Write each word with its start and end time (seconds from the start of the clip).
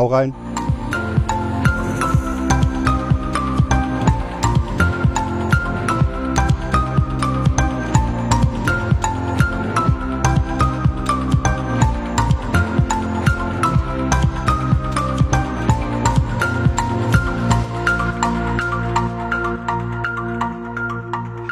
Hau 0.00 0.06
rein. 0.06 0.32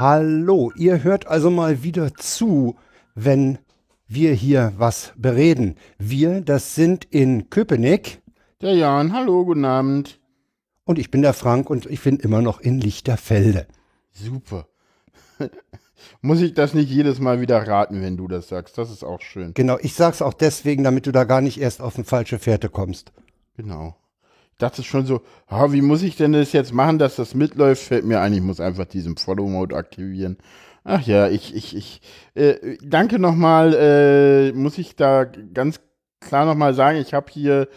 Hallo, 0.01 0.73
ihr 0.75 1.05
hört 1.05 1.27
also 1.27 1.51
mal 1.51 1.83
wieder 1.83 2.15
zu, 2.15 2.77
wenn 3.15 3.59
wir 4.07 4.33
hier 4.33 4.73
was 4.79 5.13
bereden. 5.19 5.75
Wir, 5.99 6.41
das 6.41 6.75
sind 6.75 7.05
in 7.11 7.51
Köpenick. 7.51 8.23
Der 8.61 8.75
Jan, 8.75 9.13
hallo, 9.13 9.45
guten 9.45 9.65
Abend. 9.65 10.19
Und 10.85 10.99
ich 10.99 11.11
bin 11.11 11.23
der 11.23 11.33
Frank 11.33 11.71
und 11.71 11.87
ich 11.87 12.03
bin 12.03 12.17
immer 12.19 12.43
noch 12.43 12.61
in 12.61 12.81
Lichterfelde. 12.81 13.67
Super. 14.13 14.67
Muss 16.23 16.41
ich 16.41 16.55
das 16.55 16.75
nicht 16.75 16.91
jedes 16.91 17.21
Mal 17.21 17.41
wieder 17.41 17.67
raten, 17.67 18.03
wenn 18.03 18.17
du 18.17 18.27
das 18.27 18.49
sagst? 18.49 18.77
Das 18.77 18.91
ist 18.91 19.05
auch 19.05 19.21
schön. 19.21 19.55
Genau, 19.55 19.79
ich 19.81 19.95
sag's 19.95 20.23
auch 20.23 20.35
deswegen, 20.35 20.83
damit 20.83 21.07
du 21.07 21.13
da 21.13 21.25
gar 21.25 21.41
nicht 21.41 21.61
erst 21.61 21.81
auf 21.81 21.97
eine 21.97 22.05
falsche 22.05 22.39
Fährte 22.39 22.69
kommst. 22.69 23.13
Genau 23.57 23.97
dachte 24.59 24.83
schon 24.83 25.07
so, 25.07 25.23
oh, 25.51 25.73
wie 25.73 25.83
muss 25.83 26.03
ich 26.03 26.17
denn 26.17 26.33
das 26.33 26.53
jetzt 26.53 26.75
machen, 26.75 26.99
dass 26.99 27.17
das 27.17 27.35
mitläuft? 27.35 27.83
Fällt 27.83 28.05
mir 28.05 28.21
ein, 28.21 28.35
ich 28.35 28.43
muss 28.43 28.61
einfach 28.61 28.85
diesen 28.85 29.17
Follow-Mode 29.17 29.77
aktivieren. 29.77 30.37
Ach 30.85 31.01
ja, 31.03 31.29
ich, 31.29 31.55
ich, 31.55 31.77
ich, 31.77 32.01
äh, 32.35 32.77
danke 32.83 33.19
nochmal, 33.19 33.75
äh, 33.75 34.53
muss 34.53 34.79
ich 34.79 34.97
da 34.97 35.25
ganz 35.25 35.81
klar 36.21 36.45
nochmal 36.45 36.75
sagen, 36.75 36.99
ich 36.99 37.15
habe 37.15 37.31
hier 37.31 37.69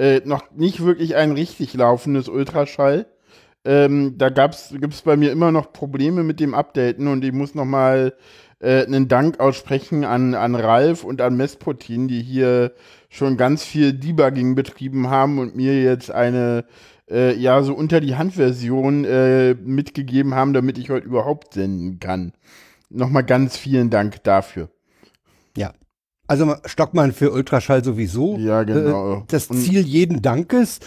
äh, 0.00 0.22
noch 0.24 0.50
nicht 0.52 0.82
wirklich 0.82 1.14
ein 1.14 1.32
richtig 1.32 1.74
laufendes 1.74 2.28
Ultraschall. 2.30 3.06
Ähm, 3.66 4.14
da 4.16 4.30
gibt 4.30 4.94
es 4.94 5.02
bei 5.02 5.18
mir 5.18 5.30
immer 5.30 5.52
noch 5.52 5.74
Probleme 5.74 6.22
mit 6.22 6.40
dem 6.40 6.54
Updaten 6.54 7.06
und 7.06 7.22
ich 7.22 7.32
muss 7.32 7.54
nochmal 7.54 8.14
äh, 8.60 8.86
einen 8.86 9.08
Dank 9.08 9.40
aussprechen 9.40 10.04
an, 10.04 10.34
an 10.34 10.54
Ralf 10.54 11.04
und 11.04 11.20
an 11.20 11.36
Mespotin, 11.36 12.08
die 12.08 12.22
hier 12.22 12.72
schon 13.10 13.36
ganz 13.36 13.62
viel 13.62 13.92
Debugging 13.92 14.54
betrieben 14.54 15.10
haben 15.10 15.38
und 15.38 15.54
mir 15.54 15.82
jetzt 15.82 16.10
eine 16.10 16.64
äh, 17.10 17.36
ja 17.36 17.62
so 17.62 17.74
unter 17.74 18.00
die 18.00 18.16
Hand-Version 18.16 19.04
äh, 19.04 19.54
mitgegeben 19.54 20.34
haben, 20.34 20.54
damit 20.54 20.78
ich 20.78 20.88
heute 20.88 21.06
überhaupt 21.06 21.52
senden 21.52 22.00
kann. 22.00 22.32
Nochmal 22.88 23.24
ganz 23.24 23.58
vielen 23.58 23.90
Dank 23.90 24.24
dafür. 24.24 24.70
Ja. 25.58 25.74
Also 26.30 26.54
Stockmann 26.64 27.10
für 27.10 27.32
Ultraschall 27.32 27.82
sowieso. 27.82 28.36
Ja, 28.36 28.62
genau. 28.62 29.14
Äh, 29.14 29.22
das 29.26 29.48
Ziel 29.48 29.80
jeden 29.80 30.22
Dankes. 30.22 30.78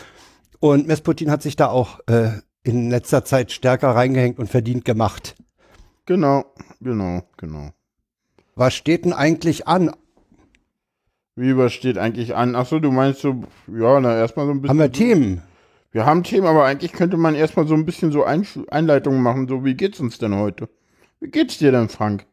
Und 0.61 0.87
Mesputin 0.87 1.29
hat 1.29 1.41
sich 1.41 1.57
da 1.57 1.67
auch 1.67 1.99
äh, 2.07 2.29
in 2.63 2.89
letzter 2.89 3.25
Zeit 3.25 3.51
stärker 3.51 3.89
reingehängt 3.89 4.39
und 4.39 4.47
verdient 4.47 4.85
gemacht. 4.85 5.35
Genau, 6.05 6.45
genau, 6.79 7.23
genau. 7.35 7.71
Was 8.55 8.73
steht 8.73 9.03
denn 9.03 9.11
eigentlich 9.11 9.67
an? 9.67 9.91
Wie 11.35 11.57
was 11.57 11.73
steht 11.73 11.97
eigentlich 11.97 12.35
an? 12.35 12.55
Achso, 12.55 12.79
du 12.79 12.93
meinst 12.93 13.19
so, 13.19 13.43
ja, 13.67 13.99
na 13.99 14.15
erstmal 14.15 14.45
so 14.45 14.53
ein 14.53 14.61
bisschen. 14.61 14.69
Haben 14.69 14.79
wir 14.79 14.91
Themen? 14.93 15.41
Wir 15.91 16.05
haben 16.05 16.23
Themen, 16.23 16.47
aber 16.47 16.63
eigentlich 16.63 16.93
könnte 16.93 17.17
man 17.17 17.35
erstmal 17.35 17.67
so 17.67 17.73
ein 17.73 17.85
bisschen 17.85 18.13
so 18.13 18.23
Ein 18.23 18.47
Einleitungen 18.69 19.21
machen, 19.21 19.49
so 19.49 19.65
wie 19.65 19.73
geht's 19.73 19.99
uns 19.99 20.19
denn 20.19 20.35
heute? 20.35 20.69
Wie 21.19 21.27
geht's 21.27 21.57
dir 21.57 21.73
denn, 21.73 21.89
Frank? 21.89 22.27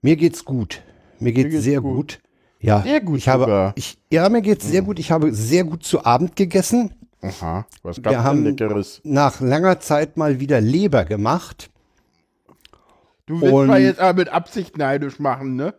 Mir 0.00 0.16
geht's 0.16 0.46
gut. 0.46 0.80
Mir 1.20 1.32
geht's, 1.32 1.44
mir 1.44 1.50
geht's 1.50 1.64
sehr 1.64 1.82
gut. 1.82 1.94
gut. 1.94 2.23
Ja, 2.64 2.82
sehr 2.82 3.00
gut. 3.00 3.18
Ich 3.18 3.28
habe, 3.28 3.72
ich, 3.76 3.98
ja, 4.10 4.28
mir 4.28 4.40
geht's 4.40 4.66
sehr 4.66 4.80
hm. 4.80 4.86
gut. 4.86 4.98
Ich 4.98 5.10
habe 5.10 5.34
sehr 5.34 5.64
gut 5.64 5.84
zu 5.84 6.04
Abend 6.04 6.34
gegessen. 6.34 6.94
Aha, 7.20 7.66
was 7.82 8.02
gab's 8.02 8.14
Wir 8.14 8.24
haben 8.24 8.44
Leckeres? 8.44 9.00
nach 9.04 9.40
langer 9.40 9.80
Zeit 9.80 10.16
mal 10.16 10.40
wieder 10.40 10.60
Leber 10.60 11.04
gemacht. 11.04 11.70
Du 13.26 13.40
willst 13.40 13.54
Und, 13.54 13.66
mal 13.66 13.80
jetzt 13.80 14.00
aber 14.00 14.18
mit 14.18 14.28
Absicht 14.28 14.76
neidisch 14.76 15.18
machen, 15.18 15.56
ne? 15.56 15.74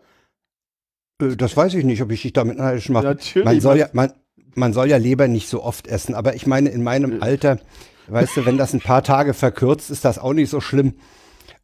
Äh, 1.21 1.35
das 1.35 1.55
weiß 1.55 1.73
ich 1.75 1.85
nicht, 1.85 2.01
ob 2.01 2.11
ich 2.11 2.21
dich 2.21 2.33
damit 2.33 2.57
neidisch 2.57 2.89
mache. 2.89 3.05
Natürlich. 3.05 3.45
Man 3.45 3.61
soll, 3.61 3.77
ja, 3.77 3.89
man, 3.93 4.13
man 4.55 4.73
soll 4.73 4.89
ja 4.89 4.97
Leber 4.97 5.27
nicht 5.27 5.49
so 5.49 5.63
oft 5.63 5.87
essen, 5.87 6.15
aber 6.15 6.35
ich 6.35 6.47
meine, 6.47 6.69
in 6.69 6.83
meinem 6.83 7.13
äh. 7.13 7.21
Alter, 7.21 7.59
weißt 8.07 8.37
du, 8.37 8.45
wenn 8.45 8.57
das 8.57 8.73
ein 8.73 8.81
paar 8.81 9.03
Tage 9.03 9.33
verkürzt, 9.33 9.89
ist 9.89 10.05
das 10.05 10.19
auch 10.19 10.33
nicht 10.33 10.49
so 10.49 10.61
schlimm. 10.61 10.93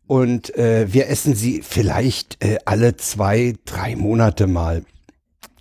Und 0.08 0.56
äh, 0.56 0.92
wir 0.92 1.08
essen 1.08 1.36
sie 1.36 1.62
vielleicht 1.62 2.44
äh, 2.44 2.58
alle 2.66 2.98
zwei, 2.98 3.56
drei 3.66 3.96
Monate 3.96 4.46
mal. 4.46 4.84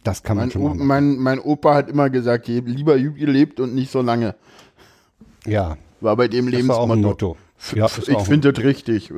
Das 0.03 0.23
kann 0.23 0.37
man 0.37 0.47
mein 0.47 0.51
schon 0.51 0.63
machen. 0.63 0.87
Mein, 0.87 1.17
mein 1.19 1.41
Opa 1.41 1.75
hat 1.75 1.91
immer 1.91 2.11
gesagt, 2.11 2.49
lieber 2.49 2.99
gelebt 2.99 3.61
und 3.61 3.75
nicht 3.75 3.91
so 3.91 4.01
lange. 4.01 4.35
Ja. 5.47 5.77
War 6.01 6.17
bei 6.17 6.29
dem 6.29 6.49
Lebensmotto. 6.49 7.37
Ja, 7.75 7.87
ich 7.87 8.19
finde 8.21 8.53
das 8.53 8.65
richtig. 8.65 9.13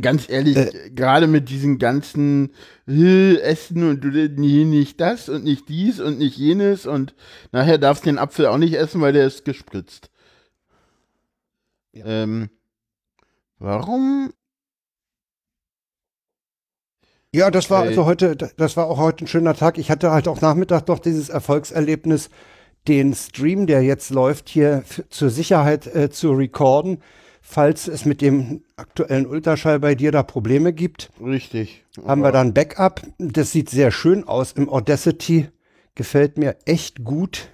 Ganz 0.00 0.28
ehrlich, 0.28 0.56
äh, 0.56 0.90
gerade 0.90 1.26
mit 1.26 1.48
diesen 1.48 1.78
ganzen 1.78 2.50
äh, 2.86 3.38
Essen 3.38 3.88
und 3.88 4.04
du 4.04 4.08
nee, 4.08 4.64
nicht 4.64 5.00
das 5.00 5.28
und 5.28 5.44
nicht 5.44 5.68
dies 5.68 5.98
und 5.98 6.18
nicht 6.18 6.36
jenes 6.36 6.86
und 6.86 7.14
nachher 7.52 7.78
darfst 7.78 8.04
du 8.04 8.10
den 8.10 8.18
Apfel 8.18 8.46
auch 8.46 8.58
nicht 8.58 8.74
essen, 8.74 9.00
weil 9.00 9.14
der 9.14 9.26
ist 9.26 9.44
gespritzt. 9.44 10.10
Ja. 11.92 12.04
Ähm, 12.06 12.50
warum? 13.58 14.32
Ja, 17.34 17.50
das 17.50 17.70
war 17.70 17.82
also 17.82 18.04
heute, 18.04 18.36
das 18.36 18.76
war 18.76 18.86
auch 18.86 18.98
heute 18.98 19.24
ein 19.24 19.28
schöner 19.28 19.54
Tag. 19.54 19.78
Ich 19.78 19.90
hatte 19.90 20.10
halt 20.10 20.28
auch 20.28 20.40
Nachmittag 20.40 20.82
doch 20.86 20.98
dieses 20.98 21.30
Erfolgserlebnis, 21.30 22.28
den 22.88 23.14
Stream, 23.14 23.66
der 23.66 23.82
jetzt 23.82 24.10
läuft, 24.10 24.48
hier 24.48 24.84
zur 25.08 25.30
Sicherheit 25.30 25.86
äh, 25.86 26.10
zu 26.10 26.32
recorden 26.32 26.98
falls 27.42 27.88
es 27.88 28.04
mit 28.06 28.22
dem 28.22 28.62
aktuellen 28.76 29.26
Ultraschall 29.26 29.80
bei 29.80 29.94
dir 29.94 30.12
da 30.12 30.22
Probleme 30.22 30.72
gibt. 30.72 31.10
Richtig. 31.22 31.84
Haben 32.06 32.22
wir 32.22 32.32
dann 32.32 32.54
Backup. 32.54 33.02
Das 33.18 33.52
sieht 33.52 33.68
sehr 33.68 33.90
schön 33.90 34.26
aus 34.26 34.52
im 34.52 34.70
Audacity. 34.70 35.48
Gefällt 35.94 36.38
mir 36.38 36.56
echt 36.64 37.04
gut. 37.04 37.50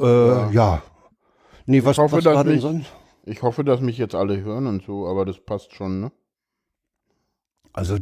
Äh, 0.00 0.04
ja. 0.04 0.50
ja. 0.50 0.82
Nee, 1.64 1.84
was, 1.84 1.96
ich 1.96 2.02
hoffe, 2.02 2.16
was 2.16 2.24
war 2.24 2.44
denn 2.44 2.60
sonst? 2.60 2.92
Ich 3.24 3.42
hoffe, 3.42 3.62
dass 3.62 3.80
mich 3.80 3.96
jetzt 3.96 4.16
alle 4.16 4.42
hören 4.42 4.66
und 4.66 4.82
so, 4.82 5.06
aber 5.06 5.24
das 5.24 5.38
passt 5.38 5.72
schon, 5.74 6.00
ne? 6.00 6.12
Also, 7.72 7.98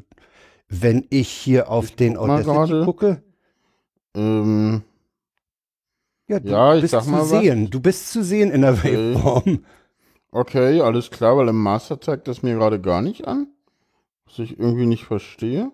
wenn 0.68 1.06
ich 1.10 1.28
hier 1.28 1.70
auf 1.70 1.86
ich 1.86 1.96
den 1.96 2.16
Audacity 2.16 2.84
gucke. 2.84 3.22
Ähm, 4.14 4.82
ja, 6.28 6.40
du 6.40 6.50
ja, 6.50 6.74
bist 6.74 7.00
zu 7.02 7.10
mal 7.10 7.24
sehen. 7.24 7.64
Was. 7.64 7.70
Du 7.70 7.80
bist 7.80 8.12
zu 8.12 8.22
sehen 8.22 8.50
in 8.50 8.62
der 8.62 8.74
okay. 8.74 9.14
Waveform. 9.14 9.64
Okay, 10.32 10.80
alles 10.80 11.10
klar, 11.10 11.36
weil 11.36 11.48
im 11.48 11.60
Master 11.60 12.00
zeigt 12.00 12.28
das 12.28 12.42
mir 12.42 12.54
gerade 12.54 12.80
gar 12.80 13.02
nicht 13.02 13.26
an. 13.26 13.48
Was 14.26 14.38
ich 14.38 14.58
irgendwie 14.58 14.86
nicht 14.86 15.04
verstehe. 15.04 15.72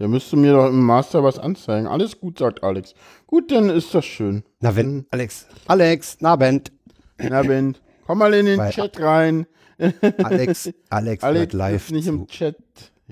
Der 0.00 0.08
müsste 0.08 0.36
mir 0.36 0.52
doch 0.52 0.66
im 0.66 0.84
Master 0.84 1.22
was 1.22 1.38
anzeigen. 1.38 1.86
Alles 1.86 2.18
gut, 2.18 2.38
sagt 2.38 2.64
Alex. 2.64 2.94
Gut, 3.28 3.52
dann 3.52 3.70
ist 3.70 3.94
das 3.94 4.04
schön. 4.04 4.42
Na, 4.58 4.74
wenn, 4.74 5.06
Alex. 5.10 5.46
Alex, 5.68 6.16
na, 6.18 6.34
Bent. 6.34 6.72
Na, 7.18 7.42
Bent. 7.42 7.80
Komm 8.06 8.18
mal 8.18 8.34
in 8.34 8.46
den 8.46 8.58
weil, 8.58 8.72
Chat 8.72 9.00
rein. 9.00 9.46
Alex, 9.78 10.72
Alex, 10.88 11.22
Alex 11.22 11.52
live. 11.52 11.84
Ist 11.84 11.92
nicht 11.92 12.04
zu. 12.06 12.10
im 12.10 12.26
Chat. 12.26 12.56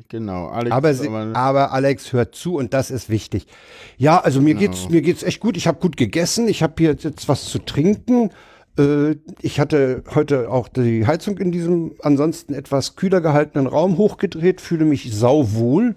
Genau, 0.09 0.49
Alex. 0.49 0.75
Aber, 0.75 0.95
sie, 0.95 1.09
aber, 1.09 1.73
Alex 1.73 2.13
hört 2.13 2.35
zu 2.35 2.57
und 2.57 2.75
das 2.75 2.91
ist 2.91 3.09
wichtig. 3.09 3.47
Ja, 3.97 4.19
also 4.19 4.41
mir 4.41 4.55
genau. 4.55 4.73
geht's 4.73 4.89
mir 4.89 5.03
geht's 5.03 5.23
echt 5.23 5.41
gut. 5.41 5.57
Ich 5.57 5.67
habe 5.67 5.81
gut 5.81 5.97
gegessen. 5.97 6.49
Ich 6.49 6.63
habe 6.63 6.75
hier 6.79 6.97
jetzt 6.99 7.29
was 7.29 7.47
zu 7.47 7.59
trinken. 7.59 8.31
Äh, 8.79 9.17
ich 9.41 9.61
hatte 9.61 10.05
heute 10.15 10.51
auch 10.51 10.69
die 10.69 11.07
Heizung 11.07 11.39
in 11.39 11.53
diesem 11.53 11.95
ansonsten 12.03 12.55
etwas 12.55 12.97
kühler 12.97 13.21
gehaltenen 13.21 13.67
Raum 13.67 13.99
hochgedreht. 13.99 14.61
Fühle 14.61 14.85
mich 14.85 15.13
sauwohl. 15.13 15.97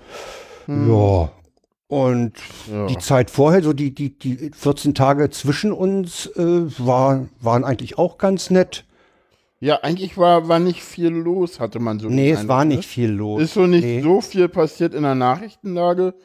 Hm. 0.66 0.90
Ja. 0.90 1.31
Und 1.88 2.34
ja. 2.72 2.88
die 2.88 2.97
Zeit 2.97 3.30
vorher, 3.30 3.62
so 3.62 3.72
die, 3.72 3.94
die, 3.94 4.18
die 4.18 4.50
14 4.52 4.95
Tage 4.95 5.30
zwischen 5.30 5.72
uns, 5.72 6.25
äh, 6.36 6.42
war, 6.80 7.27
waren 7.39 7.63
eigentlich 7.63 8.00
auch 8.00 8.18
ganz 8.18 8.50
nett. 8.50 8.86
Ja, 9.63 9.80
eigentlich 9.81 10.18
war, 10.18 10.50
war 10.50 10.60
nicht 10.60 10.83
viel 10.83 11.07
los, 11.07 11.62
hatte 11.62 11.80
man 11.80 11.98
so. 11.98 12.10
Nee, 12.10 12.31
es 12.31 12.50
war 12.50 12.65
nicht 12.65 12.80
ne? 12.80 12.83
viel 12.83 13.10
los. 13.12 13.42
Ist 13.42 13.54
so 13.54 13.65
nicht 13.65 13.86
nee. 13.86 14.01
so 14.01 14.19
viel 14.19 14.50
passiert 14.50 14.94
in 14.94 15.04
der 15.04 15.15
Nachrichtenlage. 15.15 16.15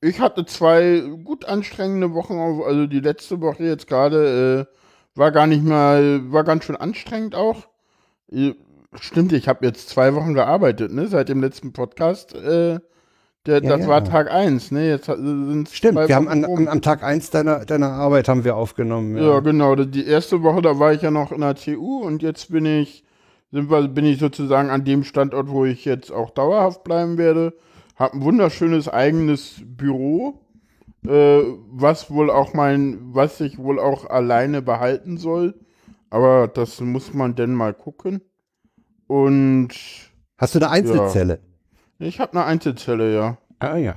Ich 0.00 0.18
hatte 0.18 0.44
zwei 0.44 1.00
gut 1.22 1.44
anstrengende 1.44 2.14
Wochen, 2.14 2.36
also 2.64 2.88
die 2.88 2.98
letzte 2.98 3.40
Woche 3.40 3.62
jetzt 3.62 3.86
gerade 3.86 4.66
äh, 4.68 5.16
war 5.16 5.30
gar 5.30 5.46
nicht 5.46 5.62
mal, 5.62 6.32
war 6.32 6.42
ganz 6.42 6.64
schön 6.64 6.74
anstrengend 6.74 7.36
auch. 7.36 7.68
Stimmt, 8.98 9.34
ich 9.34 9.46
habe 9.46 9.66
jetzt 9.66 9.88
zwei 9.88 10.16
Wochen 10.16 10.34
gearbeitet, 10.34 10.92
ne, 10.92 11.06
seit 11.06 11.28
dem 11.28 11.40
letzten 11.40 11.72
Podcast. 11.72 12.34
Äh, 12.34 12.80
der, 13.46 13.62
ja, 13.62 13.70
das 13.70 13.80
ja. 13.82 13.88
war 13.88 14.04
Tag 14.04 14.30
1, 14.30 14.70
ne? 14.70 14.88
Jetzt 14.88 15.06
sind 15.06 15.68
Stimmt, 15.70 16.08
wir 16.08 16.14
haben 16.14 16.28
an, 16.28 16.44
an, 16.44 16.68
am 16.68 16.82
Tag 16.82 17.02
1 17.02 17.30
deiner, 17.30 17.64
deiner 17.64 17.90
Arbeit 17.92 18.28
haben 18.28 18.44
wir 18.44 18.56
aufgenommen. 18.56 19.16
Ja. 19.16 19.34
ja. 19.34 19.40
genau. 19.40 19.74
Die 19.76 20.06
erste 20.06 20.42
Woche, 20.42 20.60
da 20.60 20.78
war 20.78 20.92
ich 20.92 21.00
ja 21.00 21.10
noch 21.10 21.32
in 21.32 21.40
der 21.40 21.54
TU 21.54 22.02
und 22.02 22.22
jetzt 22.22 22.52
bin 22.52 22.66
ich, 22.66 23.02
sind 23.50 23.70
wir, 23.70 23.88
bin 23.88 24.04
ich 24.04 24.18
sozusagen 24.18 24.68
an 24.68 24.84
dem 24.84 25.04
Standort, 25.04 25.48
wo 25.48 25.64
ich 25.64 25.86
jetzt 25.86 26.12
auch 26.12 26.30
dauerhaft 26.30 26.84
bleiben 26.84 27.16
werde. 27.16 27.54
Hab 27.96 28.12
ein 28.12 28.22
wunderschönes 28.22 28.88
eigenes 28.88 29.62
Büro. 29.64 30.40
äh, 31.06 31.40
was 31.70 32.10
wohl 32.10 32.30
auch 32.30 32.52
mein, 32.52 32.98
was 33.14 33.40
ich 33.40 33.56
wohl 33.56 33.80
auch 33.80 34.08
alleine 34.08 34.60
behalten 34.60 35.16
soll. 35.16 35.54
Aber 36.10 36.46
das 36.46 36.80
muss 36.80 37.14
man 37.14 37.36
denn 37.36 37.54
mal 37.54 37.72
gucken. 37.72 38.20
Und 39.06 39.70
Hast 40.36 40.54
du 40.54 40.58
eine 40.58 40.70
Einzelzelle? 40.70 41.40
Ich 42.00 42.20
habe 42.20 42.32
eine 42.32 42.44
Einzelzelle, 42.44 43.14
ja. 43.14 43.38
Ah 43.58 43.76
ja. 43.76 43.96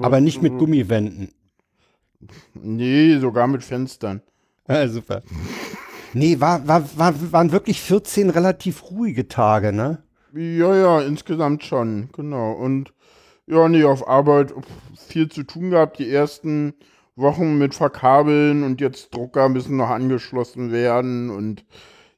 Aber 0.00 0.20
nicht 0.20 0.42
mit 0.42 0.58
Gummiwänden. 0.58 1.32
Nee, 2.54 3.18
sogar 3.18 3.46
mit 3.46 3.64
Fenstern. 3.64 4.20
Ah, 4.66 4.86
super. 4.88 5.22
Nee, 6.12 6.40
war, 6.40 6.66
war, 6.66 6.84
war, 6.96 7.32
waren 7.32 7.52
wirklich 7.52 7.80
14 7.80 8.30
relativ 8.30 8.90
ruhige 8.90 9.28
Tage, 9.28 9.72
ne? 9.72 10.02
Ja, 10.34 10.76
ja, 10.76 11.00
insgesamt 11.00 11.64
schon, 11.64 12.10
genau. 12.12 12.52
Und 12.52 12.92
ja, 13.46 13.68
nee, 13.68 13.84
auf 13.84 14.06
Arbeit 14.06 14.52
viel 14.94 15.28
zu 15.28 15.42
tun 15.42 15.70
gehabt. 15.70 15.98
Die 15.98 16.10
ersten 16.10 16.74
Wochen 17.16 17.58
mit 17.58 17.74
Verkabeln 17.74 18.62
und 18.62 18.80
jetzt 18.80 19.14
Drucker 19.14 19.48
müssen 19.48 19.76
noch 19.76 19.90
angeschlossen 19.90 20.70
werden. 20.72 21.30
Und 21.30 21.64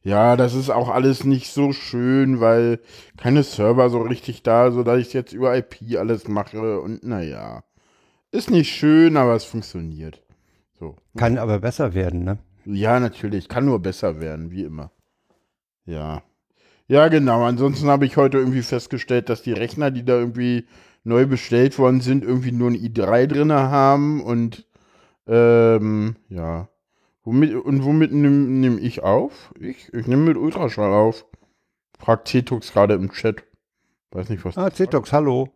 ja, 0.02 0.36
das 0.36 0.54
ist 0.54 0.70
auch 0.70 0.88
alles 0.88 1.24
nicht 1.24 1.52
so 1.52 1.72
schön, 1.72 2.40
weil 2.40 2.80
keine 3.16 3.42
Server 3.44 3.88
so 3.88 4.02
richtig 4.02 4.42
da, 4.42 4.72
sodass 4.72 4.98
ich 5.00 5.12
jetzt 5.12 5.32
über 5.32 5.56
IP 5.56 5.76
alles 5.96 6.26
mache. 6.26 6.80
Und 6.80 7.04
naja, 7.04 7.62
ist 8.32 8.50
nicht 8.50 8.74
schön, 8.74 9.16
aber 9.16 9.34
es 9.36 9.44
funktioniert. 9.44 10.22
So. 10.78 10.96
Kann 11.16 11.38
aber 11.38 11.60
besser 11.60 11.94
werden, 11.94 12.24
ne? 12.24 12.38
Ja, 12.64 12.98
natürlich. 12.98 13.48
Kann 13.48 13.64
nur 13.64 13.80
besser 13.80 14.20
werden, 14.20 14.50
wie 14.50 14.64
immer. 14.64 14.90
Ja. 15.84 16.22
Ja, 16.88 17.08
genau. 17.08 17.44
Ansonsten 17.44 17.88
habe 17.88 18.04
ich 18.04 18.16
heute 18.16 18.38
irgendwie 18.38 18.62
festgestellt, 18.62 19.28
dass 19.28 19.42
die 19.42 19.52
Rechner, 19.52 19.90
die 19.90 20.04
da 20.04 20.18
irgendwie 20.18 20.66
neu 21.04 21.26
bestellt 21.26 21.78
worden 21.78 22.00
sind, 22.00 22.24
irgendwie 22.24 22.52
nur 22.52 22.70
ein 22.70 22.76
i3 22.76 23.26
drin 23.26 23.52
haben 23.52 24.20
und 24.22 24.66
ähm, 25.26 26.16
ja. 26.28 26.68
Womit, 27.24 27.54
und 27.54 27.84
womit 27.84 28.12
nehme 28.12 28.36
nehm 28.36 28.78
ich 28.80 29.02
auf? 29.02 29.52
Ich, 29.60 29.92
ich 29.94 30.06
nehme 30.06 30.24
mit 30.24 30.36
Ultraschall 30.36 30.92
auf. 30.92 31.24
Fragt 31.98 32.28
Cetux 32.28 32.72
gerade 32.72 32.94
im 32.94 33.10
Chat. 33.12 33.44
Weiß 34.10 34.28
nicht, 34.28 34.44
was 34.44 34.58
Ah, 34.58 34.70
Cetox, 34.70 35.12
hallo. 35.12 35.48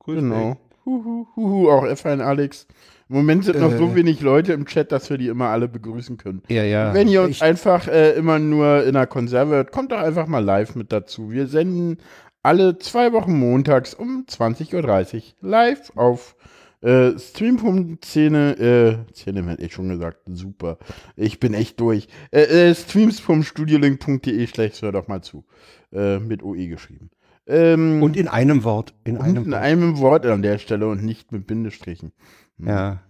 Grüß 0.00 0.16
Genau. 0.16 0.56
Huhu, 0.84 1.26
huhu, 1.34 1.70
auch 1.70 1.84
F1 1.84 2.20
Alex. 2.20 2.66
Im 3.08 3.16
Moment 3.16 3.44
sind 3.44 3.58
noch 3.60 3.70
so 3.70 3.86
Äh. 3.86 3.94
wenig 3.94 4.20
Leute 4.20 4.52
im 4.52 4.66
Chat, 4.66 4.92
dass 4.92 5.08
wir 5.08 5.16
die 5.16 5.28
immer 5.28 5.48
alle 5.48 5.66
begrüßen 5.68 6.18
können. 6.18 6.42
Ja, 6.48 6.62
ja. 6.62 6.92
Wenn 6.92 7.08
ihr 7.08 7.22
uns 7.22 7.36
ich, 7.36 7.42
einfach 7.42 7.88
äh, 7.88 8.12
immer 8.12 8.38
nur 8.38 8.84
in 8.84 8.92
der 8.92 9.06
Konserve 9.06 9.54
hört, 9.54 9.72
kommt 9.72 9.92
doch 9.92 9.98
einfach 9.98 10.26
mal 10.26 10.44
live 10.44 10.74
mit 10.74 10.92
dazu. 10.92 11.30
Wir 11.30 11.46
senden 11.46 11.98
alle 12.42 12.78
zwei 12.78 13.12
Wochen 13.14 13.38
montags 13.38 13.94
um 13.94 14.26
20.30 14.28 14.74
Uhr 14.74 15.22
live 15.48 15.92
auf 15.96 16.36
äh, 16.84 17.18
Stream.szene, 17.18 18.58
äh, 18.58 19.14
Szene 19.14 19.44
hätte 19.46 19.62
ich 19.62 19.72
schon 19.72 19.88
gesagt, 19.88 20.18
super. 20.26 20.78
Ich 21.16 21.40
bin 21.40 21.54
echt 21.54 21.80
durch. 21.80 22.08
Äh, 22.30 22.42
äh, 22.70 22.74
streams.studiolink.de 22.74 24.46
schlecht, 24.46 24.82
hör 24.82 24.92
doch 24.92 25.08
mal 25.08 25.22
zu. 25.22 25.44
Äh, 25.92 26.18
mit 26.18 26.42
OE 26.42 26.66
geschrieben. 26.66 27.10
Ähm, 27.46 28.02
und 28.02 28.16
in 28.16 28.28
einem 28.28 28.64
Wort. 28.64 28.94
In 29.04 29.16
einem 29.16 29.44
in 29.44 29.52
Wort. 29.52 29.62
einem 29.62 29.98
Wort 29.98 30.26
an 30.26 30.42
der 30.42 30.58
Stelle 30.58 30.86
und 30.86 31.02
nicht 31.02 31.32
mit 31.32 31.46
Bindestrichen. 31.46 32.12
Ja. 32.58 33.00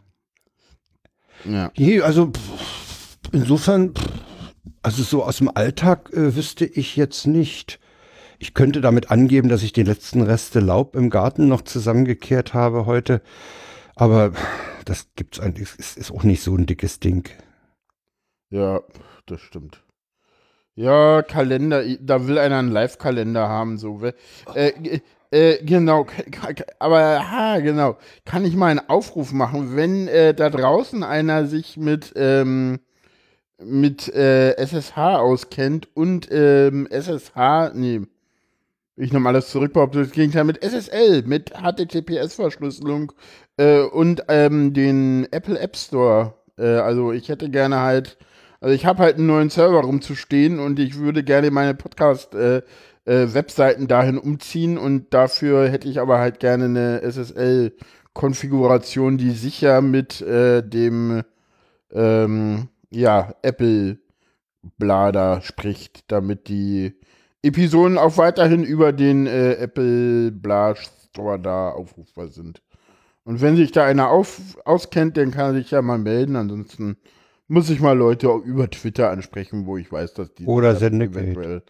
Ja. 1.44 1.72
Nee, 1.76 2.00
also 2.00 2.30
pff, 2.30 3.18
insofern, 3.32 3.94
pff, 3.94 4.08
also 4.82 5.02
so 5.02 5.24
aus 5.24 5.38
dem 5.38 5.50
Alltag 5.52 6.12
äh, 6.12 6.36
wüsste 6.36 6.64
ich 6.64 6.94
jetzt 6.94 7.26
nicht. 7.26 7.80
Ich 8.38 8.54
könnte 8.54 8.80
damit 8.80 9.10
angeben, 9.10 9.48
dass 9.48 9.62
ich 9.62 9.72
die 9.72 9.82
letzten 9.82 10.22
Reste 10.22 10.60
Laub 10.60 10.94
im 10.96 11.10
Garten 11.10 11.48
noch 11.48 11.62
zusammengekehrt 11.62 12.54
habe 12.54 12.86
heute. 12.86 13.20
Aber 13.96 14.32
das 14.84 15.08
gibt's 15.16 15.40
eigentlich, 15.40 15.68
ist, 15.78 15.96
ist 15.96 16.10
auch 16.10 16.24
nicht 16.24 16.42
so 16.42 16.54
ein 16.56 16.66
dickes 16.66 17.00
Ding. 17.00 17.28
Ja, 18.50 18.82
das 19.26 19.40
stimmt. 19.40 19.82
Ja, 20.76 21.22
Kalender, 21.22 21.84
da 22.00 22.26
will 22.26 22.38
einer 22.38 22.58
einen 22.58 22.72
Live-Kalender 22.72 23.48
haben, 23.48 23.78
so. 23.78 24.02
Äh, 24.54 25.00
äh, 25.30 25.64
genau, 25.64 26.06
aber, 26.78 27.30
ha, 27.30 27.60
genau. 27.60 27.96
Kann 28.24 28.44
ich 28.44 28.56
mal 28.56 28.68
einen 28.68 28.88
Aufruf 28.88 29.32
machen, 29.32 29.76
wenn 29.76 30.08
äh, 30.08 30.34
da 30.34 30.50
draußen 30.50 31.04
einer 31.04 31.46
sich 31.46 31.76
mit, 31.76 32.12
ähm, 32.16 32.80
mit 33.58 34.08
äh, 34.14 34.56
SSH 34.56 34.96
auskennt 34.96 35.88
und 35.94 36.28
ähm, 36.30 36.88
SSH, 36.90 37.72
nee, 37.74 38.02
ich 38.96 39.12
nehme 39.12 39.28
alles 39.28 39.50
zurück, 39.50 39.72
behaupte 39.72 39.98
das 40.00 40.12
Gegenteil, 40.12 40.44
mit 40.44 40.62
SSL, 40.62 41.24
mit 41.26 41.52
HTTPS-Verschlüsselung 41.52 43.12
äh, 43.56 43.80
und 43.80 44.22
ähm, 44.28 44.72
den 44.72 45.26
Apple 45.32 45.58
App 45.58 45.76
Store. 45.76 46.34
Äh, 46.56 46.76
also 46.76 47.10
ich 47.12 47.28
hätte 47.28 47.50
gerne 47.50 47.80
halt, 47.80 48.16
also 48.60 48.72
ich 48.74 48.86
habe 48.86 49.02
halt 49.02 49.16
einen 49.16 49.26
neuen 49.26 49.50
Server 49.50 49.80
rumzustehen 49.80 50.60
und 50.60 50.78
ich 50.78 50.96
würde 50.98 51.24
gerne 51.24 51.50
meine 51.50 51.74
Podcast-Webseiten 51.74 53.88
dahin 53.88 54.18
umziehen 54.18 54.78
und 54.78 55.12
dafür 55.12 55.68
hätte 55.68 55.88
ich 55.88 55.98
aber 56.00 56.18
halt 56.18 56.38
gerne 56.38 56.66
eine 56.66 57.02
SSL-Konfiguration, 57.02 59.18
die 59.18 59.32
sicher 59.32 59.82
mit 59.82 60.20
äh, 60.20 60.62
dem 60.62 61.22
ähm, 61.92 62.68
ja, 62.90 63.34
Apple 63.42 63.98
Blader 64.78 65.40
spricht, 65.42 66.10
damit 66.12 66.46
die 66.48 66.94
Episoden 67.44 67.98
auch 67.98 68.16
weiterhin 68.16 68.64
über 68.64 68.92
den 68.92 69.26
äh, 69.26 69.54
Apple 69.54 70.32
Blast 70.32 71.10
Store 71.10 71.38
da 71.38 71.70
aufrufbar 71.70 72.28
sind. 72.28 72.62
Und 73.24 73.40
wenn 73.40 73.56
sich 73.56 73.72
da 73.72 73.84
einer 73.84 74.10
auf, 74.10 74.58
auskennt, 74.64 75.16
dann 75.16 75.30
kann 75.30 75.54
er 75.54 75.54
sich 75.54 75.70
ja 75.70 75.80
mal 75.82 75.98
melden. 75.98 76.36
Ansonsten 76.36 76.96
muss 77.48 77.70
ich 77.70 77.80
mal 77.80 77.96
Leute 77.96 78.30
auch 78.30 78.40
über 78.40 78.68
Twitter 78.70 79.10
ansprechen, 79.10 79.66
wo 79.66 79.76
ich 79.76 79.90
weiß, 79.90 80.14
dass 80.14 80.34
die 80.34 80.46
Oder 80.46 80.74
sich 80.74 80.92
eventuell 80.92 81.62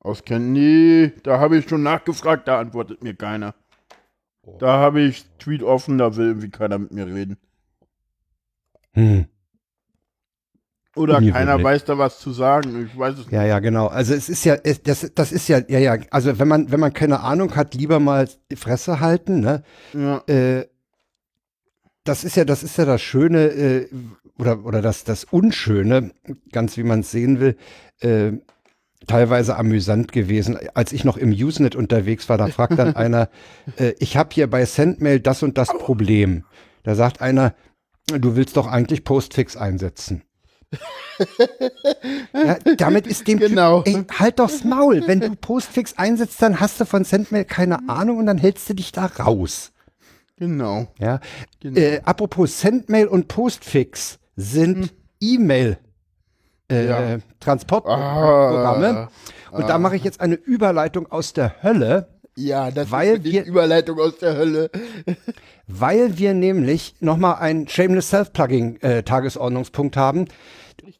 auskennen. 0.00 0.52
Nee, 0.52 1.12
da 1.22 1.40
habe 1.40 1.56
ich 1.56 1.68
schon 1.68 1.82
nachgefragt, 1.82 2.46
da 2.48 2.60
antwortet 2.60 3.02
mir 3.02 3.14
keiner. 3.14 3.54
Da 4.58 4.78
habe 4.78 5.00
ich 5.00 5.24
Tweet 5.38 5.62
offen, 5.62 5.98
da 5.98 6.16
will 6.16 6.26
irgendwie 6.26 6.50
keiner 6.50 6.78
mit 6.78 6.92
mir 6.92 7.06
reden. 7.06 7.38
Hm. 8.92 9.26
Oder 10.96 11.20
keiner 11.20 11.62
weiß 11.62 11.84
da 11.84 11.98
was 11.98 12.20
zu 12.20 12.32
sagen. 12.32 12.86
Ich 12.86 12.98
weiß 12.98 13.18
es 13.18 13.30
Ja, 13.30 13.44
ja, 13.44 13.58
genau. 13.58 13.88
Also 13.88 14.14
es 14.14 14.28
ist 14.28 14.44
ja, 14.44 14.56
es, 14.62 14.82
das, 14.82 15.10
das 15.14 15.32
ist 15.32 15.48
ja, 15.48 15.60
ja, 15.68 15.78
ja, 15.78 15.96
also 16.10 16.38
wenn 16.38 16.48
man, 16.48 16.70
wenn 16.70 16.80
man 16.80 16.92
keine 16.92 17.20
Ahnung 17.20 17.56
hat, 17.56 17.74
lieber 17.74 17.98
mal 17.98 18.28
die 18.50 18.56
Fresse 18.56 19.00
halten, 19.00 19.40
ne? 19.40 19.62
nicht. 19.92 20.04
Ja. 20.04 20.22
Äh, 20.26 20.68
das 22.04 22.22
ist 22.22 22.36
ja, 22.36 22.44
das 22.44 22.62
ist 22.62 22.76
ja 22.76 22.84
das 22.84 23.00
Schöne 23.00 23.46
äh, 23.46 23.88
oder 24.38 24.64
oder 24.64 24.82
das 24.82 25.04
das 25.04 25.24
Unschöne, 25.24 26.12
ganz 26.52 26.76
wie 26.76 26.82
man 26.82 27.00
es 27.00 27.10
sehen 27.10 27.40
will. 27.40 27.56
Äh, 28.00 28.32
teilweise 29.06 29.56
amüsant 29.56 30.12
gewesen. 30.12 30.58
Als 30.74 30.92
ich 30.92 31.04
noch 31.04 31.16
im 31.16 31.30
Usenet 31.30 31.76
unterwegs 31.76 32.28
war, 32.28 32.38
da 32.38 32.46
fragt 32.48 32.78
dann 32.78 32.96
einer, 32.96 33.28
äh, 33.76 33.94
ich 33.98 34.16
habe 34.16 34.30
hier 34.32 34.48
bei 34.48 34.64
Sendmail 34.64 35.20
das 35.20 35.42
und 35.42 35.58
das 35.58 35.68
Problem. 35.68 36.44
Da 36.82 36.94
sagt 36.94 37.20
einer, 37.20 37.54
du 38.06 38.36
willst 38.36 38.56
doch 38.56 38.66
eigentlich 38.66 39.04
Postfix 39.04 39.56
einsetzen. 39.56 40.22
Ja, 42.32 42.56
damit 42.76 43.06
ist 43.06 43.26
dem 43.28 43.38
Genau. 43.38 43.82
Typ, 43.82 43.94
ey, 43.96 44.04
halt 44.18 44.38
doch's 44.38 44.64
Maul. 44.64 45.02
Wenn 45.06 45.20
du 45.20 45.34
Postfix 45.36 45.96
einsetzt, 45.96 46.40
dann 46.42 46.60
hast 46.60 46.80
du 46.80 46.84
von 46.86 47.04
Sendmail 47.04 47.44
keine 47.44 47.88
Ahnung 47.88 48.18
und 48.18 48.26
dann 48.26 48.38
hältst 48.38 48.68
du 48.68 48.74
dich 48.74 48.92
da 48.92 49.06
raus. 49.06 49.72
Genau. 50.36 50.88
Ja. 50.98 51.20
Genau. 51.60 51.78
Äh, 51.78 52.00
apropos 52.04 52.60
Sendmail 52.60 53.06
und 53.06 53.28
Postfix 53.28 54.18
sind 54.36 54.92
E-Mail 55.20 55.78
äh, 56.68 56.74
Hm. 56.80 56.88
Ja. 56.88 57.18
Transportprogramme. 57.40 59.08
Ah, 59.50 59.56
und 59.56 59.68
da 59.68 59.78
mache 59.78 59.96
ich 59.96 60.02
jetzt 60.04 60.20
eine 60.20 60.34
Überleitung 60.34 61.10
aus 61.12 61.32
der 61.32 61.62
Hölle, 61.62 62.08
ja, 62.36 62.70
das 62.70 62.90
Weil 62.90 63.16
ist 63.16 63.24
die 63.26 63.32
wir- 63.32 63.44
Überleitung 63.44 63.98
aus 63.98 64.18
der 64.18 64.36
Hölle. 64.36 64.70
weil 65.66 66.18
wir 66.18 66.34
nämlich 66.34 66.94
nochmal 67.00 67.36
einen 67.36 67.68
Shameless 67.68 68.10
Self-Plugging 68.10 68.76
äh, 68.80 69.02
Tagesordnungspunkt 69.02 69.96
haben. 69.96 70.26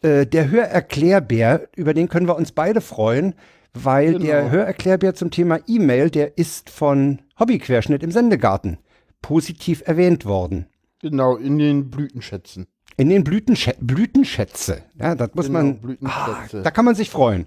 Äh, 0.02 0.26
der 0.26 0.50
Hörerklärbär, 0.50 1.68
über 1.76 1.94
den 1.94 2.08
können 2.08 2.26
wir 2.28 2.36
uns 2.36 2.52
beide 2.52 2.80
freuen, 2.80 3.34
weil 3.72 4.12
Genau. 4.12 4.24
der 4.26 4.50
Hörerklärbär 4.50 5.14
zum 5.14 5.30
Thema 5.30 5.58
E-Mail, 5.66 6.10
der 6.10 6.38
ist 6.38 6.70
von 6.70 7.20
Hobbyquerschnitt 7.38 8.02
im 8.02 8.12
Sendegarten 8.12 8.78
positiv 9.20 9.82
erwähnt 9.86 10.24
worden. 10.24 10.66
Genau, 11.00 11.36
in 11.36 11.58
den 11.58 11.90
Blütenschätzen. 11.90 12.66
In 12.96 13.08
den 13.08 13.24
Blütenschä 13.24 13.74
Blütenschätze. 13.80 14.82
Ja, 14.98 15.14
das 15.16 15.30
muss 15.34 15.46
Genau, 15.46 15.58
man. 15.58 15.98
Ah, 16.04 16.38
da 16.62 16.70
kann 16.70 16.84
man 16.84 16.94
sich 16.94 17.10
freuen. 17.10 17.46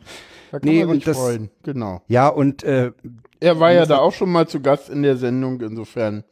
Da 0.52 0.60
kann 0.60 0.70
Nee, 0.70 0.86
man 0.86 0.96
sich 0.96 1.06
das- 1.06 1.18
freuen. 1.18 1.50
Genau. 1.64 2.02
Ja, 2.08 2.28
und 2.28 2.64
äh, 2.64 2.92
Er 3.40 3.60
war 3.60 3.72
ja 3.72 3.86
da 3.86 4.00
auch 4.00 4.14
schon 4.14 4.32
mal 4.32 4.48
zu 4.48 4.62
Gast 4.62 4.90
in 4.90 5.04
der 5.04 5.18
Sendung, 5.18 5.62
insofern. 5.62 6.24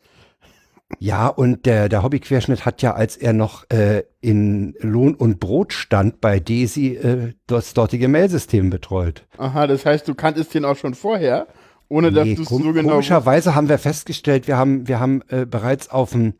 ja, 1.00 1.28
und 1.28 1.66
der, 1.66 1.90
der 1.90 2.04
Hobbyquerschnitt 2.04 2.66
hat 2.66 2.82
ja, 2.82 2.94
als 2.94 3.18
er 3.18 3.34
noch 3.34 3.70
äh, 3.70 4.04
in 4.22 4.76
Lohn 4.80 5.16
und 5.16 5.40
Brot 5.40 5.74
stand, 5.74 6.22
bei 6.22 6.40
Desi 6.40 6.96
äh, 6.96 7.34
das 7.48 7.74
dortige 7.74 8.08
Mailsystem 8.08 8.70
betreut. 8.70 9.26
Aha, 9.38 9.68
das 9.68 9.86
heißt, 9.86 10.08
du 10.08 10.16
kanntest 10.16 10.54
den 10.54 10.66
auch 10.66 10.78
schon 10.78 10.94
vorher, 10.94 11.48
ohne 11.90 12.12
dass 12.12 12.26
Nee, 12.26 12.36
du 12.36 12.44
es 12.44 12.50
so 12.50 12.58
genau 12.74 12.90
komischerweise 12.90 13.56
haben 13.56 13.70
wir 13.70 13.78
festgestellt, 13.78 14.48
wir 14.48 14.58
haben, 14.58 14.88
wir 14.88 15.00
haben 15.00 15.22
äh, 15.30 15.46
bereits 15.46 15.90
auf 15.90 16.12
dem 16.12 16.34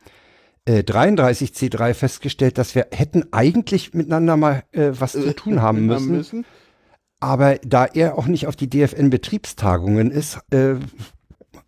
äh, 0.66 0.80
33C3 0.80 1.94
festgestellt, 1.94 2.58
dass 2.58 2.74
wir 2.76 2.88
hätten 2.92 3.26
eigentlich 3.32 3.94
miteinander 3.94 4.38
mal 4.38 4.64
äh, 4.72 4.92
was 5.00 5.12
zu 5.12 5.36
tun 5.36 5.62
haben 5.62 5.86
müssen. 5.86 6.12
müssen. 6.12 6.46
Aber 7.20 7.56
da 7.66 7.86
er 7.86 8.18
auch 8.18 8.28
nicht 8.28 8.48
auf 8.48 8.56
die 8.56 8.70
DFN-Betriebstagungen 8.70 10.12
ist, 10.12 10.40
äh, 10.52 10.76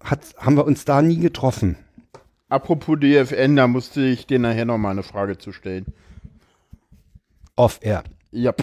hat, 0.03 0.19
haben 0.37 0.55
wir 0.55 0.65
uns 0.65 0.85
da 0.85 1.01
nie 1.01 1.17
getroffen. 1.17 1.77
Apropos 2.49 2.97
DFN, 2.99 3.55
da 3.55 3.67
musste 3.67 4.01
ich 4.01 4.27
dir 4.27 4.39
nachher 4.39 4.65
nochmal 4.65 4.91
eine 4.91 5.03
Frage 5.03 5.37
zu 5.37 5.51
stellen. 5.51 5.85
Off-Air. 7.55 8.03
Ja. 8.31 8.53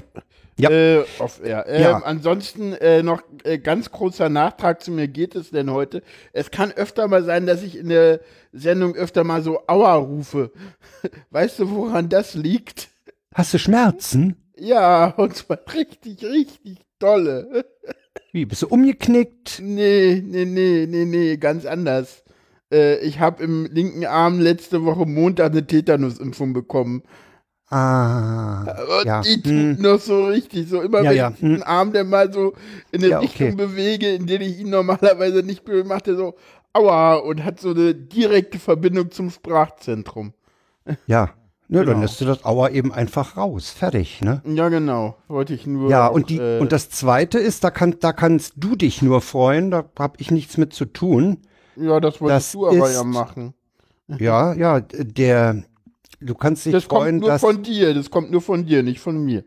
Ja. 0.57 0.71
Äh, 0.71 1.05
off 1.19 1.41
air. 1.43 1.67
Äh, 1.67 1.83
Ja. 1.83 1.99
Ansonsten 1.99 2.75
äh, 2.75 3.03
noch 3.03 3.23
äh, 3.43 3.59
ganz 3.59 3.91
großer 3.91 4.29
Nachtrag 4.29 4.83
zu 4.83 4.93
mir 4.93 5.09
geht 5.09 5.35
es 5.35 5.51
denn 5.51 5.71
heute. 5.71 6.03
Es 6.33 6.51
kann 6.51 6.71
öfter 6.71 7.09
mal 7.09 7.25
sein, 7.25 7.47
dass 7.47 7.63
ich 7.63 7.77
in 7.77 7.89
der 7.89 8.21
Sendung 8.53 8.95
öfter 8.95 9.25
mal 9.25 9.43
so 9.43 9.67
Aua 9.67 9.95
rufe. 9.97 10.53
Weißt 11.31 11.59
du, 11.59 11.71
woran 11.71 12.09
das 12.09 12.35
liegt? 12.35 12.89
Hast 13.35 13.53
du 13.53 13.59
Schmerzen? 13.59 14.37
Ja, 14.57 15.07
und 15.17 15.37
zwar 15.37 15.59
richtig, 15.75 16.25
richtig 16.25 16.79
dolle. 16.99 17.65
Wie, 18.33 18.47
bist 18.47 18.63
du 18.63 18.69
umgeknickt? 18.69 19.61
Nee, 19.63 20.23
nee, 20.25 20.45
nee, 20.45 20.87
nee, 20.89 21.05
nee, 21.05 21.37
ganz 21.37 21.67
anders. 21.67 22.25
Äh, 22.73 22.99
ich 22.99 23.21
habe 23.21 23.43
im 23.43 23.67
linken 23.67 24.07
Arm 24.07 24.41
letzte 24.41 24.85
Woche 24.85 25.07
Montag 25.07 25.53
eine 25.53 25.67
Tetanusimpfung 25.67 26.53
bekommen. 26.53 27.03
Ah, 27.71 28.63
Und 29.01 29.07
ja. 29.07 29.21
die 29.23 29.43
tut 29.43 29.53
hm. 29.53 29.77
noch 29.81 29.99
so 29.99 30.27
richtig, 30.27 30.69
so 30.69 30.81
immer 30.83 31.03
Ja, 31.03 31.11
wenn 31.11 31.17
ja, 31.17 31.31
ich 31.31 31.41
den 31.41 31.57
hm. 31.57 31.63
Arm 31.65 31.93
der 31.93 32.05
mal 32.05 32.33
so 32.33 32.53
in 32.93 33.03
eine 33.03 33.09
Ja, 33.13 33.19
Richtung 33.19 33.55
okay. 33.55 33.57
bewege, 33.57 34.15
in 34.15 34.27
der 34.27 34.41
ich 34.41 34.61
ihn 34.61 34.71
normalerweise 34.71 35.43
nicht 35.43 35.65
bewege, 35.65 35.89
macht 35.89 36.07
er 36.07 36.17
so 36.17 36.35
Aua 36.73 37.15
und 37.17 37.45
hat 37.45 37.61
so 37.61 37.71
eine 37.71 37.95
direkte 37.95 38.59
Verbindung 38.59 39.11
zum 39.11 39.31
Sprachzentrum. 39.31 40.35
Ja. 41.07 41.35
Nö, 41.69 41.79
dann 41.79 41.87
Genau. 41.87 42.01
lässt 42.03 42.21
du 42.21 42.27
das 42.27 42.45
Auer 42.45 42.71
eben 42.71 42.93
einfach 42.93 43.37
raus. 43.39 43.71
Fertig, 43.71 44.21
ne? 44.21 44.43
Ja, 44.47 44.69
genau. 44.69 45.17
Wollte 45.29 45.55
ich 45.55 45.67
nur. 45.67 45.89
Ja, 45.91 46.09
auch, 46.11 46.15
und, 46.15 46.29
die, 46.29 46.37
äh, 46.39 46.61
und 46.61 46.73
das 46.73 46.91
zweite 46.91 47.39
ist, 47.39 47.65
da, 47.65 47.71
kann, 47.71 47.97
da 48.01 48.13
kannst 48.13 48.53
du 48.57 48.77
dich 48.77 49.01
nur 49.01 49.21
freuen, 49.23 49.71
da 49.71 49.85
habe 49.99 50.17
ich 50.19 50.31
nichts 50.31 50.59
mit 50.59 50.75
zu 50.75 50.85
tun. 50.85 51.39
ja, 51.77 52.01
das 52.01 52.21
wolltest 52.21 52.49
das 52.49 52.53
du 52.53 52.67
aber 52.67 52.89
ist- 52.91 52.95
ja 52.97 53.05
machen. 53.05 53.55
Ja, 54.19 54.53
ja, 54.53 54.81
der, 54.81 55.63
du 56.21 56.35
kannst 56.35 56.67
dich 56.67 56.73
Das 56.75 56.85
freuen, 56.85 57.13
kommt 57.15 57.21
nur 57.23 57.31
dass, 57.31 57.41
von 57.41 57.63
dir, 57.63 57.95
das 57.95 58.11
kommt 58.11 58.31
nur 58.31 58.43
von 58.43 58.67
dir, 58.67 58.83
nicht 58.83 59.01
von 59.01 59.25
mir. 59.25 59.45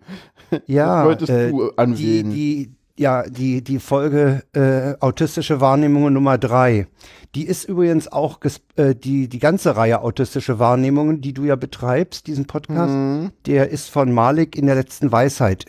ja, 0.65 0.95
das 0.97 1.05
wolltest 1.05 1.29
äh, 1.31 1.51
du 1.51 1.67
die, 1.69 1.77
anwählen. 1.77 2.29
die, 2.31 2.71
ja, 2.97 3.23
die, 3.29 3.63
die 3.63 3.79
Folge 3.79 4.43
äh, 4.53 4.95
autistische 4.99 5.61
Wahrnehmungen 5.61 6.13
Nummer 6.13 6.37
drei, 6.37 6.87
die 7.35 7.45
ist 7.45 7.65
übrigens 7.65 8.11
auch 8.11 8.39
äh, 8.75 8.95
die, 8.95 9.27
die 9.27 9.39
ganze 9.39 9.75
Reihe 9.75 10.01
autistische 10.01 10.59
Wahrnehmungen, 10.59 11.21
die 11.21 11.33
du 11.33 11.43
ja 11.45 11.55
betreibst, 11.55 12.27
diesen 12.27 12.45
Podcast, 12.47 12.93
Mhm. 12.93 13.31
der 13.45 13.69
ist 13.69 13.89
von 13.89 14.11
Malik 14.11 14.55
in 14.57 14.65
der 14.65 14.75
letzten 14.75 15.11
Weisheit 15.11 15.65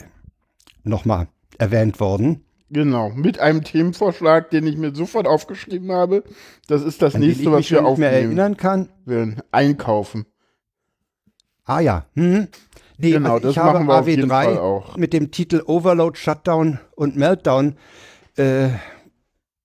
nochmal 0.85 1.29
erwähnt 1.59 2.01
worden. 2.01 2.45
Genau, 2.71 3.11
mit 3.11 3.39
einem 3.41 3.65
Themenvorschlag, 3.65 4.51
den 4.51 4.67
ich 4.67 4.77
mir 4.77 4.95
sofort 4.95 5.27
aufgeschrieben 5.27 5.91
habe. 5.93 6.23
Das 6.67 6.83
ist 6.83 7.01
das 7.01 7.15
An 7.15 7.23
nächste, 7.23 7.47
was 7.47 7.53
wir 7.53 7.59
nicht 7.59 7.71
mehr 7.71 7.87
aufnehmen 7.87 8.13
erinnern 8.13 8.57
kann. 8.59 8.89
werden. 9.07 9.41
Einkaufen. 9.53 10.27
Ah 11.65 11.81
ja. 11.81 12.07
Hm. 12.15 12.49
Nee, 12.99 13.13
Genau, 13.13 13.35
also 13.35 13.49
ich 13.51 13.55
das 13.55 13.65
habe 13.65 13.79
machen 13.79 13.87
wir 13.89 13.99
auf 14.01 14.09
jeden 14.09 14.29
Fall 14.29 14.49
AW3 14.57 14.59
auch. 14.59 14.97
mit 14.97 15.13
dem 15.13 15.31
Titel 15.31 15.63
Overload, 15.65 16.19
Shutdown 16.19 16.79
und 16.97 17.17
Meltdown 17.17 17.77
äh, 18.37 18.69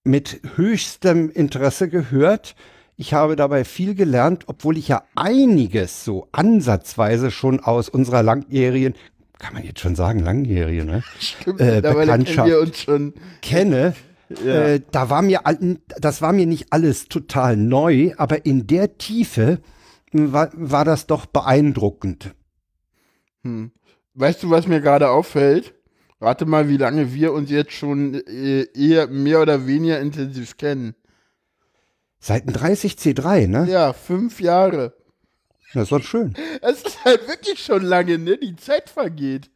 mit 0.03 0.41
höchstem 0.55 1.29
Interesse 1.31 1.89
gehört. 1.89 2.55
Ich 2.95 3.13
habe 3.13 3.35
dabei 3.35 3.63
viel 3.65 3.95
gelernt, 3.95 4.43
obwohl 4.47 4.77
ich 4.77 4.87
ja 4.87 5.03
einiges 5.15 6.05
so 6.05 6.27
ansatzweise 6.31 7.31
schon 7.31 7.59
aus 7.59 7.89
unserer 7.89 8.21
langjährigen, 8.21 8.93
kann 9.39 9.55
man 9.55 9.63
jetzt 9.63 9.79
schon 9.79 9.95
sagen, 9.95 10.19
langjährige, 10.19 10.85
ne? 10.85 11.03
Stimmt, 11.19 11.59
Äh, 11.59 11.81
Bekanntschaft. 11.81 12.47
wir 12.47 12.59
uns 12.59 12.79
schon. 12.79 13.13
kenne. 13.41 13.93
Ja. 14.45 14.65
Äh, 14.65 14.81
da 14.91 15.09
war 15.09 15.21
mir, 15.21 15.41
das 15.99 16.21
war 16.21 16.33
mir 16.33 16.45
nicht 16.45 16.67
alles 16.71 17.07
total 17.07 17.57
neu, 17.57 18.11
aber 18.17 18.45
in 18.45 18.67
der 18.67 18.97
Tiefe 18.97 19.59
mh, 20.11 20.31
war, 20.33 20.49
war 20.53 20.85
das 20.85 21.07
doch 21.07 21.25
beeindruckend. 21.25 22.33
Hm. 23.43 23.71
Weißt 24.15 24.43
du, 24.43 24.49
was 24.49 24.67
mir 24.67 24.81
gerade 24.81 25.09
auffällt? 25.09 25.73
Rate 26.21 26.45
mal, 26.45 26.69
wie 26.69 26.77
lange 26.77 27.13
wir 27.13 27.33
uns 27.33 27.49
jetzt 27.49 27.73
schon 27.73 28.13
äh, 28.13 28.65
eher 28.73 29.07
mehr 29.07 29.41
oder 29.41 29.67
weniger 29.67 29.99
intensiv 29.99 30.55
kennen. 30.57 30.95
Seit 32.19 32.47
dem 32.47 32.55
30C3, 32.55 33.47
ne? 33.47 33.67
Ja, 33.69 33.91
fünf 33.91 34.39
Jahre. 34.39 34.93
Das 35.73 35.91
war 35.91 36.01
schön. 36.01 36.35
Es 36.61 36.83
ist 36.83 37.03
halt 37.03 37.27
wirklich 37.27 37.59
schon 37.61 37.83
lange, 37.83 38.17
ne? 38.17 38.37
Die 38.37 38.55
Zeit 38.55 38.89
vergeht. 38.89 39.49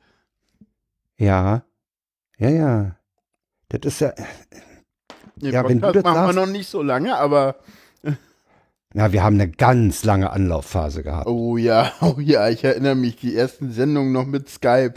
Ja. 1.17 1.63
Ja, 2.38 2.50
ja. 2.50 2.96
Das 3.70 3.82
ist 3.86 4.01
ja. 4.01 4.13
Den 5.38 5.53
Ja, 5.53 5.67
wenn 5.67 5.79
du 5.79 5.91
das 5.91 6.03
machen 6.03 6.15
wir 6.15 6.24
sagst- 6.24 6.36
noch 6.36 6.48
nicht 6.48 6.67
so 6.67 6.82
lange, 6.82 7.15
aber 7.17 7.58
Ja, 8.98 9.12
wir 9.12 9.24
haben 9.24 9.36
eine 9.36 9.48
ganz 9.50 10.04
lange 10.04 10.32
Anlaufphase 10.32 11.04
gehabt. 11.04 11.27
oh 11.27 11.56
ja, 11.58 11.92
oh 12.01 12.16
ja, 12.20 12.50
ich 12.50 12.63
erinnere 12.63 12.96
mich, 12.96 13.16
die 13.18 13.36
ersten 13.36 13.72
Sendungen 13.72 14.12
noch 14.12 14.25
mit 14.25 14.50
Skype. 14.50 14.96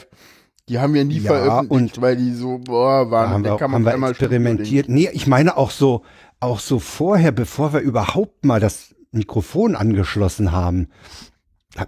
Die 0.68 0.78
haben 0.78 0.94
wir 0.94 1.04
nie 1.04 1.18
Ja, 1.18 1.32
veröffentlicht, 1.32 1.96
und- 1.98 2.02
weil 2.02 2.16
die 2.16 2.32
so, 2.32 2.58
boah, 2.58 3.04
Da 3.04 3.10
waren. 3.10 3.30
haben 3.30 3.44
wir, 3.44 3.56
kann 3.56 3.70
man 3.70 3.80
haben 3.80 3.84
wir 3.86 3.92
einmal 3.94 4.10
experimentiert. 4.12 4.88
Nee, 4.88 5.10
ich 5.12 5.26
meine 5.26 5.56
auch 5.56 5.70
so, 5.70 6.02
auch 6.38 6.60
so 6.60 6.78
vorher, 6.78 7.32
bevor 7.32 7.72
wir 7.72 7.80
überhaupt 7.80 8.44
mal 8.44 8.60
das 8.60 8.94
Mikrofon 9.12 9.74
angeschlossen 9.76 10.52
haben. 10.52 10.88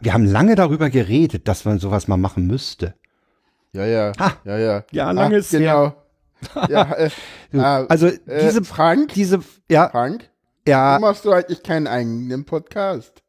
Wir 0.01 0.13
haben 0.13 0.25
lange 0.27 0.55
darüber 0.57 0.91
geredet, 0.91 1.49
dass 1.49 1.65
man 1.65 1.79
sowas 1.79 2.09
mal 2.09 2.17
machen 2.17 2.47
müsste. 2.47 2.95
Ja, 3.73 3.87
ja, 3.87 4.13
Ha. 4.19 4.33
ja, 4.45 4.59
ja. 4.59 4.85
Ja, 4.91 5.11
lange 5.13 5.37
Ah, 5.37 5.39
ist 5.39 5.51
Genau. 5.53 5.95
ja, 6.69 6.93
äh, 6.93 7.11
ah, 7.59 7.87
Also 7.89 8.09
äh, 8.09 8.19
diese, 8.43 8.65
Frank, 8.65 9.15
diese, 9.15 9.41
ja, 9.71 9.89
Frank, 9.91 10.29
ja, 10.67 10.91
warum 10.93 11.03
machst 11.03 11.25
du 11.25 11.33
eigentlich 11.33 11.63
keinen 11.63 11.87
eigenen 11.87 12.45
Podcast? 12.45 13.23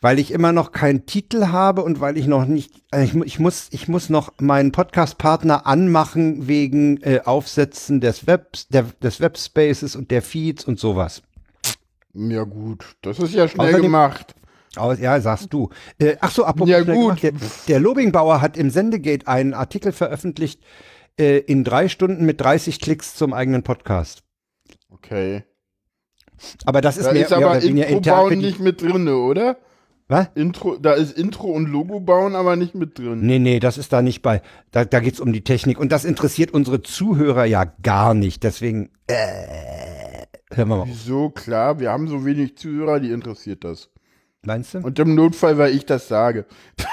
weil 0.00 0.20
ich 0.20 0.30
immer 0.30 0.52
noch 0.52 0.70
keinen 0.70 1.06
Titel 1.06 1.48
habe 1.48 1.82
und 1.82 2.00
weil 2.00 2.16
ich 2.16 2.28
noch 2.28 2.46
nicht, 2.46 2.84
äh, 2.92 3.02
ich, 3.02 3.16
ich 3.16 3.40
muss, 3.40 3.66
ich 3.72 3.88
muss 3.88 4.08
noch 4.10 4.32
meinen 4.38 4.70
Podcast-Partner 4.70 5.66
anmachen 5.66 6.46
wegen 6.46 7.02
äh, 7.02 7.20
Aufsetzen 7.24 8.00
des 8.00 8.28
Webs, 8.28 8.68
der, 8.68 8.84
des 9.02 9.20
Webspaces 9.20 9.96
und 9.96 10.12
der 10.12 10.22
Feeds 10.22 10.64
und 10.64 10.78
sowas. 10.78 11.22
Ja 12.14 12.44
gut, 12.44 12.94
das 13.02 13.18
ist 13.18 13.34
ja 13.34 13.48
schnell 13.48 13.74
Außerdem- 13.74 13.82
gemacht. 13.82 14.34
Aus, 14.76 15.00
ja, 15.00 15.20
sagst 15.20 15.52
du. 15.52 15.70
Äh, 15.98 16.16
ach 16.20 16.30
so, 16.30 16.44
apropos 16.44 16.68
Ja, 16.70 16.78
gut. 16.82 16.86
gemacht, 17.20 17.22
der, 17.24 17.32
der 17.66 17.80
Lobingbauer 17.80 18.40
hat 18.40 18.56
im 18.56 18.70
Sendegate 18.70 19.26
einen 19.26 19.52
Artikel 19.52 19.90
veröffentlicht 19.90 20.62
äh, 21.18 21.38
in 21.38 21.64
drei 21.64 21.88
Stunden 21.88 22.24
mit 22.24 22.40
30 22.40 22.78
Klicks 22.80 23.16
zum 23.16 23.32
eigenen 23.32 23.64
Podcast. 23.64 24.22
Okay. 24.90 25.42
Aber 26.64 26.80
das 26.80 26.96
ist 26.96 27.06
Da 27.06 27.12
mehr, 27.12 27.22
ist 27.22 27.30
mehr 27.30 27.46
aber 27.46 27.62
weniger 27.62 27.86
Intro 27.86 28.10
bauen 28.10 28.38
nicht 28.38 28.60
mit 28.60 28.82
drin, 28.82 29.08
oder? 29.08 29.56
Was? 30.08 30.28
Intro, 30.34 30.76
da 30.76 30.94
ist 30.94 31.18
Intro 31.18 31.48
und 31.48 31.66
Logo 31.66 32.00
bauen 32.00 32.34
aber 32.34 32.56
nicht 32.56 32.74
mit 32.74 32.98
drin. 32.98 33.20
Nee, 33.20 33.38
nee, 33.38 33.60
das 33.60 33.76
ist 33.76 33.92
da 33.92 34.00
nicht 34.00 34.22
bei. 34.22 34.40
Da, 34.70 34.86
da 34.86 35.00
geht's 35.00 35.20
um 35.20 35.34
die 35.34 35.44
Technik. 35.44 35.78
Und 35.78 35.92
das 35.92 36.06
interessiert 36.06 36.52
unsere 36.52 36.80
Zuhörer 36.80 37.44
ja 37.44 37.64
gar 37.82 38.14
nicht. 38.14 38.42
Deswegen, 38.42 38.88
äh, 39.06 39.14
hören 40.50 40.68
wir 40.68 40.76
mal. 40.78 40.86
Wieso? 40.86 41.28
Klar, 41.28 41.78
wir 41.78 41.90
haben 41.90 42.08
so 42.08 42.24
wenig 42.24 42.56
Zuhörer, 42.56 43.00
die 43.00 43.10
interessiert 43.10 43.64
das. 43.64 43.90
Meinst 44.46 44.72
du? 44.72 44.78
Und 44.78 44.98
im 44.98 45.14
Notfall, 45.14 45.58
weil 45.58 45.74
ich 45.74 45.84
das 45.84 46.08
sage. 46.08 46.46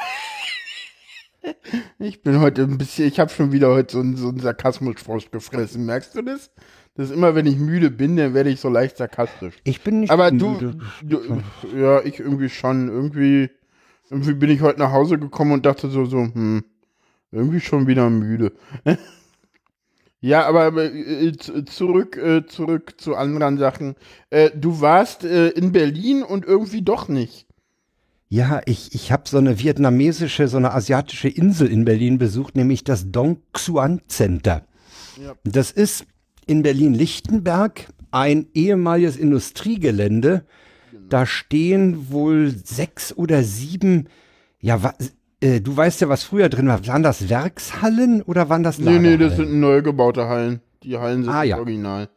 ich 1.99 2.21
bin 2.21 2.41
heute 2.41 2.63
ein 2.63 2.77
bisschen, 2.77 3.07
ich 3.07 3.21
habe 3.21 3.31
schon 3.31 3.53
wieder 3.53 3.69
heute 3.69 3.93
so 3.93 3.99
einen, 4.01 4.17
so 4.17 4.27
einen 4.27 4.41
Sarkasmusfrosch 4.41 5.31
gefressen. 5.31 5.85
Merkst 5.85 6.15
du 6.15 6.21
das? 6.21 6.51
Das 6.95 7.09
ist 7.09 7.15
immer, 7.15 7.35
wenn 7.35 7.45
ich 7.45 7.57
müde 7.57 7.91
bin, 7.91 8.15
dann 8.15 8.33
werde 8.33 8.49
ich 8.49 8.61
so 8.61 8.69
leicht 8.69 8.95
sarkastisch. 8.97 9.55
Ich 9.65 9.81
bin 9.81 9.99
nicht 9.99 10.11
Aber 10.11 10.31
du, 10.31 10.51
müde. 10.51 10.77
du, 11.03 11.41
ja, 11.77 12.01
ich 12.01 12.19
irgendwie 12.19 12.47
schon. 12.47 12.87
Irgendwie, 12.87 13.49
irgendwie 14.09 14.33
bin 14.33 14.49
ich 14.49 14.61
heute 14.61 14.79
nach 14.79 14.93
Hause 14.93 15.19
gekommen 15.19 15.51
und 15.51 15.65
dachte 15.65 15.89
so, 15.89 16.05
so, 16.05 16.19
hm, 16.19 16.63
irgendwie 17.31 17.59
schon 17.59 17.87
wieder 17.87 18.09
müde. 18.09 18.53
ja, 20.21 20.47
aber 20.47 20.85
äh, 20.85 21.33
zurück, 21.65 22.15
äh, 22.15 22.45
zurück 22.45 22.93
zu 22.97 23.15
anderen 23.17 23.57
Sachen. 23.57 23.95
Äh, 24.29 24.51
du 24.55 24.79
warst 24.79 25.25
in 25.25 25.73
Berlin 25.73 26.23
und 26.23 26.45
irgendwie 26.45 26.81
doch 26.81 27.09
nicht. 27.09 27.45
Ja, 28.29 28.61
ich, 28.65 28.95
ich 28.95 29.11
habe 29.11 29.23
so 29.27 29.37
eine 29.37 29.59
vietnamesische, 29.59 30.47
so 30.47 30.57
eine 30.57 30.73
asiatische 30.73 31.27
Insel 31.27 31.67
in 31.67 31.83
Berlin 31.83 32.17
besucht, 32.17 32.55
nämlich 32.55 32.85
das 32.85 33.11
Dong 33.11 33.41
Xuan 33.51 34.01
Center. 34.07 34.65
Ja. 35.21 35.33
Das 35.43 35.71
ist 35.71 36.05
in 36.47 36.63
Berlin-Lichtenberg 36.63 37.87
ein 38.11 38.47
ehemaliges 38.53 39.17
Industriegelände. 39.17 40.45
Da 41.09 41.25
stehen 41.25 42.09
wohl 42.11 42.49
sechs 42.49 43.15
oder 43.15 43.43
sieben, 43.43 44.07
ja, 44.59 44.79
äh, 45.41 45.61
du 45.61 45.75
weißt 45.77 46.01
ja, 46.01 46.09
was 46.09 46.23
früher 46.23 46.49
drin 46.49 46.67
war. 46.67 46.85
Waren 46.87 47.03
das 47.03 47.29
Werkshallen 47.29 48.21
oder 48.23 48.49
waren 48.49 48.63
das 48.63 48.79
Nee, 48.79 48.99
nee, 48.99 49.17
das 49.17 49.35
sind 49.35 49.59
neu 49.59 49.81
gebaute 49.81 50.27
Hallen. 50.27 50.61
Die 50.83 50.97
Hallen 50.97 51.23
sind 51.23 51.33
Ah, 51.33 51.43
ja. 51.43 51.57
original. 51.57 52.09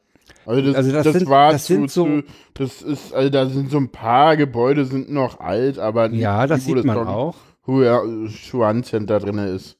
Also 0.46 0.62
das, 0.62 0.76
Also 0.76 0.92
das 0.92 1.04
das, 1.04 1.12
sind- 1.14 1.28
war 1.28 1.52
das 1.52 1.64
zu, 1.66 1.72
sind 1.74 1.90
so- 1.90 2.04
zu, 2.06 2.22
das 2.54 2.80
ist, 2.82 3.12
also 3.12 3.28
da 3.28 3.46
sind 3.46 3.70
so 3.70 3.76
ein 3.78 3.90
paar 3.90 4.36
Gebäude 4.38 4.86
sind 4.86 5.10
noch 5.12 5.40
alt, 5.40 5.78
aber 5.78 6.08
nicht 6.08 6.20
Ja, 6.20 6.46
das 6.46 6.64
die, 6.64 6.70
wo 6.72 6.76
sieht 6.76 6.84
man 6.84 6.98
auch. 7.06 7.36
Hua- 7.66 8.02
Xuan 8.28 8.82
Center 8.84 9.20
drin 9.20 9.38
ist. 9.38 9.76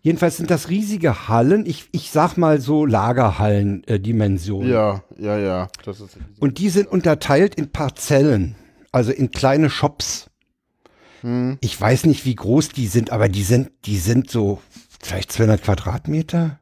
Jedenfalls 0.00 0.36
sind 0.36 0.50
das 0.50 0.68
riesige 0.68 1.28
Hallen, 1.28 1.66
ich, 1.66 1.88
ich 1.92 2.10
sag 2.10 2.36
mal 2.36 2.60
so 2.60 2.86
Lagerhallen-Dimensionen. 2.86 4.70
Ja, 4.70 5.02
ja, 5.18 5.38
ja. 5.38 5.68
Das 5.84 6.00
ist 6.00 6.16
Und 6.38 6.58
die 6.58 6.68
sind 6.68 6.88
unterteilt 6.88 7.56
in 7.56 7.70
Parzellen, 7.70 8.54
also 8.92 9.10
in 9.10 9.30
kleine 9.30 9.70
Shops. 9.70 10.30
hm. 11.22 11.58
Ich 11.60 11.78
weiß 11.80 12.06
nicht, 12.06 12.24
wie 12.24 12.36
groß 12.36 12.68
die 12.70 12.86
sind, 12.86 13.10
aber 13.10 13.28
die 13.28 13.42
sind, 13.42 13.70
die 13.86 13.98
sind 13.98 14.30
so 14.30 14.60
vielleicht 15.00 15.32
200 15.32 15.62
Quadratmeter. 15.62 16.60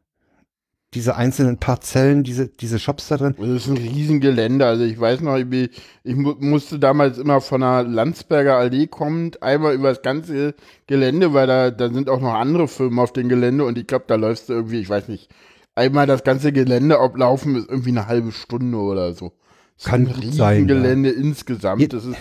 Diese 0.97 1.15
einzelnen 1.15 1.59
Parzellen, 1.59 2.25
diese, 2.25 2.49
diese 2.49 2.79
Shops 2.79 3.09
da 3.09 3.19
drin. 3.19 3.35
Das 3.39 3.49
ist 3.49 3.67
ein 3.69 3.77
Riesengelände. 3.77 4.65
Also 4.65 4.85
ich 4.85 4.99
weiß 4.99 5.21
noch, 5.21 5.37
ich, 5.37 5.71
ich 6.05 6.17
mu 6.17 6.35
musste 6.41 6.79
damals 6.79 7.19
immer 7.19 7.43
von 7.43 7.61
der 7.61 7.83
Landsberger 7.83 8.57
Allee 8.57 8.87
kommend 8.87 9.43
einmal 9.43 9.75
über 9.75 9.91
das 9.91 10.01
ganze 10.01 10.55
Gelände, 10.87 11.35
weil 11.35 11.47
da, 11.47 11.71
da 11.71 11.91
sind 11.93 12.09
auch 12.09 12.23
noch 12.23 12.33
andere 12.33 12.67
Firmen 12.67 12.99
auf 12.99 13.13
dem 13.13 13.29
Gelände 13.29 13.65
und 13.67 13.77
ich 13.77 13.87
glaube, 13.87 14.07
da 14.09 14.15
läufst 14.15 14.49
du 14.49 14.55
irgendwie, 14.55 14.81
ich 14.81 14.89
weiß 14.89 15.09
nicht, 15.09 15.29
einmal 15.75 16.07
das 16.07 16.25
ganze 16.25 16.51
Gelände 16.51 16.99
ablaufen 16.99 17.57
ist 17.57 17.69
irgendwie 17.69 17.91
eine 17.91 18.07
halbe 18.07 18.33
Stunde 18.33 18.79
oder 18.79 19.13
so. 19.13 19.33
Das 19.77 19.85
ist 19.85 19.91
Kann 19.91 20.07
ein 20.07 20.15
gut 20.15 20.33
sein, 20.33 20.55
Riesengelände 20.63 21.11
insgesamt. 21.11 21.83
Je- 21.83 21.89
das 21.89 22.07
ist 22.07 22.17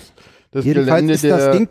das 0.52 0.66
Gelände 0.66 1.14
ist 1.14 1.24
der 1.24 1.38
das 1.38 1.58
Ding, 1.58 1.70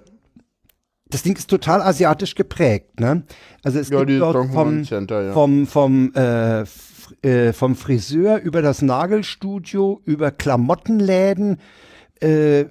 das 1.11 1.23
Ding 1.23 1.37
ist 1.37 1.51
total 1.51 1.83
asiatisch 1.83 2.35
geprägt, 2.35 2.99
ne? 2.99 3.25
Also 3.63 3.79
es 3.79 3.91
ja, 3.91 4.03
gibt 4.03 4.21
dort 4.23 4.51
vom, 4.51 4.85
Center, 4.85 5.23
ja. 5.23 5.33
vom, 5.35 5.67
vom, 5.67 6.13
äh, 6.15 6.65
äh, 7.23 7.53
vom 7.53 7.77
Friseur 7.77 8.39
über 8.41 8.63
das 8.63 8.83
Nagelstudio, 8.83 10.01
über 10.05 10.31
Klamottenläden, 10.31 11.59
äh, 12.21 12.67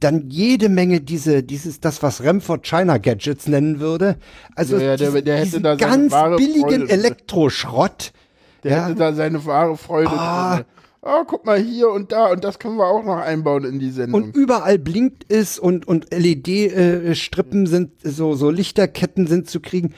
dann 0.00 0.30
jede 0.30 0.68
Menge 0.70 1.00
diese, 1.02 1.42
dieses, 1.42 1.80
das, 1.80 2.02
was 2.02 2.22
Remford 2.22 2.64
China 2.66 2.96
Gadgets 2.98 3.46
nennen 3.46 3.78
würde. 3.80 4.16
Also 4.54 4.76
Ja, 4.78 4.82
ja, 4.82 4.96
der- 4.96 5.22
der 5.22 5.36
hätte 5.36 5.44
diesen 5.46 5.62
da 5.62 5.76
seine 5.78 5.90
ganz 5.92 6.12
wahre 6.12 6.36
billigen 6.36 6.60
Freude. 6.62 6.88
Elektroschrott. 6.88 8.12
Der 8.64 8.70
ja. 8.72 8.84
hätte 8.86 8.94
da 8.94 9.12
seine 9.12 9.44
wahre 9.44 9.76
Freude 9.76 10.10
Ah. 10.10 10.56
drin. 10.56 10.64
Oh, 11.02 11.22
guck 11.26 11.44
mal 11.46 11.58
hier 11.60 11.90
und 11.90 12.10
da 12.10 12.32
und 12.32 12.42
das 12.42 12.58
können 12.58 12.76
wir 12.78 12.86
auch 12.86 13.04
noch 13.04 13.18
einbauen 13.18 13.64
in 13.64 13.78
die 13.78 13.90
Sendung. 13.90 14.24
Und 14.24 14.34
überall 14.36 14.76
blinkt 14.78 15.30
es 15.30 15.56
und, 15.58 15.86
und 15.86 16.06
LED-Strippen 16.12 17.66
sind, 17.66 17.92
so, 18.02 18.34
so 18.34 18.50
Lichterketten 18.50 19.26
sind 19.26 19.48
zu 19.48 19.60
kriegen. 19.60 19.94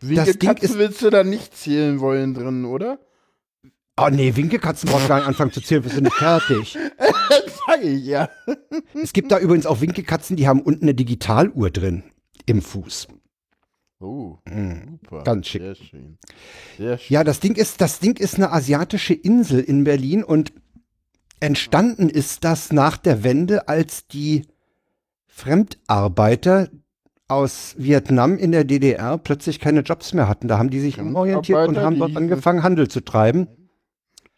Wie 0.00 0.14
das 0.14 0.38
Ding 0.38 0.48
Katzen 0.48 0.64
ist- 0.70 0.78
willst 0.78 1.02
du 1.02 1.10
da 1.10 1.24
nicht 1.24 1.56
zählen 1.56 2.00
wollen 2.00 2.32
drin, 2.34 2.64
oder? 2.64 2.98
Oh 4.00 4.08
nee, 4.10 4.34
Winkekatzen 4.36 4.88
brauchst 4.88 5.04
du 5.04 5.08
gar 5.08 5.18
nicht 5.18 5.26
anfangen 5.28 5.52
zu 5.52 5.60
zählen, 5.60 5.82
wir 5.84 5.90
sind 5.90 6.04
nicht 6.04 6.16
fertig. 6.16 6.76
Sag 7.66 7.82
ich 7.82 8.04
ja. 8.04 8.28
Es 8.94 9.12
gibt 9.12 9.32
da 9.32 9.38
übrigens 9.38 9.66
auch 9.66 9.80
Winkekatzen, 9.80 10.36
die 10.36 10.46
haben 10.48 10.60
unten 10.60 10.84
eine 10.84 10.94
Digitaluhr 10.94 11.70
drin 11.70 12.04
im 12.46 12.62
Fuß. 12.62 13.08
Oh, 14.00 14.36
Mhm. 14.48 14.98
super. 15.02 15.24
Ganz 15.24 15.48
schick. 15.48 15.62
Sehr 15.62 15.74
schön. 15.74 16.18
Sehr 16.76 16.98
schön. 16.98 17.14
Ja, 17.14 17.24
das 17.24 17.40
Ding 17.40 17.56
ist, 17.56 17.80
das 17.80 17.98
Ding 17.98 18.16
ist 18.16 18.36
eine 18.36 18.52
asiatische 18.52 19.14
Insel 19.14 19.60
in 19.60 19.82
Berlin 19.84 20.22
und 20.22 20.52
entstanden 21.40 22.08
ist 22.08 22.44
das 22.44 22.72
nach 22.72 22.96
der 22.96 23.24
Wende, 23.24 23.68
als 23.68 24.06
die 24.06 24.46
Fremdarbeiter 25.26 26.68
aus 27.26 27.74
Vietnam 27.76 28.38
in 28.38 28.52
der 28.52 28.64
DDR 28.64 29.18
plötzlich 29.18 29.60
keine 29.60 29.80
Jobs 29.80 30.14
mehr 30.14 30.28
hatten. 30.28 30.48
Da 30.48 30.58
haben 30.58 30.70
die 30.70 30.80
sich 30.80 30.98
umorientiert 31.00 31.68
und 31.68 31.76
haben 31.78 31.98
dort 31.98 32.16
angefangen, 32.16 32.62
Handel 32.62 32.88
zu 32.88 33.00
treiben. 33.00 33.48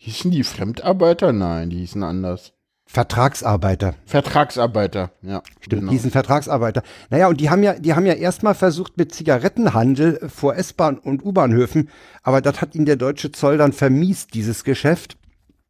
Hießen 0.03 0.31
die 0.31 0.45
Fremdarbeiter? 0.45 1.31
Nein, 1.35 1.69
die 1.69 1.77
hießen 1.81 2.03
anders. 2.03 2.55
Vertragsarbeiter. 2.87 3.95
Vertragsarbeiter, 4.07 5.13
ja. 5.21 5.43
Stimmt, 5.61 5.81
genau. 5.83 5.93
die 5.93 5.99
sind 5.99 6.11
Vertragsarbeiter. 6.11 6.83
Naja, 7.11 7.29
und 7.29 7.39
die 7.39 7.51
haben 7.51 7.63
ja, 7.63 7.75
die 7.75 7.93
haben 7.93 8.07
ja 8.07 8.15
erstmal 8.15 8.55
versucht 8.55 8.97
mit 8.97 9.15
Zigarettenhandel 9.15 10.27
vor 10.31 10.57
S-Bahn 10.57 10.99
und 10.99 11.23
U-Bahnhöfen, 11.23 11.91
aber 12.23 12.41
das 12.41 12.63
hat 12.63 12.75
ihnen 12.75 12.87
der 12.87 12.97
deutsche 12.97 13.31
Zoll 13.31 13.59
dann 13.59 13.75
vermiest, 13.75 14.33
dieses 14.33 14.65
Geschäft. 14.65 15.19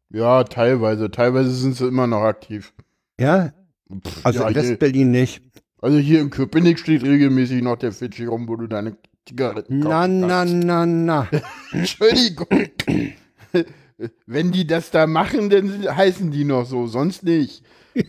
Ja, 0.09 0.45
teilweise. 0.45 1.11
Teilweise 1.11 1.51
sind 1.51 1.75
sie 1.75 1.87
immer 1.87 2.07
noch 2.07 2.21
aktiv. 2.23 2.73
Ja, 3.19 3.51
Pff, 3.93 4.25
also 4.25 4.39
ja, 4.43 4.47
in 4.47 4.55
Westberlin 4.55 5.11
nicht. 5.11 5.43
also 5.81 5.97
hier 5.97 6.21
in 6.21 6.29
Köpenick 6.29 6.79
steht 6.79 7.03
regelmäßig 7.03 7.61
noch 7.63 7.75
der 7.75 7.91
Fidschi 7.91 8.25
rum, 8.25 8.47
wo 8.47 8.55
du 8.55 8.67
deine 8.67 8.95
Zigaretten 9.27 9.79
Na, 9.79 9.89
kaufen 10.07 10.19
na, 10.21 10.27
kannst. 10.27 10.53
na, 10.55 10.85
na. 10.85 11.27
Entschuldigung. 11.73 12.47
Wenn 14.25 14.51
die 14.51 14.67
das 14.67 14.91
da 14.91 15.07
machen, 15.07 15.49
dann 15.49 15.95
heißen 15.95 16.31
die 16.31 16.43
noch 16.43 16.65
so, 16.65 16.87
sonst 16.87 17.23
nicht. 17.23 17.63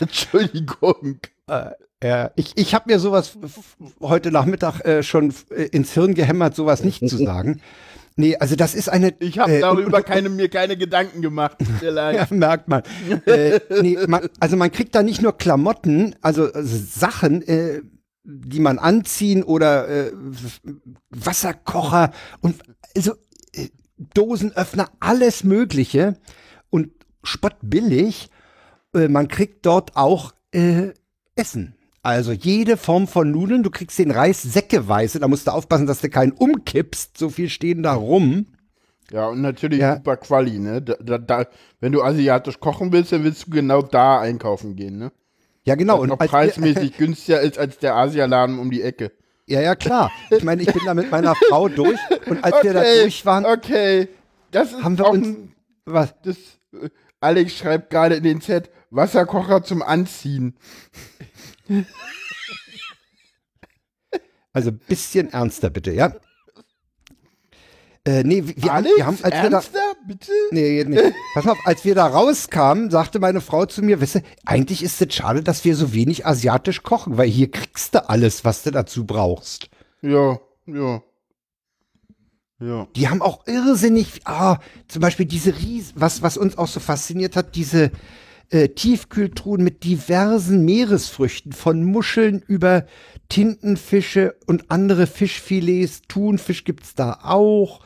Entschuldigung. 0.00 1.18
Ja, 2.02 2.30
ich 2.34 2.52
ich 2.56 2.74
habe 2.74 2.90
mir 2.90 2.98
sowas 2.98 3.38
heute 4.00 4.32
Nachmittag 4.32 4.80
äh, 4.84 5.02
schon 5.02 5.32
äh, 5.50 5.64
ins 5.64 5.92
Hirn 5.92 6.14
gehämmert, 6.14 6.56
sowas 6.56 6.82
nicht 6.82 7.08
zu 7.08 7.16
sagen. 7.24 7.60
Nee, 8.16 8.36
also 8.36 8.56
das 8.56 8.74
ist 8.74 8.88
eine. 8.88 9.14
Ich 9.20 9.38
habe 9.38 9.52
äh, 9.52 9.60
darüber 9.60 10.02
keine, 10.02 10.28
mir 10.28 10.48
keine 10.48 10.76
Gedanken 10.76 11.22
gemacht. 11.22 11.58
Ja, 11.82 12.26
merkt 12.30 12.68
man. 12.68 12.82
äh, 13.26 13.60
nee, 13.80 13.98
man. 14.06 14.28
Also 14.40 14.56
man 14.56 14.70
kriegt 14.70 14.94
da 14.94 15.02
nicht 15.02 15.22
nur 15.22 15.36
Klamotten, 15.36 16.14
also, 16.20 16.52
also 16.52 16.76
Sachen, 16.76 17.42
äh, 17.42 17.82
die 18.24 18.60
man 18.60 18.78
anziehen 18.78 19.42
oder 19.42 19.88
äh, 19.88 20.12
Wasserkocher 21.10 22.12
und 22.40 22.56
also 22.96 23.12
äh, 23.12 23.16
Dosenöffner, 24.14 24.88
alles 25.00 25.44
Mögliche 25.44 26.16
und 26.70 26.90
spottbillig. 27.22 28.30
Äh, 28.94 29.08
man 29.08 29.28
kriegt 29.28 29.66
dort 29.66 29.96
auch 29.96 30.32
äh, 30.52 30.90
Essen. 31.34 31.74
Also 32.02 32.32
jede 32.32 32.76
Form 32.76 33.06
von 33.06 33.30
Nudeln, 33.30 33.62
du 33.62 33.70
kriegst 33.70 33.98
den 33.98 34.10
Reis 34.10 34.42
säckeweise, 34.42 35.20
da 35.20 35.28
musst 35.28 35.46
du 35.46 35.52
aufpassen, 35.52 35.86
dass 35.86 36.00
du 36.00 36.08
keinen 36.10 36.32
umkippst, 36.32 37.16
so 37.16 37.30
viel 37.30 37.48
stehen 37.48 37.82
da 37.84 37.94
rum. 37.94 38.46
Ja, 39.12 39.28
und 39.28 39.40
natürlich 39.40 39.78
Ja. 39.80 39.96
super 39.96 40.16
Quali, 40.16 40.58
ne? 40.58 40.82
Da, 40.82 40.94
da, 41.00 41.18
da, 41.18 41.46
wenn 41.80 41.92
du 41.92 42.02
asiatisch 42.02 42.58
kochen 42.58 42.92
willst, 42.92 43.12
dann 43.12 43.22
willst 43.24 43.46
du 43.46 43.50
genau 43.50 43.82
da 43.82 44.20
einkaufen 44.20 44.74
gehen, 44.74 44.98
ne? 44.98 45.12
Ja, 45.64 45.76
genau. 45.76 45.96
Und 46.00 46.10
Und 46.10 46.20
noch 46.20 46.26
preismäßig 46.26 46.96
günstiger 46.98 47.40
ist 47.40 47.56
als 47.58 47.78
der 47.78 47.94
Asialaden 47.94 48.58
um 48.58 48.70
die 48.70 48.82
Ecke. 48.82 49.12
Ja, 49.46 49.60
ja, 49.60 49.74
klar. 49.74 50.10
Ich 50.30 50.44
meine, 50.44 50.62
ich 50.62 50.72
bin 50.72 50.82
da 50.84 50.94
mit 50.94 51.10
meiner 51.10 51.34
Frau 51.48 51.68
durch 51.68 51.98
und 52.26 52.42
als 52.44 52.62
wir 52.62 52.72
da 52.72 52.82
durch 52.82 53.26
waren, 53.26 53.44
okay. 53.44 54.08
Das 54.50 54.72
ist 54.72 54.82
haben 54.82 54.98
wir 54.98 55.06
auch 55.06 55.12
uns 55.12 55.26
ein, 55.26 55.54
was? 55.84 56.14
das, 56.22 56.36
äh, 56.72 56.88
Alex 57.20 57.56
schreibt 57.56 57.90
gerade 57.90 58.16
in 58.16 58.22
den 58.22 58.40
Chat, 58.40 58.70
Wasserkocher 58.90 59.62
zum 59.62 59.82
Anziehen. 59.82 60.56
Also 64.52 64.70
ein 64.70 64.78
bisschen 64.78 65.32
ernster 65.32 65.70
bitte, 65.70 65.92
ja? 65.92 66.14
Äh, 68.04 68.24
nee, 68.24 68.42
wir, 68.44 68.72
Alex, 68.72 68.96
wir 68.96 69.06
haben, 69.06 69.18
als 69.22 69.34
wir 69.34 69.50
da, 69.50 69.56
ernster, 69.56 69.92
bitte? 70.06 70.32
nee, 70.50 70.82
nicht. 70.82 71.14
Pass 71.34 71.46
auf, 71.46 71.58
als 71.64 71.84
wir 71.84 71.94
da 71.94 72.06
rauskamen, 72.06 72.90
sagte 72.90 73.20
meine 73.20 73.40
Frau 73.40 73.64
zu 73.66 73.80
mir, 73.80 74.00
weißt 74.00 74.16
du, 74.16 74.20
eigentlich 74.44 74.82
ist 74.82 75.00
es 75.00 75.14
schade, 75.14 75.42
dass 75.42 75.64
wir 75.64 75.76
so 75.76 75.92
wenig 75.92 76.26
asiatisch 76.26 76.82
kochen, 76.82 77.16
weil 77.16 77.28
hier 77.28 77.48
kriegst 77.48 77.94
du 77.94 78.08
alles, 78.08 78.44
was 78.44 78.64
du 78.64 78.72
dazu 78.72 79.06
brauchst. 79.06 79.68
Ja, 80.00 80.40
ja. 80.66 81.02
Ja. 82.58 82.86
Die 82.94 83.08
haben 83.08 83.22
auch 83.22 83.46
irrsinnig, 83.46 84.20
ah, 84.24 84.58
zum 84.88 85.00
Beispiel 85.00 85.26
diese 85.26 85.56
Ries, 85.56 85.92
was, 85.96 86.22
was 86.22 86.36
uns 86.36 86.58
auch 86.58 86.68
so 86.68 86.80
fasziniert 86.80 87.34
hat, 87.36 87.56
diese 87.56 87.90
äh, 88.52 88.68
Tiefkühltruhen 88.68 89.64
mit 89.64 89.82
diversen 89.82 90.64
Meeresfrüchten, 90.64 91.52
von 91.52 91.82
Muscheln 91.82 92.42
über 92.46 92.84
Tintenfische 93.28 94.34
und 94.46 94.70
andere 94.70 95.06
Fischfilets, 95.06 96.02
Thunfisch 96.06 96.64
gibt's 96.64 96.94
da 96.94 97.20
auch. 97.22 97.80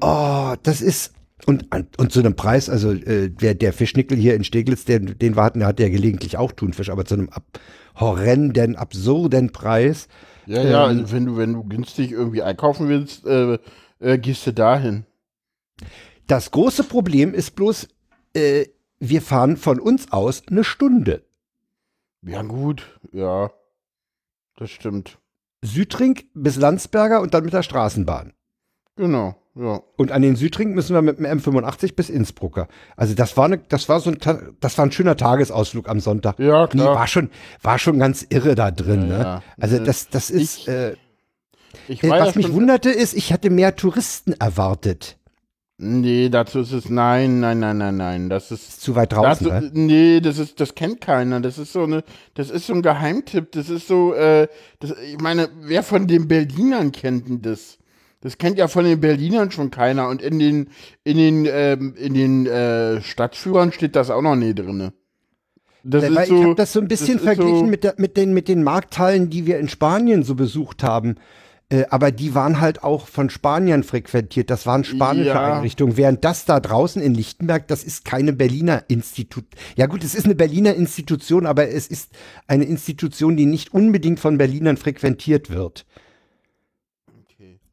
Oh, 0.00 0.54
das 0.64 0.80
ist, 0.80 1.14
und, 1.46 1.68
und 1.98 2.12
zu 2.12 2.18
einem 2.18 2.34
Preis, 2.34 2.68
also 2.68 2.92
äh, 2.92 3.30
der, 3.30 3.54
der 3.54 3.72
Fischnickel 3.72 4.18
hier 4.18 4.34
in 4.34 4.42
Steglitz, 4.42 4.84
den, 4.84 5.18
den 5.18 5.36
wir 5.36 5.42
hatten, 5.44 5.60
der 5.60 5.68
hat 5.68 5.78
ja 5.78 5.88
gelegentlich 5.88 6.36
auch 6.36 6.50
Thunfisch, 6.50 6.90
aber 6.90 7.04
zu 7.04 7.14
einem 7.14 7.28
ab, 7.28 7.60
horrenden, 7.94 8.74
absurden 8.74 9.52
Preis. 9.52 10.08
Ja, 10.46 10.64
ja, 10.64 10.90
Ähm, 10.90 10.98
also 10.98 11.12
wenn 11.12 11.26
du, 11.26 11.36
wenn 11.36 11.52
du 11.52 11.62
günstig 11.62 12.10
irgendwie 12.10 12.42
einkaufen 12.42 12.88
willst, 12.88 13.24
äh, 13.24 13.58
äh, 14.00 14.18
gehst 14.18 14.46
du 14.48 14.52
dahin. 14.52 15.04
Das 16.26 16.50
große 16.50 16.84
Problem 16.84 17.34
ist 17.34 17.54
bloß, 17.54 17.86
äh, 18.34 18.66
wir 19.04 19.20
fahren 19.20 19.56
von 19.56 19.80
uns 19.80 20.12
aus 20.12 20.42
eine 20.48 20.62
Stunde. 20.64 21.24
Ja, 22.22 22.42
gut, 22.42 23.00
ja. 23.12 23.50
Das 24.56 24.70
stimmt. 24.70 25.18
Südring 25.62 26.20
bis 26.34 26.56
Landsberger 26.56 27.20
und 27.20 27.34
dann 27.34 27.44
mit 27.44 27.52
der 27.52 27.62
Straßenbahn. 27.64 28.32
Genau, 28.96 29.34
ja. 29.54 29.80
Und 29.96 30.12
an 30.12 30.22
den 30.22 30.36
Südring 30.36 30.72
müssen 30.74 30.94
wir 30.94 31.02
mit 31.02 31.18
dem 31.18 31.26
M85 31.26 31.94
bis 31.96 32.10
Innsbrucker. 32.10 32.68
Also 32.96 33.14
das 33.14 33.36
war, 33.36 33.46
eine, 33.46 33.58
das 33.58 33.88
war 33.88 33.98
so 34.00 34.10
ein, 34.10 34.18
das 34.60 34.78
war 34.78 34.84
ein 34.86 34.92
schöner 34.92 35.16
Tagesausflug 35.16 35.88
am 35.88 35.98
Sonntag. 36.00 36.38
Ja, 36.38 36.62
Nee, 36.64 36.68
klar. 36.82 36.94
war 36.94 37.06
schon, 37.06 37.30
war 37.62 37.78
schon 37.78 37.98
ganz 37.98 38.24
irre 38.28 38.54
da 38.54 38.70
drin. 38.70 39.08
Ja, 39.08 39.18
ne? 39.18 39.24
ja. 39.24 39.42
Also 39.58 39.76
Äh, 39.76 39.84
das, 39.84 40.08
das 40.10 40.30
ist, 40.30 40.58
ich- 40.58 40.68
äh, 40.68 40.94
Ich 41.88 42.04
äh, 42.04 42.10
was 42.10 42.34
mich 42.36 42.52
wunderte, 42.52 42.90
ist, 42.90 43.14
ich 43.14 43.32
hatte 43.32 43.50
mehr 43.50 43.74
Touristen 43.74 44.32
erwartet. 44.34 45.18
Nee, 45.84 46.28
dazu 46.28 46.60
ist 46.60 46.70
es 46.72 46.88
nein, 46.88 47.40
nein, 47.40 47.58
nein, 47.58 47.76
nein, 47.76 47.96
nein. 47.96 48.28
Das 48.28 48.52
ist, 48.52 48.80
Zu 48.80 48.94
weit 48.94 49.12
draußen, 49.12 49.48
dazu, 49.48 49.64
ne? 49.66 49.70
Nee, 49.74 50.20
das 50.20 50.38
ist, 50.38 50.60
das 50.60 50.76
kennt 50.76 51.00
keiner. 51.00 51.40
Das 51.40 51.58
ist 51.58 51.72
so 51.72 51.82
eine, 51.82 52.04
das 52.34 52.50
ist 52.50 52.68
so 52.68 52.72
ein 52.74 52.82
Geheimtipp. 52.82 53.50
Das 53.50 53.68
ist 53.68 53.88
so, 53.88 54.14
äh, 54.14 54.46
das, 54.78 54.94
ich 55.12 55.18
meine, 55.20 55.48
wer 55.62 55.82
von 55.82 56.06
den 56.06 56.28
Berlinern 56.28 56.92
kennt 56.92 57.28
denn 57.28 57.42
das? 57.42 57.78
Das 58.20 58.38
kennt 58.38 58.58
ja 58.58 58.68
von 58.68 58.84
den 58.84 59.00
Berlinern 59.00 59.50
schon 59.50 59.72
keiner. 59.72 60.08
Und 60.08 60.22
in 60.22 60.38
den, 60.38 60.68
in 61.02 61.16
den, 61.16 61.48
ähm, 61.50 61.94
in 61.98 62.14
den 62.14 62.46
äh, 62.46 63.02
Stadtführern 63.02 63.72
steht 63.72 63.96
das 63.96 64.10
auch 64.10 64.22
noch 64.22 64.36
nie 64.36 64.54
drinne. 64.54 64.92
Das 65.82 66.04
Weil 66.04 66.12
ist 66.12 66.22
ich 66.22 66.28
so, 66.28 66.42
habe 66.44 66.54
das 66.54 66.72
so 66.72 66.80
ein 66.80 66.86
bisschen 66.86 67.16
ist 67.16 67.24
verglichen 67.24 67.58
so- 67.58 67.64
mit, 67.64 67.82
der, 67.82 67.94
mit, 67.96 68.16
den, 68.16 68.32
mit 68.32 68.46
den 68.46 68.62
Markthallen, 68.62 69.30
die 69.30 69.46
wir 69.46 69.58
in 69.58 69.68
Spanien 69.68 70.22
so 70.22 70.36
besucht 70.36 70.84
haben. 70.84 71.16
Äh, 71.72 71.86
aber 71.88 72.10
die 72.12 72.34
waren 72.34 72.60
halt 72.60 72.84
auch 72.84 73.06
von 73.08 73.30
Spaniern 73.30 73.82
frequentiert. 73.82 74.50
Das 74.50 74.66
waren 74.66 74.84
spanische 74.84 75.28
Ja. 75.28 75.54
Einrichtungen. 75.54 75.96
Während 75.96 76.22
das 76.22 76.44
da 76.44 76.60
draußen 76.60 77.00
in 77.00 77.14
Lichtenberg, 77.14 77.66
das 77.66 77.82
ist 77.82 78.04
keine 78.04 78.34
Berliner 78.34 78.84
Institut. 78.88 79.46
Ja 79.74 79.86
gut, 79.86 80.04
es 80.04 80.14
ist 80.14 80.26
eine 80.26 80.34
Berliner 80.34 80.74
Institution, 80.74 81.46
aber 81.46 81.70
es 81.70 81.86
ist 81.86 82.12
eine 82.46 82.64
Institution, 82.64 83.38
die 83.38 83.46
nicht 83.46 83.72
unbedingt 83.72 84.20
von 84.20 84.36
Berlinern 84.36 84.76
frequentiert 84.76 85.50
wird. 85.50 85.86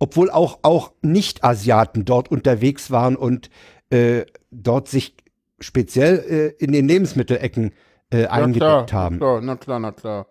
Obwohl 0.01 0.31
auch, 0.31 0.59
auch 0.61 0.93
Nicht-Asiaten 1.01 2.05
dort 2.05 2.31
unterwegs 2.31 2.89
waren 2.91 3.17
und 3.17 3.49
äh, 3.89 4.21
dort 4.49 4.87
sich 4.87 5.13
speziell 5.59 6.55
äh, 6.59 6.63
in 6.63 6.71
den 6.71 6.87
Lebensmittelecken 6.87 7.73
äh, 8.11 8.27
eingedeckt 8.27 8.93
haben. 8.93 9.17
Na 9.17 9.19
klar, 9.19 9.41
na 9.41 9.55
klar, 9.57 9.79
na 9.79 9.91
klar. 9.91 10.27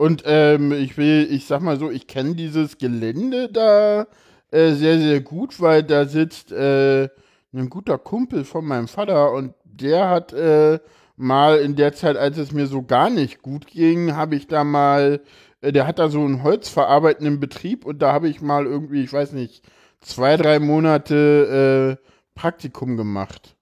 Und 0.00 0.22
ähm, 0.24 0.72
ich 0.72 0.96
will, 0.96 1.28
ich 1.30 1.44
sag 1.44 1.60
mal 1.60 1.78
so, 1.78 1.90
ich 1.90 2.06
kenne 2.06 2.34
dieses 2.34 2.78
Gelände 2.78 3.50
da 3.52 4.06
äh, 4.50 4.72
sehr, 4.72 4.98
sehr 4.98 5.20
gut, 5.20 5.60
weil 5.60 5.82
da 5.82 6.06
sitzt 6.06 6.52
äh, 6.52 7.10
ein 7.52 7.68
guter 7.68 7.98
Kumpel 7.98 8.44
von 8.46 8.64
meinem 8.64 8.88
Vater 8.88 9.30
und 9.32 9.52
der 9.62 10.08
hat 10.08 10.32
äh, 10.32 10.78
mal 11.16 11.58
in 11.58 11.76
der 11.76 11.92
Zeit, 11.92 12.16
als 12.16 12.38
es 12.38 12.50
mir 12.50 12.66
so 12.66 12.82
gar 12.82 13.10
nicht 13.10 13.42
gut 13.42 13.66
ging, 13.66 14.16
habe 14.16 14.36
ich 14.36 14.46
da 14.46 14.64
mal, 14.64 15.20
äh, 15.60 15.70
der 15.70 15.86
hat 15.86 15.98
da 15.98 16.08
so 16.08 16.20
einen 16.24 16.44
holzverarbeitenden 16.44 17.38
Betrieb 17.38 17.84
und 17.84 18.00
da 18.00 18.14
habe 18.14 18.30
ich 18.30 18.40
mal 18.40 18.64
irgendwie, 18.64 19.02
ich 19.04 19.12
weiß 19.12 19.32
nicht, 19.32 19.68
zwei, 20.00 20.38
drei 20.38 20.60
Monate 20.60 21.98
äh, 22.00 22.08
Praktikum 22.34 22.96
gemacht. 22.96 23.54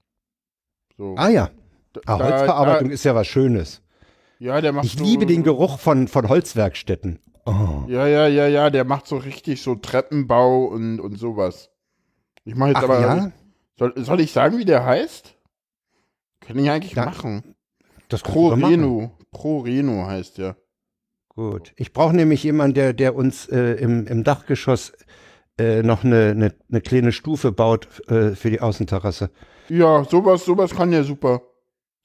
So. 0.96 1.16
Ah 1.18 1.30
ja, 1.30 1.50
ah, 2.06 2.16
Da- 2.16 2.24
Holzverarbeitung 2.30 2.90
ist 2.90 3.04
ja 3.04 3.16
was 3.16 3.26
Schönes. 3.26 3.82
Ja, 4.38 4.60
der 4.60 4.72
macht 4.72 4.84
Ich 4.84 4.92
so, 4.96 5.04
liebe 5.04 5.26
den 5.26 5.42
Geruch 5.42 5.78
von, 5.78 6.08
von 6.08 6.28
Holzwerkstätten. 6.28 7.18
Oh. 7.44 7.84
Ja, 7.88 8.06
ja, 8.06 8.26
ja, 8.28 8.46
ja, 8.46 8.70
der 8.70 8.84
macht 8.84 9.06
so 9.06 9.16
richtig 9.16 9.62
so 9.62 9.74
Treppenbau 9.74 10.66
und, 10.66 11.00
und 11.00 11.16
sowas. 11.18 11.70
Ich 12.44 12.54
mache 12.54 12.70
jetzt 12.70 12.78
Ach 12.78 12.84
aber. 12.84 13.00
ja? 13.00 13.32
Soll, 13.78 13.92
soll 13.96 14.20
ich 14.20 14.32
sagen, 14.32 14.58
wie 14.58 14.64
der 14.64 14.84
heißt? 14.84 15.34
Kann 16.40 16.58
ich 16.58 16.70
eigentlich 16.70 16.94
Ja, 16.94 17.04
machen. 17.04 17.54
Das 18.08 18.22
Pro. 18.22 18.48
Reno. 18.48 19.12
Pro 19.30 19.60
Reno 19.60 20.06
heißt 20.06 20.38
der. 20.38 20.56
Gut. 21.28 21.72
Ich 21.76 21.92
brauche 21.92 22.14
nämlich 22.14 22.42
jemanden, 22.42 22.74
der, 22.74 22.92
der 22.92 23.14
uns 23.14 23.46
äh, 23.48 23.74
im, 23.74 24.06
im 24.06 24.24
Dachgeschoss 24.24 24.92
äh, 25.58 25.82
noch 25.82 26.04
eine, 26.04 26.30
eine, 26.30 26.54
eine 26.70 26.80
kleine 26.80 27.12
Stufe 27.12 27.52
baut 27.52 27.88
äh, 28.08 28.34
für 28.34 28.50
die 28.50 28.60
Außenterrasse. 28.60 29.30
Ja, 29.68 30.04
sowas, 30.04 30.44
sowas 30.44 30.74
kann 30.74 30.90
der 30.90 31.04
super. 31.04 31.42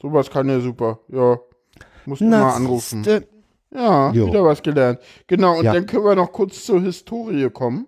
Sowas 0.02 0.30
kann 0.30 0.48
der 0.48 0.60
super. 0.62 1.00
Ja. 1.08 1.39
Muss 2.05 2.21
mal 2.21 2.51
anrufen. 2.51 3.05
Ja, 3.73 4.11
Jo. 4.11 4.27
wieder 4.27 4.43
was 4.43 4.61
gelernt. 4.61 4.99
Genau, 5.27 5.57
und 5.57 5.65
Ja. 5.65 5.73
dann 5.73 5.85
können 5.87 6.05
wir 6.05 6.15
noch 6.15 6.31
kurz 6.31 6.63
zur 6.65 6.81
Historie 6.81 7.49
kommen. 7.49 7.87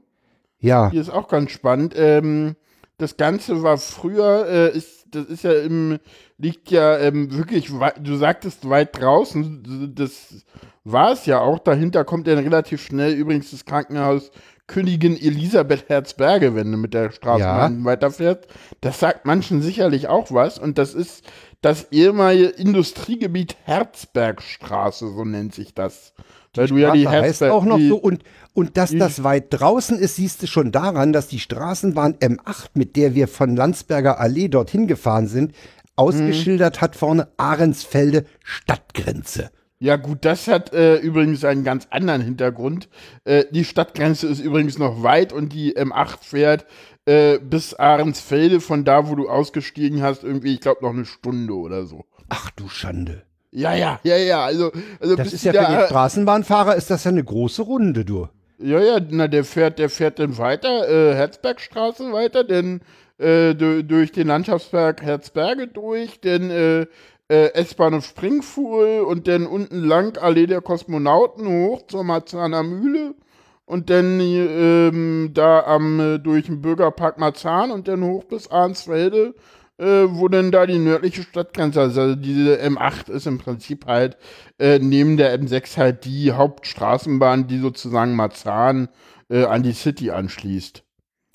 Ja, 0.59 0.89
Hier 0.89 1.01
ist 1.01 1.11
auch 1.11 1.27
ganz 1.27 1.51
spannend. 1.51 1.93
Ähm, 1.95 2.55
das 2.97 3.17
Ganze 3.17 3.61
war 3.61 3.77
früher, 3.77 4.47
äh, 4.47 4.75
ist, 4.75 5.05
das 5.11 5.25
ist 5.25 5.43
ja 5.43 5.51
im, 5.53 5.99
liegt 6.37 6.71
ja 6.71 6.97
ähm, 6.97 7.31
wirklich, 7.37 7.69
du 8.01 8.15
sagtest 8.15 8.67
weit 8.69 8.99
draußen, 8.99 9.93
das 9.95 10.43
war 10.83 11.11
es 11.11 11.25
ja 11.27 11.39
auch. 11.39 11.59
Dahinter 11.59 12.03
kommt 12.03 12.25
dann 12.27 12.39
relativ 12.39 12.81
schnell 12.81 13.13
übrigens 13.13 13.51
das 13.51 13.65
Krankenhaus 13.65 14.31
Königin 14.67 15.15
Elisabeth 15.15 15.87
Herzberge, 15.89 16.55
wenn 16.55 16.71
du 16.71 16.77
mit 16.79 16.95
der 16.95 17.11
Straßenbahn 17.11 17.85
weiterfährst. 17.85 18.47
Das 18.81 18.99
sagt 18.99 19.25
manchen 19.25 19.61
sicherlich 19.61 20.07
auch 20.07 20.31
was 20.31 20.57
und 20.57 20.79
das 20.79 20.95
ist 20.95 21.23
das 21.61 21.91
ehemalige 21.91 22.45
Industriegebiet 22.45 23.55
Herzbergstraße, 23.63 25.07
so 25.13 25.25
nennt 25.25 25.53
sich 25.53 25.73
das. 25.73 26.13
Weil 26.55 26.67
du 26.67 26.77
ja 26.77 26.91
die 26.93 27.01
Straße 27.01 27.15
heißt 27.17 27.25
Herzberg, 27.41 27.51
auch 27.51 27.65
noch 27.65 27.77
die, 27.77 27.89
so. 27.89 27.97
Und, 27.97 28.23
und 28.53 28.77
dass 28.77 28.91
die- 28.91 28.97
das 28.97 29.23
weit 29.23 29.47
draußen 29.49 29.97
ist, 29.99 30.15
siehst 30.15 30.41
du 30.41 30.47
schon 30.47 30.71
daran, 30.71 31.11
dass 31.11 31.27
die 31.27 31.39
Straßenbahn 31.39 32.15
M8, 32.15 32.69
mit 32.75 32.95
der 32.95 33.13
wir 33.15 33.27
von 33.27 33.55
Landsberger 33.55 34.19
Allee 34.19 34.47
dorthin 34.47 34.87
gefahren 34.87 35.27
sind, 35.27 35.53
ausgeschildert 35.97 36.81
hat 36.81 36.95
vorne 36.95 37.27
Ahrensfelde 37.37 38.25
Stadtgrenze. 38.43 39.49
Ja, 39.79 39.97
gut, 39.97 40.19
das 40.23 40.47
hat 40.47 40.73
äh, 40.73 40.95
übrigens 40.97 41.43
einen 41.43 41.65
ganz 41.65 41.87
anderen 41.89 42.21
Hintergrund. 42.21 42.87
Äh, 43.25 43.43
die 43.51 43.65
Stadtgrenze 43.65 44.27
ist 44.27 44.39
übrigens 44.39 44.77
noch 44.77 45.03
weit 45.03 45.33
und 45.33 45.51
die 45.51 45.75
M8 45.77 46.17
fährt 46.21 46.65
äh, 47.05 47.37
bis 47.39 47.73
Ahrensfelde, 47.73 48.59
von 48.61 48.83
da, 48.83 49.09
wo 49.09 49.15
du 49.15 49.29
ausgestiegen 49.29 50.01
hast, 50.01 50.23
irgendwie, 50.23 50.53
ich 50.53 50.61
glaube, 50.61 50.83
noch 50.83 50.93
eine 50.93 51.05
Stunde 51.05 51.53
oder 51.53 51.85
so. 51.85 52.05
Ach 52.29 52.49
du 52.51 52.67
Schande. 52.67 53.23
Ja, 53.51 53.73
ja, 53.73 53.99
ja, 54.03 54.17
ja, 54.17 54.43
also, 54.43 54.71
also 54.99 55.15
Das 55.15 55.31
ist 55.31 55.45
ja 55.45 55.51
die 55.53 55.57
für 55.59 55.63
da- 55.63 55.77
den 55.79 55.85
Straßenbahnfahrer 55.87 56.75
ist 56.75 56.89
das 56.91 57.03
ja 57.05 57.11
eine 57.11 57.23
große 57.23 57.61
Runde, 57.61 58.03
du. 58.03 58.27
Ja, 58.57 58.79
ja, 58.79 58.99
na, 59.09 59.27
der 59.27 59.43
fährt, 59.45 59.79
der 59.79 59.89
fährt 59.89 60.19
dann 60.19 60.37
weiter, 60.37 60.89
äh, 60.89 61.13
Herzbergstraße 61.15 62.11
weiter, 62.11 62.43
dann 62.43 62.81
äh, 63.17 63.53
du- 63.55 63.83
durch 63.83 64.11
den 64.11 64.27
Landschaftspark 64.27 65.01
Herzberge 65.01 65.67
durch, 65.67 66.19
dann 66.19 66.49
äh, 66.49 66.81
äh, 67.29 67.53
S-Bahnhof 67.53 68.05
Springfuhl 68.05 69.05
und 69.07 69.27
dann 69.27 69.47
unten 69.47 69.83
lang 69.83 70.17
Allee 70.17 70.47
der 70.47 70.61
Kosmonauten 70.61 71.47
hoch 71.47 71.87
zur 71.87 72.03
Marzahner 72.03 72.61
Mühle 72.63 73.13
und 73.65 73.89
dann 73.89 74.19
ähm, 74.19 75.31
da 75.33 75.61
am 75.61 75.99
äh, 75.99 76.19
durch 76.19 76.45
den 76.45 76.61
Bürgerpark 76.61 77.17
Marzahn 77.17 77.71
und 77.71 77.87
dann 77.87 78.03
hoch 78.03 78.23
bis 78.25 78.49
Arnsfelde, 78.49 79.33
äh, 79.77 80.05
wo 80.07 80.27
dann 80.27 80.51
da 80.51 80.65
die 80.65 80.77
nördliche 80.77 81.23
Stadtgrenze 81.23 81.81
ist. 81.81 81.97
Also 81.97 82.15
diese 82.15 82.61
M8 82.61 83.09
ist 83.11 83.27
im 83.27 83.39
Prinzip 83.39 83.87
halt 83.87 84.17
äh, 84.59 84.79
neben 84.79 85.17
der 85.17 85.37
M6 85.39 85.77
halt 85.77 86.05
die 86.05 86.31
Hauptstraßenbahn, 86.31 87.47
die 87.47 87.59
sozusagen 87.59 88.15
Marzahn 88.15 88.89
äh, 89.29 89.45
an 89.45 89.63
die 89.63 89.73
City 89.73 90.11
anschließt. 90.11 90.83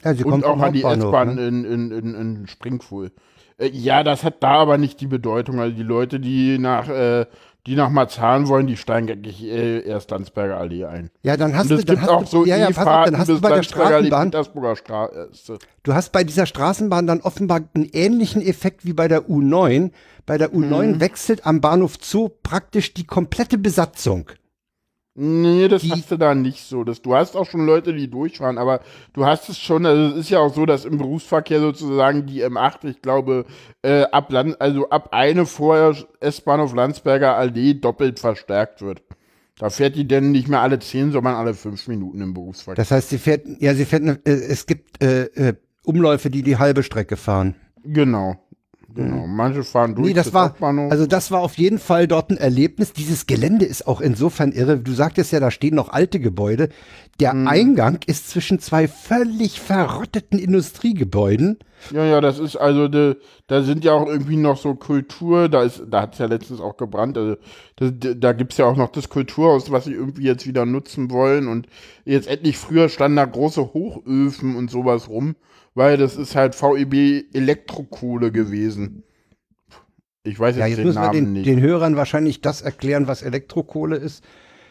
Ja, 0.04 0.14
sie 0.14 0.24
Und 0.24 0.44
auch 0.44 0.60
an 0.60 0.72
die 0.72 0.82
S-Bahn 0.82 1.34
ne? 1.34 1.48
in, 1.48 1.64
in, 1.64 1.90
in, 1.90 2.14
in 2.14 2.46
Springfuhl. 2.46 3.12
Äh, 3.58 3.68
ja, 3.68 4.02
das 4.02 4.24
hat 4.24 4.42
da 4.42 4.52
aber 4.52 4.78
nicht 4.78 5.00
die 5.00 5.06
Bedeutung. 5.06 5.60
Also 5.60 5.76
die 5.76 5.82
Leute, 5.82 6.20
die 6.20 6.58
nach, 6.58 6.88
äh, 6.88 7.26
die 7.66 7.76
nach 7.76 7.90
Marzahn 7.90 8.48
wollen, 8.48 8.66
die 8.66 8.76
steigen 8.76 9.10
eigentlich 9.10 9.42
äh, 9.44 9.80
erst 9.80 10.10
Landsberger 10.10 10.56
Allee 10.56 10.84
ein. 10.86 11.10
Ja, 11.22 11.36
dann 11.36 11.54
hast 11.56 11.70
Und 11.70 11.78
du, 11.80 11.84
dann 11.84 11.96
gibt 11.96 12.02
hast 12.02 12.08
auch 12.10 12.20
du, 12.24 12.26
so 12.26 12.44
ja, 12.46 12.56
ja, 12.56 12.70
pass 12.70 12.86
auf, 12.86 13.04
dann 13.04 13.18
hast 13.18 13.28
du 13.28 13.40
bei 13.40 13.50
der 13.54 13.62
Straßenbahn, 13.62 14.32
Straße. 14.76 15.58
du 15.82 15.94
hast 15.94 16.12
bei 16.12 16.24
dieser 16.24 16.46
Straßenbahn 16.46 17.06
dann 17.06 17.20
offenbar 17.20 17.60
einen 17.74 17.88
ähnlichen 17.92 18.40
Effekt 18.42 18.84
wie 18.84 18.92
bei 18.92 19.08
der 19.08 19.28
U9. 19.28 19.90
Bei 20.26 20.38
der 20.38 20.52
U9 20.52 20.86
Mhm. 20.86 21.00
wechselt 21.00 21.46
am 21.46 21.60
Bahnhof 21.60 21.96
Zoo 22.00 22.28
praktisch 22.42 22.94
die 22.94 23.04
komplette 23.04 23.58
Besatzung. 23.58 24.30
Nee, 25.22 25.68
das 25.68 25.82
Die- 25.82 25.90
hast 25.92 26.10
du 26.10 26.16
da 26.16 26.34
nicht 26.34 26.64
so. 26.64 26.82
Das, 26.82 27.02
du 27.02 27.14
hast 27.14 27.36
auch 27.36 27.44
schon 27.44 27.66
Leute, 27.66 27.92
die 27.92 28.08
durchfahren, 28.08 28.56
aber 28.56 28.80
du 29.12 29.26
hast 29.26 29.50
es 29.50 29.58
schon, 29.58 29.84
also 29.84 30.14
es 30.14 30.20
ist 30.24 30.30
ja 30.30 30.38
auch 30.38 30.54
so, 30.54 30.64
dass 30.64 30.86
im 30.86 30.96
Berufsverkehr 30.96 31.60
sozusagen 31.60 32.24
die 32.24 32.42
M8, 32.42 32.88
ich 32.88 33.02
glaube, 33.02 33.44
äh, 33.82 34.04
ab 34.04 34.32
Land, 34.32 34.58
also 34.62 34.88
ab 34.88 35.10
eine 35.12 35.44
vorher 35.44 35.94
S-Bahnhof 36.20 36.74
Landsberger 36.74 37.36
Allee 37.36 37.74
doppelt 37.74 38.18
verstärkt 38.18 38.80
wird. 38.80 39.02
Da 39.58 39.68
fährt 39.68 39.94
die 39.96 40.08
denn 40.08 40.30
nicht 40.32 40.48
mehr 40.48 40.62
alle 40.62 40.78
zehn, 40.78 41.12
sondern 41.12 41.34
alle 41.34 41.52
fünf 41.52 41.86
Minuten 41.86 42.22
im 42.22 42.32
Berufsverkehr. 42.32 42.76
Das 42.82 42.90
heißt, 42.90 43.10
sie 43.10 43.18
fährt, 43.18 43.42
ja, 43.58 43.74
sie 43.74 43.84
fährt, 43.84 44.02
äh, 44.26 44.30
es 44.30 44.64
gibt 44.64 45.02
äh, 45.04 45.24
äh, 45.24 45.54
Umläufe, 45.84 46.30
die 46.30 46.42
die 46.42 46.56
halbe 46.56 46.82
Strecke 46.82 47.16
fahren. 47.18 47.56
genau. 47.84 48.36
Genau. 48.94 49.26
Manche 49.26 49.62
fahren 49.62 49.94
durch 49.94 50.08
Nee, 50.08 50.14
das 50.14 50.32
war, 50.34 50.46
Hauptbahnhof. 50.50 50.90
also 50.90 51.06
das 51.06 51.30
war 51.30 51.40
auf 51.40 51.56
jeden 51.58 51.78
Fall 51.78 52.08
dort 52.08 52.30
ein 52.30 52.36
Erlebnis. 52.36 52.92
Dieses 52.92 53.26
Gelände 53.26 53.64
ist 53.64 53.86
auch 53.86 54.00
insofern 54.00 54.52
irre. 54.52 54.78
Du 54.78 54.92
sagtest 54.92 55.32
ja, 55.32 55.40
da 55.40 55.50
stehen 55.50 55.74
noch 55.76 55.90
alte 55.90 56.18
Gebäude. 56.20 56.68
Der 57.20 57.34
Mhm. 57.34 57.46
Eingang 57.48 57.98
ist 58.06 58.30
zwischen 58.30 58.58
zwei 58.58 58.88
völlig 58.88 59.60
verrotteten 59.60 60.38
Industriegebäuden. 60.38 61.58
Ja, 61.92 62.04
ja, 62.04 62.20
das 62.20 62.38
ist 62.38 62.56
also, 62.56 62.88
de, 62.88 63.16
da 63.46 63.62
sind 63.62 63.84
ja 63.84 63.92
auch 63.92 64.06
irgendwie 64.06 64.36
noch 64.36 64.58
so 64.58 64.74
Kultur, 64.74 65.48
da 65.48 65.62
ist, 65.62 65.82
da 65.90 66.02
hat 66.02 66.12
es 66.14 66.18
ja 66.18 66.26
letztens 66.26 66.60
auch 66.60 66.76
gebrannt, 66.76 67.16
also 67.16 67.36
das, 67.76 67.92
de, 67.94 68.14
da 68.18 68.32
gibt 68.32 68.52
es 68.52 68.58
ja 68.58 68.66
auch 68.66 68.76
noch 68.76 68.90
das 68.92 69.08
Kulturhaus, 69.08 69.70
was 69.70 69.84
sie 69.86 69.92
irgendwie 69.94 70.24
jetzt 70.24 70.46
wieder 70.46 70.66
nutzen 70.66 71.10
wollen 71.10 71.48
und 71.48 71.66
jetzt 72.04 72.28
endlich 72.28 72.58
früher 72.58 72.88
standen 72.90 73.16
da 73.16 73.24
große 73.24 73.72
Hochöfen 73.72 74.56
und 74.56 74.70
sowas 74.70 75.08
rum, 75.08 75.36
weil 75.80 75.96
das 75.96 76.16
ist 76.16 76.36
halt 76.36 76.54
VEB 76.54 77.24
Elektrokohle 77.34 78.30
gewesen. 78.30 79.02
Ich 80.24 80.38
weiß 80.38 80.56
jetzt, 80.56 80.60
Ja, 80.60 80.66
jetzt 80.66 80.76
den 80.76 80.86
müssen 80.88 80.96
wir 81.00 81.06
Namen 81.06 81.14
den, 81.14 81.32
nicht. 81.32 81.46
den 81.46 81.58
Hörern 81.58 81.96
wahrscheinlich 81.96 82.42
das 82.42 82.60
erklären, 82.60 83.08
was 83.08 83.22
Elektrokohle 83.22 83.96
ist. 83.96 84.22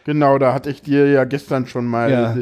Genau, 0.04 0.38
da 0.38 0.54
hatte 0.54 0.70
ich 0.70 0.82
dir 0.82 1.10
ja 1.10 1.24
gestern 1.24 1.66
schon 1.66 1.86
mal. 1.86 2.12
Ja. 2.12 2.36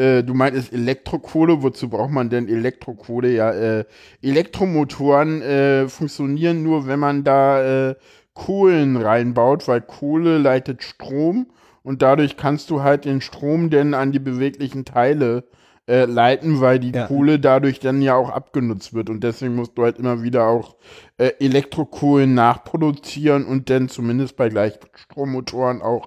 Äh, 0.00 0.24
du 0.24 0.34
meintest 0.34 0.72
Elektrokohle. 0.72 1.62
Wozu 1.62 1.88
braucht 1.90 2.10
man 2.10 2.28
denn 2.28 2.48
Elektrokohle? 2.48 3.30
Ja, 3.30 3.52
äh, 3.52 3.84
Elektromotoren 4.20 5.40
äh, 5.40 5.88
funktionieren 5.88 6.64
nur, 6.64 6.88
wenn 6.88 6.98
man 6.98 7.22
da 7.22 7.90
äh, 7.90 7.94
Kohlen 8.34 8.96
reinbaut, 8.96 9.68
weil 9.68 9.80
Kohle 9.80 10.38
leitet 10.38 10.82
Strom 10.82 11.52
und 11.84 12.02
dadurch 12.02 12.36
kannst 12.36 12.68
du 12.70 12.82
halt 12.82 13.04
den 13.04 13.20
Strom 13.20 13.70
denn 13.70 13.94
an 13.94 14.10
die 14.10 14.18
beweglichen 14.18 14.84
Teile 14.84 15.44
äh, 15.88 16.04
leiten, 16.04 16.60
weil 16.60 16.78
die 16.78 16.92
Ja. 16.92 17.06
Kohle 17.06 17.40
dadurch 17.40 17.80
dann 17.80 18.02
ja 18.02 18.14
auch 18.14 18.28
abgenutzt 18.30 18.92
wird 18.94 19.08
und 19.10 19.24
deswegen 19.24 19.54
musst 19.56 19.76
du 19.78 19.82
halt 19.84 19.98
immer 19.98 20.22
wieder 20.22 20.46
auch 20.46 20.76
äh, 21.16 21.32
Elektrokohlen 21.40 22.34
nachproduzieren 22.34 23.46
und 23.46 23.70
dann 23.70 23.88
zumindest 23.88 24.36
bei 24.36 24.48
Gleichstrommotoren 24.50 25.80
auch 25.82 26.06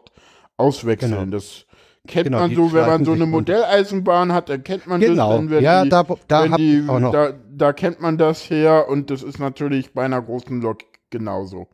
auswechseln. 0.57 1.11
Genau. 1.11 1.25
Das 1.31 1.65
kennt 2.07 2.25
Genau, 2.27 2.39
man 2.39 2.55
so, 2.55 2.73
wenn 2.73 2.85
man 2.85 3.05
so 3.05 3.13
eine. 3.13 3.25
Modelleisenbahn 3.25 4.31
hat, 4.33 4.49
dann 4.49 4.63
kennt 4.63 4.85
man 4.87 4.99
Genau. 5.01 5.39
das. 5.41 5.49
Dann, 5.49 5.63
Ja, 5.63 5.83
die, 5.83 5.89
da- 5.89 6.05
da 6.27 6.43
wenn 6.43 6.53
die, 6.57 6.79
ich 6.79 6.89
auch 6.89 6.99
noch. 6.99 7.11
Da, 7.11 7.33
da 7.51 7.73
kennt 7.73 7.99
man 8.01 8.17
das 8.17 8.49
her 8.49 8.87
und 8.87 9.09
das 9.09 9.23
ist 9.23 9.39
natürlich 9.39 9.93
bei 9.93 10.03
einer 10.05 10.21
großen 10.21 10.61
Lok 10.61 10.79
genauso. 11.09 11.67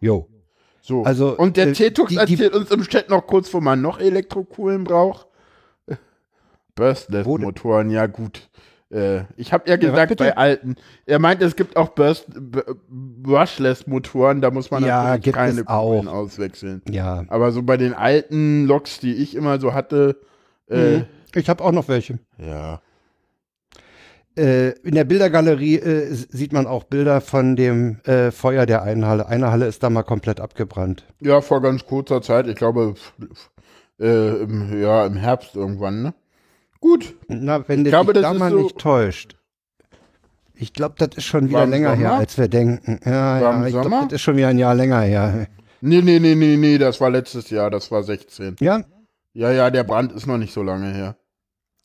Jo. 0.00 0.28
So. 0.82 1.02
Also, 1.04 1.36
und 1.38 1.56
der 1.56 1.68
äh, 1.68 1.72
T-Tux 1.72 2.10
die- 2.10 2.14
die- 2.26 2.32
erzählt 2.34 2.54
uns 2.54 2.70
im 2.70 2.82
Chat 2.82 3.08
noch 3.08 3.26
kurz, 3.26 3.52
wo 3.54 3.60
man 3.60 3.80
noch 3.80 3.98
Elektrokohlen 4.00 4.84
braucht. 4.84 5.26
Burstless-Motoren, 6.74 7.90
ja 7.90 8.06
gut. 8.06 8.48
Äh, 8.90 9.22
ich 9.36 9.52
habe 9.52 9.68
ja 9.68 9.76
gesagt, 9.76 10.10
bitte? 10.10 10.24
bei 10.24 10.36
alten. 10.36 10.76
Er 11.06 11.18
meint, 11.18 11.42
es 11.42 11.56
gibt 11.56 11.76
auch 11.76 11.88
Burst, 11.90 12.26
Brushless-Motoren, 12.88 14.40
da 14.40 14.50
muss 14.50 14.70
man 14.70 14.84
Ja, 14.84 15.04
natürlich 15.04 15.34
keine. 15.34 15.64
Kohlen 15.64 16.08
auswechseln. 16.08 16.82
Ja. 16.88 17.24
Aber 17.28 17.52
so 17.52 17.62
bei 17.62 17.76
den 17.76 17.94
alten 17.94 18.66
Loks, 18.66 19.00
die 19.00 19.14
ich 19.14 19.34
immer 19.34 19.58
so 19.60 19.74
hatte, 19.74 20.20
äh, 20.68 20.98
Mhm. 20.98 21.04
Ich 21.36 21.48
habe 21.48 21.64
auch 21.64 21.72
noch 21.72 21.88
welche. 21.88 22.18
ja. 22.38 22.80
Äh, 24.36 24.70
in 24.80 24.96
der 24.96 25.04
Bildergalerie 25.04 25.76
äh, 25.76 26.12
sieht 26.12 26.52
man 26.52 26.66
auch 26.66 26.82
Bilder 26.84 27.20
von 27.20 27.54
dem 27.54 28.00
äh, 28.04 28.32
Feuer 28.32 28.66
der 28.66 28.82
einen 28.82 29.06
Halle. 29.06 29.28
Eine 29.28 29.52
Halle 29.52 29.66
ist 29.66 29.84
da 29.84 29.90
mal 29.90 30.02
komplett 30.02 30.40
abgebrannt. 30.40 31.04
Ja, 31.20 31.40
vor 31.40 31.62
ganz 31.62 31.86
kurzer 31.86 32.20
Zeit, 32.20 32.48
ich 32.48 32.56
glaube, 32.56 32.94
ja, 33.98 35.06
im 35.06 35.14
Herbst 35.16 35.54
irgendwann, 35.54 36.02
ne? 36.02 36.14
Gut. 36.84 37.14
Na, 37.28 37.66
wenn 37.66 37.82
du 37.82 37.88
glaube, 37.88 38.12
dich 38.12 38.22
das 38.22 38.36
da 38.36 38.44
ist 38.46 38.52
so- 38.52 38.58
nicht 38.62 38.76
täuscht. 38.76 39.36
Ich 40.54 40.74
glaube, 40.74 40.96
das 40.98 41.16
ist 41.16 41.24
schon 41.24 41.48
wieder 41.48 41.64
länger 41.66 41.94
her, 41.94 42.08
Sommer? 42.10 42.18
als 42.20 42.36
wir 42.36 42.48
denken. 42.48 43.00
Ja, 43.06 43.40
ja, 43.40 43.66
ich 43.66 43.72
glaube, 43.72 43.90
das 44.02 44.12
ist 44.12 44.20
schon 44.20 44.36
wieder 44.36 44.48
ein 44.48 44.58
Jahr 44.58 44.74
länger 44.74 45.00
her. 45.00 45.46
Nee, 45.80 46.02
nee, 46.02 46.18
nee, 46.20 46.34
nee, 46.34 46.56
nee, 46.58 46.76
das 46.76 47.00
war 47.00 47.08
letztes 47.08 47.48
Jahr, 47.48 47.70
das 47.70 47.90
war 47.90 48.02
16. 48.02 48.56
Ja, 48.60 48.84
Ja, 49.32 49.50
ja, 49.50 49.70
der 49.70 49.82
Brand 49.84 50.12
ist 50.12 50.26
noch 50.26 50.36
nicht 50.36 50.52
so 50.52 50.62
lange 50.62 50.92
her. 50.92 51.16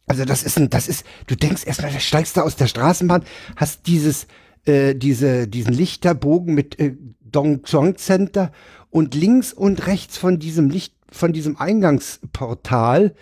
also 0.06 0.26
das 0.26 0.44
ist 0.44 0.58
ein, 0.58 0.70
das 0.70 0.90
ist, 0.90 1.06
du 1.28 1.36
denkst 1.38 1.66
erstmal, 1.66 1.94
da 1.94 2.00
steigst 2.02 2.36
du 2.36 2.42
aus 2.42 2.58
der 2.58 2.68
Straßenbahn, 2.68 3.24
hast 3.56 3.88
dieses, 3.88 4.28
äh, 4.66 4.96
diese, 4.96 5.48
diesen 5.48 5.74
Lichterbogen 5.74 6.54
mit 6.54 6.78
äh, 6.78 6.96
Dongzhong 7.22 7.96
Center 7.96 8.52
und 8.90 9.16
links 9.16 9.54
und 9.54 9.88
rechts 9.88 10.18
von 10.18 10.40
diesem 10.40 10.70
Licht, 10.70 10.94
von 11.10 11.32
diesem 11.32 11.56
Eingangsportal 11.58 13.16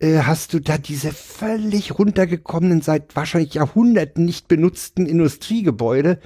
äh, 0.00 0.18
hast 0.22 0.52
du 0.54 0.60
da 0.60 0.78
diese 0.78 1.12
völlig 1.12 1.98
runtergekommenen, 1.98 2.80
seit 2.82 3.14
wahrscheinlich 3.16 3.54
Jahrhunderten 3.54 4.24
nicht 4.24 4.48
benutzten 4.48 5.06
Industriegebäude, 5.06 6.18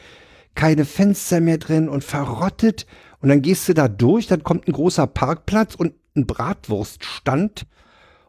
keine 0.55 0.85
Fenster 0.85 1.41
mehr 1.41 1.59
drin 1.59 1.89
und 1.89 2.05
verrottet. 2.05 2.87
Und 3.21 3.29
dann 3.29 3.43
gehst 3.43 3.69
du 3.69 3.75
da 3.75 3.89
durch, 3.89 4.27
dann 4.27 4.43
kommt 4.45 4.69
ein 4.69 4.73
großer 4.73 5.07
Parkplatz 5.07 5.75
und 5.75 5.95
ein 6.17 6.27
Bratwurststand. 6.27 7.67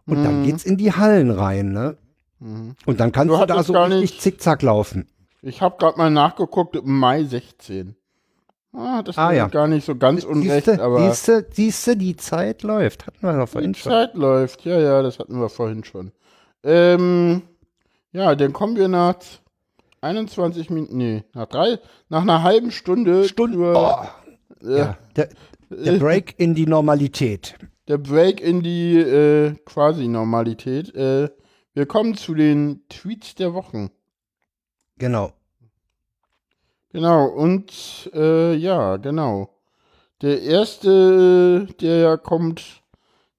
Und 0.07 0.23
dann 0.23 0.43
geht's 0.43 0.63
in 0.65 0.77
die 0.77 0.91
Hallen 0.93 1.31
rein, 1.31 1.71
ne? 1.71 1.97
Und 2.39 2.99
dann 2.99 3.11
kannst 3.11 3.33
Du 3.33 3.39
du, 3.39 3.45
da 3.47 3.63
so 3.63 3.73
richtig 3.73 4.01
nicht- 4.11 4.21
zickzack 4.21 4.61
laufen. 4.61 5.07
Ich 5.41 5.61
habe 5.61 5.77
gerade 5.79 5.97
mal 5.97 6.11
nachgeguckt, 6.11 6.75
im 6.75 6.99
Mai 6.99 7.23
16. 7.23 7.95
Ah, 8.75 9.01
das 9.03 9.17
Ah, 9.17 9.31
ja. 9.31 9.47
gar 9.47 9.67
nicht 9.67 9.85
so 9.85 9.95
ganz 9.95 10.23
unrecht, 10.23 10.65
Siehste, 10.65 10.83
aber 10.83 11.07
siehste, 11.09 11.47
siehste, 11.51 11.95
die 11.97 12.15
Zeit 12.15 12.63
läuft. 12.63 13.07
Hatten 13.07 13.21
wir 13.25 13.33
doch 13.33 13.45
die 13.45 13.51
vorhin 13.51 13.75
schon. 13.75 13.91
Zeit 13.91 14.13
läuft. 14.15 14.65
Ja, 14.65 14.79
ja, 14.79 15.01
das 15.01 15.19
hatten 15.19 15.39
wir 15.39 15.49
vorhin 15.49 15.83
schon. 15.83 16.11
Ähm, 16.63 17.43
ja, 18.11 18.35
dann 18.35 18.53
kommen 18.53 18.75
wir 18.75 18.87
nach 18.87 19.15
21 20.01 20.69
Minuten, 20.69 20.97
nee, 20.97 21.23
nach 21.33 21.47
drei, 21.47 21.79
nach 22.09 22.21
einer 22.23 22.43
halben 22.43 22.71
Stunde. 22.71 23.27
Stunde. 23.27 23.55
Über, 23.57 24.11
Oh, 24.61 24.67
äh, 24.67 24.77
ja, 24.79 24.97
der, 25.15 25.29
der 25.69 25.93
Break 25.99 26.35
in 26.37 26.53
die 26.55 26.65
Normalität. 26.67 27.55
Der 27.87 27.97
Break 27.97 28.41
in 28.41 28.61
die 28.61 28.97
äh, 28.97 29.53
Quasi-Normalität. 29.65 30.93
Äh, 30.95 31.29
wir 31.73 31.85
kommen 31.85 32.15
zu 32.15 32.33
den 32.33 32.81
Tweets 32.89 33.35
der 33.35 33.53
Wochen. 33.53 33.89
Genau. 34.97 35.33
Genau, 36.95 37.25
und 37.25 38.09
äh, 38.13 38.53
ja, 38.55 38.95
genau. 38.95 39.49
Der 40.21 40.41
erste, 40.41 41.67
der 41.81 41.97
ja 41.97 42.15
kommt, 42.15 42.81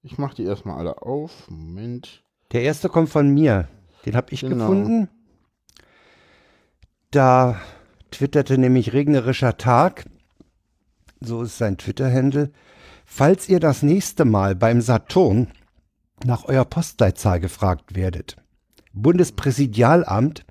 ich 0.03 0.19
mach 0.19 0.35
die 0.35 0.43
erstmal 0.43 0.77
alle 0.77 1.01
auf. 1.01 1.49
Moment. 1.49 2.23
Der 2.51 2.61
erste 2.61 2.87
kommt 2.87 3.09
von 3.09 3.29
mir. 3.29 3.67
Den 4.05 4.15
habe 4.15 4.31
ich 4.31 4.41
Genau. 4.41 4.57
gefunden. 4.57 5.09
Da 7.09 7.59
twitterte 8.11 8.59
nämlich 8.59 8.93
regnerischer 8.93 9.57
Tag. 9.57 10.05
So 11.19 11.41
ist 11.41 11.57
sein 11.57 11.79
Twitter-Handle. 11.79 12.51
Falls 13.07 13.49
ihr 13.49 13.59
das 13.59 13.81
nächste 13.81 14.23
Mal 14.23 14.53
beim 14.55 14.81
Saturn 14.81 15.47
nach 16.23 16.45
eurer 16.45 16.65
Postleitzahl 16.65 17.39
gefragt 17.39 17.95
werdet. 17.95 18.35
Bundespräsidialamt 18.93 20.45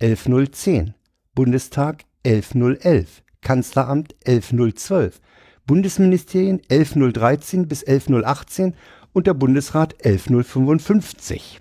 11010. 0.00 0.94
Bundestag 1.36 2.02
11011. 2.24 3.22
Kanzleramt 3.40 4.14
11012. 4.24 5.20
Bundesministerien 5.66 6.60
11013 6.68 7.68
bis 7.68 7.82
11018 7.82 8.74
und 9.12 9.26
der 9.26 9.34
Bundesrat 9.34 9.94
11055. 10.04 11.60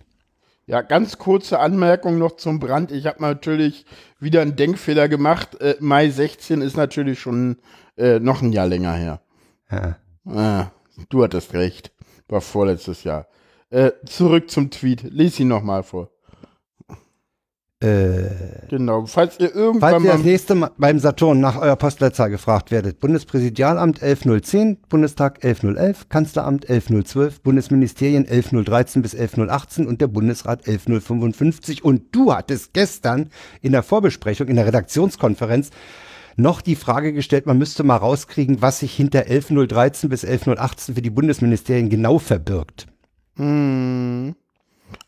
Ja, 0.65 0.81
ganz 0.81 1.17
kurze 1.17 1.59
Anmerkung 1.59 2.17
noch 2.17 2.35
zum 2.35 2.59
Brand. 2.59 2.91
Ich 2.91 3.05
habe 3.05 3.21
natürlich 3.21 3.85
wieder 4.19 4.41
einen 4.41 4.55
Denkfehler 4.55 5.07
gemacht. 5.07 5.59
Äh, 5.61 5.75
Mai 5.79 6.09
16 6.09 6.61
ist 6.61 6.75
natürlich 6.75 7.19
schon 7.19 7.57
äh, 7.97 8.19
noch 8.19 8.41
ein 8.41 8.51
Jahr 8.51 8.67
länger 8.67 8.93
her. 8.93 9.21
Ja. 9.71 9.97
Ah, 10.25 10.71
du 11.09 11.23
hattest 11.23 11.53
recht. 11.53 11.91
War 12.27 12.41
vorletztes 12.41 13.05
Jahr. 13.05 13.27
Äh, 13.69 13.91
zurück 14.05 14.49
zum 14.49 14.69
Tweet. 14.69 15.03
Lies 15.03 15.39
ihn 15.39 15.47
nochmal 15.47 15.83
vor. 15.83 16.11
Äh, 17.79 18.57
Genau. 18.69 19.05
Falls 19.05 19.39
ihr 19.39 19.53
irgendwann 19.55 19.91
falls 19.91 20.03
ihr 20.03 20.11
das 20.11 20.23
nächste 20.23 20.55
Mal 20.55 20.71
beim 20.77 20.99
Saturn 20.99 21.39
nach 21.39 21.57
eurer 21.57 21.75
Postleitzahl 21.75 22.29
gefragt 22.29 22.71
werdet, 22.71 22.99
Bundespräsidialamt 22.99 24.01
11010, 24.01 24.77
Bundestag 24.89 25.43
11011, 25.43 26.09
Kanzleramt 26.09 26.69
11012, 26.69 27.41
Bundesministerien 27.41 28.25
11013 28.25 29.01
bis 29.01 29.13
11018 29.13 29.87
und 29.87 30.01
der 30.01 30.07
Bundesrat 30.07 30.67
11055. 30.67 31.85
Und 31.85 32.15
du 32.15 32.33
hattest 32.33 32.73
gestern 32.73 33.29
in 33.61 33.71
der 33.71 33.83
Vorbesprechung, 33.83 34.47
in 34.47 34.55
der 34.55 34.67
Redaktionskonferenz, 34.67 35.69
noch 36.35 36.61
die 36.61 36.75
Frage 36.75 37.13
gestellt, 37.13 37.47
man 37.47 37.57
müsste 37.57 37.83
mal 37.83 37.95
rauskriegen, 37.95 38.61
was 38.61 38.79
sich 38.79 38.95
hinter 38.95 39.27
11013 39.27 40.09
bis 40.09 40.23
11018 40.23 40.95
für 40.95 41.01
die 41.01 41.09
Bundesministerien 41.09 41.89
genau 41.89 42.19
verbirgt. 42.19 42.87
Hm. 43.37 44.35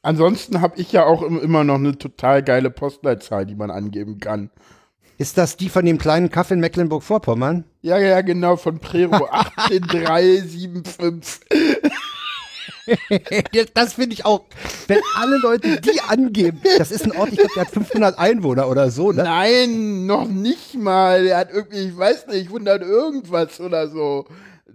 Ansonsten 0.02 0.62
habe 0.62 0.80
ich 0.80 0.92
ja 0.92 1.06
auch 1.06 1.22
im- 1.22 1.40
immer 1.42 1.64
noch 1.64 1.76
eine 1.76 1.98
total 1.98 2.44
geile 2.44 2.70
Postleitzahl, 2.70 3.46
die 3.46 3.56
man 3.56 3.72
angeben 3.72 4.20
kann. 4.20 4.50
Ist 5.18 5.38
das 5.38 5.58
die 5.58 5.70
von 5.70 5.86
dem 5.86 5.98
kleinen 5.98 6.30
Kaff 6.30 6.52
in 6.52 6.60
Mecklenburg-Vorpommern? 6.62 7.66
Ja, 7.82 7.98
ja, 7.98 8.22
genau, 8.22 8.56
von 8.56 8.80
Prero 8.80 9.28
18375. 9.32 11.42
Ja, 13.52 13.64
Das 13.74 13.94
finde 13.94 14.14
ich 14.14 14.26
auch, 14.26 14.46
wenn 14.88 15.00
alle 15.16 15.38
Leute 15.38 15.80
die 15.82 16.02
angeben, 16.02 16.60
das 16.80 16.92
ist 16.92 17.06
ein 17.06 17.12
Ort, 17.12 17.30
ich 17.32 17.38
glaube, 17.38 17.54
der 17.56 17.66
hat 17.66 17.72
500 17.72 18.18
Einwohner 18.18 18.68
oder 18.68 18.90
so, 18.90 19.12
ne? 19.12 19.24
Nein, 19.24 20.06
noch 20.08 20.28
nicht 20.28 20.74
mal. 20.76 21.24
Der 21.26 21.38
hat 21.38 21.50
irgendwie, 21.54 21.90
ich 21.90 21.98
weiß 21.98 22.28
nicht, 22.28 22.48
100 22.48 22.82
irgendwas 22.82 23.60
oder 23.60 23.88
so. 23.90 24.26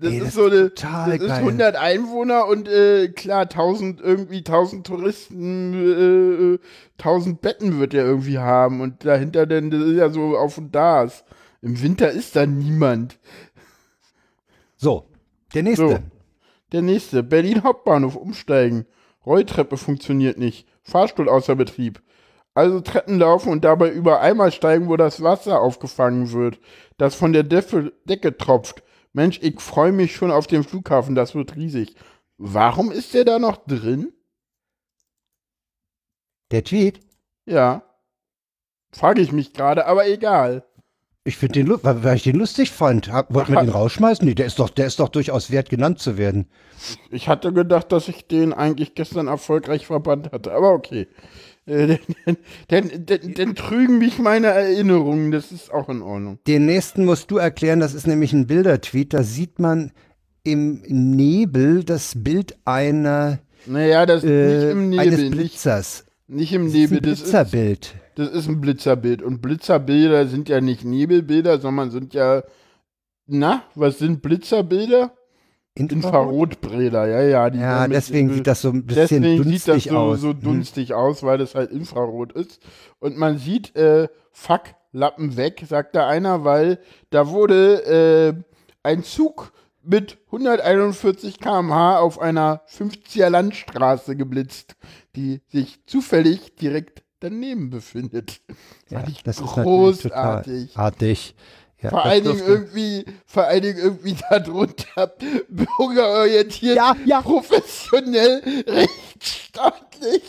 Das 0.00 0.10
Ey, 0.10 0.18
ist 0.18 0.26
das 0.26 0.34
so 0.34 0.46
ist 0.46 0.52
eine, 0.52 0.74
total 0.74 1.10
das 1.10 1.20
ist 1.20 1.28
geil. 1.28 1.38
100 1.38 1.76
Einwohner 1.76 2.46
und 2.46 2.68
äh, 2.68 3.08
klar, 3.08 3.42
1000 3.42 4.00
irgendwie 4.00 4.38
1000 4.38 4.86
Touristen, 4.86 6.54
äh, 6.54 6.58
1000 6.98 7.40
Betten 7.40 7.78
wird 7.78 7.94
er 7.94 8.04
irgendwie 8.04 8.38
haben 8.38 8.80
und 8.80 9.04
dahinter 9.04 9.46
denn 9.46 9.70
das 9.70 9.82
ist 9.82 9.96
ja 9.96 10.10
so 10.10 10.36
auf 10.36 10.58
und 10.58 10.74
das. 10.74 11.24
Im 11.62 11.80
Winter 11.80 12.10
ist 12.10 12.36
da 12.36 12.46
niemand. 12.46 13.18
So, 14.76 15.06
der 15.54 15.62
nächste. 15.62 15.88
So. 15.88 15.98
Der 16.72 16.82
nächste, 16.82 17.22
Berlin 17.22 17.62
Hauptbahnhof 17.62 18.16
umsteigen. 18.16 18.86
Rolltreppe 19.24 19.76
funktioniert 19.76 20.38
nicht. 20.38 20.66
Fahrstuhl 20.82 21.28
außer 21.28 21.54
Betrieb. 21.54 22.02
Also 22.54 22.80
Treppen 22.80 23.18
laufen 23.18 23.50
und 23.50 23.64
dabei 23.64 23.90
über 23.90 24.20
Eimer 24.20 24.50
steigen, 24.50 24.88
wo 24.88 24.96
das 24.96 25.22
Wasser 25.22 25.60
aufgefangen 25.60 26.32
wird, 26.32 26.60
das 26.98 27.14
von 27.14 27.32
der 27.32 27.42
Deffe, 27.42 27.92
Decke 28.04 28.36
tropft. 28.36 28.82
Mensch, 29.14 29.38
ich 29.42 29.60
freue 29.60 29.92
mich 29.92 30.14
schon 30.14 30.32
auf 30.32 30.48
den 30.48 30.64
Flughafen, 30.64 31.14
das 31.14 31.34
wird 31.34 31.54
riesig. 31.56 31.94
Warum 32.36 32.90
ist 32.90 33.14
der 33.14 33.24
da 33.24 33.38
noch 33.38 33.64
drin? 33.64 34.12
Der 36.50 36.64
Tweet? 36.64 37.00
Ja. 37.46 37.82
Frage 38.92 39.22
ich 39.22 39.32
mich 39.32 39.52
gerade, 39.52 39.86
aber 39.86 40.06
egal. 40.08 40.64
Ich 41.22 41.36
finde 41.36 41.64
den, 41.64 41.84
weil, 41.84 42.04
weil 42.04 42.16
ich 42.16 42.24
den 42.24 42.36
lustig 42.36 42.70
fand. 42.70 43.08
Wollten 43.08 43.52
wir 43.52 43.60
den 43.60 43.70
rausschmeißen? 43.70 44.26
Nee, 44.26 44.34
der 44.34 44.46
ist 44.46 44.58
doch, 44.58 44.68
der 44.68 44.86
ist 44.86 45.00
doch 45.00 45.08
durchaus 45.08 45.50
wert, 45.50 45.70
genannt 45.70 46.00
zu 46.00 46.18
werden. 46.18 46.50
Ich 47.10 47.28
hatte 47.28 47.52
gedacht, 47.52 47.92
dass 47.92 48.08
ich 48.08 48.26
den 48.26 48.52
eigentlich 48.52 48.94
gestern 48.94 49.28
erfolgreich 49.28 49.86
verbannt 49.86 50.32
hatte, 50.32 50.52
aber 50.52 50.72
okay. 50.72 51.08
Äh, 51.66 51.98
Dann, 52.68 52.90
dann, 53.06 53.54
trügen 53.54 53.98
mich 53.98 54.18
meine 54.18 54.48
Erinnerungen, 54.48 55.30
das 55.30 55.50
ist 55.52 55.72
auch 55.72 55.88
in 55.88 56.02
Ordnung. 56.02 56.38
Den 56.46 56.66
nächsten 56.66 57.04
musst 57.04 57.30
du 57.30 57.38
erklären, 57.38 57.80
das 57.80 57.94
ist 57.94 58.06
nämlich 58.06 58.32
ein 58.32 58.46
Bildertweet. 58.46 59.14
Da 59.14 59.22
sieht 59.22 59.58
man 59.58 59.92
im 60.42 60.82
Nebel 60.86 61.84
das 61.84 62.22
Bild 62.22 62.56
einer 62.66 63.38
Naja, 63.66 64.04
das 64.04 64.24
ist 64.24 64.30
äh, 64.30 64.74
nicht 64.74 64.94
im 64.94 64.98
eines 64.98 65.18
Nebel, 65.18 65.24
nicht, 65.30 65.38
Blitzers. 65.38 66.04
nicht 66.26 66.52
im 66.52 66.64
Das 66.66 66.74
ist 66.74 66.80
Nebel, 66.80 66.98
ein 66.98 67.02
das 67.02 67.12
ist, 67.12 67.22
Blitzerbild. 67.22 67.94
das 68.16 68.28
ist 68.30 68.48
ein 68.48 68.60
Blitzerbild. 68.60 69.22
Und 69.22 69.40
Blitzerbilder 69.40 70.26
sind 70.26 70.48
ja 70.50 70.60
nicht 70.60 70.84
Nebelbilder, 70.84 71.60
sondern 71.60 71.90
sind 71.90 72.12
ja, 72.12 72.42
na, 73.26 73.62
was 73.74 73.98
sind 73.98 74.20
Blitzerbilder? 74.20 75.12
Infrarotbilder, 75.76 77.06
ja, 77.06 77.22
ja. 77.22 77.50
Die 77.50 77.58
Ja, 77.58 77.82
mit- 77.88 77.96
deswegen 77.96 78.32
sieht 78.32 78.46
das 78.46 78.62
so 78.62 78.70
ein 78.70 78.86
bisschen 78.86 79.22
Deswegen 79.22 79.42
dunstig 79.42 79.62
sieht 79.62 79.74
das 79.74 79.84
so, 79.84 79.96
aus. 79.98 80.20
so 80.20 80.28
Mhm. 80.28 80.40
dunstig 80.40 80.94
aus, 80.94 81.22
weil 81.22 81.38
das 81.38 81.54
halt 81.54 81.70
Infrarot 81.72 82.32
ist. 82.32 82.60
Und 83.00 83.16
man 83.16 83.38
sieht, 83.38 83.74
äh, 83.76 84.08
fuck, 84.32 84.62
Lappen 84.92 85.36
weg, 85.36 85.64
sagt 85.68 85.96
da 85.96 86.06
einer, 86.06 86.44
weil 86.44 86.78
da 87.10 87.28
wurde 87.28 87.82
äh, 88.36 88.42
ein 88.84 89.02
Zug 89.02 89.52
mit 89.82 90.18
141 90.30 91.40
km/h 91.40 91.98
auf 91.98 92.20
einer 92.20 92.62
50er 92.66 93.28
Landstraße 93.28 94.14
geblitzt, 94.16 94.76
die 95.16 95.40
sich 95.48 95.80
zufällig 95.86 96.54
direkt 96.54 97.02
daneben 97.18 97.70
befindet. 97.70 98.40
Ja, 98.88 99.02
das 99.24 99.40
ist 99.40 99.46
großartig. 99.54 100.76
artig. 100.78 101.34
Ja, 101.84 101.90
Vor 101.90 102.02
das 102.02 102.12
allen 102.12 102.24
Dingen 102.24 102.42
irgendwie, 102.46 103.04
vor 103.26 103.44
allen 103.44 103.60
Dingen 103.60 103.76
irgendwie 103.78 104.16
darunter 104.30 105.14
bürgerorientiert, 105.50 106.76
Ja, 106.76 106.96
ja. 107.04 107.20
professionell, 107.20 108.42
rechtsstaatlich. 108.66 110.22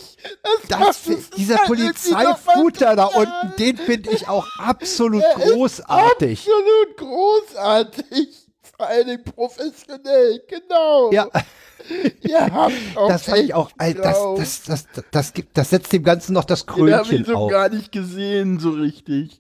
Das, 0.68 1.08
es 1.08 1.30
dieser 1.30 1.60
Polizeifutter 1.60 2.98
da 2.98 3.06
unten, 3.06 3.54
den 3.58 3.78
finde 3.78 4.10
ich 4.12 4.28
auch 4.28 4.46
absolut 4.60 5.24
großartig. 5.36 6.46
Absolut 6.46 6.98
großartig. 6.98 8.48
Vor 8.78 8.88
allen 8.88 9.08
Dingen 9.08 9.24
professionell, 9.24 10.42
genau. 10.50 11.10
Ja, 11.14 11.30
auch 12.96 13.08
das 13.08 13.24
fand 13.24 13.38
ich 13.44 13.54
auch, 13.54 13.72
das, 13.78 13.96
das, 13.96 14.64
das, 14.64 14.88
das, 14.94 15.06
das, 15.12 15.34
gibt, 15.34 15.58
das 15.58 15.70
setzt 15.70 15.94
dem 15.94 16.04
Ganzen 16.04 16.34
noch 16.34 16.44
das 16.44 16.66
Den 16.66 16.76
habe 16.94 17.04
ich 17.04 17.08
Krönchen 17.10 17.26
so 17.26 17.36
auf. 17.36 17.52
gar 17.52 17.70
nicht 17.70 17.94
gesehen, 17.94 18.60
so 18.60 18.72
richtig. 18.72 19.40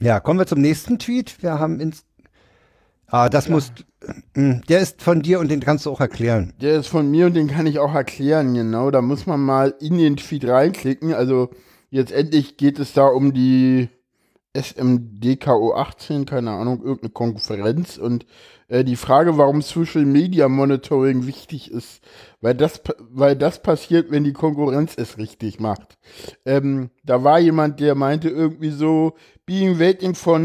Ja, 0.00 0.20
kommen 0.20 0.38
wir 0.38 0.46
zum 0.46 0.60
nächsten 0.60 0.98
Tweet. 0.98 1.42
Wir 1.42 1.58
haben 1.58 1.80
ins. 1.80 2.04
Ah, 3.06 3.28
das 3.28 3.48
muss. 3.48 3.72
mm, 4.34 4.60
Der 4.68 4.80
ist 4.80 5.02
von 5.02 5.22
dir 5.22 5.40
und 5.40 5.50
den 5.50 5.60
kannst 5.60 5.86
du 5.86 5.90
auch 5.90 6.00
erklären. 6.00 6.52
Der 6.60 6.78
ist 6.78 6.88
von 6.88 7.10
mir 7.10 7.26
und 7.26 7.34
den 7.34 7.48
kann 7.48 7.66
ich 7.66 7.78
auch 7.78 7.94
erklären, 7.94 8.54
genau. 8.54 8.90
Da 8.90 9.02
muss 9.02 9.26
man 9.26 9.40
mal 9.40 9.74
in 9.80 9.98
den 9.98 10.18
Feed 10.18 10.46
reinklicken. 10.46 11.14
Also 11.14 11.50
jetzt 11.90 12.12
endlich 12.12 12.56
geht 12.56 12.78
es 12.78 12.92
da 12.92 13.06
um 13.06 13.32
die 13.32 13.88
SMDKO 14.56 15.74
18, 15.74 16.26
keine 16.26 16.50
Ahnung, 16.52 16.80
irgendeine 16.82 17.10
Konferenz. 17.10 17.96
Und 17.96 18.26
äh, 18.68 18.84
die 18.84 18.96
Frage, 18.96 19.36
warum 19.38 19.62
Social 19.62 20.04
Media 20.04 20.48
Monitoring 20.48 21.26
wichtig 21.26 21.70
ist, 21.70 22.02
weil 22.40 22.54
das, 22.54 22.82
weil 23.10 23.36
das 23.36 23.62
passiert, 23.62 24.10
wenn 24.10 24.24
die 24.24 24.32
Konkurrenz 24.32 24.94
es 24.96 25.18
richtig 25.18 25.60
macht. 25.60 25.98
Ähm, 26.44 26.90
da 27.04 27.24
war 27.24 27.38
jemand, 27.38 27.80
der 27.80 27.94
meinte 27.94 28.28
irgendwie 28.28 28.70
so, 28.70 29.14
being 29.48 29.78
waiting 29.78 30.14
for 30.14 30.38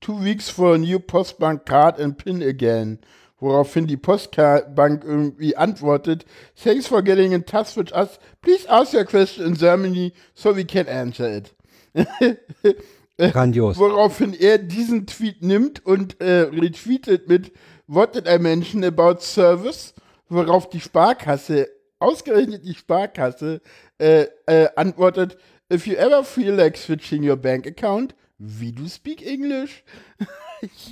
two 0.00 0.16
weeks 0.16 0.50
for 0.50 0.74
a 0.74 0.78
new 0.78 0.98
Postbank 0.98 1.64
card 1.64 2.00
and 2.00 2.18
pin 2.18 2.42
again. 2.42 2.98
Woraufhin 3.40 3.86
die 3.86 3.96
Postbank 3.96 5.04
irgendwie 5.04 5.56
antwortet, 5.56 6.24
thanks 6.56 6.88
for 6.88 7.00
getting 7.00 7.30
in 7.30 7.44
touch 7.44 7.76
with 7.76 7.92
us. 7.92 8.18
Please 8.42 8.66
ask 8.66 8.92
your 8.92 9.04
question 9.04 9.46
in 9.46 9.54
Germany 9.54 10.12
so 10.34 10.52
we 10.52 10.64
can 10.64 10.88
answer 10.88 11.28
it. 11.28 11.54
Grandios. 13.18 13.78
Woraufhin 13.78 14.34
er 14.34 14.58
diesen 14.58 15.06
Tweet 15.06 15.42
nimmt 15.42 15.86
und 15.86 16.20
äh, 16.20 16.40
retweetet 16.40 17.28
mit 17.28 17.52
What 17.86 18.16
did 18.16 18.26
I 18.26 18.38
mention 18.38 18.82
about 18.82 19.20
service? 19.20 19.94
Worauf 20.28 20.68
die 20.70 20.80
Sparkasse, 20.80 21.68
ausgerechnet 22.00 22.64
die 22.64 22.74
Sparkasse, 22.74 23.60
äh, 23.98 24.26
äh, 24.46 24.70
antwortet, 24.74 25.36
If 25.72 25.86
you 25.86 25.94
ever 25.94 26.24
feel 26.24 26.54
like 26.54 26.76
switching 26.76 27.22
your 27.22 27.36
bank 27.36 27.66
account, 27.66 28.14
we 28.38 28.72
do 28.72 28.86
speak 28.88 29.24
English. 29.26 29.84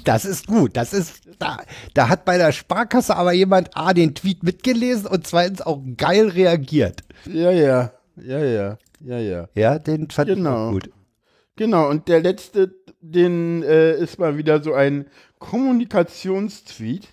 Das 0.04 0.26
ist 0.26 0.48
gut. 0.48 0.76
Das 0.76 0.92
ist. 0.92 1.22
Da, 1.38 1.56
da 1.94 2.10
hat 2.10 2.26
bei 2.26 2.36
der 2.36 2.52
Sparkasse 2.52 3.16
aber 3.16 3.32
jemand 3.32 3.74
A 3.74 3.94
den 3.94 4.14
Tweet 4.14 4.42
mitgelesen 4.42 5.06
und 5.06 5.26
zweitens 5.26 5.62
auch 5.62 5.80
geil 5.96 6.28
reagiert. 6.28 7.00
Ja, 7.24 7.50
ja, 7.52 7.90
ja, 8.16 8.38
ja, 8.44 8.78
ja, 9.00 9.18
ja. 9.18 9.48
Ja, 9.54 9.78
den 9.78 10.10
fand 10.10 10.28
ich 10.28 10.36
Genau. 10.36 10.68
auch 10.68 10.72
gut. 10.72 10.90
Genau, 11.56 11.88
und 11.88 12.08
der 12.08 12.20
letzte, 12.20 12.74
den 13.00 13.62
äh, 13.62 13.94
ist 13.96 14.18
mal 14.18 14.36
wieder 14.36 14.62
so 14.62 14.74
ein 14.74 15.06
Kommunikationstweet. 15.38 17.08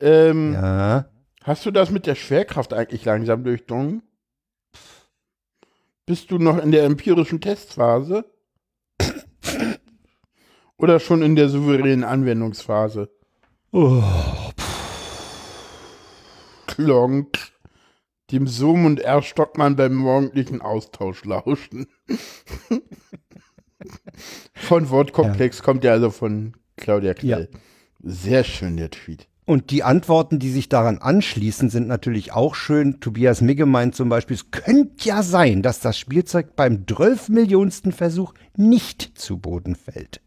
Ähm, 0.00 0.54
Ja. 0.54 1.04
Hast 1.44 1.64
du 1.64 1.70
das 1.70 1.90
mit 1.90 2.06
der 2.06 2.16
Schwerkraft 2.16 2.72
eigentlich 2.72 3.04
langsam 3.04 3.44
durchdrungen? 3.44 4.02
Bist 6.06 6.32
du 6.32 6.38
noch 6.38 6.58
in 6.58 6.72
der 6.72 6.84
empirischen 6.84 7.40
Testphase? 7.40 8.24
Oder 10.80 10.98
schon 10.98 11.20
in 11.22 11.36
der 11.36 11.50
souveränen 11.50 12.04
Anwendungsphase? 12.04 13.10
Oh, 13.70 14.02
Klonk. 16.66 17.38
Dem 18.30 18.46
Zoom 18.46 18.86
und 18.86 19.00
R. 19.00 19.22
Stockmann 19.22 19.76
beim 19.76 19.94
morgendlichen 19.94 20.62
Austausch 20.62 21.24
lauschen. 21.24 21.86
von 24.54 24.88
Wortkomplex 24.88 25.62
kommt 25.62 25.84
ja 25.84 25.92
also 25.92 26.10
von 26.10 26.56
Claudia 26.76 27.12
Knell. 27.12 27.50
Sehr 28.02 28.44
schön, 28.44 28.78
der 28.78 28.90
Tweet. 28.90 29.28
Und 29.44 29.70
die 29.72 29.82
Antworten, 29.82 30.38
die 30.38 30.50
sich 30.50 30.68
daran 30.68 30.98
anschließen, 30.98 31.68
sind 31.68 31.88
natürlich 31.88 32.32
auch 32.32 32.54
schön. 32.54 33.00
Tobias 33.00 33.42
Migge 33.42 33.66
meint 33.66 33.96
zum 33.96 34.08
Beispiel, 34.08 34.36
es 34.36 34.50
könnte 34.50 35.08
ja 35.08 35.22
sein, 35.22 35.60
dass 35.60 35.80
das 35.80 35.98
Spielzeug 35.98 36.56
beim 36.56 36.86
12 36.86 37.28
Millionsten 37.28 37.92
Versuch 37.92 38.32
nicht 38.56 39.18
zu 39.18 39.38
Boden 39.38 39.74
fällt. 39.74 40.22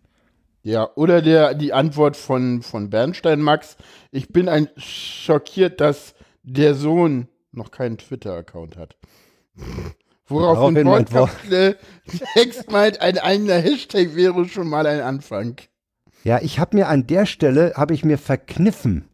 Ja, 0.64 0.90
oder 0.96 1.22
der, 1.22 1.54
die 1.56 1.74
Antwort 1.74 2.16
von, 2.16 2.62
von 2.62 2.90
Bernstein 2.90 3.42
Max. 3.42 3.76
Ich 4.12 4.30
bin 4.30 4.48
ein 4.48 4.70
schockiert, 4.78 5.82
dass 5.82 6.16
der 6.44 6.74
Sohn 6.74 7.28
noch 7.52 7.70
keinen 7.72 7.98
Twitter-Account 7.98 8.78
hat. 8.78 8.96
Woraufhin 10.28 10.76
Daraufhin 10.76 10.88
meint 10.88 11.12
Wor- 11.14 11.20
Wortkomplex 11.28 11.78
Text 12.34 12.72
meint, 12.72 13.02
ein 13.02 13.18
eigener 13.20 13.56
Hashtag 13.56 14.16
wäre 14.16 14.46
schon 14.48 14.68
mal 14.70 14.88
ein 14.88 15.02
Anfang. 15.02 15.58
Ja, 16.24 16.40
ich 16.42 16.60
habe 16.60 16.78
mir 16.78 16.88
an 16.88 17.06
der 17.08 17.26
Stelle, 17.26 17.74
habe 17.76 17.94
ich 17.94 18.06
mir 18.06 18.18
verkniffen, 18.18 19.10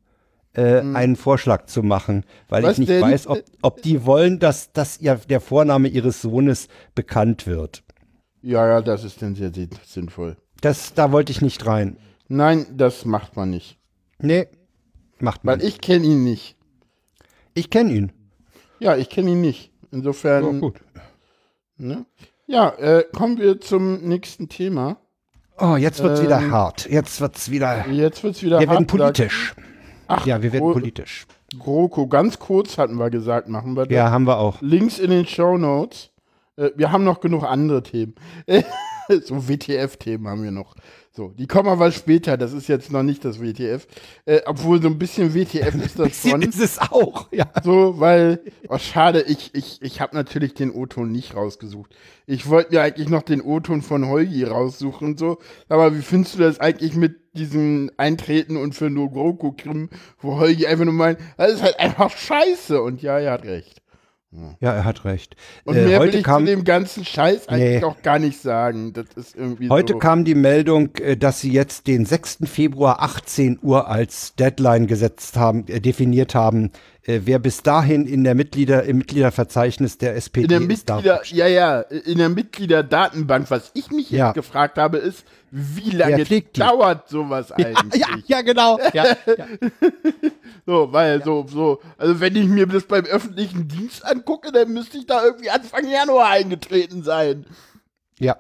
äh, 0.54 0.80
einen 0.82 1.16
Vorschlag 1.16 1.66
zu 1.66 1.82
machen, 1.82 2.24
weil 2.48 2.62
Was 2.62 2.74
ich 2.74 2.80
nicht 2.80 2.90
denn? 2.90 3.02
weiß, 3.02 3.26
ob, 3.26 3.44
ob 3.64 3.82
die 3.82 4.06
wollen, 4.06 4.38
dass, 4.38 4.72
dass 4.72 5.00
ihr, 5.02 5.16
der 5.16 5.42
Vorname 5.42 5.88
ihres 5.88 6.22
Sohnes 6.22 6.68
bekannt 6.94 7.48
wird. 7.48 7.84
Ja, 8.44 8.68
ja, 8.68 8.82
das 8.82 9.04
ist 9.04 9.20
dann 9.24 9.34
sehr 9.34 9.52
sinn- 9.52 9.72
sinnvoll. 9.84 10.38
Das, 10.62 10.94
da 10.94 11.12
wollte 11.12 11.32
ich 11.32 11.42
nicht 11.42 11.66
rein. 11.66 11.98
Nein, 12.28 12.66
das 12.76 13.06
macht 13.06 13.36
man 13.36 13.50
nicht. 13.50 13.78
Nee, 14.20 14.48
macht 15.20 15.44
man. 15.44 15.60
Weil 15.60 15.68
ich 15.68 15.82
kenne 15.82 16.06
ihn 16.06 16.24
nicht. 16.24 16.56
ich 17.54 17.70
kenne 17.70 17.92
ihn. 17.94 18.12
Ja, 18.80 18.96
ich 18.96 19.10
kenne 19.10 19.32
ihn 19.32 19.42
nicht. 19.42 19.72
Insofern. 19.92 20.44
Oh, 20.44 20.54
gut. 20.54 20.76
Ne? 21.78 22.06
Ja, 22.48 22.70
äh, 22.78 23.06
kommen 23.14 23.38
wir 23.38 23.62
zum 23.62 24.02
nächsten 24.02 24.50
Thema. 24.50 24.98
Oh, 25.58 25.76
jetzt 25.76 26.02
wird's 26.02 26.20
Ähm, 26.20 26.26
wieder 26.26 26.52
hart. 26.52 26.90
Jetzt 26.90 27.20
wird's 27.22 27.52
wieder. 27.52 27.88
Jetzt 27.88 28.24
wird's 28.24 28.42
wieder 28.44 28.60
Wir 28.60 28.68
werden 28.70 28.88
hart, 28.88 28.92
sagt 28.92 29.02
politisch. 29.02 29.56
Ach, 30.08 30.26
ja, 30.26 30.42
wir 30.42 30.54
werden 30.54 30.64
oh, 30.64 30.74
politisch. 30.74 31.28
GroKo, 31.58 32.08
ganz 32.08 32.40
kurz 32.40 32.78
hatten 32.78 32.96
wir 32.96 33.10
gesagt, 33.10 33.48
machen 33.50 33.76
wir 33.76 33.86
das. 33.86 33.96
Ja, 33.96 34.12
haben 34.12 34.26
wir 34.26 34.38
auch. 34.38 34.62
Links 34.62 35.00
in 35.00 35.10
den 35.12 35.26
Show 35.26 35.58
Notes. 35.58 36.12
Äh, 36.56 36.72
wir 36.76 36.92
haben 36.92 37.04
noch 37.04 37.20
genug 37.20 37.44
andere 37.44 37.84
Themen. 37.84 38.16
so 39.24 39.48
WTF-Themen 39.48 40.28
haben 40.28 40.44
wir 40.44 40.52
noch. 40.52 40.76
So, 41.12 41.30
die 41.30 41.48
kommen 41.48 41.68
aber 41.68 41.92
später, 41.92 42.38
das 42.38 42.54
ist 42.54 42.70
jetzt 42.70 42.92
noch 42.92 43.04
nicht 43.04 43.26
das 43.26 43.42
WTF. 43.42 43.88
Äh, 44.26 44.42
obwohl 44.46 44.82
so 44.82 44.88
ein 44.88 45.00
bisschen 45.00 45.34
WTF 45.34 45.76
ist 45.84 46.00
das 46.00 46.22
schon. 46.22 46.42
ist 46.42 46.60
es 46.60 46.80
auch, 46.80 47.28
ja. 47.32 47.46
So, 47.64 48.00
weil, 48.00 48.42
oh 48.70 48.78
schade, 48.78 49.24
ich, 49.24 49.54
ich, 49.54 49.82
ich 49.82 50.02
habe 50.02 50.16
natürlich 50.16 50.54
den 50.54 50.72
O-Ton 50.72 51.12
nicht 51.12 51.36
rausgesucht. 51.36 51.96
Ich 52.26 52.48
wollte 52.48 52.74
mir 52.74 52.82
eigentlich 52.82 53.10
noch 53.10 53.24
den 53.24 53.42
O-Ton 53.42 53.82
von 53.82 54.08
Holgi 54.08 54.44
raussuchen 54.44 55.10
und 55.10 55.20
so. 55.20 55.40
Aber 55.68 55.96
wie 55.98 56.02
findest 56.02 56.36
du 56.36 56.40
das 56.40 56.60
eigentlich 56.60 56.96
mit 56.96 57.18
diesem 57.34 57.92
Eintreten 57.98 58.56
und 58.58 58.76
für 58.76 58.90
Nogroku-Krim, 58.90 59.90
wo 60.20 60.38
Holgi 60.38 60.68
einfach 60.68 60.86
nur 60.86 60.94
meint, 60.94 61.20
das 61.38 61.54
ist 61.54 61.64
halt 61.64 61.80
einfach 61.80 62.16
scheiße. 62.16 62.82
Und 62.82 63.02
ja, 63.02 63.20
er 63.20 63.34
hat 63.34 63.46
recht. 63.46 63.82
Ja, 64.60 64.74
er 64.74 64.86
hat 64.86 65.06
recht. 65.06 65.36
Und 65.64 65.76
äh, 65.76 65.86
mehr 65.86 66.02
will 66.02 66.14
ich 66.14 66.24
kam, 66.24 66.46
zu 66.46 66.52
dem 66.52 66.64
ganzen 66.64 67.04
Scheiß 67.04 67.48
eigentlich 67.48 67.82
nee. 67.82 67.84
auch 67.84 68.00
gar 68.04 68.20
nicht 68.20 68.40
sagen. 68.40 68.94
Das 68.94 69.08
ist 69.16 69.36
irgendwie 69.36 69.70
heute 69.70 69.94
so. 69.94 70.00
kam 70.00 70.24
die 70.24 70.36
Meldung, 70.36 70.96
äh, 70.98 71.18
dass 71.18 71.42
sie 71.42 71.52
jetzt 71.52 71.88
den 71.88 72.06
6. 72.06 72.40
Februar 72.44 73.02
18 73.02 73.58
Uhr 73.64 73.88
als 73.88 74.36
Deadline 74.36 74.86
gesetzt 74.86 75.36
haben, 75.36 75.66
äh, 75.68 75.82
definiert 75.82 76.36
haben, 76.36 76.72
äh, 77.10 77.22
wer 77.26 77.40
bis 77.40 77.64
dahin 77.64 78.06
in 78.06 78.24
der 78.24 78.36
Mitglieder, 78.36 78.84
im 78.84 79.00
Mitgliederverzeichnis 79.00 79.98
der 79.98 80.16
SPD 80.16 80.44
in 80.44 80.50
der 80.50 80.60
Mitglieder, 80.60 81.24
ist. 81.24 81.32
Ja, 81.32 81.48
ja, 81.48 81.82
in 81.82 82.20
der 82.20 82.30
Mitgliederdatenbank. 82.30 83.50
Was 83.50 83.72
ich 83.74 83.90
mich 83.90 84.12
ja. 84.12 84.28
jetzt 84.28 84.36
gefragt 84.36 84.78
habe, 84.78 84.98
ist, 84.98 85.26
wie 85.52 85.92
lange 85.92 86.24
dauert 86.54 87.10
sowas 87.10 87.52
eigentlich? 87.52 88.02
Ja, 88.02 88.08
ja, 88.26 88.42
genau. 88.42 88.80
Ja. 88.94 89.16
so, 90.66 90.92
weil 90.92 91.24
so, 91.24 91.46
so, 91.48 91.80
also 91.98 92.20
wenn 92.20 92.36
ich 92.36 92.48
mir 92.48 92.68
das 92.68 92.84
beim 92.84 93.06
öffentlichen 93.06 93.68
Dienst 93.68 94.06
angucke, 94.06 94.52
dann 94.52 94.72
müsste 94.74 94.98
ich 94.98 95.06
da 95.06 95.24
irgendwie 95.24 95.50
Anfang 95.50 95.88
Januar 95.88 96.30
eingetreten 96.30 97.04
sein. 97.04 97.46
Ja. 98.20 98.38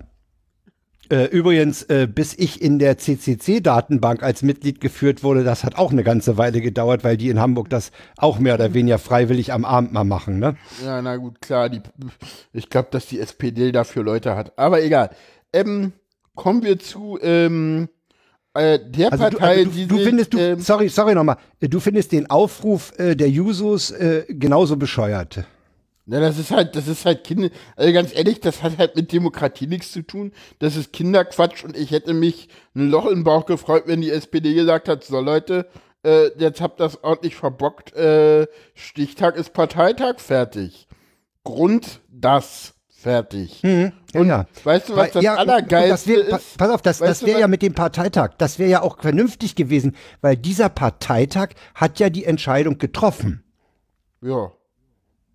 Äh, 1.12 1.26
übrigens, 1.26 1.82
äh, 1.84 2.08
bis 2.08 2.36
ich 2.38 2.62
in 2.62 2.78
der 2.78 3.00
CCC-Datenbank 3.00 4.22
als 4.22 4.44
Mitglied 4.44 4.80
geführt 4.80 5.24
wurde, 5.24 5.44
das 5.44 5.64
hat 5.64 5.76
auch 5.76 5.92
eine 5.92 6.04
ganze 6.04 6.38
Weile 6.38 6.62
gedauert, 6.62 7.04
weil 7.04 7.18
die 7.18 7.30
in 7.30 7.40
Hamburg 7.40 7.68
das 7.72 7.92
auch 8.16 8.38
mehr 8.38 8.54
oder 8.54 8.76
weniger 8.76 9.00
freiwillig 9.00 9.52
am 9.52 9.66
Abend 9.66 9.92
mal 9.92 10.04
machen, 10.04 10.38
ne? 10.38 10.56
Ja, 10.86 11.02
na 11.02 11.16
gut, 11.16 11.42
klar. 11.42 11.70
Die, 11.70 11.82
ich 12.54 12.70
glaube, 12.70 12.90
dass 12.92 13.08
die 13.08 13.20
SPD 13.20 13.72
dafür 13.72 14.04
Leute 14.04 14.36
hat. 14.36 14.54
Aber 14.60 14.84
egal. 14.84 15.10
Ähm, 15.52 15.94
kommen 16.40 16.64
wir 16.64 16.80
zu 16.80 17.20
ähm, 17.22 17.90
äh, 18.54 18.80
der 18.80 19.12
also 19.12 19.26
Partei, 19.26 19.64
du, 19.66 19.70
also 19.70 19.72
du, 19.72 19.76
die 19.76 19.88
du 19.88 19.98
findest, 19.98 20.34
du, 20.34 20.38
ähm, 20.40 20.60
sorry, 20.62 20.88
sorry 20.88 21.14
nochmal, 21.14 21.36
du 21.60 21.80
findest 21.82 22.14
den 22.14 22.30
Aufruf 22.30 22.98
äh, 22.98 23.14
der 23.16 23.30
Jusos 23.30 23.92
äh, 23.92 24.24
genauso 24.30 24.78
bescheuert. 24.78 25.44
Na, 26.06 26.22
das 26.22 26.40
ist 26.40 26.52
halt, 26.52 26.78
das 26.78 26.88
ist 26.88 27.06
halt 27.06 27.26
Kinder, 27.26 27.50
also 27.76 27.92
ganz 27.92 28.16
ehrlich, 28.16 28.40
das 28.40 28.64
hat 28.64 28.78
halt 28.78 28.96
mit 28.96 29.12
Demokratie 29.12 29.68
nichts 29.68 29.92
zu 29.92 30.02
tun. 30.02 30.32
Das 30.60 30.78
ist 30.78 30.94
Kinderquatsch 30.94 31.66
und 31.66 31.76
ich 31.76 31.92
hätte 31.92 32.14
mich 32.14 32.48
ein 32.74 32.90
Loch 32.90 33.08
im 33.08 33.26
Bauch 33.26 33.46
gefreut, 33.46 33.84
wenn 33.86 34.00
die 34.00 34.10
SPD 34.10 34.54
gesagt 34.54 34.88
hat, 34.88 35.04
so 35.04 35.20
Leute, 35.20 35.68
äh, 36.04 36.30
jetzt 36.40 36.62
habt 36.62 36.80
das 36.80 37.04
ordentlich 37.04 37.36
verbockt, 37.36 37.94
äh, 37.96 38.48
Stichtag 38.76 39.36
ist 39.36 39.52
Parteitag, 39.52 40.20
fertig. 40.20 40.88
Grund 41.44 42.00
das, 42.08 42.76
fertig. 43.00 43.64
Mhm. 43.64 43.92
Und 44.14 44.28
ja. 44.28 44.46
weißt 44.64 44.90
du, 44.90 44.96
was 44.96 45.12
das 45.12 45.24
ja, 45.24 45.36
Allergeilste 45.36 46.16
das 46.16 46.28
wär, 46.28 46.38
ist? 46.38 46.58
Pass 46.58 46.70
auf, 46.70 46.82
das, 46.82 47.00
das 47.00 47.26
wäre 47.26 47.40
ja 47.40 47.48
mit 47.48 47.62
dem 47.62 47.74
Parteitag, 47.74 48.32
das 48.38 48.60
wäre 48.60 48.70
ja 48.70 48.82
auch 48.82 49.00
vernünftig 49.00 49.56
gewesen, 49.56 49.96
weil 50.22 50.36
dieser 50.36 50.70
Parteitag 50.70 51.50
hat 51.76 52.00
ja 52.00 52.10
die 52.10 52.26
Entscheidung 52.26 52.78
getroffen. 52.78 53.44
Ja. 54.22 54.52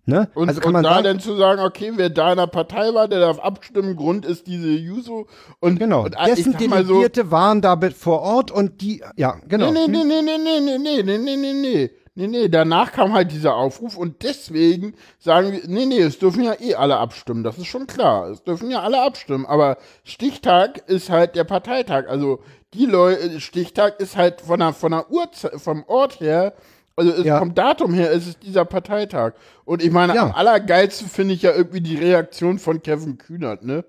Ne? 0.07 0.29
Und, 0.35 0.49
also 0.49 0.61
und 0.61 0.73
da 0.75 0.83
sagen, 0.83 1.03
dann 1.03 1.19
zu 1.19 1.35
sagen, 1.35 1.61
okay, 1.61 1.93
wer 1.95 2.11
da 2.11 2.31
in 2.31 2.37
der 2.37 2.45
Partei 2.45 2.93
war, 2.93 3.07
der 3.07 3.21
darf 3.21 3.39
abstimmen, 3.39 3.95
Grund 3.95 4.23
ist 4.23 4.45
diese 4.45 4.69
Juso. 4.69 5.25
Und, 5.59 5.79
genau, 5.79 6.03
und, 6.05 6.15
dessen 6.27 6.55
Delegierte 6.55 7.23
so, 7.23 7.31
waren 7.31 7.61
da 7.61 7.79
vor 7.97 8.21
Ort 8.21 8.51
und 8.51 8.81
die, 8.81 9.01
ja, 9.15 9.39
genau. 9.47 9.71
Nee, 9.71 9.87
nee, 9.87 10.03
nee, 10.03 10.21
nee, 10.21 10.37
nee, 10.37 10.59
nee, 10.59 10.77
nee, 10.77 11.03
nee, 11.03 11.17
nee, 11.17 11.35
nee, 11.35 11.53
nee. 11.53 11.53
Nee, 11.53 11.91
nee, 12.15 12.47
danach 12.47 12.91
kam 12.91 13.13
halt 13.13 13.31
dieser 13.31 13.55
Aufruf 13.55 13.97
und 13.97 14.23
deswegen 14.23 14.95
sagen 15.19 15.51
wir, 15.51 15.61
nee, 15.67 15.85
nee, 15.85 15.99
es 15.99 16.17
dürfen 16.17 16.43
ja 16.43 16.55
eh 16.59 16.75
alle 16.75 16.97
abstimmen, 16.97 17.43
das 17.43 17.57
ist 17.57 17.67
schon 17.67 17.87
klar. 17.87 18.29
Es 18.29 18.43
dürfen 18.43 18.71
ja 18.71 18.81
alle 18.81 19.01
abstimmen, 19.01 19.45
aber 19.45 19.77
Stichtag 20.03 20.87
ist 20.87 21.09
halt 21.09 21.35
der 21.35 21.43
Parteitag. 21.43 22.07
Also 22.07 22.39
die 22.73 22.85
Leute, 22.85 23.39
Stichtag 23.41 23.99
ist 23.99 24.15
halt 24.15 24.41
von 24.41 24.59
der, 24.59 24.73
von 24.73 24.91
der 24.91 25.11
Uhrzeit, 25.11 25.59
vom 25.59 25.83
Ort 25.87 26.19
her 26.19 26.53
also 26.97 27.23
ja. 27.23 27.39
vom 27.39 27.53
Datum 27.53 27.93
her 27.93 28.11
ist 28.11 28.27
es 28.27 28.39
dieser 28.39 28.65
Parteitag. 28.65 29.33
Und 29.65 29.83
ich 29.83 29.91
meine, 29.91 30.15
ja. 30.15 30.23
am 30.23 30.31
allergeilsten 30.31 31.09
finde 31.09 31.33
ich 31.33 31.41
ja 31.41 31.51
irgendwie 31.53 31.81
die 31.81 31.97
Reaktion 31.97 32.57
von 32.57 32.81
Kevin 32.81 33.17
Kühnert, 33.17 33.63
ne? 33.63 33.83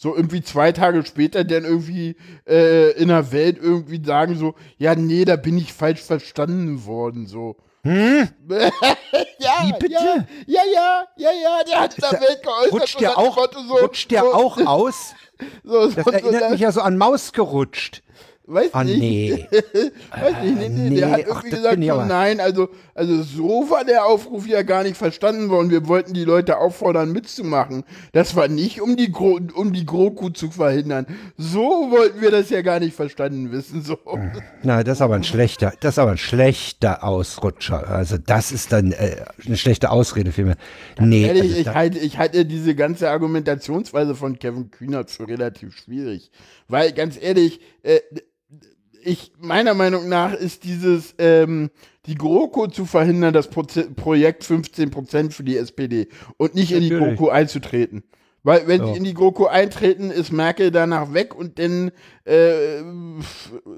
So 0.00 0.14
irgendwie 0.14 0.42
zwei 0.42 0.70
Tage 0.70 1.04
später 1.04 1.42
dann 1.42 1.64
irgendwie 1.64 2.14
äh, 2.48 2.92
in 2.92 3.08
der 3.08 3.32
Welt 3.32 3.58
irgendwie 3.60 4.00
sagen 4.04 4.36
so, 4.36 4.54
ja, 4.76 4.94
nee, 4.94 5.24
da 5.24 5.34
bin 5.34 5.58
ich 5.58 5.72
falsch 5.72 6.02
verstanden 6.02 6.86
worden, 6.86 7.26
so. 7.26 7.56
Hm? 7.82 8.28
ja, 8.48 9.64
Wie 9.64 9.72
bitte? 9.80 9.94
Ja, 9.94 10.24
ja, 10.46 10.62
ja, 10.72 11.04
ja, 11.16 11.30
ja, 11.32 11.64
der 11.64 11.80
hat 11.80 11.94
in 11.96 12.00
der 12.00 12.12
Welt 12.12 12.42
geäußert. 12.44 12.72
Rutscht 12.72 13.00
der 13.00 13.18
auch, 13.18 13.48
so, 13.52 13.74
rutscht 13.74 14.10
der 14.12 14.20
so, 14.20 14.34
auch 14.34 14.58
aus? 14.66 15.14
So, 15.62 15.88
das 15.88 16.04
erinnert 16.04 16.50
mich 16.50 16.60
ja 16.60 16.72
so 16.72 16.80
an 16.80 16.98
Maus 16.98 17.32
gerutscht. 17.32 18.02
Weiß 18.50 18.70
oh, 18.72 18.82
nicht. 18.82 18.98
Nee. 18.98 19.46
Weiß 20.10 20.42
nicht, 20.42 20.58
nee, 20.58 20.68
nee. 20.70 20.88
nee. 20.88 20.96
Der 20.96 21.10
hat 21.10 21.18
irgendwie 21.18 21.48
Ach, 21.48 21.56
gesagt, 21.56 21.84
so, 21.84 22.04
nein, 22.04 22.40
also, 22.40 22.70
also 22.94 23.22
so 23.22 23.68
war 23.68 23.84
der 23.84 24.06
Aufruf 24.06 24.46
ja 24.46 24.62
gar 24.62 24.84
nicht 24.84 24.96
verstanden 24.96 25.50
worden. 25.50 25.70
Wir 25.70 25.86
wollten 25.86 26.14
die 26.14 26.24
Leute 26.24 26.56
auffordern, 26.56 27.12
mitzumachen. 27.12 27.84
Das 28.12 28.36
war 28.36 28.48
nicht, 28.48 28.80
um 28.80 28.96
die, 28.96 29.12
Gro 29.12 29.38
um 29.54 29.74
die 29.74 29.84
GroKo 29.84 30.30
zu 30.30 30.50
verhindern. 30.50 31.04
So 31.36 31.90
wollten 31.90 32.22
wir 32.22 32.30
das 32.30 32.48
ja 32.48 32.62
gar 32.62 32.80
nicht 32.80 32.96
verstanden 32.96 33.52
wissen. 33.52 33.82
So. 33.82 33.98
Na, 34.62 34.82
das 34.82 34.96
ist 34.96 35.02
aber 35.02 35.16
ein 35.16 35.24
schlechter, 35.24 35.74
das 35.80 35.96
ist 35.96 35.98
aber 35.98 36.12
ein 36.12 36.18
schlechter 36.18 37.04
Ausrutscher. 37.04 37.86
Also 37.86 38.16
das 38.16 38.50
ist 38.50 38.72
dann 38.72 38.92
äh, 38.92 39.24
eine 39.44 39.58
schlechte 39.58 39.90
Ausrede 39.90 40.32
für 40.32 40.46
mich. 40.46 40.56
Nee. 40.98 41.26
Ehrlich, 41.26 41.42
also 41.42 41.56
ich, 41.60 41.68
halte, 41.68 41.98
ich 41.98 42.16
halte 42.16 42.46
diese 42.46 42.74
ganze 42.74 43.10
Argumentationsweise 43.10 44.14
von 44.14 44.38
Kevin 44.38 44.70
Kühnert 44.70 45.10
für 45.10 45.28
relativ 45.28 45.76
schwierig. 45.76 46.30
Weil, 46.66 46.92
ganz 46.92 47.18
ehrlich, 47.20 47.60
äh, 47.82 48.00
ich, 49.02 49.32
meiner 49.38 49.74
Meinung 49.74 50.08
nach 50.08 50.32
ist 50.34 50.64
dieses, 50.64 51.14
ähm, 51.18 51.70
die 52.06 52.14
GroKo 52.14 52.68
zu 52.68 52.84
verhindern, 52.86 53.34
das 53.34 53.48
Proze 53.48 53.90
Projekt 53.90 54.42
15% 54.44 55.30
für 55.32 55.44
die 55.44 55.56
SPD 55.56 56.08
und 56.36 56.54
nicht 56.54 56.70
Natürlich. 56.70 56.90
in 56.90 56.98
die 56.98 57.04
GroKo 57.04 57.28
einzutreten. 57.28 58.02
Weil, 58.44 58.66
wenn 58.68 58.84
sie 58.86 58.96
in 58.96 59.04
die 59.04 59.14
GroKo 59.14 59.46
eintreten, 59.46 60.10
ist 60.10 60.32
Merkel 60.32 60.70
danach 60.70 61.12
weg 61.12 61.34
und 61.34 61.58
dann 61.58 61.90
äh, 62.24 62.82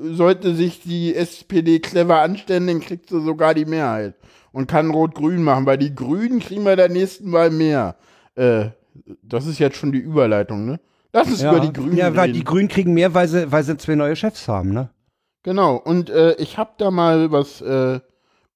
sollte 0.02 0.54
sich 0.54 0.82
die 0.82 1.14
SPD 1.14 1.80
clever 1.80 2.20
anstellen, 2.20 2.66
dann 2.66 2.80
kriegt 2.80 3.08
sie 3.08 3.20
sogar 3.22 3.54
die 3.54 3.64
Mehrheit 3.64 4.14
und 4.52 4.68
kann 4.68 4.90
Rot-Grün 4.90 5.42
machen, 5.42 5.66
weil 5.66 5.78
die 5.78 5.94
Grünen 5.94 6.40
kriegen 6.40 6.64
bei 6.64 6.76
der 6.76 6.88
nächsten 6.88 7.32
Wahl 7.32 7.50
mehr. 7.50 7.96
Äh, 8.34 8.66
das 9.22 9.46
ist 9.46 9.58
jetzt 9.58 9.76
schon 9.76 9.92
die 9.92 9.98
Überleitung, 9.98 10.66
ne? 10.66 10.78
Lass 11.12 11.28
uns 11.28 11.42
ja. 11.42 11.50
über 11.50 11.60
die 11.60 11.72
Grünen 11.72 11.96
Ja, 11.96 12.14
weil 12.14 12.26
reden. 12.26 12.34
die 12.34 12.44
Grünen 12.44 12.68
kriegen 12.68 12.94
mehr, 12.94 13.14
weil 13.14 13.26
sie, 13.26 13.50
weil 13.50 13.64
sie 13.64 13.76
zwei 13.76 13.96
neue 13.96 14.14
Chefs 14.14 14.46
haben, 14.46 14.72
ne? 14.72 14.90
Genau, 15.42 15.76
und 15.76 16.10
äh, 16.10 16.34
ich 16.34 16.58
habe 16.58 16.72
da 16.76 16.90
mal 16.90 17.32
was, 17.32 17.60
äh, 17.62 18.00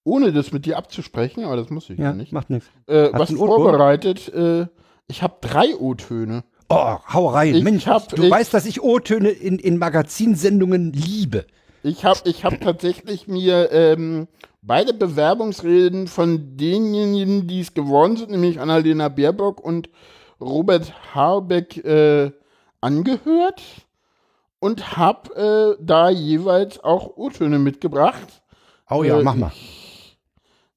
ohne 0.05 0.33
das 0.33 0.53
mit 0.53 0.67
dir 0.67 0.77
abzusprechen, 0.77 1.45
aber 1.45 1.57
das 1.57 1.71
muss 1.71 1.89
ich 1.89 1.99
ja, 1.99 2.13
nicht. 2.13 2.33
macht 2.33 2.51
nichts. 2.51 2.69
Äh, 2.87 3.09
was 3.13 3.33
vorbereitet. 3.33 4.29
Äh, 4.29 4.67
ich 5.07 5.23
habe 5.23 5.37
drei 5.41 5.75
O-Töne. 5.77 6.45
Oh, 6.69 6.97
hau 7.13 7.29
rein. 7.29 7.55
Ich 7.55 7.65
Mensch, 7.65 7.87
hab, 7.87 8.09
du 8.09 8.23
ich, 8.23 8.31
weißt, 8.31 8.53
dass 8.53 8.67
ich 8.67 8.83
O-Töne 8.83 9.31
in, 9.31 9.59
in 9.59 9.79
Magazinsendungen 9.79 10.93
liebe. 10.93 11.47
Ich 11.83 12.05
habe 12.05 12.21
ich 12.25 12.45
hab 12.45 12.61
tatsächlich 12.61 13.29
mir 13.29 13.71
ähm, 13.71 14.29
beide 14.63 14.95
Bewerbungsreden 14.95 16.07
von 16.07 16.57
denjenigen, 16.57 17.47
die 17.47 17.61
es 17.61 17.75
geworden 17.75 18.17
sind, 18.17 18.31
nämlich 18.31 18.61
Annalena 18.61 19.09
Baerbock 19.09 19.61
und 19.61 19.91
Robert 20.41 21.15
Habeck, 21.15 21.85
äh, 21.85 22.33
angehört 22.81 23.63
und 24.65 24.97
habe 24.97 25.77
äh, 25.77 25.85
da 25.85 26.09
jeweils 26.09 26.83
auch 26.83 27.19
O-Töne 27.19 27.59
mitgebracht. 27.59 28.43
Oh 28.89 29.03
ja, 29.03 29.21
äh, 29.21 29.23
mach 29.23 29.35
mal. 29.35 29.53
Ich 29.55 30.19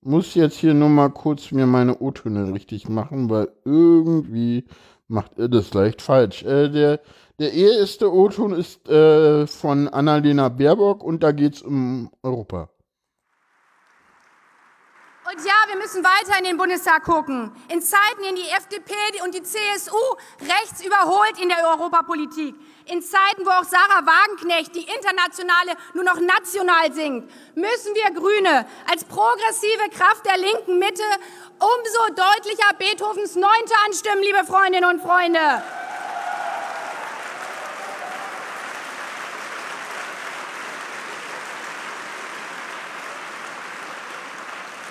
muss 0.02 0.36
jetzt 0.36 0.58
hier 0.58 0.74
nur 0.74 0.90
mal 0.90 1.08
kurz 1.10 1.54
mir 1.54 1.66
meine 1.66 1.98
O-Töne 2.00 2.54
richtig 2.54 2.90
machen, 2.90 3.30
weil 3.30 3.48
irgendwie 3.64 4.66
macht 5.08 5.38
ihr 5.38 5.48
das 5.48 5.74
leicht 5.74 6.02
falsch. 6.02 6.44
Äh, 6.44 6.68
der, 6.68 7.00
der 7.40 7.54
erste 7.54 8.14
O-Ton 8.14 8.52
ist 8.52 8.90
äh, 8.90 9.48
von 9.48 9.88
Annalena 9.88 10.50
Baerbock 10.50 11.02
und 11.02 11.24
da 11.24 11.32
geht 11.32 11.56
es 11.56 11.62
um 11.62 12.12
Europa. 12.24 12.68
Und 15.30 15.46
ja, 15.46 15.54
wir 15.68 15.76
müssen 15.78 16.02
weiter 16.06 16.38
in 16.40 16.46
den 16.46 16.56
Bundestag 16.56 17.04
gucken. 17.04 17.52
In 17.68 17.82
Zeiten, 17.82 18.24
in 18.30 18.36
die 18.36 18.50
FDP 18.50 18.94
und 19.26 19.34
die 19.34 19.44
CSU 19.44 19.98
rechts 20.40 20.86
überholt 20.86 21.38
in 21.42 21.50
der 21.50 21.68
Europapolitik. 21.68 22.56
In 22.90 23.02
Zeiten, 23.02 23.46
wo 23.46 23.50
auch 23.50 23.66
Sarah 23.66 24.06
Wagenknecht, 24.06 24.74
die 24.74 24.84
internationale, 24.84 25.74
nur 25.94 26.06
noch 26.06 26.22
national 26.22 26.94
singt, 26.94 27.30
müssen 27.54 27.94
wir 27.94 28.12
Grüne 28.12 28.66
als 28.90 29.04
progressive 29.04 29.90
Kraft 29.90 30.26
der 30.26 30.38
linken 30.38 30.80
Mitte 30.80 31.04
umso 31.60 32.14
deutlicher 32.16 32.74
Beethovens 32.80 33.36
Neunte 33.36 33.74
anstimmen, 33.86 34.24
liebe 34.24 34.46
Freundinnen 34.46 34.90
und 34.90 35.02
Freunde. 35.02 35.62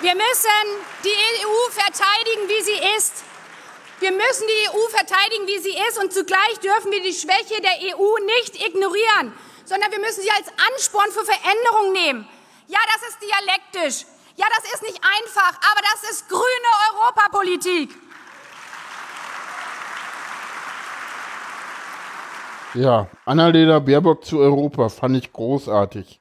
Wir 0.01 0.13
müssen 0.13 0.85
die 1.03 1.45
EU 1.45 1.71
verteidigen, 1.71 2.47
wie 2.47 2.61
sie 2.61 2.95
ist. 2.95 3.23
Wir 3.99 4.11
müssen 4.11 4.45
die 4.45 4.69
EU 4.69 4.89
verteidigen, 4.89 5.47
wie 5.47 5.57
sie 5.57 5.75
ist, 5.89 5.97
und 6.01 6.13
zugleich 6.13 6.59
dürfen 6.61 6.91
wir 6.91 7.01
die 7.01 7.13
Schwäche 7.13 7.59
der 7.61 7.97
EU 7.97 8.17
nicht 8.37 8.55
ignorieren, 8.67 9.33
sondern 9.65 9.91
wir 9.91 9.99
müssen 9.99 10.21
sie 10.21 10.29
als 10.29 10.49
Ansporn 10.69 11.09
für 11.11 11.25
Veränderung 11.25 11.93
nehmen. 11.93 12.27
Ja, 12.67 12.79
das 12.93 13.09
ist 13.09 13.17
dialektisch. 13.21 14.05
Ja, 14.35 14.45
das 14.55 14.71
ist 14.71 14.83
nicht 14.83 15.01
einfach, 15.01 15.59
aber 15.71 15.81
das 15.81 16.11
ist 16.11 16.29
grüne 16.29 16.71
Europapolitik. 16.91 17.89
Ja, 22.75 23.07
Annalena 23.25 23.79
Baerbock 23.79 24.23
zu 24.23 24.37
Europa 24.37 24.89
fand 24.89 25.17
ich 25.17 25.33
großartig. 25.33 26.19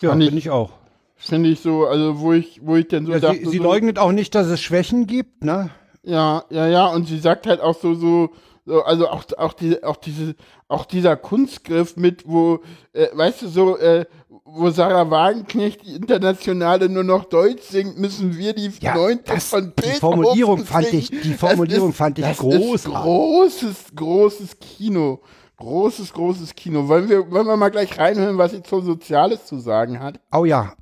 Ja, 0.00 0.10
finde 0.10 0.38
ich 0.38 0.48
auch. 0.48 0.70
Finde 1.16 1.50
ich 1.50 1.60
so, 1.60 1.86
also 1.86 2.20
wo 2.20 2.32
ich, 2.32 2.60
wo 2.62 2.76
ich 2.76 2.88
denn 2.88 3.04
so 3.04 3.12
ja, 3.12 3.20
dachte. 3.20 3.38
Sie, 3.38 3.50
sie 3.50 3.58
so, 3.58 3.62
leugnet 3.62 3.98
auch 3.98 4.12
nicht, 4.12 4.34
dass 4.34 4.46
es 4.46 4.62
Schwächen 4.62 5.06
gibt, 5.06 5.44
ne? 5.44 5.70
Ja, 6.04 6.44
ja, 6.50 6.66
ja, 6.66 6.86
und 6.88 7.06
sie 7.08 7.18
sagt 7.18 7.46
halt 7.46 7.60
auch 7.60 7.74
so, 7.80 7.94
so, 7.94 8.30
so 8.66 8.82
also 8.82 9.08
auch, 9.08 9.24
auch, 9.38 9.52
die, 9.54 9.82
auch, 9.82 9.96
diese, 9.96 10.34
auch 10.68 10.84
dieser 10.84 11.16
Kunstgriff 11.16 11.96
mit, 11.96 12.28
wo, 12.28 12.60
äh, 12.92 13.08
weißt 13.12 13.42
du, 13.42 13.48
so, 13.48 13.78
äh, 13.78 14.04
wo 14.44 14.68
Sarah 14.70 15.10
Wagenknecht 15.10 15.86
die 15.86 15.94
Internationale 15.94 16.88
nur 16.90 17.04
noch 17.04 17.24
Deutsch 17.24 17.62
singt, 17.62 17.98
müssen 17.98 18.36
wir 18.36 18.52
die 18.54 18.70
Ja, 18.80 18.94
Neunte 18.94 19.32
das- 19.34 19.48
von 19.48 19.64
die 19.64 19.70
Beethoven 19.82 20.00
Formulierung 20.00 20.64
fand 20.66 20.92
ich- 20.92 21.08
die 21.10 21.32
Formulierung 21.34 21.90
ist, 21.90 21.96
fand 21.96 22.18
ich 22.18 22.36
großartig. 22.36 22.74
Ist 22.74 22.84
großes, 22.84 23.76
großes 23.96 24.58
Kino. 24.58 25.20
Großes, 25.56 26.12
großes 26.12 26.54
Kino. 26.54 26.86
Wollen 26.88 27.08
wir, 27.08 27.30
wollen 27.30 27.46
wir 27.46 27.56
mal 27.56 27.70
gleich 27.70 27.96
reinhören, 27.98 28.36
was 28.36 28.50
sie 28.50 28.62
zu 28.62 28.80
Soziales 28.80 29.46
zu 29.46 29.58
sagen 29.60 30.00
hat? 30.00 30.20
Oh 30.32 30.44
ja. 30.44 30.74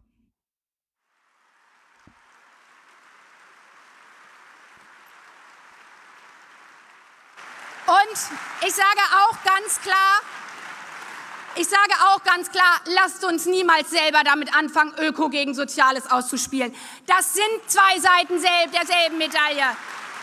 Und 8.12 8.68
ich 8.68 8.74
sage 8.74 9.00
auch 9.24 9.36
ganz 9.42 9.80
klar, 9.80 10.20
ich 11.54 11.66
sage 11.66 11.94
auch 12.08 12.22
ganz 12.24 12.50
klar, 12.50 12.80
lasst 12.84 13.24
uns 13.24 13.46
niemals 13.46 13.88
selber 13.88 14.22
damit 14.22 14.54
anfangen, 14.54 14.92
Öko 14.98 15.30
gegen 15.30 15.54
Soziales 15.54 16.10
auszuspielen. 16.10 16.74
Das 17.06 17.32
sind 17.32 17.60
zwei 17.68 17.98
Seiten 18.00 18.38
selb, 18.38 18.72
derselben 18.72 19.16
Medaille. 19.16 19.64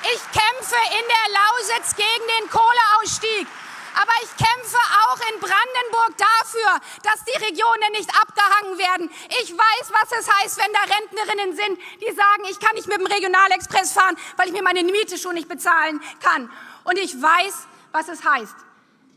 Ich 0.04 0.22
kämpfe 0.32 0.76
in 1.00 1.06
der 1.08 1.34
Lausitz 1.34 1.96
gegen 1.96 2.26
den 2.40 2.50
Kohleausstieg. 2.52 3.48
Aber 3.96 4.14
ich 4.22 4.30
kämpfe 4.38 4.78
auch 5.08 5.20
in 5.34 5.40
Brandenburg 5.40 6.16
dafür, 6.16 6.80
dass 7.02 7.24
die 7.26 7.44
Regionen 7.44 7.92
nicht 7.94 8.10
abgehangen 8.22 8.78
werden. 8.78 9.12
Ich 9.42 9.52
weiß, 9.52 9.92
was 9.92 10.20
es 10.20 10.32
heißt, 10.32 10.58
wenn 10.60 10.72
da 10.74 10.96
Rentnerinnen 10.96 11.56
sind, 11.56 11.80
die 12.02 12.16
sagen, 12.16 12.46
ich 12.50 12.60
kann 12.60 12.76
nicht 12.76 12.88
mit 12.88 13.00
dem 13.00 13.08
Regionalexpress 13.08 13.94
fahren, 13.94 14.16
weil 14.38 14.48
ich 14.48 14.54
mir 14.54 14.62
meine 14.62 14.84
Miete 14.84 15.18
schon 15.18 15.34
nicht 15.34 15.50
bezahlen 15.50 16.00
kann. 16.22 16.52
Und 16.84 16.98
ich 16.98 17.20
weiß, 17.22 17.68
was 17.92 18.08
es 18.08 18.24
heißt. 18.24 18.56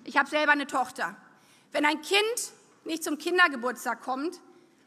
Ich 0.05 0.17
habe 0.17 0.29
selber 0.29 0.53
eine 0.53 0.67
Tochter. 0.67 1.17
Wenn 1.71 1.87
ein 1.87 2.01
Kind 2.03 2.53
nicht 2.85 3.05
zum 3.05 3.19
Kindergeburtstag 3.19 4.03
kommt, 4.03 4.41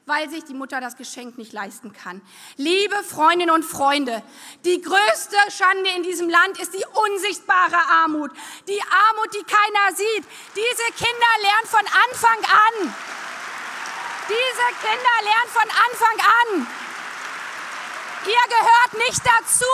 weil 0.06 0.30
sich 0.30 0.44
die 0.44 0.54
Mutter 0.54 0.80
das 0.82 0.98
Geschenk 0.98 1.38
nicht 1.38 1.52
leisten 1.52 1.92
kann. 1.92 2.22
Liebe 2.58 2.96
Freundinnen 3.04 3.54
und 3.54 3.64
Freunde, 3.64 4.22
die 4.64 4.80
größte 4.82 5.38
Schande 5.50 5.90
in 5.96 6.04
diesem 6.04 6.30
Land 6.30 6.60
ist 6.60 6.74
die 6.74 6.86
unsichtbare 6.94 7.78
Armut. 7.90 8.32
Die 8.68 8.82
Armut, 8.82 9.34
die 9.34 9.44
keiner 9.44 9.96
sieht. 9.96 10.26
Diese 10.56 10.92
Kinder 10.94 11.32
lernen 11.42 11.68
von 11.68 11.80
Anfang 11.80 12.38
an. 12.38 12.96
Diese 14.28 14.68
Kinder 14.82 15.16
lernen 15.24 15.52
von 15.52 15.70
Anfang 15.70 16.20
an. 16.20 16.68
Ihr 18.26 18.50
gehört 18.50 19.08
nicht 19.08 19.22
dazu. 19.26 19.66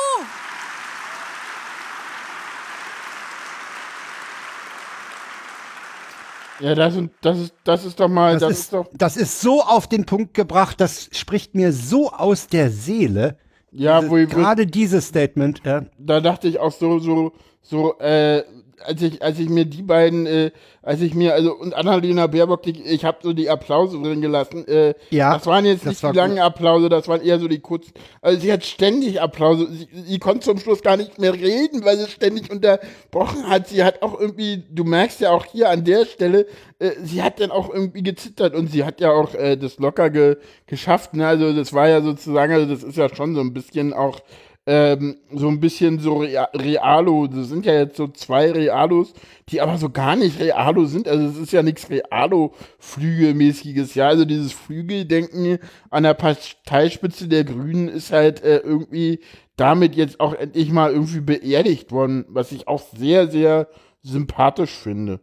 Ja, 6.61 6.75
das, 6.75 6.93
sind, 6.93 7.11
das, 7.21 7.39
ist, 7.39 7.53
das 7.63 7.85
ist 7.85 7.99
doch 7.99 8.07
mal, 8.07 8.33
Das, 8.33 8.41
das, 8.41 8.59
ist, 8.59 8.73
doch, 8.73 8.85
das 8.93 9.17
ist 9.17 9.41
so 9.41 9.61
auf 9.61 9.87
den 9.87 10.05
Punkt 10.05 10.33
gebracht, 10.33 10.79
das 10.79 11.09
spricht 11.11 11.55
mir 11.55 11.73
so 11.73 12.11
aus 12.11 12.47
der 12.47 12.69
Seele. 12.69 13.37
ja, 13.71 14.03
wo, 14.07 14.11
wo, 14.11 14.25
Gerade 14.25 14.67
dieses 14.67 15.07
Statement. 15.07 15.61
Ja. 15.65 15.85
da 15.97 16.21
dachte 16.21 16.47
ich 16.47 16.59
auch 16.59 16.71
so, 16.71 16.99
so, 16.99 17.33
so, 17.61 17.97
äh, 17.99 18.43
als 18.85 19.01
ich, 19.01 19.21
als 19.21 19.39
ich 19.39 19.49
mir 19.49 19.65
die 19.65 19.81
beiden, 19.81 20.25
äh, 20.25 20.51
als 20.81 21.01
ich 21.01 21.13
mir, 21.13 21.33
also, 21.33 21.53
und 21.53 21.73
Annalena 21.73 22.27
Baerbock, 22.27 22.63
die, 22.63 22.81
ich 22.81 23.05
habe 23.05 23.19
so 23.21 23.33
die 23.33 23.49
Applause 23.49 24.01
drin 24.01 24.21
gelassen, 24.21 24.67
äh, 24.67 24.93
Ja, 25.09 25.33
das 25.35 25.45
waren 25.45 25.65
jetzt 25.65 25.85
das 25.85 25.89
nicht 25.89 26.03
war 26.03 26.11
die 26.11 26.17
langen 26.17 26.39
Applause, 26.39 26.89
das 26.89 27.07
waren 27.07 27.21
eher 27.21 27.39
so 27.39 27.47
die 27.47 27.59
kurzen, 27.59 27.93
also 28.21 28.39
sie 28.39 28.51
hat 28.51 28.65
ständig 28.65 29.21
Applause, 29.21 29.67
sie, 29.71 29.87
sie 29.93 30.19
konnte 30.19 30.41
zum 30.41 30.57
Schluss 30.57 30.81
gar 30.81 30.97
nicht 30.97 31.19
mehr 31.19 31.33
reden, 31.33 31.85
weil 31.85 31.97
sie 31.97 32.07
ständig 32.07 32.51
unterbrochen 32.51 33.47
hat, 33.47 33.67
sie 33.67 33.83
hat 33.83 34.01
auch 34.01 34.19
irgendwie, 34.19 34.63
du 34.69 34.83
merkst 34.83 35.21
ja 35.21 35.31
auch 35.31 35.45
hier 35.45 35.69
an 35.69 35.83
der 35.83 36.05
Stelle, 36.05 36.47
äh, 36.79 36.91
sie 37.03 37.21
hat 37.21 37.39
dann 37.39 37.51
auch 37.51 37.73
irgendwie 37.73 38.03
gezittert 38.03 38.55
und 38.55 38.67
sie 38.67 38.83
hat 38.83 38.99
ja 39.01 39.11
auch 39.11 39.35
äh, 39.35 39.57
das 39.57 39.77
locker 39.77 40.09
ge 40.09 40.37
geschafft, 40.65 41.13
ne, 41.13 41.27
also 41.27 41.53
das 41.53 41.73
war 41.73 41.87
ja 41.87 42.01
sozusagen, 42.01 42.53
also 42.53 42.65
das 42.65 42.83
ist 42.83 42.97
ja 42.97 43.13
schon 43.13 43.35
so 43.35 43.41
ein 43.41 43.53
bisschen 43.53 43.93
auch, 43.93 44.19
ähm, 44.67 45.17
so 45.33 45.47
ein 45.47 45.59
bisschen 45.59 45.99
so 45.99 46.17
Rea- 46.17 46.49
Realo. 46.53 47.27
Das 47.27 47.47
sind 47.49 47.65
ja 47.65 47.73
jetzt 47.73 47.97
so 47.97 48.07
zwei 48.09 48.51
Realos, 48.51 49.13
die 49.49 49.61
aber 49.61 49.77
so 49.77 49.89
gar 49.89 50.15
nicht 50.15 50.39
Realo 50.39 50.85
sind. 50.85 51.07
Also 51.07 51.25
es 51.27 51.37
ist 51.37 51.51
ja 51.51 51.63
nichts 51.63 51.89
Realo-Flügelmäßiges. 51.89 53.95
Ja, 53.95 54.07
also 54.07 54.25
dieses 54.25 54.51
Flügeldenken 54.53 55.57
an 55.89 56.03
der 56.03 56.13
Parteispitze 56.13 57.27
der 57.27 57.43
Grünen 57.43 57.89
ist 57.89 58.11
halt 58.11 58.43
äh, 58.43 58.57
irgendwie 58.57 59.19
damit 59.55 59.95
jetzt 59.95 60.19
auch 60.19 60.33
endlich 60.33 60.71
mal 60.71 60.91
irgendwie 60.91 61.21
beerdigt 61.21 61.91
worden, 61.91 62.25
was 62.29 62.51
ich 62.51 62.67
auch 62.67 62.81
sehr, 62.97 63.27
sehr 63.29 63.67
sympathisch 64.01 64.71
finde. 64.71 65.19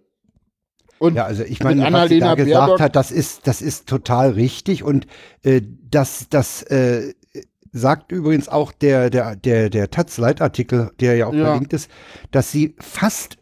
Und 1.00 1.14
Ja, 1.14 1.24
also 1.24 1.44
ich 1.44 1.60
meine, 1.62 1.80
was 1.92 2.08
sie 2.08 2.18
da 2.18 2.32
Annalena 2.32 2.34
gesagt 2.34 2.68
Baerbock- 2.72 2.80
hat, 2.80 2.96
das 2.96 3.12
ist, 3.12 3.46
das 3.46 3.62
ist 3.62 3.88
total 3.88 4.30
richtig 4.30 4.82
und 4.82 5.06
äh, 5.44 5.60
das, 5.90 6.28
das 6.28 6.62
äh, 6.64 7.14
sagt 7.72 8.12
übrigens 8.12 8.48
auch 8.48 8.72
der, 8.72 9.10
der, 9.10 9.36
der, 9.36 9.70
der 9.70 9.90
Taz-Leitartikel, 9.90 10.90
der 11.00 11.16
ja 11.16 11.26
auch 11.26 11.34
Ja. 11.34 11.46
verlinkt 11.46 11.72
ist, 11.72 11.90
dass 12.30 12.50
sie 12.52 12.74
fast, 12.80 13.36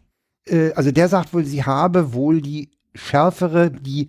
äh, 0.48 0.72
also 0.74 0.90
der 0.92 1.08
sagt 1.08 1.32
wohl, 1.34 1.44
sie 1.44 1.64
habe 1.64 2.12
wohl 2.12 2.40
die 2.42 2.70
schärfere, 2.94 3.70
die 3.70 4.08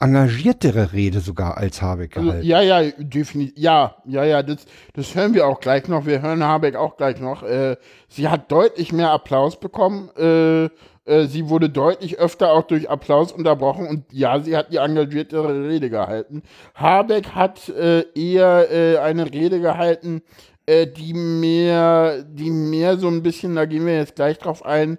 engagiertere 0.00 0.92
Rede 0.92 1.20
sogar 1.20 1.56
als 1.56 1.82
Habeck 1.82 2.16
Also, 2.16 2.28
gehalten. 2.28 2.46
ja, 2.46 2.60
ja, 2.62 2.82
definitiv. 2.98 3.54
Ja, 3.58 3.96
ja, 4.06 4.24
ja, 4.24 4.42
das, 4.42 4.64
das 4.94 5.14
hören 5.14 5.34
wir 5.34 5.46
auch 5.46 5.60
gleich 5.60 5.88
noch. 5.88 6.06
Wir 6.06 6.22
hören 6.22 6.44
Habeck 6.44 6.76
auch 6.76 6.96
gleich 6.96 7.20
noch. 7.20 7.42
Äh, 7.42 7.76
sie 8.08 8.28
hat 8.28 8.50
deutlich 8.52 8.92
mehr 8.92 9.10
Applaus 9.10 9.58
bekommen. 9.58 10.08
Äh, 10.16 10.68
äh, 11.08 11.26
sie 11.26 11.48
wurde 11.48 11.70
deutlich 11.70 12.18
öfter 12.18 12.52
auch 12.52 12.64
durch 12.64 12.90
Applaus 12.90 13.32
unterbrochen. 13.32 13.86
Und 13.86 14.04
ja, 14.12 14.38
sie 14.40 14.56
hat 14.56 14.72
die 14.72 14.76
engagiertere 14.76 15.68
Rede 15.68 15.90
gehalten. 15.90 16.42
Habeck 16.74 17.30
hat 17.30 17.68
äh, 17.70 18.04
eher 18.14 18.70
äh, 18.70 18.98
eine 18.98 19.32
Rede 19.32 19.60
gehalten, 19.60 20.22
äh, 20.66 20.86
die 20.86 21.14
mehr, 21.14 22.22
die 22.22 22.50
mehr 22.50 22.98
so 22.98 23.08
ein 23.08 23.22
bisschen, 23.22 23.54
da 23.56 23.64
gehen 23.64 23.86
wir 23.86 23.96
jetzt 23.96 24.16
gleich 24.16 24.38
drauf 24.38 24.64
ein, 24.64 24.98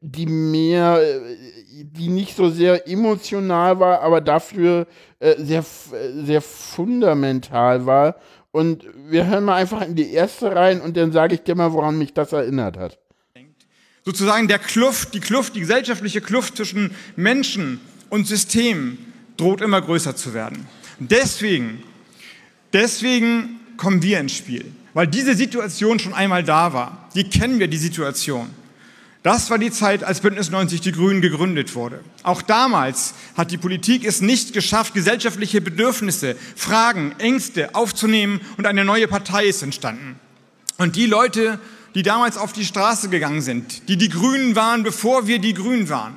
die 0.00 0.26
mehr, 0.26 1.00
äh, 1.02 1.84
die 1.84 2.08
nicht 2.08 2.36
so 2.36 2.48
sehr 2.48 2.88
emotional 2.88 3.78
war, 3.80 4.00
aber 4.00 4.20
dafür 4.20 4.86
sehr, 5.36 5.62
sehr 5.62 6.40
fundamental 6.40 7.84
war. 7.84 8.16
Und 8.52 8.86
wir 9.10 9.26
hören 9.26 9.44
mal 9.44 9.56
einfach 9.56 9.82
in 9.82 9.94
die 9.94 10.14
erste 10.14 10.56
rein 10.56 10.80
und 10.80 10.96
dann 10.96 11.12
sage 11.12 11.34
ich 11.34 11.42
dir 11.42 11.54
mal, 11.54 11.74
woran 11.74 11.98
mich 11.98 12.14
das 12.14 12.32
erinnert 12.32 12.78
hat. 12.78 12.98
Sozusagen 14.04 14.48
der 14.48 14.58
Kluft, 14.58 15.14
die 15.14 15.20
Kluft, 15.20 15.54
die 15.54 15.60
gesellschaftliche 15.60 16.20
Kluft 16.20 16.56
zwischen 16.56 16.92
Menschen 17.16 17.80
und 18.08 18.26
Systemen 18.26 18.98
droht 19.36 19.60
immer 19.60 19.80
größer 19.80 20.16
zu 20.16 20.34
werden. 20.34 20.66
Deswegen, 20.98 21.82
deswegen 22.72 23.60
kommen 23.76 24.02
wir 24.02 24.20
ins 24.20 24.32
Spiel, 24.32 24.70
weil 24.92 25.06
diese 25.06 25.34
Situation 25.34 25.98
schon 25.98 26.14
einmal 26.14 26.44
da 26.44 26.72
war. 26.72 27.08
Die 27.14 27.24
kennen 27.24 27.58
wir, 27.58 27.68
die 27.68 27.78
Situation. 27.78 28.50
Das 29.22 29.50
war 29.50 29.58
die 29.58 29.70
Zeit, 29.70 30.02
als 30.02 30.20
Bündnis 30.20 30.50
90 30.50 30.80
Die 30.80 30.92
Grünen 30.92 31.20
gegründet 31.20 31.74
wurde. 31.74 32.00
Auch 32.22 32.40
damals 32.40 33.12
hat 33.36 33.50
die 33.50 33.58
Politik 33.58 34.04
es 34.06 34.22
nicht 34.22 34.54
geschafft, 34.54 34.94
gesellschaftliche 34.94 35.60
Bedürfnisse, 35.60 36.36
Fragen, 36.56 37.14
Ängste 37.18 37.74
aufzunehmen 37.74 38.40
und 38.56 38.66
eine 38.66 38.82
neue 38.84 39.08
Partei 39.08 39.44
ist 39.44 39.62
entstanden. 39.62 40.18
Und 40.78 40.96
die 40.96 41.04
Leute, 41.04 41.58
die 41.94 42.02
damals 42.02 42.36
auf 42.36 42.52
die 42.52 42.64
Straße 42.64 43.08
gegangen 43.08 43.42
sind, 43.42 43.88
die 43.88 43.96
die 43.96 44.08
Grünen 44.08 44.56
waren, 44.56 44.82
bevor 44.82 45.26
wir 45.26 45.38
die 45.38 45.54
Grünen 45.54 45.88
waren, 45.88 46.14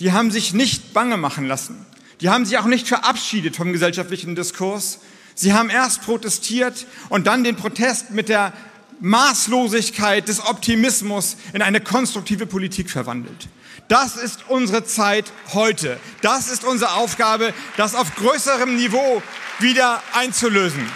die 0.00 0.12
haben 0.12 0.30
sich 0.30 0.52
nicht 0.52 0.92
bange 0.92 1.16
machen 1.16 1.46
lassen. 1.46 1.86
Die 2.20 2.28
haben 2.28 2.44
sich 2.44 2.58
auch 2.58 2.66
nicht 2.66 2.88
verabschiedet 2.88 3.56
vom 3.56 3.72
gesellschaftlichen 3.72 4.34
Diskurs. 4.34 5.00
Sie 5.34 5.52
haben 5.52 5.70
erst 5.70 6.02
protestiert 6.02 6.86
und 7.08 7.26
dann 7.26 7.44
den 7.44 7.56
Protest 7.56 8.10
mit 8.10 8.28
der 8.28 8.52
Maßlosigkeit 9.00 10.28
des 10.28 10.44
Optimismus 10.44 11.36
in 11.52 11.62
eine 11.62 11.80
konstruktive 11.80 12.46
Politik 12.46 12.90
verwandelt. 12.90 13.48
Das 13.88 14.16
ist 14.16 14.44
unsere 14.48 14.84
Zeit 14.84 15.32
heute. 15.52 15.98
Das 16.22 16.48
ist 16.48 16.64
unsere 16.64 16.94
Aufgabe, 16.94 17.52
das 17.76 17.94
auf 17.94 18.14
größerem 18.14 18.76
Niveau 18.76 19.22
wieder 19.58 20.02
einzulösen. 20.14 20.88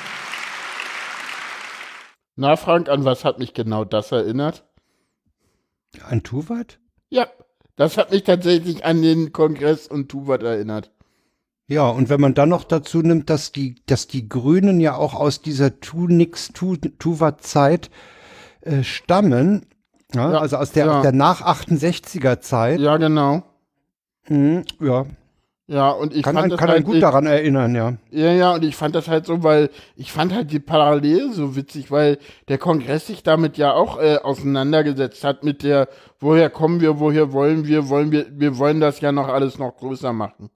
Na, 2.40 2.54
Frank, 2.54 2.88
an 2.88 3.04
was 3.04 3.24
hat 3.24 3.40
mich 3.40 3.52
genau 3.52 3.84
das 3.84 4.12
erinnert? 4.12 4.64
An 6.08 6.22
Tuvat? 6.22 6.78
Ja, 7.10 7.26
das 7.74 7.96
hat 7.98 8.12
mich 8.12 8.22
tatsächlich 8.22 8.84
an 8.84 9.02
den 9.02 9.32
Kongress 9.32 9.88
und 9.88 10.08
Tuvat 10.08 10.44
erinnert. 10.44 10.92
Ja, 11.66 11.88
und 11.88 12.08
wenn 12.08 12.20
man 12.20 12.34
dann 12.34 12.48
noch 12.50 12.62
dazu 12.62 13.02
nimmt, 13.02 13.28
dass 13.28 13.50
die, 13.50 13.74
dass 13.86 14.06
die 14.06 14.28
Grünen 14.28 14.78
ja 14.78 14.94
auch 14.94 15.14
aus 15.14 15.42
dieser 15.42 15.80
Tu-Nix, 15.80 16.52
Tu-Tuvat-Zeit 16.52 17.90
äh, 18.60 18.84
stammen, 18.84 19.66
ja, 20.14 20.30
Ja, 20.30 20.38
also 20.38 20.58
aus 20.58 20.70
der, 20.70 20.86
ja. 20.86 20.96
aus 20.98 21.02
der 21.02 21.12
nach 21.12 21.42
68er 21.42 22.38
Zeit, 22.38 22.78
Ja, 22.78 22.98
genau. 22.98 23.42
Mhm, 24.28 24.62
ja, 24.80 25.06
Ja, 25.70 25.90
und 25.90 26.14
ich 26.16 26.22
kann, 26.22 26.32
fand 26.34 26.44
ein, 26.44 26.50
das 26.50 26.58
kann 26.58 26.70
halt, 26.70 26.84
gut 26.86 26.94
ich, 26.94 27.00
daran 27.02 27.26
erinnern, 27.26 27.74
ja. 27.74 27.92
Ja, 28.10 28.32
ja, 28.32 28.54
und 28.54 28.64
ich 28.64 28.74
fand 28.74 28.94
das 28.94 29.06
halt 29.06 29.26
so, 29.26 29.42
weil 29.42 29.68
ich 29.96 30.10
fand 30.10 30.32
halt 30.34 30.50
die 30.50 30.60
Parallele 30.60 31.30
so 31.34 31.56
witzig, 31.56 31.90
weil 31.90 32.16
der 32.48 32.56
Kongress 32.56 33.06
sich 33.08 33.22
damit 33.22 33.58
ja 33.58 33.74
auch 33.74 34.00
äh, 34.00 34.16
auseinandergesetzt 34.16 35.24
hat 35.24 35.44
mit 35.44 35.62
der, 35.62 35.88
woher 36.20 36.48
kommen 36.48 36.80
wir, 36.80 36.98
woher 37.00 37.32
wollen 37.32 37.66
wir, 37.66 37.90
wollen 37.90 38.10
wir, 38.12 38.26
wir 38.30 38.56
wollen 38.56 38.80
das 38.80 39.02
ja 39.02 39.12
noch 39.12 39.28
alles 39.28 39.58
noch 39.58 39.76
größer 39.76 40.14
machen. 40.14 40.48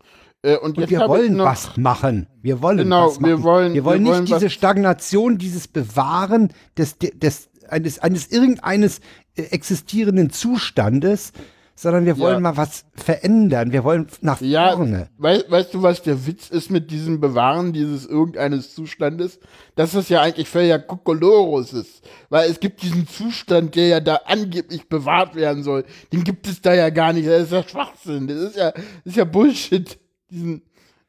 Äh, 0.43 0.57
und, 0.57 0.79
Und 0.79 0.89
wir 0.91 1.01
wollen 1.01 1.37
noch, 1.37 1.45
was 1.45 1.77
machen. 1.77 2.27
Wir 2.41 2.63
wollen 2.63 2.79
Genau, 2.79 3.09
was 3.09 3.21
machen. 3.21 3.31
wir 3.31 3.43
wollen- 3.43 3.75
wir 3.75 3.85
wollen 3.85 4.05
wir 4.05 4.11
nicht 4.13 4.31
wollen 4.31 4.41
diese 4.41 4.49
Stagnation, 4.51 5.37
dieses 5.37 5.69
Bewahren 5.69 6.53
des, 6.79 6.97
des, 6.99 7.51
eines, 7.69 7.99
eines 7.99 8.29
irgendeines 8.33 9.01
äh, 9.37 9.43
existierenden 9.43 10.31
Zustandes, 10.31 11.33
sondern 11.75 12.05
wir 12.07 12.19
wollen 12.19 12.35
Ja. 12.35 12.41
mal 12.41 12.57
was 12.57 12.85
verändern. 12.95 13.73
Wir 13.73 13.85
wollen 13.85 14.07
nach 14.21 14.41
Ja, 14.41 14.73
vorne. 14.77 15.09
wei 15.19 15.43
weißt 15.49 15.75
du, 15.75 15.83
was 15.83 16.03
der 16.03 16.27
Witz 16.27 16.49
ist 16.51 16.71
mit 16.71 16.91
diesem 16.91 17.21
Bewahren 17.21 17.73
dieses 17.73 18.07
irgendeines 18.07 18.75
Zustandes? 18.75 19.41
Dass 19.75 19.93
das 19.93 20.09
ja 20.09 20.21
eigentlich 20.23 20.49
völliger 20.49 20.79
Kokolorus 20.79 21.73
ist. 21.73 22.03
Weil 22.29 22.51
es 22.51 22.61
gibt 22.61 22.83
diesen 22.83 23.07
Zustand, 23.09 23.75
der 23.75 23.87
ja 23.89 24.01
da 24.01 24.21
angeblich 24.27 24.89
bewahrt 24.89 25.35
werden 25.35 25.63
soll. 25.63 25.85
Den 26.13 26.25
gibt 26.25 26.47
es 26.47 26.61
da 26.61 26.75
ja 26.75 26.91
gar 26.91 27.13
nicht. 27.13 27.27
Das 27.29 27.43
ist 27.45 27.53
ja 27.53 27.63
Schwachsinn. 27.67 28.27
Das 28.27 28.39
ist 28.39 28.57
ja, 28.57 28.71
das 28.73 28.83
ist 29.05 29.17
ja 29.17 29.25
Bullshit. 29.25 29.99
Diesen, 30.31 30.63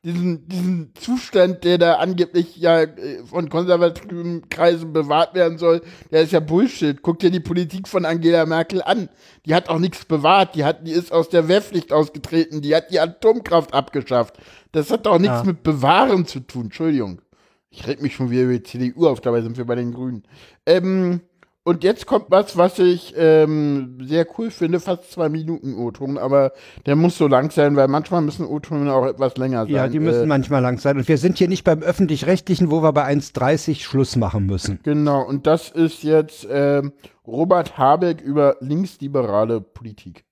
diesen, 0.03 0.47
diesen 0.49 0.91
Zustand, 0.95 1.63
der 1.63 1.77
da 1.77 1.93
angeblich 1.95 2.57
ja 2.57 2.81
äh, 2.81 3.23
von 3.25 3.49
konservativen 3.49 4.49
Kreisen 4.49 4.91
bewahrt 4.91 5.33
werden 5.33 5.57
soll, 5.57 5.81
der 6.11 6.23
ist 6.23 6.33
ja 6.33 6.39
Bullshit. 6.41 7.01
Guck 7.01 7.19
dir 7.19 7.31
die 7.31 7.39
Politik 7.39 7.87
von 7.87 8.05
Angela 8.05 8.45
Merkel 8.45 8.81
an. 8.81 9.09
Die 9.45 9.55
hat 9.55 9.69
auch 9.69 9.79
nichts 9.79 10.03
bewahrt. 10.05 10.55
Die 10.55 10.65
hat, 10.65 10.85
die 10.85 10.91
ist 10.91 11.11
aus 11.13 11.29
der 11.29 11.47
Wehrpflicht 11.47 11.93
ausgetreten. 11.93 12.61
Die 12.61 12.75
hat 12.75 12.91
die 12.91 12.99
Atomkraft 12.99 13.73
abgeschafft. 13.73 14.37
Das 14.73 14.91
hat 14.91 15.05
doch 15.05 15.19
nichts 15.19 15.37
Ja. 15.37 15.43
mit 15.43 15.63
Bewahren 15.63 16.25
zu 16.25 16.41
tun. 16.41 16.63
Entschuldigung. 16.65 17.21
Ich 17.69 17.87
reg 17.87 18.01
mich 18.01 18.13
schon 18.15 18.29
wieder 18.29 18.43
über 18.43 18.53
die 18.53 18.63
CDU 18.63 19.07
auf, 19.07 19.19
dabei 19.21 19.41
sind 19.41 19.57
wir 19.57 19.65
bei 19.65 19.73
den 19.75 19.93
Grünen. 19.93 20.23
Ähm, 20.67 21.21
und 21.65 21.83
jetzt 21.83 22.05
kommt 22.05 22.25
was, 22.29 22.57
was 22.57 22.77
ich 22.79 23.13
ähm, 23.15 23.97
sehr 24.01 24.27
cool 24.37 24.51
finde, 24.51 24.81
fast 24.81 25.11
zwei 25.11 25.29
Minuten 25.29 25.75
O-Ton, 25.75 26.17
aber 26.17 26.51
der 26.85 26.97
muss 26.97 27.17
so 27.17 27.27
lang 27.27 27.51
sein, 27.51 27.77
weil 27.77 27.87
manchmal 27.87 28.21
müssen 28.21 28.45
O-Töne 28.45 28.93
auch 28.93 29.05
etwas 29.05 29.37
länger 29.37 29.63
sein. 29.63 29.73
Ja, 29.73 29.87
die 29.87 29.99
müssen 29.99 30.23
äh, 30.23 30.27
manchmal 30.27 30.61
lang 30.61 30.77
sein. 30.77 30.97
Und 30.97 31.07
wir 31.07 31.17
sind 31.17 31.37
hier 31.37 31.47
nicht 31.47 31.63
beim 31.63 31.81
Öffentlich-Rechtlichen, 31.81 32.69
wo 32.69 32.83
wir 32.83 32.91
bei 32.91 33.07
1,30 33.07 33.81
Schluss 33.81 34.17
machen 34.17 34.45
müssen. 34.45 34.79
Genau, 34.83 35.21
und 35.21 35.47
das 35.47 35.69
ist 35.69 36.03
jetzt 36.03 36.45
ähm, 36.49 36.91
Robert 37.25 37.77
Habeck 37.77 38.19
über 38.19 38.57
linksliberale 38.59 39.61
Politik. 39.61 40.25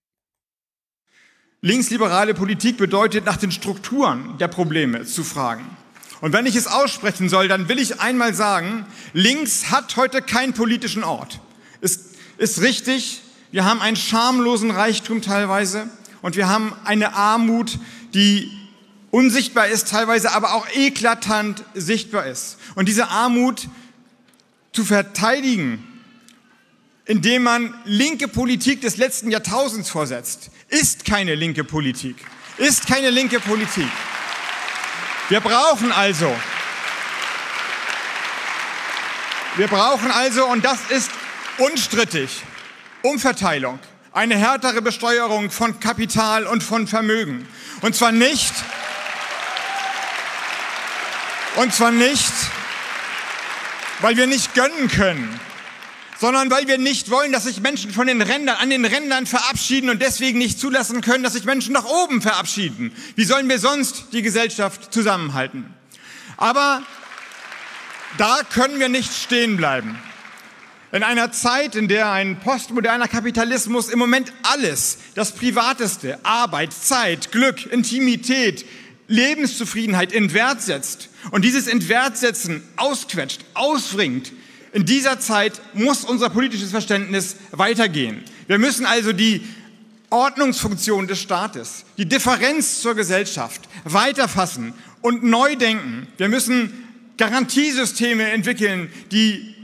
Linksliberale 1.61 2.34
Politik 2.34 2.77
bedeutet, 2.77 3.25
nach 3.25 3.38
den 3.38 3.51
Strukturen 3.51 4.36
der 4.39 4.47
Probleme 4.49 5.03
zu 5.03 5.23
fragen. 5.23 5.63
Und 6.22 6.34
wenn 6.34 6.45
ich 6.45 6.55
es 6.55 6.67
aussprechen 6.67 7.30
soll, 7.30 7.47
dann 7.47 7.67
will 7.67 7.80
ich 7.80 7.99
einmal 7.99 8.34
sagen, 8.34 8.86
links 9.13 9.72
hat 9.72 9.97
heute 9.97 10.22
keinen 10.22 10.53
politischen 10.53 11.03
Ort. 11.03 11.39
Ist, 11.82 12.15
ist 12.38 12.61
richtig, 12.61 13.22
wir 13.51 13.65
haben 13.65 13.82
einen 13.82 13.97
schamlosen 13.97 14.69
Reichtum 14.72 15.24
teilweise 15.24 15.89
und 16.22 16.36
wir 16.36 16.47
haben 16.47 16.74
eine 16.86 17.15
Armut, 17.15 17.80
die 18.13 18.51
unsichtbar 19.09 19.67
ist 19.67 19.89
teilweise, 19.89 20.32
aber 20.32 20.53
auch 20.53 20.67
eklatant 20.74 21.63
sichtbar 21.74 22.28
ist. 22.28 22.57
Und 22.76 22.88
diese 22.88 23.09
Armut 23.09 23.67
zu 24.74 24.86
verteidigen, 24.86 25.86
indem 27.05 27.43
man 27.43 27.74
linke 27.84 28.28
Politik 28.28 28.82
des 28.82 28.97
letzten 28.97 29.32
Jahrtausends 29.32 29.89
vorsetzt, 29.89 30.51
ist 30.69 31.03
keine 31.03 31.36
linke 31.36 31.63
Politik. 31.63 32.15
Ist 32.57 32.88
keine 32.88 33.09
linke 33.09 33.39
Politik. 33.39 33.89
Wir 35.32 35.39
brauchen 35.39 35.93
also, 35.93 36.29
wir 39.55 39.67
brauchen 39.69 40.11
also, 40.11 40.45
und 40.45 40.65
das 40.65 40.79
ist 40.89 41.09
unstrittig, 41.57 42.43
Umverteilung, 43.01 43.79
eine 44.11 44.36
härtere 44.36 44.82
Besteuerung 44.82 45.49
von 45.49 45.79
Kapital 45.79 46.45
und 46.47 46.61
von 46.65 46.86
Vermögen. 46.86 47.47
Und 47.79 47.95
zwar 47.95 48.11
nicht, 48.11 48.53
und 51.55 51.73
zwar 51.73 51.91
nicht, 51.91 52.34
weil 54.01 54.17
wir 54.17 54.27
nicht 54.27 54.53
gönnen 54.53 54.89
können, 54.89 55.39
sondern 56.22 56.51
weil 56.51 56.67
wir 56.67 56.78
nicht 56.78 57.09
wollen, 57.09 57.32
dass 57.32 57.45
sich 57.45 57.61
Menschen 57.61 57.91
von 57.91 58.05
den 58.05 58.22
Rändern, 58.22 58.57
an 58.57 58.69
den 58.69 58.86
Rändern 58.86 59.26
verabschieden 59.26 59.89
und 59.89 60.03
deswegen 60.03 60.38
nicht 60.38 60.59
zulassen 60.59 61.01
können, 61.01 61.24
dass 61.24 61.34
sich 61.34 61.45
Menschen 61.45 61.74
nach 61.74 61.86
oben 61.86 62.22
verabschieden. 62.22 62.93
Wie 63.15 63.24
sollen 63.24 63.49
wir 63.49 63.57
sonst 63.57 64.09
die 64.13 64.22
Gesellschaft 64.22 64.93
zusammenhalten? 64.93 65.65
Aber 66.38 66.84
da 68.19 68.41
können 68.53 68.80
wir 68.80 68.88
nicht 68.88 69.11
stehen 69.11 69.57
bleiben. 69.57 69.97
In 70.91 71.01
einer 71.01 71.32
Zeit, 71.32 71.76
in 71.76 71.88
der 71.88 72.11
ein 72.11 72.39
postmoderner 72.39 73.07
Kapitalismus 73.07 73.89
im 73.89 73.97
Moment 73.97 74.32
alles, 74.43 74.99
das 75.15 75.32
Privateste, 75.32 76.24
Arbeit, 76.24 76.72
Zeit, 76.72 77.32
Glück, 77.32 77.65
Intimität, 77.65 78.63
Lebenszufriedenheit 79.07 80.11
in 80.11 80.36
Wert 80.36 80.61
setzt 80.61 81.09
und 81.32 81.43
dieses 81.45 81.65
Inwertsetzen 81.65 82.61
ausquetscht, 82.76 83.41
ausbringt, 83.55 84.32
in 84.74 84.86
dieser 84.86 85.19
Zeit 85.19 85.61
muss 85.74 86.03
unser 86.03 86.30
politisches 86.30 86.72
Verständnis 86.72 87.36
weitergehen. 87.51 88.24
Wir 88.47 88.57
müssen 88.57 88.86
also 88.86 89.11
die 89.11 89.41
Ordnungsfunktion 90.09 91.07
des 91.07 91.22
Staates, 91.22 91.86
die 91.97 92.05
Differenz 92.05 92.82
zur 92.82 92.95
Gesellschaft 92.95 93.61
weiterfassen 93.84 94.74
und 95.01 95.24
neu 95.24 95.55
denken. 95.55 96.07
Wir 96.17 96.30
müssen 96.30 96.88
Garantiesysteme 97.17 98.32
entwickeln, 98.32 98.89
die 99.11 99.55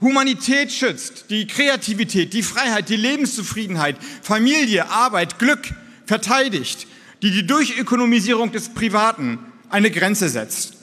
Humanität 0.00 0.72
schützt, 0.72 1.30
die 1.30 1.46
Kreativität, 1.46 2.32
die 2.32 2.42
Freiheit, 2.42 2.88
die 2.88 2.96
Lebenszufriedenheit, 2.96 3.96
Familie, 4.22 4.88
Arbeit, 4.90 5.38
Glück 5.38 5.68
verteidigt, 6.06 6.86
die 7.22 7.30
die 7.30 7.46
Durchökonomisierung 7.46 8.52
des 8.52 8.68
Privaten 8.68 9.38
eine 9.70 9.90
Grenze 9.90 10.28
setzt. 10.28 10.74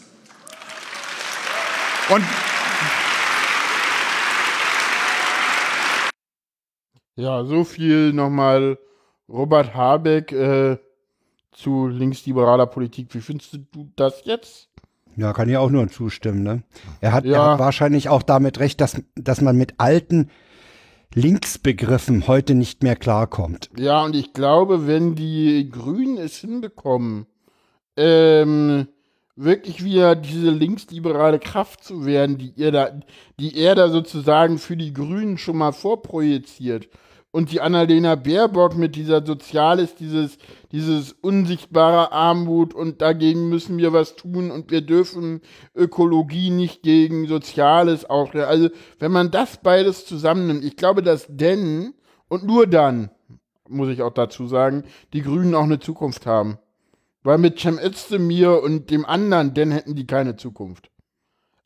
Und 2.09 2.23
Ja, 7.15 7.43
so 7.45 7.63
viel 7.63 8.13
nochmal 8.13 8.77
Robert 9.29 9.73
Habeck 9.73 10.31
äh, 10.31 10.77
zu 11.51 11.87
linksliberaler 11.87 12.65
Politik. 12.67 13.13
Wie 13.13 13.21
findest 13.21 13.53
du 13.71 13.89
das 13.95 14.25
jetzt? 14.25 14.69
Ja, 15.15 15.31
kann 15.31 15.47
ich 15.47 15.55
auch 15.57 15.69
nur 15.69 15.87
zustimmen. 15.87 16.43
Ne? 16.43 16.63
Er, 16.99 17.13
hat, 17.13 17.23
er 17.25 17.31
Ja. 17.31 17.51
hat 17.53 17.59
wahrscheinlich 17.59 18.09
auch 18.09 18.21
damit 18.21 18.59
recht, 18.59 18.81
dass, 18.81 19.01
dass 19.15 19.39
man 19.41 19.55
mit 19.55 19.75
alten 19.77 20.29
Linksbegriffen 21.13 22.27
heute 22.27 22.55
nicht 22.55 22.83
mehr 22.83 22.97
klarkommt. 22.97 23.69
Ja, 23.77 24.03
und 24.03 24.15
ich 24.15 24.33
glaube, 24.33 24.85
wenn 24.85 25.15
die 25.15 25.69
Grünen 25.69 26.17
es 26.17 26.35
hinbekommen, 26.37 27.25
ähm, 27.95 28.87
wirklich 29.37 29.83
wieder 29.83 30.15
diese 30.17 30.49
linksliberale 30.49 31.39
Kraft 31.39 31.83
zu 31.85 32.05
werden, 32.05 32.37
die 32.37 32.51
ihr 32.57 32.73
da, 32.73 32.89
die 33.39 33.57
er 33.57 33.75
da 33.75 33.87
sozusagen 33.89 34.57
für 34.57 34.75
die 34.75 34.93
Grünen 34.93 35.37
schon 35.37 35.57
mal 35.57 35.71
vorprojiziert. 35.71 36.89
Und 37.35 37.51
die 37.51 37.59
Annalena 37.59 38.15
Baerbock 38.15 38.77
mit 38.77 38.95
dieser 38.95 39.25
Soziales, 39.25 39.95
dieses, 39.95 40.37
dieses 40.71 41.11
unsichtbare 41.11 42.13
Armut 42.13 42.73
und 42.73 43.01
dagegen 43.01 43.49
müssen 43.49 43.77
wir 43.77 43.91
was 43.91 44.15
tun 44.15 44.51
und 44.51 44.71
wir 44.71 44.79
dürfen 44.79 45.41
Ökologie 45.75 46.49
nicht 46.49 46.81
gegen 46.81 47.27
Soziales 47.27 48.05
aufstellen. 48.05 48.45
Also, 48.45 48.69
wenn 48.99 49.11
man 49.11 49.31
das 49.31 49.57
beides 49.57 50.05
zusammennimmt, 50.05 50.63
ich 50.63 50.77
glaube, 50.77 51.03
dass 51.03 51.27
denn 51.27 51.93
und 52.29 52.45
nur 52.45 52.67
dann, 52.67 53.11
muss 53.67 53.89
ich 53.89 54.01
auch 54.01 54.13
dazu 54.13 54.47
sagen, 54.47 54.85
die 55.11 55.21
Grünen 55.21 55.55
auch 55.55 55.63
eine 55.63 55.79
Zukunft 55.79 56.25
haben. 56.25 56.57
Weil 57.21 57.37
mit 57.37 57.59
Cem 57.59 57.79
Özdemir 57.79 58.63
und 58.63 58.91
dem 58.91 59.05
anderen, 59.05 59.53
denn 59.53 59.71
hätten 59.71 59.95
die 59.95 60.07
keine 60.07 60.37
Zukunft. 60.37 60.89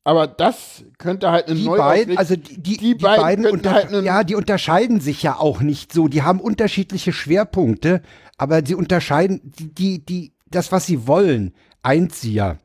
Aber 0.09 0.25
das 0.25 0.83
könnte 0.97 1.29
halt 1.29 1.49
eine 1.49 1.55
Die 1.55 1.65
neue 1.65 1.77
beiden, 1.77 2.17
also 2.17 2.35
die, 2.35 2.59
die, 2.59 2.77
die, 2.77 2.95
beiden, 2.95 3.43
könnten 3.43 3.57
unter, 3.59 3.73
halt 3.73 3.91
ja, 4.03 4.23
die 4.23 4.33
unterscheiden 4.33 5.01
sich 5.01 5.21
ja 5.21 5.35
auch 5.37 5.61
nicht 5.61 5.93
so. 5.93 6.07
Die 6.07 6.23
haben 6.23 6.39
unterschiedliche 6.41 7.13
Schwerpunkte, 7.13 8.01
aber 8.35 8.65
sie 8.65 8.73
unterscheiden 8.73 9.39
die, 9.43 9.71
die, 9.71 10.03
die 10.03 10.33
das, 10.47 10.71
was 10.71 10.87
sie 10.87 11.05
wollen, 11.05 11.53
eint 11.83 12.15
sie 12.15 12.33
ja. 12.33 12.57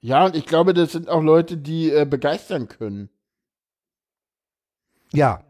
ja, 0.00 0.26
und 0.26 0.36
ich 0.36 0.46
glaube, 0.46 0.74
das 0.74 0.92
sind 0.92 1.08
auch 1.08 1.24
Leute, 1.24 1.56
die 1.56 1.90
äh, 1.90 2.06
begeistern 2.08 2.68
können. 2.68 3.08
Ja, 5.12 5.42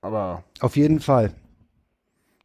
Aber. 0.00 0.42
auf 0.58 0.76
jeden 0.76 0.98
Fall. 0.98 1.34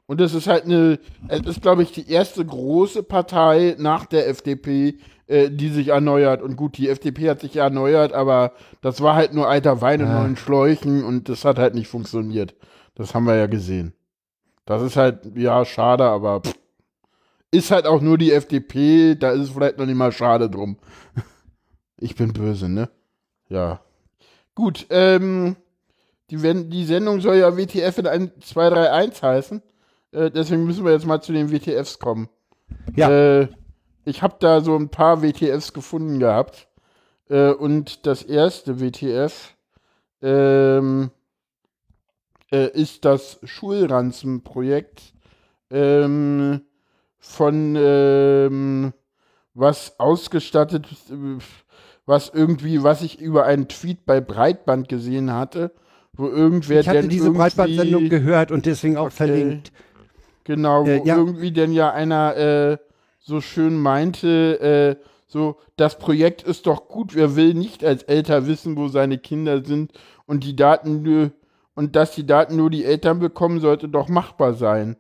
Und 0.06 0.20
es 0.20 0.34
ist 0.34 0.48
halt 0.48 0.66
eine, 0.66 1.00
es 1.30 1.42
ist, 1.42 1.62
glaube 1.62 1.84
ich, 1.84 1.92
die 1.92 2.10
erste 2.10 2.46
große 2.46 3.04
Partei 3.04 3.76
nach 3.80 4.06
der 4.06 4.28
FDP, 4.28 5.00
äh, 5.28 5.50
die 5.50 5.70
sich 5.70 5.90
erneuert. 5.90 6.42
Und 6.42 6.58
gut, 6.58 6.78
die 6.78 6.90
FDP 6.90 7.30
hat 7.30 7.40
sich 7.40 7.54
ja 7.56 7.64
erneuert, 7.64 8.14
aber 8.14 8.54
das 8.82 9.02
war 9.02 9.16
halt 9.16 9.34
nur 9.34 9.48
alter 9.48 9.82
Wein 9.82 10.02
in 10.02 10.12
neuen 10.12 10.36
Schläuchen 10.36 11.04
und 11.04 11.30
das 11.30 11.46
hat 11.46 11.58
halt 11.58 11.74
nicht 11.74 11.88
funktioniert. 11.88 12.56
Das 12.96 13.16
haben 13.16 13.26
wir 13.26 13.36
ja 13.36 13.48
gesehen. 13.48 13.94
Das 14.66 14.82
ist 14.82 14.98
halt, 14.98 15.36
ja, 15.36 15.64
schade, 15.66 16.04
aber 16.04 16.42
pff, 16.42 16.54
ist 17.52 17.72
halt 17.72 17.86
auch 17.86 18.02
nur 18.02 18.18
die 18.18 18.32
FDP, 18.32 19.16
da 19.16 19.32
ist 19.32 19.42
es 19.42 19.50
vielleicht 19.52 19.78
noch 19.78 19.86
nicht 19.86 19.96
mal 19.98 20.12
schade 20.12 20.50
drum. 20.50 20.78
Ich 21.98 22.16
bin 22.16 22.34
böse, 22.34 22.68
ne? 22.68 22.90
Ja. 23.48 23.80
Gut, 24.56 24.88
ähm, 24.90 25.56
die, 26.30 26.38
die 26.70 26.84
Sendung 26.84 27.22
soll 27.22 27.38
ja 27.38 27.56
WTF 27.56 27.98
in 28.00 28.08
1, 28.08 28.32
2, 28.42 28.70
3, 28.72 28.92
1 28.92 29.24
heißen. 29.24 29.62
Äh, 30.14 30.32
deswegen 30.32 30.66
müssen 30.66 30.86
wir 30.86 30.92
jetzt 30.92 31.06
mal 31.06 31.22
zu 31.22 31.34
den 31.34 31.52
WTFs 31.52 32.00
kommen. 32.00 32.30
Ja. 32.96 33.10
Äh, 33.10 33.48
ich 34.06 34.22
habe 34.22 34.36
da 34.40 34.62
so 34.62 34.76
ein 34.76 34.90
paar 34.90 35.22
WTFs 35.22 35.74
gefunden 35.74 36.20
gehabt. 36.20 36.68
Äh, 37.30 37.52
und 37.52 38.06
das 38.06 38.24
erste 38.24 38.80
WTF 38.80 39.56
ähm, 40.22 41.12
äh, 42.52 42.70
ist 42.80 43.06
das 43.06 43.40
Schulranzenprojekt 43.44 45.14
ähm, 45.72 46.62
von 47.20 47.76
ähm, 47.78 48.94
was 49.54 50.00
ausgestattet, 50.00 50.88
was 52.06 52.30
irgendwie, 52.34 52.84
was 52.84 53.02
ich 53.02 53.20
über 53.20 53.46
einen 53.46 53.68
Tweet 53.68 54.06
bei 54.06 54.20
Breitband 54.20 54.90
gesehen 54.90 55.32
hatte, 55.32 55.72
wo 56.14 56.28
irgendwer 56.28 56.82
Ich 56.82 56.90
hatte 56.90 57.08
diese 57.08 57.32
Breitbandsendung 57.32 58.10
gehört 58.10 58.52
und 58.52 58.66
deswegen 58.66 58.98
auch 58.98 59.06
Okay. 59.06 59.16
verlinkt. 59.16 59.72
Genau, 60.44 60.86
wo 60.86 60.90
Äh, 60.90 61.02
ja. 61.06 61.18
irgendwie 61.18 61.52
denn 61.52 61.72
ja 61.72 61.92
einer 61.92 62.36
äh, 62.38 62.78
so 63.20 63.42
schön 63.42 63.78
meinte, 63.78 65.00
äh, 65.00 65.04
so, 65.28 65.58
das 65.78 65.98
Projekt 65.98 66.44
ist 66.44 66.68
doch 66.68 66.88
gut, 66.88 67.16
wer 67.16 67.36
will 67.36 67.54
nicht 67.54 67.84
als 67.84 68.04
Eltern 68.04 68.46
wissen, 68.46 68.78
wo 68.78 68.88
seine 68.88 69.18
Kinder 69.18 69.66
sind 69.66 69.92
und 70.28 70.44
die 70.44 70.56
Daten 70.56 71.02
nur, 71.02 71.32
und 71.74 71.96
dass 71.96 72.12
die 72.12 72.26
Daten 72.26 72.56
nur 72.56 72.70
die 72.70 72.86
Eltern 72.86 73.20
bekommen, 73.20 73.60
sollte 73.60 73.90
doch 73.90 74.10
machbar 74.10 74.54
sein. 74.54 74.96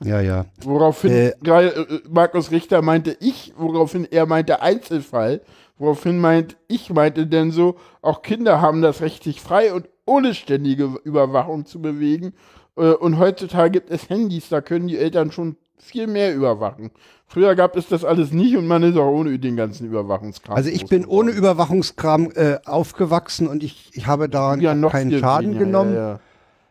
Ja, 0.00 0.20
ja. 0.20 0.46
Woraufhin 0.62 1.12
Äh, 1.12 1.28
äh, 1.40 2.00
Markus 2.08 2.50
Richter 2.50 2.82
meinte 2.82 3.16
ich, 3.20 3.52
woraufhin 3.56 4.08
er 4.10 4.26
meinte 4.26 4.62
Einzelfall, 4.62 5.42
woraufhin 5.78 6.18
meint 6.18 6.56
ich 6.66 6.90
meinte 6.90 7.26
denn 7.26 7.52
so, 7.52 7.76
auch 8.00 8.22
Kinder 8.22 8.60
haben 8.60 8.82
das 8.82 9.00
Recht, 9.00 9.22
sich 9.22 9.40
frei 9.40 9.72
und 9.72 9.88
ohne 10.06 10.34
ständige 10.34 10.86
Überwachung 11.04 11.66
zu 11.66 11.80
bewegen. 11.80 12.34
Äh, 12.76 12.92
Und 12.92 13.18
heutzutage 13.18 13.70
gibt 13.70 13.90
es 13.90 14.08
Handys, 14.08 14.48
da 14.48 14.60
können 14.60 14.88
die 14.88 14.98
Eltern 14.98 15.30
schon 15.32 15.56
viel 15.78 16.06
mehr 16.06 16.34
überwachen. 16.34 16.90
Früher 17.26 17.54
gab 17.54 17.76
es 17.76 17.88
das 17.88 18.04
alles 18.04 18.30
nicht 18.32 18.56
und 18.56 18.66
man 18.66 18.82
ist 18.82 18.96
auch 18.96 19.10
ohne 19.10 19.38
den 19.38 19.56
ganzen 19.56 19.86
Überwachungskram. 19.86 20.54
Also 20.54 20.68
ich 20.70 20.86
bin 20.86 21.04
ohne. 21.06 21.30
Überwachungskram 21.32 22.30
äh, 22.34 22.58
aufgewachsen 22.66 23.48
und 23.48 23.62
ich, 23.64 23.90
ich 23.94 24.06
habe 24.06 24.28
daran 24.28 24.60
ja, 24.60 24.74
noch 24.74 24.92
keinen 24.92 25.18
Schaden 25.18 25.48
weniger, 25.50 25.64
genommen. 25.64 25.94
Ja, 25.94 26.20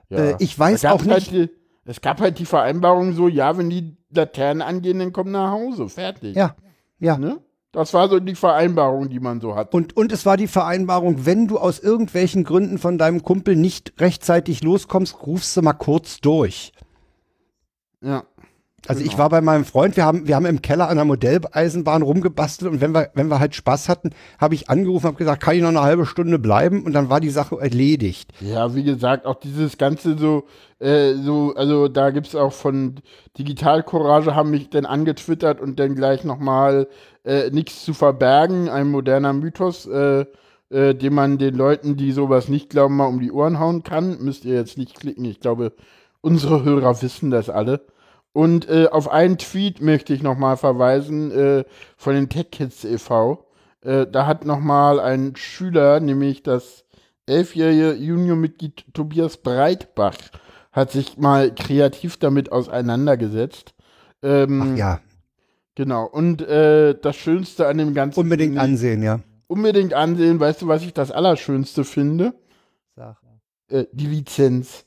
ja. 0.09 0.17
Äh, 0.17 0.35
ich 0.39 0.57
weiß 0.57 0.85
auch 0.85 1.01
nicht- 1.03 1.11
Halt 1.11 1.31
die, 1.31 1.49
es 1.85 1.99
gab 1.99 2.21
halt 2.21 2.37
die 2.39 2.45
Vereinbarung 2.45 3.13
so, 3.13 3.27
ja, 3.27 3.57
wenn 3.57 3.69
die 3.69 3.97
Laternen 4.13 4.61
angehen, 4.61 4.99
dann 4.99 5.11
komm 5.13 5.31
nach 5.31 5.51
Hause, 5.51 5.89
fertig. 5.89 6.35
Ja, 6.35 6.55
ja. 6.99 7.17
Ne? 7.17 7.39
Das 7.71 7.93
war 7.93 8.09
so 8.09 8.19
die 8.19 8.35
Vereinbarung, 8.35 9.09
die 9.09 9.21
man 9.21 9.39
so 9.39 9.55
hat. 9.55 9.73
Und, 9.73 9.95
und 9.95 10.11
es 10.11 10.25
war 10.25 10.35
die 10.35 10.47
Vereinbarung, 10.47 11.25
wenn 11.25 11.47
du 11.47 11.57
aus 11.57 11.79
irgendwelchen 11.79 12.43
Gründen 12.43 12.77
von 12.77 12.97
deinem 12.97 13.23
Kumpel 13.23 13.55
nicht 13.55 13.93
rechtzeitig 13.99 14.61
loskommst, 14.61 15.25
rufst 15.25 15.55
du 15.55 15.61
mal 15.61 15.73
kurz 15.73 16.19
durch. 16.19 16.73
Ja. 18.01 18.23
Also 18.87 19.01
ich 19.01 19.11
Genau. 19.11 19.19
war 19.19 19.29
bei 19.29 19.41
meinem 19.41 19.63
Freund, 19.63 19.95
wir 19.95 20.05
haben, 20.05 20.27
wir 20.27 20.35
haben 20.35 20.47
im 20.47 20.63
Keller 20.63 20.89
an 20.89 20.95
der 20.97 21.05
Modelleisenbahn 21.05 22.01
rumgebastelt 22.01 22.71
und 22.71 22.81
wenn 22.81 22.93
wir, 22.95 23.11
wenn 23.13 23.27
wir 23.27 23.39
halt 23.39 23.53
Spaß 23.53 23.87
hatten, 23.87 24.09
habe 24.39 24.55
ich 24.55 24.71
angerufen, 24.71 25.05
habe 25.05 25.17
gesagt, 25.17 25.43
kann 25.43 25.55
ich 25.55 25.61
noch 25.61 25.69
eine 25.69 25.81
halbe 25.83 26.07
Stunde 26.07 26.39
bleiben 26.39 26.83
und 26.83 26.93
dann 26.93 27.07
war 27.07 27.19
die 27.19 27.29
Sache 27.29 27.57
erledigt. 27.61 28.33
Ja, 28.39 28.73
wie 28.73 28.83
gesagt, 28.83 29.27
auch 29.27 29.35
dieses 29.35 29.77
ganze 29.77 30.17
so, 30.17 30.45
äh, 30.79 31.13
so, 31.13 31.53
also 31.55 31.89
da 31.89 32.09
gibt's 32.09 32.33
auch 32.33 32.53
von 32.53 32.95
Digital 33.37 33.83
Courage 33.83 34.33
haben 34.33 34.49
mich 34.49 34.71
dann 34.71 34.87
angetwittert 34.87 35.61
und 35.61 35.79
dann 35.79 35.93
gleich 35.93 36.23
nochmal 36.23 36.87
äh, 37.23 37.49
nichts 37.51 37.83
zu 37.85 37.93
verbergen, 37.93 38.69
ein 38.69 38.89
moderner 38.89 39.33
Mythos, 39.33 39.85
äh, 39.85 40.25
äh, 40.69 40.95
den 40.95 41.13
man 41.13 41.37
den 41.37 41.55
Leuten, 41.55 41.97
die 41.97 42.11
sowas 42.11 42.47
nicht 42.47 42.69
glauben, 42.69 42.95
mal 42.97 43.05
um 43.05 43.19
die 43.19 43.31
Ohren 43.31 43.59
hauen 43.59 43.83
kann. 43.83 44.23
Müsst 44.23 44.45
ihr 44.45 44.55
jetzt 44.55 44.77
nicht 44.77 44.99
klicken, 44.99 45.25
ich 45.25 45.39
glaube, 45.39 45.73
unsere 46.21 46.63
Hörer 46.63 47.01
wissen 47.01 47.31
das 47.31 47.49
alle. 47.49 47.85
Und 48.33 48.69
äh, 48.69 48.87
auf 48.87 49.09
einen 49.09 49.37
Tweet 49.37 49.81
möchte 49.81 50.13
ich 50.13 50.23
nochmal 50.23 50.55
verweisen 50.55 51.31
äh, 51.31 51.65
von 51.97 52.13
den 52.13 52.29
Tech 52.29 52.51
Kids 52.51 52.85
e.V. 52.85 53.45
Äh, 53.81 54.07
da 54.07 54.25
hat 54.25 54.45
nochmal 54.45 54.99
ein 54.99 55.35
Schüler, 55.35 55.99
nämlich 55.99 56.43
das 56.43 56.85
elfjährige 57.25 57.93
Juniormitglied 57.93 58.85
Tobias 58.93 59.37
Breitbach, 59.37 60.15
hat 60.71 60.91
sich 60.91 61.17
mal 61.17 61.53
kreativ 61.53 62.17
damit 62.17 62.51
auseinandergesetzt. 62.51 63.73
Ähm, 64.23 64.71
Ach 64.73 64.77
ja, 64.77 64.99
Genau. 65.75 66.05
Und 66.05 66.41
äh, 66.41 66.95
das 67.01 67.15
Schönste 67.15 67.67
an 67.67 67.77
dem 67.77 67.93
ganzen 67.93 68.19
unbedingt 68.19 68.53
Ding- 68.53 68.59
ansehen, 68.59 69.01
ja. 69.03 69.19
unbedingt 69.47 69.93
ansehen. 69.93 70.39
Weißt 70.39 70.61
du, 70.61 70.67
was 70.67 70.83
ich 70.83 70.93
das 70.93 71.11
Allerschönste 71.11 71.83
finde? 71.83 72.33
Äh, 73.69 73.85
die 73.93 74.07
Lizenz. 74.07 74.85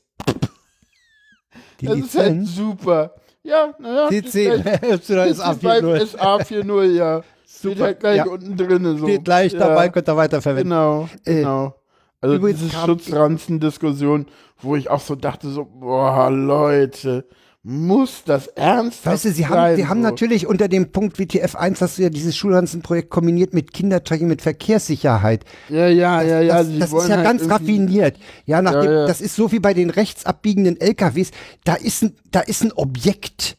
Die 1.81 1.87
das 1.87 1.97
ist 1.97 2.15
halt 2.17 2.33
Lizenz. 2.33 2.55
super. 2.55 3.15
Ja, 3.43 3.73
naja. 3.79 4.09
Die 4.09 4.23
10 4.23 4.51
ist 4.61 5.11
A40. 5.11 6.15
SA40, 6.15 6.83
ja. 6.93 7.21
Steht 7.47 7.71
Super, 7.73 7.83
halt 7.85 7.99
gleich 7.99 8.17
ja. 8.17 8.25
unten 8.25 8.57
drin. 8.57 8.97
So. 8.97 9.05
Steht 9.05 9.25
gleich 9.25 9.53
ja, 9.53 9.59
dabei, 9.59 9.89
könnt 9.89 10.07
ihr 10.09 10.17
weiterverwenden. 10.17 10.69
Genau, 10.69 11.09
Äh, 11.25 11.35
genau. 11.35 11.75
Also 12.21 12.37
diese 12.47 12.69
Schutzranzen-Diskussion, 12.69 14.25
wo 14.61 14.75
ich 14.75 14.89
auch 14.89 14.99
so 14.99 15.15
dachte, 15.15 15.49
so, 15.49 15.65
boah, 15.65 16.29
Leute, 16.31 17.25
muss 17.67 18.23
das 18.23 18.45
ernsthaft 18.45 19.07
Weißt 19.07 19.25
du, 19.25 19.31
sie 19.31 19.47
haben, 19.47 19.55
sein, 19.55 19.75
sie 19.75 19.87
haben 19.87 20.03
so? 20.03 20.07
natürlich 20.07 20.45
unter 20.45 20.67
dem 20.67 20.91
Punkt 20.91 21.17
WTF 21.17 21.55
1 21.55 21.81
hast 21.81 21.97
du 21.97 22.03
ja 22.03 22.09
dieses 22.11 22.35
Schulranzenprojekt 22.35 23.09
kombiniert 23.09 23.55
mit 23.55 23.73
Kindertracking, 23.73 24.27
mit 24.27 24.43
Verkehrssicherheit. 24.43 25.45
Ja, 25.69 25.87
ja, 25.87 26.21
ja, 26.21 26.41
ja. 26.41 26.63
das 26.63 26.77
das 26.77 26.93
ist 26.93 27.09
ja 27.09 27.15
halt 27.15 27.25
ganz 27.25 27.49
raffiniert. 27.49 28.19
Ja, 28.45 28.61
nach 28.61 28.73
Ja, 28.73 28.83
ja. 28.83 29.07
das 29.07 29.19
ist 29.19 29.35
so 29.35 29.51
wie 29.51 29.57
bei 29.57 29.73
den 29.73 29.89
rechtsabbiegenden 29.89 30.79
LKWs. 30.79 31.31
Da 31.63 31.73
ist 31.73 32.03
ein, 32.03 32.15
da 32.29 32.41
ist 32.41 32.61
ein 32.63 32.71
Objekt. 32.71 33.57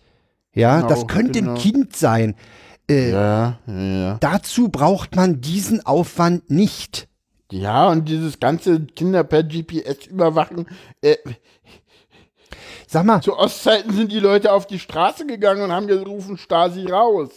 Ja, 0.54 0.76
Genau, 0.76 0.88
das 0.88 1.08
könnte 1.08 1.40
genau. 1.40 1.54
ein 1.54 1.58
Kind 1.58 1.96
sein. 1.96 2.36
Äh, 2.88 3.10
Ja, 3.10 3.58
ja, 3.66 3.74
ja. 3.74 4.16
Dazu 4.20 4.68
braucht 4.68 5.16
man 5.16 5.40
diesen 5.40 5.84
Aufwand 5.84 6.48
nicht. 6.48 7.08
Ja, 7.50 7.88
und 7.88 8.08
dieses 8.08 8.38
ganze 8.38 8.80
Kinder 8.86 9.24
per 9.24 9.42
GPS 9.42 10.06
überwachen. 10.06 10.66
Äh, 11.00 11.16
Sag 12.96 13.04
mal, 13.04 13.20
zu 13.20 13.36
Ostzeiten 13.36 13.92
sind 13.92 14.10
die 14.10 14.20
Leute 14.20 14.50
auf 14.54 14.66
die 14.66 14.78
Straße 14.78 15.26
gegangen 15.26 15.60
und 15.60 15.70
haben 15.70 15.86
gerufen, 15.86 16.38
Stasi 16.38 16.86
raus. 16.86 17.28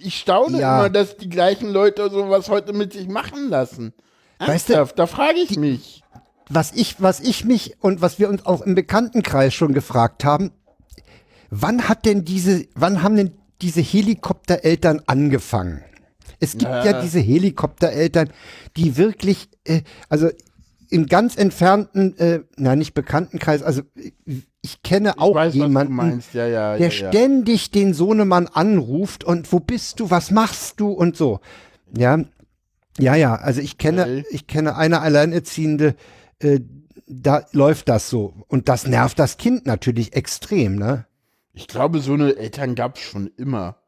Ich 0.00 0.18
staune 0.18 0.58
Ja. 0.58 0.78
immer, 0.80 0.90
dass 0.90 1.16
die 1.16 1.28
gleichen 1.28 1.70
Leute 1.70 2.10
sowas 2.10 2.48
heute 2.48 2.72
mit 2.72 2.92
sich 2.92 3.06
machen 3.06 3.50
lassen. 3.50 3.92
Weißt 4.40 4.70
du, 4.70 4.84
da 4.96 5.06
frage 5.06 5.38
ich 5.38 5.56
mich. 5.56 6.02
was 6.50 6.72
ich, 6.72 6.96
was 7.00 7.20
ich 7.20 7.44
mich 7.44 7.76
und 7.82 8.02
was 8.02 8.18
wir 8.18 8.28
uns 8.28 8.44
auch 8.46 8.62
im 8.62 8.74
Bekanntenkreis 8.74 9.54
schon 9.54 9.74
gefragt 9.74 10.24
haben, 10.24 10.50
wann 11.50 11.88
hat 11.88 12.04
denn 12.04 12.24
diese, 12.24 12.66
wann 12.74 13.04
haben 13.04 13.14
denn 13.14 13.38
diese 13.62 13.80
Helikoptereltern 13.80 15.02
angefangen? 15.06 15.84
Es 16.40 16.52
gibt 16.58 16.64
ja, 16.64 16.84
Ja. 16.84 17.00
diese 17.00 17.20
Helikoptereltern, 17.20 18.28
die 18.76 18.96
wirklich, 18.96 19.48
äh, 19.68 19.82
also 20.08 20.30
im 20.94 21.06
ganz 21.06 21.36
entfernten, 21.36 22.16
äh, 22.18 22.40
na 22.56 22.76
nicht 22.76 22.94
Bekanntenkreis, 22.94 23.64
also 23.64 23.82
ich 24.62 24.82
kenne 24.84 25.18
auch 25.18 25.30
ich 25.30 25.34
weiß, 25.34 25.54
jemanden. 25.54 26.22
Ja, 26.32 26.46
ja, 26.46 26.76
der 26.76 26.86
ja, 26.86 26.90
ständig 26.90 27.72
den 27.72 27.94
Sohnemann 27.94 28.46
anruft 28.46 29.24
und 29.24 29.52
wo 29.52 29.58
bist 29.58 29.98
du, 29.98 30.10
was 30.10 30.30
machst 30.30 30.78
du 30.78 30.90
und 30.92 31.16
so. 31.16 31.40
Ja, 31.96 32.20
ja, 33.00 33.16
ja, 33.16 33.34
also 33.34 33.60
ich 33.60 33.76
kenne, 33.76 34.02
Okay. 34.02 34.24
ich 34.30 34.46
kenne 34.46 34.76
eine 34.76 35.00
Alleinerziehende, 35.00 35.96
äh, 36.38 36.60
da 37.08 37.44
läuft 37.50 37.88
das 37.88 38.08
so. 38.08 38.32
Und 38.46 38.68
das 38.68 38.86
nervt 38.86 39.18
das 39.18 39.36
Kind 39.36 39.66
natürlich 39.66 40.14
extrem, 40.14 40.76
ne? 40.76 41.06
Ich 41.54 41.66
glaube, 41.66 41.98
so 41.98 42.12
eine 42.12 42.36
Eltern 42.36 42.76
gab 42.76 42.96
es 42.96 43.02
schon 43.02 43.32
immer. 43.36 43.78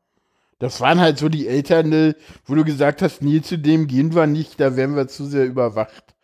Das 0.59 0.81
waren 0.81 0.99
halt 1.01 1.19
so 1.19 1.29
die 1.29 1.47
Eltern, 1.47 1.89
ne, 1.89 2.17
wo 2.47 2.57
du 2.57 2.65
gesagt 2.65 3.01
hast, 3.01 3.23
nee, 3.23 3.43
zu 3.43 3.59
dem 3.59 3.87
gehen 3.87 4.13
wir 4.15 4.27
nicht, 4.27 4.59
da 4.59 4.75
werden 4.75 4.97
wir 4.97 5.07
zu 5.07 5.25
sehr 5.27 5.45
überwacht. 5.47 6.16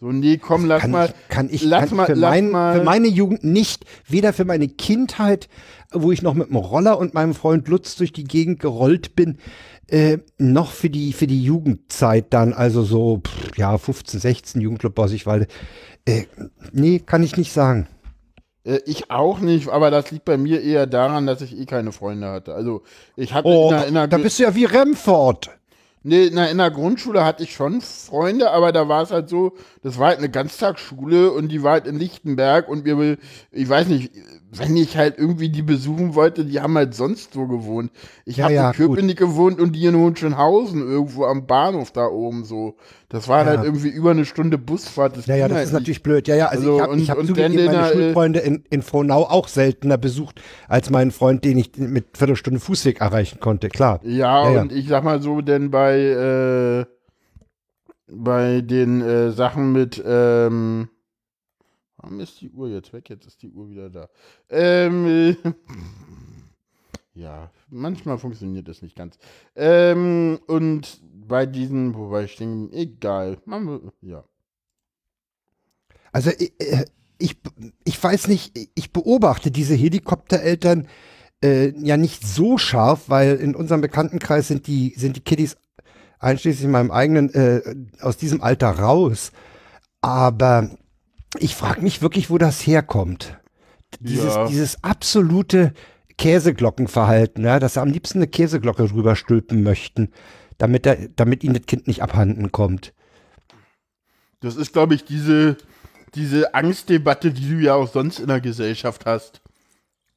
So, 0.00 0.12
nee, 0.12 0.36
komm, 0.36 0.64
lass 0.66 0.82
Kann 0.82 0.90
mal. 0.92 1.12
kann 1.28 1.48
ich 1.50 1.62
lass 1.64 1.88
kann 1.88 1.96
mal, 1.96 2.06
für, 2.06 2.14
lass 2.14 2.30
mein, 2.30 2.50
mal. 2.50 2.78
für 2.78 2.84
meine 2.84 3.08
Jugend 3.08 3.42
nicht, 3.42 3.84
weder 4.06 4.32
für 4.32 4.44
meine 4.44 4.68
Kindheit, 4.68 5.48
wo 5.92 6.12
ich 6.12 6.22
noch 6.22 6.34
mit 6.34 6.48
dem 6.50 6.56
Roller 6.56 6.98
und 6.98 7.14
meinem 7.14 7.34
Freund 7.34 7.66
Lutz 7.66 7.96
durch 7.96 8.12
die 8.12 8.24
Gegend 8.24 8.60
gerollt 8.60 9.16
bin, 9.16 9.38
Äh, 9.90 10.18
noch 10.36 10.72
für 10.72 10.90
die, 10.90 11.14
für 11.14 11.26
die 11.26 11.42
Jugendzeit 11.42 12.26
dann, 12.34 12.52
also 12.52 12.82
so, 12.82 13.22
pff, 13.26 13.56
ja, 13.56 13.78
15, 13.78 14.20
16 14.20 14.60
Jugendclub 14.60 14.94
Bossigwalde. 14.94 15.46
Äh, 16.04 16.24
nee, 16.72 16.98
kann 16.98 17.22
ich 17.22 17.38
nicht 17.38 17.52
sagen. 17.54 17.88
Äh, 18.64 18.80
ich 18.84 19.10
auch 19.10 19.38
nicht, 19.40 19.68
aber 19.68 19.90
das 19.90 20.10
liegt 20.10 20.26
bei 20.26 20.36
mir 20.36 20.60
eher 20.62 20.86
daran, 20.86 21.26
dass 21.26 21.40
ich 21.40 21.56
eh 21.58 21.64
keine 21.64 21.92
Freunde 21.92 22.28
hatte. 22.28 22.54
Also 22.54 22.82
ich 23.16 23.32
hatte 23.32 23.48
Oh, 23.48 23.70
in 23.70 23.76
der, 23.76 23.86
in 23.88 23.94
der, 23.94 24.08
da 24.08 24.18
bist 24.18 24.38
du 24.38 24.42
ja 24.42 24.54
wie 24.54 24.66
Remford. 24.66 25.50
Nee, 26.02 26.30
der, 26.30 26.50
in 26.50 26.58
der 26.58 26.70
Grundschule 26.70 27.24
hatte 27.24 27.42
ich 27.42 27.52
schon 27.52 27.80
Freunde, 27.80 28.50
aber 28.50 28.72
da 28.72 28.88
war 28.88 29.02
es 29.02 29.10
halt 29.10 29.28
so, 29.28 29.54
das 29.82 29.98
war 29.98 30.08
halt 30.08 30.18
eine 30.18 30.30
Ganztagsschule 30.30 31.30
und 31.32 31.48
die 31.48 31.62
war 31.62 31.72
halt 31.72 31.86
in 31.86 31.98
Lichtenberg 31.98 32.68
und 32.68 32.84
wir, 32.84 33.18
ich 33.50 33.68
weiß 33.68 33.88
nicht, 33.88 34.12
wenn 34.50 34.76
ich 34.76 34.96
halt 34.96 35.18
irgendwie 35.18 35.50
die 35.50 35.62
besuchen 35.62 36.14
wollte, 36.14 36.44
die 36.44 36.60
haben 36.60 36.74
halt 36.76 36.94
sonst 36.94 37.36
wo 37.36 37.46
gewohnt. 37.46 37.90
Ich 38.24 38.38
Ja, 38.38 38.44
habe 38.44 38.54
ja, 38.54 38.70
in 38.70 38.76
Köpenick 38.76 39.18
gewohnt 39.18 39.60
und 39.60 39.72
die 39.76 39.84
in 39.84 39.94
Hohenschönhausen 39.94 40.80
irgendwo 40.80 41.24
am 41.26 41.46
Bahnhof 41.46 41.90
da 41.92 42.06
oben 42.06 42.44
so. 42.44 42.76
Das 43.10 43.28
war 43.28 43.40
Ja. 43.40 43.46
halt 43.46 43.64
irgendwie 43.64 43.88
über 43.88 44.12
eine 44.12 44.24
Stunde 44.24 44.56
Busfahrt. 44.56 45.16
Das 45.18 45.26
Ja, 45.26 45.36
ja, 45.36 45.48
das 45.48 45.56
halt 45.58 45.66
ist 45.66 45.72
nicht. 45.72 45.80
natürlich 45.80 46.02
blöd. 46.02 46.28
Ja, 46.28 46.36
ja, 46.36 46.46
also, 46.46 46.80
Also, 46.80 46.94
ich 46.94 47.10
habe 47.10 47.20
hab 47.20 47.26
zugegeben 47.26 47.64
meine 47.66 47.70
der, 47.78 47.90
äh, 47.90 47.92
Schulfreunde 47.92 48.38
in, 48.40 48.64
in 48.70 48.82
Frohnau 48.82 49.24
auch 49.24 49.48
seltener 49.48 49.98
besucht, 49.98 50.40
als 50.66 50.88
meinen 50.88 51.10
Freund, 51.10 51.44
den 51.44 51.58
ich 51.58 51.76
mit 51.76 52.16
Viertelstunde 52.16 52.58
Fußweg 52.60 53.00
erreichen 53.02 53.40
konnte, 53.40 53.68
klar. 53.68 54.00
Ja, 54.02 54.44
Ja, 54.44 54.50
ja. 54.54 54.62
und 54.62 54.72
ich 54.72 54.88
sag 54.88 55.04
mal 55.04 55.20
so, 55.20 55.42
denn 55.42 55.70
bei, 55.70 55.98
äh, 55.98 56.84
bei 58.10 58.62
den 58.62 59.02
äh, 59.02 59.30
Sachen 59.32 59.72
mit, 59.72 60.02
ähm, 60.06 60.88
warum 61.98 62.20
ist 62.20 62.40
die 62.40 62.50
Uhr 62.50 62.68
jetzt 62.68 62.92
weg? 62.92 63.10
Jetzt 63.10 63.26
ist 63.26 63.42
die 63.42 63.50
Uhr 63.50 63.68
wieder 63.70 63.90
da. 63.90 64.08
Ähm, 64.48 65.06
äh, 65.06 65.36
ja, 67.14 67.50
manchmal 67.68 68.18
funktioniert 68.18 68.68
das 68.68 68.82
nicht 68.82 68.96
ganz. 68.96 69.18
Ähm, 69.54 70.38
und 70.46 71.00
bei 71.26 71.46
diesen, 71.46 71.94
wobei 71.94 72.24
ich 72.24 72.36
denke, 72.36 72.74
egal, 72.74 73.38
wir, 73.44 73.92
ja. 74.00 74.24
Also 76.12 76.30
ich, 76.30 76.52
äh, 76.60 76.86
ich, 77.18 77.36
ich 77.84 78.02
weiß 78.02 78.28
nicht, 78.28 78.56
ich 78.74 78.92
beobachte 78.92 79.50
diese 79.50 79.74
Helikoptereltern 79.74 80.88
äh, 81.42 81.70
ja 81.78 81.96
nicht 81.96 82.26
so 82.26 82.58
scharf, 82.58 83.04
weil 83.08 83.36
in 83.36 83.54
unserem 83.54 83.80
Bekanntenkreis 83.80 84.48
sind 84.48 84.66
die, 84.66 84.94
sind 84.96 85.16
die 85.16 85.20
Kiddies 85.20 85.56
einschließlich 86.20 86.68
meinem 86.68 86.90
eigenen 86.90 87.32
äh, 87.34 87.60
aus 88.00 88.16
diesem 88.16 88.40
Alter 88.40 88.70
raus. 88.70 89.32
Aber 90.00 90.70
ich 91.38 91.54
frage 91.54 91.82
mich 91.82 92.00
wirklich, 92.02 92.30
wo 92.30 92.38
das 92.38 92.66
herkommt. 92.66 93.38
Dieses, 94.00 94.34
Ja. 94.34 94.46
dieses 94.46 94.82
absolute 94.84 95.72
Käseglockenverhalten, 96.16 97.44
ja, 97.44 97.58
dass 97.58 97.74
sie 97.74 97.80
am 97.80 97.88
liebsten 97.90 98.18
eine 98.18 98.26
Käseglocke 98.28 98.86
drüber 98.86 99.16
stülpen 99.16 99.62
möchten, 99.62 100.10
damit, 100.58 100.84
der, 100.84 101.08
damit 101.16 101.44
ihnen 101.44 101.54
das 101.54 101.66
Kind 101.66 101.86
nicht 101.86 102.02
abhanden 102.02 102.50
kommt. 102.52 102.92
Das 104.40 104.56
ist, 104.56 104.72
glaube 104.72 104.94
ich, 104.94 105.04
diese, 105.04 105.56
diese 106.14 106.54
Angstdebatte, 106.54 107.30
die 107.32 107.48
du 107.48 107.56
ja 107.56 107.74
auch 107.74 107.90
sonst 107.90 108.18
in 108.20 108.28
der 108.28 108.40
Gesellschaft 108.40 109.06
hast. 109.06 109.40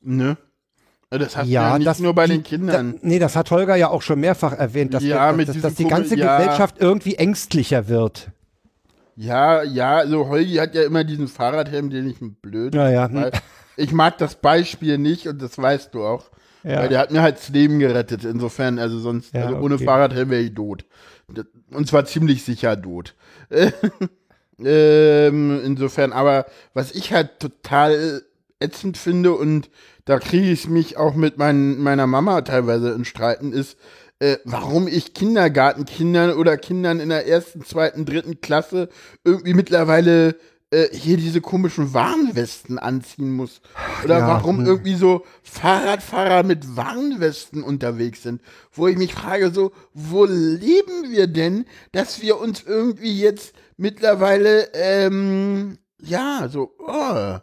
Ne? 0.01 0.37
Das 1.09 1.35
hast 1.35 1.47
du 1.47 1.51
ja 1.51 1.77
nicht 1.77 1.99
nur 1.99 2.13
bei 2.15 2.25
die- 2.25 2.33
den 2.33 2.43
Kindern. 2.43 2.93
Da, 2.93 2.99
nee, 3.01 3.19
das 3.19 3.35
hat 3.35 3.51
Holger 3.51 3.75
ja 3.75 3.89
auch 3.89 4.01
schon 4.01 4.19
mehrfach 4.19 4.53
erwähnt, 4.53 4.93
dass, 4.93 5.03
Ja, 5.03 5.31
mit 5.33 5.49
dass, 5.49 5.59
dass 5.59 5.75
die 5.75 5.85
ganze 5.85 6.15
ja. 6.17 6.37
Gesellschaft 6.39 6.75
irgendwie 6.79 7.15
ängstlicher 7.15 7.87
wird. 7.89 8.31
Ja, 9.21 9.61
ja, 9.61 9.97
also 9.97 10.29
Holgi 10.29 10.55
hat 10.55 10.73
ja 10.73 10.81
immer 10.81 11.03
diesen 11.03 11.27
Fahrradhelm, 11.27 11.91
den 11.91 12.09
ich 12.09 12.17
blöd. 12.41 12.73
Ja, 12.73 12.89
ja. 12.89 13.13
weil 13.13 13.31
Ich 13.77 13.91
mag 13.91 14.17
das 14.17 14.33
Beispiel 14.33 14.97
nicht 14.97 15.27
und 15.27 15.39
das 15.39 15.59
weißt 15.59 15.93
du 15.93 16.03
auch. 16.03 16.31
Ja. 16.63 16.79
Weil 16.79 16.89
der 16.89 16.99
hat 16.99 17.11
mir 17.11 17.21
halt 17.21 17.37
das 17.37 17.49
Leben 17.49 17.77
gerettet. 17.77 18.23
Insofern, 18.23 18.79
also 18.79 18.97
sonst, 18.97 19.33
Ja, 19.35 19.45
also 19.45 19.57
ohne 19.57 19.75
okay. 19.75 19.85
Fahrradhelm 19.85 20.31
wäre 20.31 20.41
ich 20.41 20.55
tot. 20.55 20.85
Und 21.71 21.87
zwar 21.87 22.05
ziemlich 22.05 22.43
sicher 22.43 22.81
tot. 22.81 23.13
ähm, 24.63 25.61
insofern, 25.63 26.13
aber 26.13 26.47
was 26.73 26.91
ich 26.91 27.13
halt 27.13 27.39
total 27.39 28.23
ätzend 28.59 28.97
finde 28.97 29.33
und 29.33 29.69
da 30.05 30.17
kriege 30.17 30.49
ich 30.49 30.67
mich 30.67 30.97
auch 30.97 31.13
mit 31.13 31.37
mein, 31.37 31.77
meiner 31.77 32.07
Mama 32.07 32.41
teilweise 32.41 32.89
in 32.91 33.05
Streiten, 33.05 33.53
ist, 33.53 33.77
äh, 34.21 34.37
warum 34.45 34.87
ich 34.87 35.15
Kindergartenkindern 35.15 36.33
oder 36.33 36.55
Kindern 36.55 36.99
in 36.99 37.09
der 37.09 37.27
ersten, 37.27 37.65
zweiten, 37.65 38.05
dritten 38.05 38.39
Klasse 38.39 38.89
irgendwie 39.23 39.55
mittlerweile 39.55 40.35
äh, 40.69 40.89
hier 40.91 41.17
diese 41.17 41.41
komischen 41.41 41.95
Warnwesten 41.95 42.77
anziehen 42.77 43.31
muss. 43.31 43.61
Oder 44.03 44.19
Ja, 44.19 44.27
warum 44.27 44.59
hm. 44.59 44.65
irgendwie 44.67 44.93
so 44.93 45.25
Fahrradfahrer 45.41 46.43
mit 46.43 46.77
Warnwesten 46.77 47.63
unterwegs 47.63 48.21
sind. 48.21 48.41
Wo 48.71 48.87
ich 48.87 48.95
mich 48.95 49.15
frage, 49.15 49.49
so, 49.49 49.71
wo 49.95 50.25
leben 50.25 51.09
wir 51.09 51.25
denn, 51.25 51.65
dass 51.91 52.21
wir 52.21 52.39
uns 52.39 52.61
irgendwie 52.61 53.19
jetzt 53.19 53.55
mittlerweile, 53.77 54.69
ähm, 54.75 55.79
ja, 55.99 56.47
so, 56.47 56.75
oh. 56.77 57.39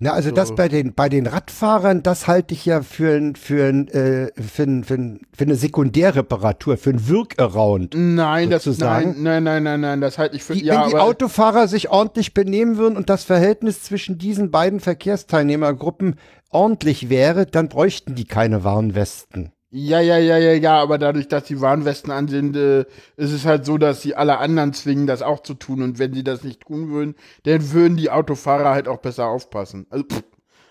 Na, 0.00 0.12
also 0.12 0.30
das 0.30 0.54
bei 0.54 0.68
den, 0.68 0.94
bei 0.94 1.08
den 1.08 1.26
Radfahrern, 1.26 2.04
das 2.04 2.28
halte 2.28 2.54
ich 2.54 2.64
ja 2.64 2.82
für, 2.82 3.16
ein, 3.16 3.34
für, 3.34 3.64
ein, 3.64 3.88
äh, 3.88 4.30
für, 4.40 4.62
ein, 4.62 4.84
für, 4.84 4.94
ein, 4.94 5.20
für 5.36 5.44
eine 5.44 5.56
Sekundärreparatur, 5.56 6.76
für 6.76 6.90
ein 6.90 7.08
Wirkaround. 7.08 7.94
Nein, 7.96 8.48
das, 8.48 8.62
Sozusagen. 8.62 9.20
nein, 9.24 9.42
nein, 9.42 9.62
nein, 9.62 9.62
nein, 9.64 9.80
nein, 9.80 10.00
das 10.00 10.16
halte 10.16 10.36
ich 10.36 10.44
für, 10.44 10.52
Die, 10.54 10.64
ja, 10.64 10.82
wenn 10.82 10.90
die 10.90 10.96
Autofahrer 10.96 11.66
sich 11.66 11.88
ordentlich 11.90 12.32
benehmen 12.32 12.76
würden 12.76 12.96
und 12.96 13.10
das 13.10 13.24
Verhältnis 13.24 13.82
zwischen 13.82 14.18
diesen 14.18 14.52
beiden 14.52 14.78
Verkehrsteilnehmergruppen 14.78 16.14
ordentlich 16.50 17.08
wäre, 17.08 17.46
dann 17.46 17.68
bräuchten 17.68 18.14
die 18.14 18.24
keine 18.24 18.62
Warnwesten. 18.62 19.50
Ja, 19.70 20.00
ja, 20.00 20.16
ja, 20.16 20.38
ja, 20.38 20.52
ja, 20.54 20.80
aber 20.80 20.96
dadurch, 20.96 21.28
dass 21.28 21.44
die 21.44 21.60
Warnwesten 21.60 22.10
an 22.10 22.26
sind, 22.26 22.56
äh, 22.56 22.86
ist 23.16 23.32
es 23.32 23.44
halt 23.44 23.66
so, 23.66 23.76
dass 23.76 24.00
sie 24.00 24.14
alle 24.14 24.38
anderen 24.38 24.72
zwingen, 24.72 25.06
das 25.06 25.20
auch 25.20 25.40
zu 25.42 25.52
tun. 25.52 25.82
Und 25.82 25.98
wenn 25.98 26.14
sie 26.14 26.24
das 26.24 26.42
nicht 26.42 26.62
tun 26.62 26.88
würden, 26.88 27.16
dann 27.42 27.70
würden 27.72 27.98
die 27.98 28.08
Autofahrer 28.10 28.70
halt 28.70 28.88
auch 28.88 28.98
besser 28.98 29.26
aufpassen. 29.26 29.86
Also, 29.90 30.04
pff, 30.06 30.22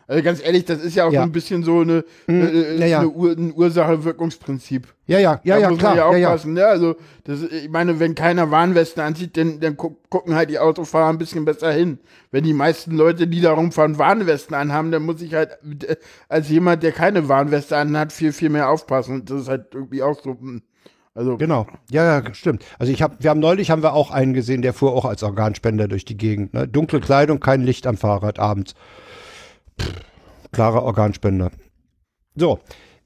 also 0.08 0.24
ganz 0.24 0.42
ehrlich, 0.44 0.66
das 0.66 0.82
ist 0.82 0.96
ja 0.96 1.06
auch 1.06 1.12
Ja. 1.12 1.22
so 1.22 1.26
ein 1.28 1.32
bisschen 1.32 1.64
so 1.64 1.82
eine, 1.82 2.04
äh, 2.30 2.78
ja, 2.80 2.86
ja. 2.86 3.00
eine 3.00 3.10
Ur 3.10 3.32
ein 3.32 3.54
Ursache-Wirkungsprinzip. 3.54 4.88
Ja, 5.06 5.20
ja, 5.20 5.40
ja, 5.44 5.56
da 5.56 5.62
ja, 5.62 5.70
muss 5.70 5.80
klar. 5.80 5.96
man 5.96 6.18
ja 6.20 6.28
aufpassen. 6.30 6.58
Ja, 6.58 6.68
also, 6.68 6.96
das, 7.26 7.42
ich 7.44 7.70
meine, 7.70 8.00
wenn 8.00 8.16
keiner 8.16 8.52
Warnwesten 8.52 9.02
anzieht, 9.04 9.38
dann, 9.38 9.60
dann 9.60 9.76
gu 9.78 9.96
gucken 10.10 10.36
halt 10.36 10.50
die 10.50 10.60
Autofahrer 10.60 11.10
ein 11.10 11.18
bisschen 11.18 11.46
besser 11.46 11.72
hin. 11.72 12.00
Wenn 12.32 12.44
die 12.44 12.54
meisten 12.54 12.96
Leute, 12.96 13.28
die 13.28 13.42
da 13.42 13.52
rumfahren, 13.54 13.98
Warnwesten 13.98 14.56
anhaben, 14.56 14.92
dann 14.92 15.04
muss 15.04 15.22
ich 15.22 15.34
halt 15.34 15.52
äh, 15.86 15.96
als 16.30 16.50
jemand, 16.50 16.84
der 16.84 16.92
keine 16.94 17.28
Warnweste 17.30 17.76
anhat, 17.78 18.12
viel, 18.14 18.32
viel 18.34 18.50
mehr 18.50 18.70
aufpassen. 18.70 19.26
Das 19.26 19.42
ist 19.42 19.50
halt 19.50 19.74
irgendwie 19.74 20.04
auch 20.04 20.20
so. 20.22 20.32
hm, 20.32 20.62
Also, 21.14 21.38
Genau, 21.38 21.68
ja, 21.90 22.20
ja, 22.22 22.34
stimmt. 22.34 22.64
Also 22.80 22.92
ich 22.94 23.02
habe, 23.02 23.16
wir 23.20 23.30
haben 23.30 23.40
neulich 23.40 23.72
haben 23.72 23.84
wir 23.84 23.94
auch 23.94 24.12
einen 24.12 24.34
gesehen, 24.34 24.62
der 24.62 24.74
fuhr 24.74 24.94
auch 24.94 25.06
als 25.06 25.24
Organspender 25.24 25.88
durch 25.88 26.06
die 26.06 26.18
Gegend. 26.18 26.54
Ne? 26.54 26.68
Dunkle 26.68 27.00
Kleidung, 27.02 27.40
kein 27.40 27.62
Licht 27.62 27.88
am 27.88 27.98
Fahrrad 27.98 28.40
abends. 28.40 28.74
Klarer 30.52 30.84
Organspender. 30.84 31.52
So, 32.36 32.60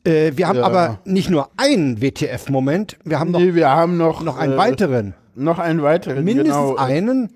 äh, 0.05 0.31
wir 0.35 0.47
haben 0.47 0.59
Ja. 0.59 0.65
aber 0.65 0.99
nicht 1.05 1.29
nur 1.29 1.49
einen 1.57 2.01
WTF-Moment, 2.01 2.97
wir 3.03 3.19
haben 3.19 3.31
noch, 3.31 3.39
nee, 3.39 3.53
wir 3.55 3.69
haben 3.69 3.97
noch, 3.97 4.21
noch 4.23 4.37
einen 4.37 4.53
äh, 4.53 4.57
weiteren. 4.57 5.13
Noch 5.35 5.59
einen 5.59 5.81
weiteren. 5.81 6.23
Mindestens 6.23 6.55
genau. 6.55 6.75
einen. 6.75 7.29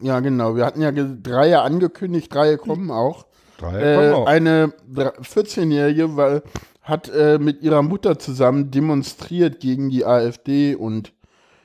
Ja, 0.00 0.20
genau. 0.20 0.56
Wir 0.56 0.64
hatten 0.66 0.80
ja 0.80 0.90
drei 0.92 1.56
angekündigt, 1.56 2.34
drei 2.34 2.56
kommen 2.56 2.90
auch. 2.90 3.26
Drei 3.58 3.80
Äh, 3.80 3.94
kommen 3.96 4.12
auch. 4.14 4.26
eine 4.26 4.72
dr- 4.88 5.14
14-Jährige 5.20 6.16
war, 6.16 6.42
hat 6.82 7.08
äh, 7.10 7.38
mit 7.38 7.62
ihrer 7.62 7.82
Mutter 7.82 8.18
zusammen 8.18 8.70
demonstriert 8.70 9.60
gegen 9.60 9.90
die 9.90 10.04
AfD 10.04 10.74
und 10.74 11.12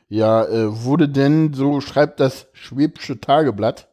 ja, 0.08 0.44
äh, 0.46 0.84
wurde 0.84 1.10
denn, 1.10 1.54
so 1.54 1.82
schreibt 1.82 2.20
das 2.20 2.48
Schwäbische 2.54 3.20
Tageblatt, 3.20 3.88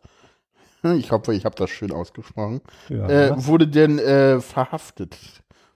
ich 0.95 1.11
hoffe, 1.13 1.35
ich 1.35 1.45
habe 1.45 1.55
das 1.57 1.71
schön 1.71 1.91
ausgesprochen, 1.93 2.61
Ja. 2.89 3.09
äh, 3.09 3.33
wurde 3.47 3.67
denn 3.69 3.99
äh, 3.99 4.41
verhaftet 4.41 5.17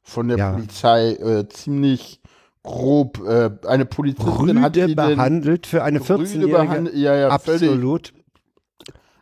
von 0.03 0.29
der 0.29 0.39
Ja. 0.39 0.53
Polizei, 0.53 1.13
äh, 1.15 1.49
ziemlich 1.49 2.21
grob. 2.63 3.19
Äh, 3.27 3.51
eine 3.67 3.87
Polizistin 3.87 4.61
hat 4.63 4.77
Rüde 4.77 4.87
denn 4.89 4.97
behandelt 4.97 5.67
für 5.67 5.83
eine 5.83 6.01
Rüde 6.01 6.15
14-Jährige. 6.15 6.49
behandelt, 6.49 6.95
ja, 6.97 7.15
ja. 7.17 7.29
Absolut. 7.31 8.13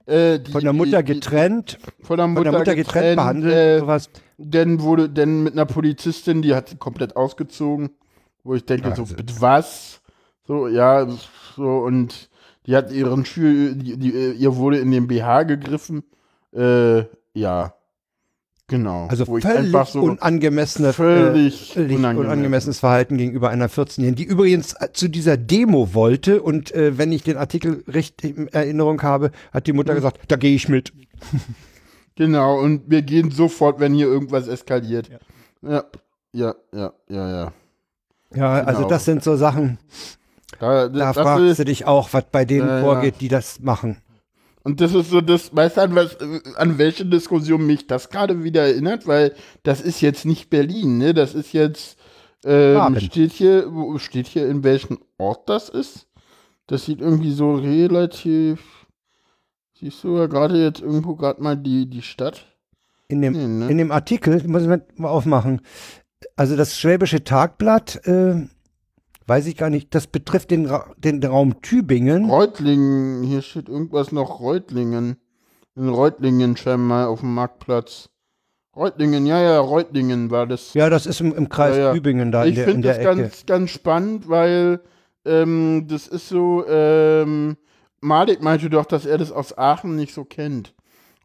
Äh, 0.06 0.40
die, 0.40 0.52
Von 0.52 0.62
der 0.64 0.72
Mutter 0.72 1.02
die, 1.02 1.12
die, 1.12 1.20
getrennt. 1.20 1.78
von 2.02 2.16
der 2.16 2.24
Von 2.26 2.32
Mutter, 2.34 2.50
der 2.50 2.58
Mutter 2.58 2.74
getrennt, 2.74 3.16
behandelt. 3.16 3.54
Äh, 3.54 3.78
sowas. 3.80 4.08
dann 4.38 4.80
wurde 4.80 5.10
dann 5.10 5.42
mit 5.42 5.52
einer 5.52 5.66
Polizistin, 5.66 6.40
die 6.40 6.54
hat 6.54 6.70
sie 6.70 6.76
komplett 6.76 7.14
ausgezogen, 7.16 7.90
wo 8.42 8.54
ich 8.54 8.64
denke, 8.64 8.94
so, 8.96 9.02
Also- 9.02 9.16
bitte 9.16 9.34
was? 9.40 10.00
So, 10.46 10.66
ja, 10.66 11.06
so, 11.56 11.78
und 11.80 12.27
die 12.68 12.76
hat 12.76 12.92
ihren 12.92 13.24
Schül, 13.24 13.74
die, 13.74 13.96
die, 13.96 14.14
äh, 14.14 14.32
ihr 14.32 14.54
wurde 14.56 14.78
in 14.78 14.90
den 14.90 15.08
BH 15.08 15.44
gegriffen. 15.44 16.04
Äh, 16.54 17.04
ja. 17.32 17.74
Genau. 18.66 19.06
Also 19.06 19.24
völlig 19.24 19.46
einfach 19.46 19.86
so 19.86 20.02
unangemessene, 20.02 20.92
völlig 20.92 21.70
äh, 21.70 21.74
völlig 21.74 21.96
unangemessen. 21.96 22.30
unangemessenes 22.30 22.78
Verhalten 22.80 23.16
gegenüber 23.16 23.48
einer 23.48 23.70
14-Jährigen, 23.70 24.16
die 24.16 24.24
übrigens 24.24 24.74
äh, 24.74 24.92
zu 24.92 25.08
dieser 25.08 25.38
Demo 25.38 25.94
wollte 25.94 26.42
und 26.42 26.74
äh, 26.74 26.98
wenn 26.98 27.10
ich 27.10 27.22
den 27.22 27.38
Artikel 27.38 27.82
richtig 27.92 28.36
in 28.36 28.48
Erinnerung 28.48 29.02
habe, 29.02 29.30
hat 29.50 29.66
die. 29.66 29.72
Mutter 29.72 29.94
gesagt, 29.94 30.20
da 30.28 30.36
gehe 30.36 30.54
ich 30.54 30.68
mit. 30.68 30.92
Genau, 32.16 32.58
und 32.58 32.90
wir 32.90 33.02
gehen 33.02 33.30
sofort, 33.30 33.78
wenn 33.78 33.94
hier 33.94 34.08
irgendwas 34.08 34.48
eskaliert. 34.48 35.08
Ja, 35.62 35.84
ja, 36.32 36.52
ja, 36.74 36.92
ja, 37.08 37.30
ja. 37.30 37.52
Ja, 38.34 38.52
also 38.54 38.78
Genau. 38.78 38.88
das 38.88 39.04
sind 39.04 39.22
so 39.22 39.36
Sachen, 39.36 39.78
Da, 40.60 40.88
da 40.88 41.12
fragst 41.12 41.44
ist, 41.44 41.58
du 41.60 41.64
dich 41.64 41.86
auch, 41.86 42.12
was 42.12 42.24
bei 42.30 42.44
denen 42.44 42.68
ja. 42.68 42.80
vorgeht, 42.80 43.16
die 43.20 43.28
das 43.28 43.60
machen. 43.60 43.98
Und 44.64 44.80
das 44.80 44.92
ist 44.92 45.10
so 45.10 45.20
das, 45.20 45.54
weißt 45.54 45.76
du, 45.76 45.80
an, 45.82 45.94
was, 45.94 46.18
an 46.56 46.78
welche 46.78 47.06
Diskussion 47.06 47.66
mich 47.66 47.86
das 47.86 48.10
gerade 48.10 48.42
wieder 48.42 48.66
erinnert, 48.66 49.06
weil 49.06 49.34
das 49.62 49.80
ist 49.80 50.00
jetzt 50.00 50.26
nicht 50.26 50.50
Berlin, 50.50 50.98
ne? 50.98 51.14
Das 51.14 51.34
ist 51.34 51.52
jetzt, 51.52 51.96
ähm, 52.44 52.98
steht 53.00 53.32
hier, 53.32 53.72
wo 53.72 53.98
steht 53.98 54.26
hier, 54.26 54.48
in 54.48 54.64
welchem 54.64 54.98
Ort 55.16 55.48
das 55.48 55.68
ist? 55.68 56.06
Das 56.66 56.84
sieht 56.84 57.00
irgendwie 57.00 57.32
so 57.32 57.54
relativ, 57.54 58.86
siehst 59.72 60.04
du 60.04 60.18
ja 60.18 60.26
gerade 60.26 60.62
jetzt 60.62 60.82
irgendwo 60.82 61.14
gerade 61.14 61.42
mal 61.42 61.56
die, 61.56 61.88
die 61.88 62.02
Stadt? 62.02 62.44
In 63.08 63.22
dem, 63.22 63.32
Nee, 63.32 63.46
ne? 63.46 63.70
in 63.70 63.78
dem 63.78 63.90
Artikel, 63.90 64.46
muss 64.46 64.62
ich 64.62 64.68
mal 64.68 65.08
aufmachen, 65.08 65.62
also 66.36 66.56
das 66.56 66.78
Schwäbische 66.78 67.24
Tagblatt, 67.24 68.06
äh, 68.06 68.46
weiß 69.28 69.46
ich 69.46 69.56
gar 69.56 69.70
nicht, 69.70 69.94
das 69.94 70.06
betrifft 70.06 70.50
den, 70.50 70.66
Ra 70.66 70.92
den 70.96 71.22
Raum 71.22 71.60
Tübingen. 71.62 72.30
Reutlingen, 72.30 73.22
hier 73.22 73.42
steht 73.42 73.68
irgendwas 73.68 74.10
noch 74.12 74.40
Reutlingen. 74.40 75.16
In 75.76 75.88
Reutlingen 75.88 76.56
scheinbar 76.56 77.08
auf 77.08 77.20
dem 77.20 77.34
Marktplatz. 77.34 78.08
Reutlingen, 78.74 79.26
ja, 79.26 79.40
ja, 79.40 79.60
Reutlingen 79.60 80.30
war 80.30 80.46
das. 80.46 80.74
Ja, 80.74 80.88
das 80.90 81.06
ist 81.06 81.20
im, 81.20 81.34
im 81.34 81.48
Kreis 81.48 81.76
Ja, 81.76 81.82
ja. 81.84 81.92
Tübingen 81.92 82.32
da 82.32 82.44
in 82.44 82.50
ich 82.50 82.54
der, 82.56 82.64
in 82.66 82.70
finde 82.72 82.88
das 82.88 82.98
Ecke. 82.98 83.16
ganz, 83.16 83.46
ganz 83.46 83.70
spannend, 83.70 84.28
weil 84.28 84.80
ähm, 85.24 85.86
das 85.88 86.06
ist 86.06 86.28
so, 86.28 86.64
ähm, 86.68 87.56
Malik 88.00 88.42
meinte 88.42 88.70
doch, 88.70 88.86
dass 88.86 89.04
er 89.04 89.18
das 89.18 89.32
aus 89.32 89.56
Aachen 89.58 89.96
nicht 89.96 90.14
so 90.14 90.24
kennt. 90.24 90.74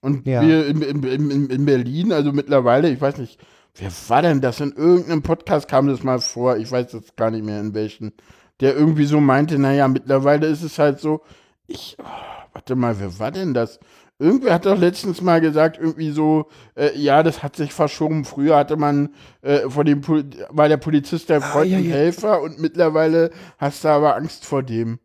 Und 0.01 0.27
Ja. 0.27 0.41
wir 0.41 0.65
in, 0.67 0.81
in, 0.81 1.03
in, 1.03 1.49
in 1.49 1.65
Berlin, 1.65 2.11
also 2.11 2.33
mittlerweile, 2.33 2.89
ich 2.89 2.99
weiß 2.99 3.17
nicht, 3.19 3.39
wer 3.75 3.91
war 4.07 4.21
denn 4.21 4.41
das? 4.41 4.59
In 4.59 4.73
irgendeinem 4.73 5.23
Podcast 5.23 5.67
kam 5.67 5.87
das 5.87 6.03
mal 6.03 6.19
vor, 6.19 6.57
ich 6.57 6.71
weiß 6.71 6.93
jetzt 6.93 7.17
gar 7.17 7.31
nicht 7.31 7.45
mehr 7.45 7.59
in 7.59 7.73
welchen, 7.73 8.13
der 8.59 8.75
irgendwie 8.75 9.05
so 9.05 9.19
meinte, 9.19 9.57
naja, 9.57 9.87
mittlerweile 9.87 10.47
ist 10.47 10.63
es 10.63 10.79
halt 10.79 10.99
so, 10.99 11.21
ich, 11.67 11.97
oh, 11.99 12.05
warte 12.53 12.75
mal, 12.75 12.99
wer 12.99 13.19
war 13.19 13.31
denn 13.31 13.53
das? 13.53 13.79
Irgendwer 14.19 14.53
hat 14.53 14.65
doch 14.65 14.77
letztens 14.77 15.21
mal 15.21 15.41
gesagt, 15.41 15.77
irgendwie 15.77 16.11
so, 16.11 16.49
äh, 16.75 16.97
ja, 16.97 17.23
das 17.23 17.41
hat 17.41 17.55
sich 17.55 17.73
verschoben. 17.73 18.25
Früher 18.25 18.55
hatte 18.55 18.77
man 18.77 19.09
äh, 19.41 19.69
vor 19.69 19.83
dem 19.83 20.01
Pol 20.01 20.23
war 20.49 20.69
der 20.69 20.77
Polizist 20.77 21.29
der 21.29 21.41
Freund 21.41 21.71
ja, 21.71 21.79
und 21.79 21.85
ja. 21.85 21.95
Helfer 21.95 22.41
und 22.41 22.59
mittlerweile 22.59 23.31
hast 23.57 23.83
du 23.83 23.89
aber 23.89 24.15
Angst 24.15 24.45
vor 24.45 24.61
dem. 24.61 24.99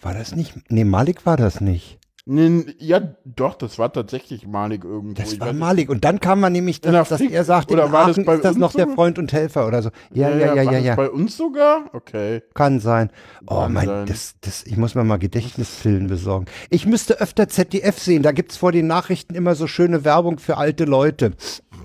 War 0.00 0.12
das 0.12 0.34
nicht? 0.34 0.54
Nee, 0.70 0.84
Malik 0.84 1.24
war 1.24 1.36
das 1.36 1.60
nicht. 1.60 1.99
Nee, 2.32 2.64
ja, 2.78 3.00
doch, 3.24 3.54
das 3.56 3.76
war 3.80 3.92
tatsächlich 3.92 4.46
malig 4.46 4.84
irgendwo. 4.84 5.14
Das 5.20 5.32
Ich 5.32 5.40
war. 5.40 5.52
Malik. 5.52 5.90
Und 5.90 6.04
dann 6.04 6.20
kam 6.20 6.38
man 6.38 6.52
nämlich, 6.52 6.80
der 6.80 6.92
dass, 6.92 7.08
dass 7.08 7.20
er 7.20 7.42
sagte, 7.42 7.74
oder 7.74 7.86
in 7.86 7.92
war 7.92 8.06
das 8.06 8.16
Aachen 8.16 8.24
bei 8.24 8.36
ist 8.36 8.44
das 8.44 8.56
noch 8.56 8.72
der 8.72 8.86
so? 8.86 8.94
Freund 8.94 9.18
und 9.18 9.32
Helfer 9.32 9.66
oder 9.66 9.82
so. 9.82 9.90
Ja, 10.12 10.30
ja, 10.30 10.36
ja, 10.38 10.46
war 10.48 10.62
ja, 10.62 10.72
das 10.72 10.84
ja. 10.84 10.94
Bei 10.94 11.10
uns 11.10 11.36
sogar? 11.36 11.90
Okay. 11.92 12.42
Kann 12.54 12.78
sein. 12.78 13.10
Oh 13.48 13.62
Kann 13.62 13.72
mein, 13.72 13.86
sein. 13.86 14.06
das, 14.06 14.34
das, 14.42 14.62
ich 14.64 14.76
muss 14.76 14.94
mir 14.94 15.02
mal 15.02 15.18
Gedächtnisfilm 15.18 16.06
besorgen. 16.06 16.46
Ich 16.68 16.86
müsste 16.86 17.20
öfter 17.20 17.48
ZDF 17.48 17.98
sehen. 17.98 18.22
Da 18.22 18.30
gibt's 18.30 18.56
vor 18.56 18.70
den 18.70 18.86
Nachrichten 18.86 19.34
immer 19.34 19.56
so 19.56 19.66
schöne 19.66 20.04
Werbung 20.04 20.38
für 20.38 20.56
alte 20.56 20.84
Leute. 20.84 21.32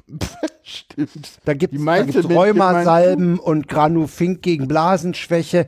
Stimmt. 0.61 1.39
Da 1.45 1.55
du 2.23 2.27
mit- 2.27 2.37
Rheumasalben 2.37 3.39
und 3.39 3.67
Granufink 3.67 4.43
gegen 4.43 4.67
Blasenschwäche. 4.67 5.67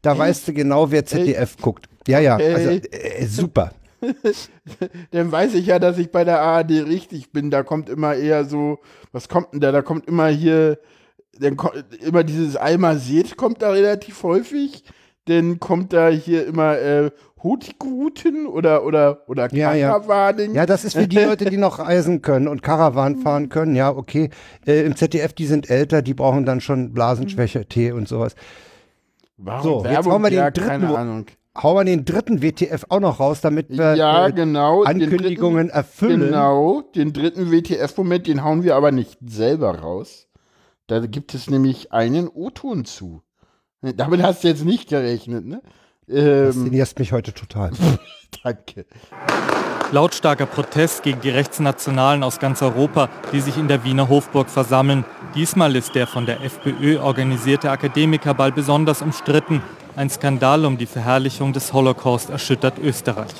Da 0.00 0.16
weißt 0.16 0.48
du 0.48 0.54
genau, 0.54 0.90
wer 0.90 1.04
ZDF 1.04 1.58
guckt. 1.60 1.90
Ja, 2.08 2.20
ja, 2.20 2.36
also 2.36 2.70
äh, 2.70 3.26
super. 3.26 3.72
Dann 5.10 5.30
weiß 5.32 5.54
ich 5.54 5.66
ja, 5.66 5.78
dass 5.78 5.98
ich 5.98 6.10
bei 6.10 6.24
der 6.24 6.40
ARD 6.40 6.70
richtig 6.86 7.32
bin. 7.32 7.50
Da 7.50 7.62
kommt 7.62 7.88
immer 7.88 8.14
eher 8.14 8.44
so, 8.44 8.78
was 9.12 9.28
kommt 9.28 9.52
denn 9.52 9.60
da? 9.60 9.72
Da 9.72 9.82
kommt 9.82 10.06
immer 10.06 10.28
hier, 10.28 10.78
dann 11.38 11.56
ko- 11.56 11.72
immer 12.00 12.24
dieses 12.24 12.56
Alma 12.56 12.96
Seht 12.96 13.36
kommt 13.36 13.62
da 13.62 13.70
relativ 13.70 14.22
häufig. 14.22 14.84
Dann 15.26 15.58
kommt 15.58 15.92
da 15.92 16.08
hier 16.08 16.46
immer 16.46 16.78
äh, 16.78 17.10
Hutigruten 17.42 18.46
oder 18.46 18.84
oder 18.84 19.22
oder 19.28 19.52
Ja, 19.54 19.74
ja. 19.74 19.88
Ja, 20.54 20.66
das 20.66 20.84
ist 20.84 20.94
für 20.94 21.06
die 21.08 21.18
Leute, 21.18 21.44
die 21.46 21.56
noch 21.56 21.78
reisen 21.78 22.20
können 22.22 22.48
und 22.48 22.62
Karawan 22.62 23.16
fahren 23.22 23.48
können. 23.48 23.74
Ja, 23.74 23.90
okay. 23.94 24.30
Äh, 24.66 24.82
Im 24.84 24.96
ZDF, 24.96 25.32
die 25.32 25.46
sind 25.46 25.70
älter, 25.70 26.02
die 26.02 26.14
brauchen 26.14 26.44
dann 26.44 26.60
schon 26.60 26.92
Blasenschwäche, 26.92 27.66
Tee 27.66 27.92
und 27.92 28.06
sowas. 28.08 28.34
Warum 29.36 29.62
So, 29.62 29.76
jetzt 29.78 29.84
Werbung? 29.90 30.12
hauen 30.12 30.22
wir 30.22 30.30
den 30.30 30.38
ja, 30.38 30.50
dritten 30.50 30.68
keine 30.68 30.98
Ahnung. 30.98 31.26
Hauen 31.56 31.76
wir 31.76 31.84
den 31.84 32.04
dritten 32.04 32.42
WTF 32.42 32.86
auch 32.88 32.98
noch 33.00 33.20
raus, 33.20 33.40
damit 33.40 33.70
wir 33.70 33.94
Ja, 33.94 34.26
äh, 34.26 34.32
genau. 34.32 34.82
Ankündigungen 34.82 35.66
dritten, 35.68 35.76
erfüllen. 35.76 36.20
Genau, 36.20 36.82
den 36.94 37.12
dritten 37.12 37.52
WTF-Moment, 37.52 38.26
den 38.26 38.42
hauen 38.42 38.64
wir 38.64 38.74
aber 38.74 38.90
nicht 38.90 39.18
selber 39.24 39.78
raus. 39.78 40.26
Da 40.88 41.00
gibt 41.06 41.32
es 41.34 41.48
nämlich 41.48 41.92
einen 41.92 42.28
O-Ton 42.28 42.84
zu. 42.84 43.22
Damit 43.82 44.22
hast 44.22 44.42
du 44.44 44.48
jetzt 44.48 44.64
nicht 44.64 44.88
gerechnet, 44.88 45.46
ne? 45.46 45.62
Das 46.06 46.16
Ähm, 46.16 46.46
faszinierst 46.52 46.98
mich 46.98 47.12
heute 47.12 47.32
total. 47.32 47.70
danke. 48.42 48.84
Lautstarker 49.94 50.46
Protest 50.46 51.04
gegen 51.04 51.20
die 51.20 51.30
Rechtsnationalen 51.30 52.24
aus 52.24 52.40
ganz 52.40 52.60
Europa, 52.62 53.08
die 53.32 53.38
sich 53.38 53.56
in 53.56 53.68
der 53.68 53.84
Wiener 53.84 54.08
Hofburg 54.08 54.50
versammeln. 54.50 55.04
Diesmal 55.36 55.76
ist 55.76 55.94
der 55.94 56.08
von 56.08 56.26
der 56.26 56.40
FPÖ 56.42 56.98
organisierte 56.98 57.70
Akademikerball 57.70 58.50
besonders 58.50 59.02
umstritten. 59.02 59.62
Ein 59.94 60.10
Skandal 60.10 60.64
um 60.64 60.78
die 60.78 60.86
Verherrlichung 60.86 61.52
des 61.52 61.72
Holocaust 61.72 62.28
erschüttert 62.28 62.80
Österreich. 62.80 63.30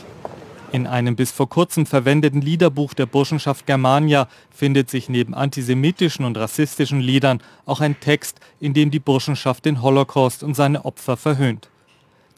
In 0.70 0.86
einem 0.86 1.16
bis 1.16 1.32
vor 1.32 1.48
kurzem 1.48 1.86
verwendeten 1.86 2.40
Liederbuch 2.40 2.94
der 2.94 3.06
Burschenschaft 3.06 3.66
Germania 3.66 4.28
findet 4.52 4.88
sich 4.88 5.08
neben 5.08 5.34
antisemitischen 5.34 6.24
und 6.24 6.38
rassistischen 6.38 7.00
Liedern 7.00 7.42
auch 7.66 7.80
ein 7.80 7.98
Text, 7.98 8.38
in 8.60 8.74
dem 8.74 8.92
die 8.92 9.00
Burschenschaft 9.00 9.64
den 9.64 9.82
Holocaust 9.82 10.44
und 10.44 10.54
seine 10.54 10.84
Opfer 10.84 11.16
verhöhnt. 11.16 11.68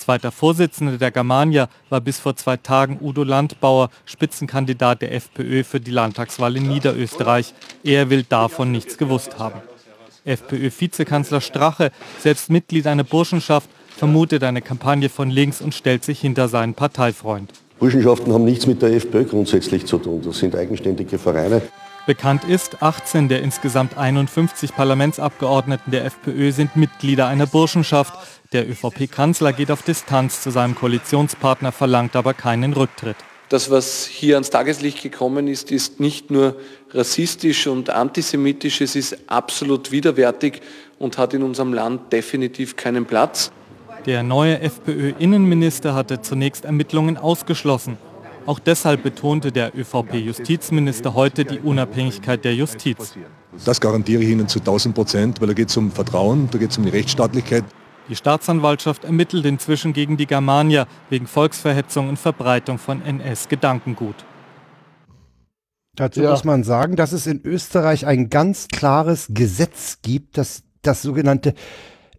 Zweiter 0.07 0.31
Vorsitzender 0.31 0.99
der 0.99 1.11
Germania 1.11 1.69
war 1.91 2.01
bis 2.01 2.21
vor 2.21 2.37
zwei 2.37 2.57
Tagen 2.57 2.99
Udo 3.01 3.25
Landbauer, 3.25 3.91
Spitzenkandidat 4.05 5.03
der 5.03 5.13
FPÖ 5.13 5.65
für 5.65 5.81
die 5.81 5.91
Landtagswahl 5.91 6.57
in 6.57 6.69
Niederösterreich. 6.69 7.53
Er 7.83 8.09
will 8.09 8.23
davon 8.23 8.71
nichts 8.71 8.99
gewusst 8.99 9.41
haben. 9.41 9.61
FPÖ-Vizekanzler 10.25 11.41
Strache, 11.41 11.91
selbst 12.21 12.51
Mitglied 12.51 12.87
einer 12.87 13.03
Burschenschaft, 13.03 13.69
vermutet 13.97 14.45
eine 14.45 14.63
Kampagne 14.63 15.09
von 15.09 15.29
links 15.29 15.61
und 15.61 15.75
stellt 15.75 16.05
sich 16.05 16.21
hinter 16.21 16.47
seinen 16.47 16.75
Parteifreund. 16.75 17.51
Burschenschaften 17.81 18.33
haben 18.33 18.45
nichts 18.45 18.69
mit 18.69 18.83
der 18.83 18.93
FPÖ 18.93 19.25
grundsätzlich 19.25 19.87
zu 19.87 19.99
tun. 19.99 20.23
Das 20.25 20.39
sind 20.39 20.55
eigenständige 20.55 21.19
Vereine. 21.19 21.63
Bekannt 22.07 22.45
ist, 22.45 22.85
18 22.85 23.29
der 23.29 23.43
insgesamt 23.43 23.99
51 23.99 24.77
Parlamentsabgeordneten 24.77 25.91
der 25.91 26.05
FPÖ 26.05 26.53
sind 26.53 26.77
Mitglieder 26.77 27.27
einer 27.27 27.49
Burschenschaft. 27.49 28.15
Der 28.53 28.69
ÖVP-Kanzler 28.71 29.53
geht 29.53 29.73
auf 29.73 29.83
Distanz 29.83 30.41
zu 30.41 30.51
seinem 30.51 30.77
Koalitionspartner, 30.77 31.73
verlangt 31.73 32.15
aber 32.15 32.33
keinen 32.33 32.75
Rücktritt. 32.75 33.17
Das, 33.49 33.73
was 33.73 34.07
hier 34.07 34.37
ans 34.37 34.51
Tageslicht 34.51 35.03
gekommen 35.03 35.49
ist, 35.49 35.73
ist 35.73 35.99
nicht 35.99 36.31
nur 36.31 36.57
rassistisch 36.93 37.67
und 37.67 37.91
antisemitisch, 37.91 38.81
es 38.81 38.95
ist 38.95 39.19
absolut 39.27 39.91
widerwärtig 39.91 40.63
und 41.01 41.19
hat 41.19 41.35
in 41.35 41.43
unserem 41.43 41.73
Land 41.73 42.13
definitiv 42.13 42.77
keinen 42.77 43.07
Platz. 43.07 43.51
Der 44.07 44.23
neue 44.23 44.61
FPÖ-Innenminister 44.61 45.97
hatte 45.97 46.21
zunächst 46.21 46.65
Ermittlungen 46.65 47.17
ausgeschlossen. 47.17 47.99
Auch 48.47 48.59
deshalb 48.59 49.03
betonte 49.03 49.51
der 49.51 49.77
ÖVP-Justizminister 49.77 51.15
heute 51.15 51.45
die 51.45 51.59
Unabhängigkeit 51.59 52.45
der 52.45 52.55
Justiz. 52.55 53.15
Das 53.65 53.81
garantiere 53.81 54.23
ich 54.23 54.31
Ihnen 54.31 54.49
zu 54.49 54.61
1000 54.61 54.95
Prozent, 54.95 55.41
weil 55.41 55.49
da 55.49 55.55
geht 55.55 55.69
es 55.69 55.77
um 55.77 55.91
Vertrauen, 55.91 56.49
da 56.51 56.59
geht 56.59 56.71
es 56.71 56.79
um 56.79 56.85
die 56.85 56.91
Rechtsstaatlichkeit. 56.91 57.65
Die 58.09 58.15
Staatsanwaltschaft 58.15 59.05
ermittelt 59.05 59.45
inzwischen 59.47 59.93
gegen 59.93 60.17
die 60.17 60.27
Germania 60.27 60.87
wegen 61.11 61.27
Volksverhetzung 61.27 62.09
und 62.09 62.19
Verbreitung 62.19 62.79
von 62.79 63.03
NS-Gedankengut. 63.03 64.15
Dazu 65.97 66.21
Ja. 66.23 66.31
muss 66.31 66.45
man 66.45 66.63
sagen, 66.63 66.95
dass 66.95 67.13
es 67.13 67.27
in 67.27 67.41
Österreich 67.43 68.07
ein 68.07 68.31
ganz 68.31 68.69
klares 68.69 69.27
Gesetz 69.31 69.99
gibt, 70.03 70.39
das 70.39 70.63
das 70.83 71.03
sogenannte, 71.03 71.55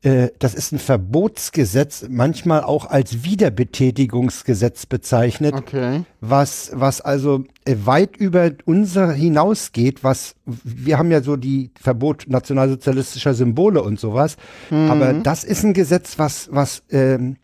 äh, 0.04 0.30
das 0.40 0.54
ist 0.54 0.72
ein 0.72 0.80
Verbotsgesetz, 0.80 2.06
manchmal 2.10 2.64
auch 2.64 2.86
als 2.86 3.24
Wiederbetätigungsgesetz 3.24 4.86
bezeichnet, 4.86 5.54
Okay. 5.56 6.04
was, 6.22 6.72
was 6.74 7.02
also 7.02 7.44
äh, 7.66 7.76
weit 7.86 8.18
über 8.18 8.52
unser 8.66 9.12
hinausgeht, 9.12 10.04
was 10.04 10.36
wir 10.46 10.98
haben 10.98 11.12
ja 11.12 11.22
so 11.22 11.36
die 11.36 11.72
Verbot 11.80 12.26
nationalsozialistischer 12.28 13.34
Symbole 13.34 13.82
und 13.82 14.00
sowas, 14.00 14.38
aber 14.70 15.14
das 15.14 15.44
ist 15.44 15.64
ein 15.64 15.74
Gesetz, 15.74 16.18
was, 16.20 16.50
was 16.52 16.84
ähm, 16.92 17.38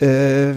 äh, 0.00 0.54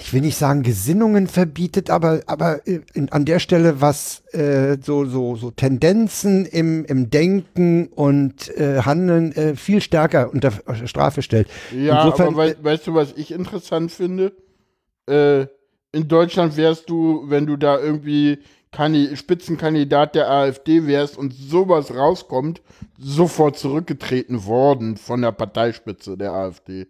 ich 0.00 0.12
will 0.12 0.20
nicht 0.20 0.36
sagen 0.36 0.62
Gesinnungen 0.62 1.26
verbietet, 1.26 1.88
aber, 1.88 2.20
aber 2.26 2.66
äh, 2.66 2.80
in, 2.92 3.10
an 3.10 3.24
der 3.24 3.38
Stelle, 3.38 3.80
was 3.80 4.22
äh, 4.32 4.76
so, 4.82 5.06
so, 5.06 5.36
so 5.36 5.50
Tendenzen 5.50 6.44
im, 6.44 6.84
im 6.84 7.10
Denken 7.10 7.86
und 7.88 8.54
äh, 8.56 8.82
Handeln 8.82 9.32
äh, 9.32 9.56
viel 9.56 9.80
stärker 9.80 10.30
unter 10.32 10.52
Strafe 10.86 11.22
stellt. 11.22 11.48
Ja, 11.72 12.04
Insofern, 12.04 12.28
aber 12.28 12.36
wei 12.36 12.56
weißt 12.60 12.86
du, 12.86 12.94
was 12.94 13.14
ich 13.16 13.32
interessant 13.32 13.90
finde? 13.90 14.32
Äh, 15.08 15.46
in 15.92 16.08
Deutschland 16.08 16.56
wärst 16.56 16.90
du, 16.90 17.24
wenn 17.28 17.46
du 17.46 17.56
da 17.56 17.78
irgendwie 17.78 18.38
Kandi 18.72 19.16
Spitzenkandidat 19.16 20.16
der 20.16 20.28
AfD 20.28 20.86
wärst 20.86 21.16
und 21.16 21.32
sowas 21.32 21.94
rauskommt, 21.94 22.60
sofort 22.98 23.56
zurückgetreten 23.56 24.44
worden 24.46 24.96
von 24.96 25.22
der 25.22 25.32
Parteispitze 25.32 26.18
der 26.18 26.32
AfD. 26.32 26.88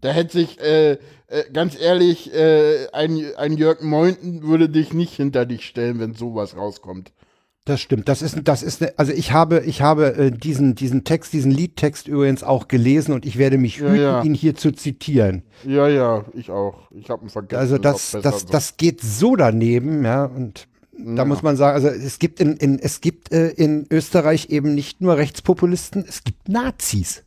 Da 0.00 0.10
hätte 0.10 0.34
sich, 0.34 0.60
äh, 0.60 0.98
äh, 1.34 1.50
ganz 1.52 1.78
ehrlich, 1.78 2.32
äh, 2.32 2.86
ein, 2.92 3.20
ein 3.36 3.56
Jörg 3.56 3.82
Meuthen 3.82 4.42
würde 4.42 4.68
dich 4.68 4.92
nicht 4.92 5.14
hinter 5.14 5.46
dich 5.46 5.66
stellen, 5.66 5.98
wenn 6.00 6.14
sowas 6.14 6.56
rauskommt. 6.56 7.12
Das 7.66 7.80
stimmt. 7.80 8.08
Das 8.08 8.20
ist, 8.20 8.38
das 8.44 8.62
ist, 8.62 8.82
ne, 8.82 8.92
also 8.98 9.12
ich 9.12 9.32
habe, 9.32 9.60
ich 9.60 9.80
habe 9.80 10.14
äh, 10.16 10.30
diesen, 10.30 10.74
diesen 10.74 11.04
Text, 11.04 11.32
diesen 11.32 11.50
Liedtext 11.50 12.08
übrigens 12.08 12.42
auch 12.42 12.68
gelesen 12.68 13.14
und 13.14 13.24
ich 13.24 13.38
werde 13.38 13.56
mich 13.56 13.80
hüten, 13.80 13.96
ja. 13.96 14.22
ihn 14.22 14.34
hier 14.34 14.54
zu 14.54 14.70
zitieren. 14.72 15.42
Ja, 15.62 15.88
ja, 15.88 16.26
ich 16.34 16.50
auch. 16.50 16.90
Ich 16.90 17.08
habe 17.08 17.24
ihn 17.24 17.30
vergessen. 17.30 17.58
Also 17.58 17.78
das, 17.78 18.10
das, 18.22 18.42
so. 18.42 18.48
das 18.48 18.76
geht 18.76 19.00
so 19.00 19.34
daneben, 19.34 20.04
ja, 20.04 20.26
und 20.26 20.68
da 20.92 21.22
Ja. 21.22 21.24
muss 21.24 21.42
man 21.42 21.56
sagen, 21.56 21.74
also 21.74 21.88
es 21.88 22.18
gibt 22.18 22.38
in, 22.38 22.56
in 22.58 22.78
es 22.78 23.00
gibt 23.00 23.32
äh, 23.32 23.48
in 23.48 23.86
Österreich 23.90 24.50
eben 24.50 24.74
nicht 24.74 25.00
nur 25.00 25.16
Rechtspopulisten, 25.16 26.04
es 26.06 26.22
gibt 26.22 26.48
Nazis. 26.48 27.24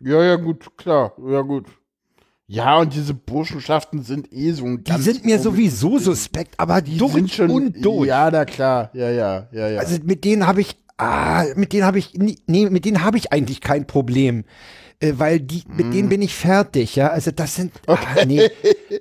Ja, 0.00 0.24
ja, 0.24 0.36
gut, 0.36 0.76
klar. 0.78 1.12
Ja, 1.28 1.42
gut. 1.42 1.66
Ja, 2.52 2.78
und 2.78 2.92
diese 2.92 3.14
Burschenschaften 3.14 4.02
sind 4.02 4.30
eh 4.30 4.52
so 4.52 4.66
ein 4.66 4.84
Die 4.84 4.90
ganz 4.90 5.04
sind 5.04 5.24
mir 5.24 5.38
sowieso 5.38 5.98
suspekt, 5.98 6.54
aber 6.58 6.82
Die 6.82 6.98
durch 6.98 7.14
sind 7.14 7.30
schon, 7.32 7.50
und 7.50 7.82
durch. 7.82 8.08
Ja, 8.08 8.30
da 8.30 8.44
klar. 8.44 8.90
Ja, 8.92 9.10
ja, 9.10 9.48
ja, 9.52 9.68
ja. 9.68 9.80
Also 9.80 9.96
mit 10.04 10.22
denen 10.22 10.46
habe 10.46 10.60
ich, 10.60 10.76
ah, 10.98 11.44
mit 11.56 11.72
denen 11.72 11.84
habe 11.86 11.98
ich, 11.98 12.12
nee, 12.14 12.68
mit 12.68 12.84
denen 12.84 13.02
habe 13.02 13.16
ich 13.16 13.32
eigentlich 13.32 13.62
kein 13.62 13.86
Problem. 13.86 14.44
Äh, 15.00 15.14
weil 15.16 15.40
die, 15.40 15.62
mit 15.66 15.86
Mhm. 15.86 15.90
denen 15.92 16.08
bin 16.10 16.20
ich 16.20 16.34
fertig, 16.34 16.94
ja. 16.94 17.08
Also 17.08 17.30
das 17.30 17.56
sind, 17.56 17.72
ah, 17.86 17.96
nee. 18.26 18.50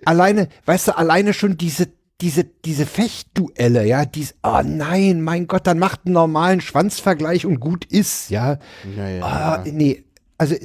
alleine, 0.06 0.48
weißt 0.66 0.88
du, 0.88 0.98
alleine 0.98 1.34
schon 1.34 1.58
diese, 1.58 1.90
diese, 2.22 2.46
diese 2.46 2.86
Fechtduelle, 2.86 3.86
ja, 3.86 4.06
dies, 4.06 4.34
oh 4.44 4.62
nein, 4.64 5.22
mein 5.22 5.48
Gott, 5.48 5.68
dann 5.68 5.78
macht 5.78 6.02
einen 6.06 6.14
normalen 6.14 6.62
Schwanzvergleich 6.62 7.46
und 7.46 7.60
gut 7.60 7.84
ist, 7.84 8.30
ja. 8.30 8.60
ja, 8.96 9.10
ja. 9.10 9.24
Ah, 9.26 9.64
nee, 9.66 10.06
also 10.38 10.56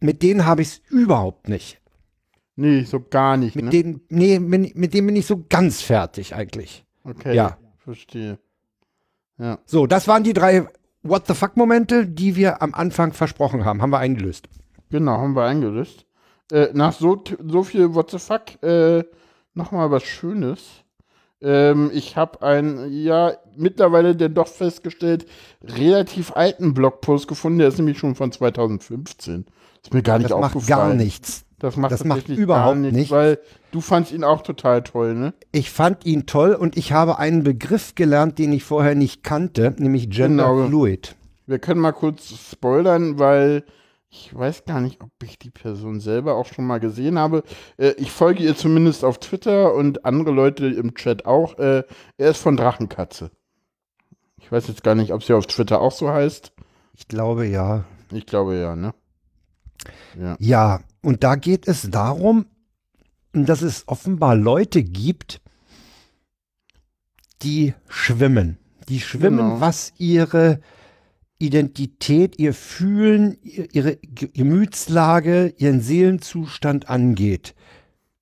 mit 0.00 0.22
denen 0.22 0.46
habe 0.46 0.62
ich 0.62 0.68
es 0.68 0.80
überhaupt 0.88 1.50
nicht. 1.50 1.78
Nee, 2.56 2.82
so 2.82 3.00
gar 3.00 3.36
nicht, 3.36 3.54
Mit 3.56 3.66
ne? 3.66 3.70
denen, 3.70 4.00
nee, 4.08 4.38
mit, 4.38 4.94
denen 4.94 5.06
bin 5.06 5.16
ich 5.16 5.26
so 5.26 5.44
ganz 5.48 5.82
fertig 5.82 6.34
eigentlich. 6.34 6.84
okay, 7.04 7.34
ja. 7.34 7.56
verstehe. 7.78 8.38
Ja. 9.38 9.58
So, 9.66 9.86
das 9.86 10.08
waren 10.08 10.24
die 10.24 10.32
drei 10.32 10.66
What 11.02 11.26
the 11.28 11.34
fuck 11.34 11.56
Momente, 11.56 12.06
die 12.06 12.34
wir 12.34 12.62
am 12.62 12.74
Anfang 12.74 13.12
versprochen 13.12 13.64
haben. 13.64 13.80
Haben 13.80 13.90
wir 13.90 13.98
eingelöst. 13.98 14.48
Genau, 14.90 15.18
haben 15.18 15.36
wir 15.36 15.44
eingelöst. 15.44 16.04
Äh, 16.50 16.68
nach 16.72 16.92
so, 16.92 17.22
so 17.44 17.62
viel 17.62 17.94
What 17.94 18.10
the 18.10 18.18
fuck, 18.18 18.62
äh, 18.62 19.04
nochmal 19.54 19.90
was 19.90 20.02
Schönes. 20.04 20.84
Ähm, 21.42 21.90
ich 21.92 22.16
habe 22.16 22.42
einen, 22.42 22.90
ja, 22.92 23.34
mittlerweile 23.56 24.16
denn 24.16 24.34
doch 24.34 24.48
festgestellt, 24.48 25.26
relativ 25.62 26.32
alten 26.32 26.72
Blogpost 26.74 27.28
gefunden, 27.28 27.58
der 27.58 27.68
ist 27.68 27.78
nämlich 27.78 27.98
schon 27.98 28.14
von 28.14 28.32
2015. 28.32 29.46
Ist 29.82 29.92
mir 29.94 30.02
gar 30.02 30.18
nicht 30.18 30.30
Das 30.30 30.40
macht 30.40 30.56
aufgefallen. 30.56 30.88
gar 30.90 30.94
nichts. 30.94 31.45
Das 31.58 31.76
macht, 31.76 31.92
Das 31.92 32.04
macht 32.04 32.28
überhaupt 32.28 32.78
nichts, 32.78 32.96
nichts. 32.96 33.10
Weil 33.10 33.38
du 33.70 33.80
fandst 33.80 34.12
ihn 34.12 34.24
auch 34.24 34.42
total 34.42 34.82
toll, 34.82 35.14
ne? 35.14 35.32
Ich 35.52 35.70
fand 35.70 36.04
ihn 36.04 36.26
toll 36.26 36.52
und 36.54 36.76
ich 36.76 36.92
habe 36.92 37.18
einen 37.18 37.44
Begriff 37.44 37.94
gelernt, 37.94 38.38
den 38.38 38.52
ich 38.52 38.62
vorher 38.64 38.94
nicht 38.94 39.22
kannte, 39.24 39.74
nämlich 39.78 40.10
Gender 40.10 40.50
Genau. 40.50 40.66
Fluid. 40.68 41.16
Wir 41.46 41.58
können 41.58 41.80
mal 41.80 41.92
kurz 41.92 42.28
spoilern, 42.50 43.18
weil 43.18 43.64
ich 44.10 44.34
weiß 44.36 44.64
gar 44.66 44.80
nicht, 44.80 45.00
ob 45.02 45.10
ich 45.22 45.38
die 45.38 45.50
Person 45.50 46.00
selber 46.00 46.34
auch 46.34 46.46
schon 46.46 46.66
mal 46.66 46.78
gesehen 46.78 47.18
habe. 47.18 47.42
Äh, 47.78 47.92
ich 47.96 48.10
folge 48.12 48.42
ihr 48.42 48.54
zumindest 48.56 49.04
auf 49.04 49.18
Twitter 49.18 49.74
und 49.74 50.04
andere 50.04 50.32
Leute 50.32 50.66
im 50.66 50.94
Chat 50.94 51.24
auch. 51.24 51.58
Äh, 51.58 51.84
er 52.18 52.30
ist 52.30 52.38
von 52.42 52.56
Drachenkatze. 52.56 53.30
Ich 54.38 54.52
weiß 54.52 54.68
jetzt 54.68 54.84
gar 54.84 54.94
nicht, 54.94 55.12
ob 55.12 55.22
sie 55.24 55.32
auf 55.32 55.46
Twitter 55.46 55.80
auch 55.80 55.92
so 55.92 56.08
heißt. 56.10 56.52
Ich 56.94 57.08
glaube 57.08 57.46
ja. 57.46 57.84
Ich 58.12 58.26
glaube 58.26 58.56
ja, 58.56 58.76
ne? 58.76 58.92
Ja. 60.18 60.36
Ja, 60.38 60.80
und 61.06 61.22
da 61.24 61.36
geht 61.36 61.68
es 61.68 61.88
darum, 61.90 62.46
dass 63.32 63.62
es 63.62 63.86
offenbar 63.86 64.34
Leute 64.34 64.82
gibt, 64.82 65.40
die 67.42 67.74
schwimmen. 67.88 68.58
Die 68.88 69.00
schwimmen, 69.00 69.38
Genau. 69.38 69.60
was 69.60 69.92
ihre 69.98 70.60
Identität, 71.38 72.38
ihr 72.38 72.54
Fühlen, 72.54 73.36
ihr- 73.42 73.68
ihre 73.74 73.96
Ge- 73.96 74.30
Gemütslage, 74.32 75.54
ihren 75.58 75.80
Seelenzustand 75.80 76.88
angeht. 76.88 77.54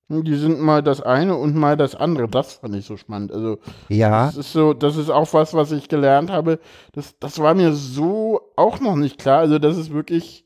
Die 0.09 0.35
sind 0.35 0.59
mal 0.59 0.83
das 0.83 1.01
eine 1.01 1.35
und 1.35 1.55
mal 1.55 1.77
das 1.77 1.95
andere. 1.95 2.27
Das 2.27 2.53
fand 2.53 2.75
ich 2.75 2.85
so 2.85 2.97
spannend. 2.97 3.31
Also, 3.31 3.57
Ja, 3.89 4.27
das 4.27 4.37
ist 4.37 4.53
so, 4.53 4.73
das 4.73 4.97
ist 4.97 5.09
auch 5.09 5.33
was, 5.33 5.53
was 5.55 5.71
ich 5.71 5.87
gelernt 5.87 6.29
habe. 6.29 6.59
Das, 6.91 7.15
das 7.19 7.39
war 7.39 7.55
mir 7.55 7.73
so 7.73 8.41
auch 8.55 8.79
noch 8.79 8.95
nicht 8.95 9.17
klar. 9.17 9.39
Also, 9.39 9.57
das 9.59 9.77
ist 9.77 9.91
wirklich 9.91 10.45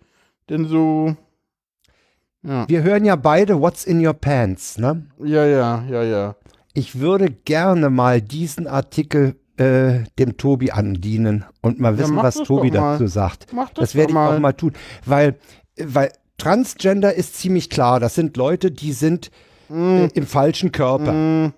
denn 0.50 0.66
so. 0.68 1.16
Ja. 2.42 2.68
wir 2.70 2.84
hören 2.84 3.04
ja 3.06 3.16
beide 3.16 3.60
What's 3.60 3.84
in 3.86 4.06
Your 4.06 4.14
Pants, 4.14 4.78
ne? 4.78 5.06
Ja, 5.24 5.46
ja, 5.46 5.84
ja, 5.90 6.04
ja. 6.04 6.36
Ich 6.74 7.00
würde 7.00 7.30
gerne 7.32 7.90
mal 7.90 8.22
diesen 8.22 8.66
Artikel 8.68 9.36
äh, 9.58 10.06
dem 10.18 10.38
Tobi 10.38 10.72
andienen 10.72 11.44
und 11.62 11.80
mal 11.82 11.94
Ja, 11.94 12.00
wissen, 12.00 12.16
mach 12.16 12.24
was 12.24 12.36
Tobi 12.36 12.72
dazu 12.72 13.08
sagt. 13.08 13.48
Mach 13.54 13.70
das 13.72 13.90
Das 13.90 13.96
werde 13.96 14.12
ich 14.12 14.14
mal. 14.14 14.36
auch 14.36 14.40
mal 14.40 14.54
tun, 14.54 14.72
weil, 15.06 15.36
weil 15.78 16.14
Transgender 16.38 17.14
ist 17.14 17.36
ziemlich 17.36 17.70
klar. 17.70 18.00
Das 18.00 18.16
sind 18.16 18.38
Leute, 18.38 18.72
die 18.72 18.94
sind 18.94 19.32
Mm. 19.72 19.98
äh, 19.98 20.06
im 20.16 20.26
falschen 20.26 20.72
Körper. 20.72 21.52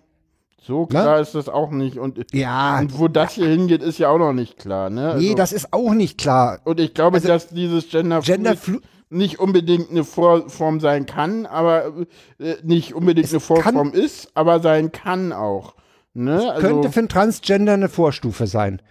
So 0.62 0.86
klar 0.86 1.22
ist 1.22 1.34
das 1.34 1.48
auch 1.48 1.72
nicht. 1.72 1.98
Und, 1.98 2.20
Ja, 2.34 2.80
und 2.80 3.00
wo 3.00 3.08
das 3.08 3.34
hier 3.34 3.48
hingeht, 3.48 3.82
ist 3.82 4.00
ja 4.00 4.10
auch 4.10 4.18
noch 4.18 4.34
nicht 4.34 4.58
klar. 4.58 4.90
Ne? 4.90 5.16
nee, 5.18 5.26
Also- 5.28 5.36
das 5.36 5.54
ist 5.54 5.72
auch 5.72 5.94
nicht 5.94 6.18
klar. 6.18 6.60
und 6.66 6.80
ich 6.82 6.94
glaube, 6.94 7.16
also- 7.18 7.28
dass 7.30 7.48
dieses 7.48 7.88
Gender, 7.90 8.20
Gender 8.20 8.58
Fluid 8.58 8.82
nicht 9.12 9.40
unbedingt 9.40 9.92
eine 9.92 10.04
Vorform 10.04 10.80
sein 10.80 11.06
kann, 11.06 11.46
aber 11.46 11.94
äh, 12.40 12.56
nicht 12.64 12.96
unbedingt 12.96 13.28
Es 13.28 13.34
eine 13.34 13.42
Vorform 13.42 13.92
ist, 13.92 14.32
aber 14.34 14.60
sein 14.62 14.92
kann 14.92 15.34
auch. 15.34 15.76
Ne? 16.14 16.52
Also, 16.52 16.68
Könnte 16.68 16.92
für 16.92 17.00
einen 17.00 17.10
Transgender 17.10 17.74
eine 17.74 17.90
Vorstufe 17.90 18.48
sein. 18.48 18.82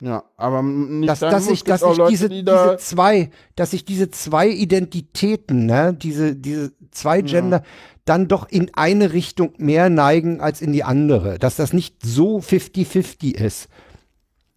ja, 0.00 0.24
aber 0.36 0.62
nicht 0.62 1.08
Dass, 1.08 1.20
dass 1.20 1.44
muss, 1.44 1.52
ich, 1.52 1.64
dass 1.64 1.82
ich 1.82 1.96
Leute, 1.96 2.10
diese, 2.10 2.28
die 2.28 2.44
da, 2.44 2.72
diese 2.72 2.84
zwei, 2.84 3.30
dass 3.56 3.72
ich 3.72 3.84
diese 3.84 4.10
zwei 4.10 4.48
Identitäten, 4.48 5.66
ne, 5.66 5.94
diese, 5.94 6.34
diese 6.34 6.72
zwei 6.90 7.22
Gender, 7.22 7.62
dann 8.04 8.26
doch 8.26 8.48
in 8.48 8.70
eine 8.74 9.12
Richtung 9.12 9.52
mehr 9.58 9.90
neigen 9.90 10.40
als 10.40 10.62
in 10.62 10.72
die 10.72 10.84
andere. 10.84 11.38
Dass 11.38 11.56
das 11.56 11.72
nicht 11.74 11.96
so 12.02 12.38
50-50 12.38 13.34
ist. 13.34 13.68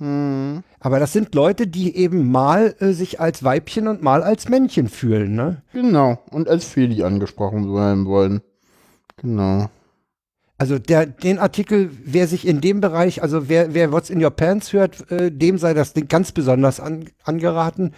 Hm. 0.02 0.64
Aber 0.80 1.00
das 1.00 1.14
sind 1.14 1.36
Leute, 1.36 1.68
die 1.68 1.96
eben 1.96 2.32
mal 2.32 2.74
äh, 2.80 2.92
sich 2.92 3.20
als 3.20 3.44
Weibchen 3.44 3.88
und 3.88 4.02
mal 4.02 4.24
als 4.24 4.50
Männchen 4.50 4.90
fühlen, 4.90 5.36
ne? 5.36 5.62
genau, 5.74 6.18
und 6.32 6.50
als 6.50 6.66
Feli 6.66 7.04
angesprochen 7.04 7.72
werden 7.72 8.08
wollen. 8.08 8.42
Genau. 9.18 9.70
Also 10.58 10.80
der, 10.80 11.06
den 11.06 11.38
Artikel, 11.38 11.92
wer 12.04 12.26
sich 12.28 12.48
in 12.48 12.62
dem 12.62 12.82
Bereich, 12.82 13.22
also 13.22 13.48
wer, 13.48 13.76
wer 13.76 13.92
What's 13.92 14.10
in 14.10 14.24
Your 14.24 14.32
Pants 14.32 14.74
hört, 14.74 15.12
äh, 15.12 15.32
dem 15.32 15.60
sei 15.60 15.76
das 15.76 15.94
Ding 15.94 16.08
ganz 16.08 16.32
besonders 16.32 16.80
an, 16.80 17.06
angeraten. 17.24 17.94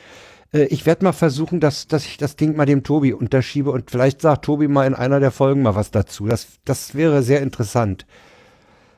Äh, 0.54 0.66
ich 0.66 0.86
werde 0.86 1.06
mal 1.06 1.14
versuchen, 1.14 1.62
dass, 1.62 1.88
dass 1.88 2.06
ich 2.06 2.18
das 2.18 2.36
Ding 2.36 2.58
mal 2.58 2.66
dem 2.66 2.84
Tobi 2.84 3.14
unterschiebe 3.14 3.72
und 3.72 3.92
vielleicht 3.92 4.20
sagt 4.20 4.44
Tobi 4.44 4.68
mal 4.68 4.86
in 4.86 4.94
einer 4.94 5.22
der 5.22 5.32
Folgen 5.32 5.62
mal 5.62 5.76
was 5.76 5.92
dazu. 5.92 6.28
Das, 6.28 6.48
das 6.66 6.96
wäre 6.96 7.24
sehr 7.24 7.42
interessant. 7.42 8.06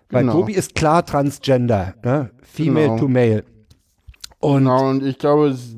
Weil 0.10 0.22
Genau. 0.24 0.34
Tobi 0.34 0.54
ist 0.54 0.76
klar 0.76 1.06
Transgender, 1.06 1.96
ne? 2.04 2.32
Female 2.44 2.88
Genau. 2.88 3.00
to 3.00 3.08
Male. 3.08 3.44
Und 4.40 4.60
Genau, 4.60 4.90
und 4.90 5.04
ich 5.04 5.18
glaube, 5.18 5.48
es- 5.50 5.76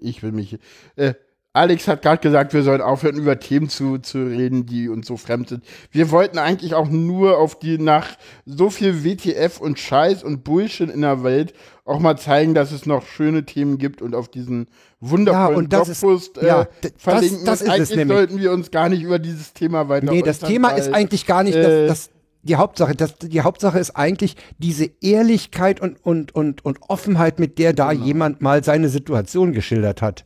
ich 0.00 0.22
will 0.22 0.32
mich. 0.32 0.58
Äh, 0.96 1.14
Alex 1.54 1.86
hat 1.86 2.00
gerade 2.00 2.20
gesagt, 2.22 2.54
wir 2.54 2.62
sollen 2.62 2.80
aufhören, 2.80 3.16
über 3.16 3.38
Themen 3.38 3.68
zu, 3.68 3.98
zu 3.98 4.24
reden, 4.24 4.64
die 4.64 4.88
uns 4.88 5.06
so 5.06 5.18
fremd 5.18 5.50
sind. 5.50 5.62
Wir 5.90 6.10
wollten 6.10 6.38
eigentlich 6.38 6.74
auch 6.74 6.88
nur 6.88 7.36
auf 7.36 7.58
die 7.58 7.76
nach 7.76 8.08
so 8.46 8.70
viel 8.70 9.04
WTF 9.04 9.60
und 9.60 9.78
Scheiß 9.78 10.24
und 10.24 10.44
Bullshit 10.44 10.88
in 10.90 11.02
der 11.02 11.22
Welt 11.22 11.52
auch 11.84 11.98
mal 12.00 12.16
zeigen, 12.16 12.54
dass 12.54 12.72
es 12.72 12.86
noch 12.86 13.04
schöne 13.06 13.44
Themen 13.44 13.76
gibt 13.76 14.00
und 14.00 14.14
auf 14.14 14.28
diesen 14.28 14.66
wundervollen 15.00 15.50
Ja, 15.52 15.58
und 15.58 15.72
das 15.74 15.88
ist- 15.90 16.00
Blogpost 16.00 16.38
äh, 16.38 16.46
ja, 16.46 16.68
das- 16.80 16.92
verlinken. 16.96 17.44
das 17.44 17.60
Und 17.60 17.66
ist 17.66 17.68
es 17.68 17.68
eigentlich 17.68 17.96
nämlich. 17.96 18.16
sollten 18.16 18.38
wir 18.40 18.50
uns 18.52 18.70
gar 18.70 18.88
nicht 18.88 19.02
über 19.02 19.18
dieses 19.18 19.52
Thema 19.52 19.88
weiter 19.90 20.10
Nee, 20.10 20.22
das 20.22 20.38
Thema 20.38 20.70
ist 20.70 20.92
eigentlich 20.94 21.26
gar 21.26 21.42
nicht 21.42 21.54
äh, 21.54 21.86
das, 21.86 22.08
das, 22.08 22.10
die 22.42 22.56
Hauptsache. 22.56 22.94
Das, 22.94 23.16
die 23.18 23.40
Hauptsache 23.42 23.78
ist 23.78 23.92
eigentlich 23.96 24.36
diese 24.58 24.90
Ehrlichkeit 25.00 25.80
und, 25.80 26.04
und, 26.04 26.34
und, 26.34 26.64
und 26.64 26.78
Offenheit, 26.88 27.38
mit 27.38 27.58
der 27.58 27.72
da 27.72 27.92
jemand 27.92 28.40
mal 28.42 28.62
seine 28.64 28.88
Situation 28.88 29.52
geschildert 29.52 30.02
hat. 30.02 30.24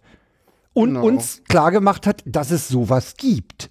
Und 0.72 0.94
Genau. 0.94 1.06
uns 1.06 1.42
klargemacht 1.48 2.06
hat, 2.06 2.22
dass 2.26 2.50
es 2.50 2.68
sowas 2.68 3.14
gibt. 3.16 3.70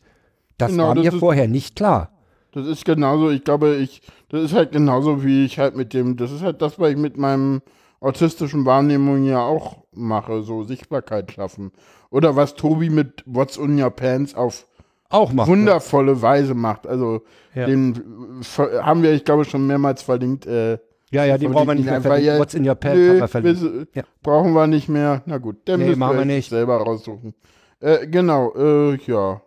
Das 0.57 0.72
Genau, 0.72 0.88
war 0.89 0.95
das 0.95 1.03
mir 1.05 1.13
ist- 1.13 1.19
vorher 1.19 1.47
nicht 1.47 1.76
klar. 1.76 2.11
Das 2.53 2.65
ist 2.67 2.85
genauso, 2.85 3.30
ich 3.31 3.43
glaube, 3.43 3.76
ich, 3.76 4.01
das 4.30 4.41
ist 4.43 4.53
halt 4.53 4.72
genauso, 4.72 5.23
wie 5.26 5.43
ich 5.43 5.59
halt 5.59 5.76
mit 5.76 5.93
dem, 5.93 6.15
das 6.15 6.31
ist 6.31 6.41
halt 6.41 6.61
das, 6.61 6.80
was 6.80 6.91
ich 6.91 6.97
mit 6.97 7.17
meinem 7.17 7.61
autistischen 7.99 8.65
Wahrnehmung 8.65 9.26
ja 9.26 9.41
auch 9.41 9.84
mache, 9.93 10.41
so 10.43 10.63
Sichtbarkeit 10.63 11.31
schaffen. 11.34 11.72
Oder 12.11 12.35
was 12.38 12.55
Tobi 12.55 12.89
mit 12.89 13.23
What's 13.26 13.57
on 13.59 13.77
Your 13.81 13.89
Pants 13.89 14.35
auf 14.35 14.67
Auch 15.10 15.32
machen. 15.32 15.49
wundervolle 15.49 16.22
Weise 16.22 16.53
macht. 16.53 16.88
Also, 16.88 17.22
Ja. 17.53 17.65
den 17.68 18.41
haben 18.82 19.03
wir, 19.03 19.14
ich 19.14 19.23
glaube, 19.23 19.45
schon 19.45 19.65
mehrmals 19.68 20.02
verlinkt. 20.02 20.45
Äh, 20.45 20.77
Ja, 21.11 21.23
ja, 21.23 21.38
die 21.38 21.48
brauchen 21.48 21.68
wir 21.68 21.76
nicht 21.76 21.86
mehr 21.86 22.02
verlinken. 22.02 22.40
What's 22.40 22.53
in 22.56 22.68
your 22.68 22.76
pants 22.76 22.98
nö, 22.98 23.10
haben 23.11 23.19
wir 23.19 23.27
verlinkt. 23.27 23.95
Ja. 23.95 24.03
Brauchen 24.23 24.53
wir 24.53 24.68
nicht 24.68 24.90
mehr. 24.90 25.22
Na 25.26 25.38
gut, 25.38 25.57
dann 25.65 25.80
Nee, 25.80 25.88
müssen 25.88 25.99
machen 25.99 26.14
wir 26.18 26.19
wir 26.27 26.36
nicht. 26.36 26.49
selber 26.49 26.77
raussuchen. 26.77 27.34
Äh, 27.80 28.07
genau, 28.07 28.53
äh, 28.56 28.95
ja. 29.06 29.41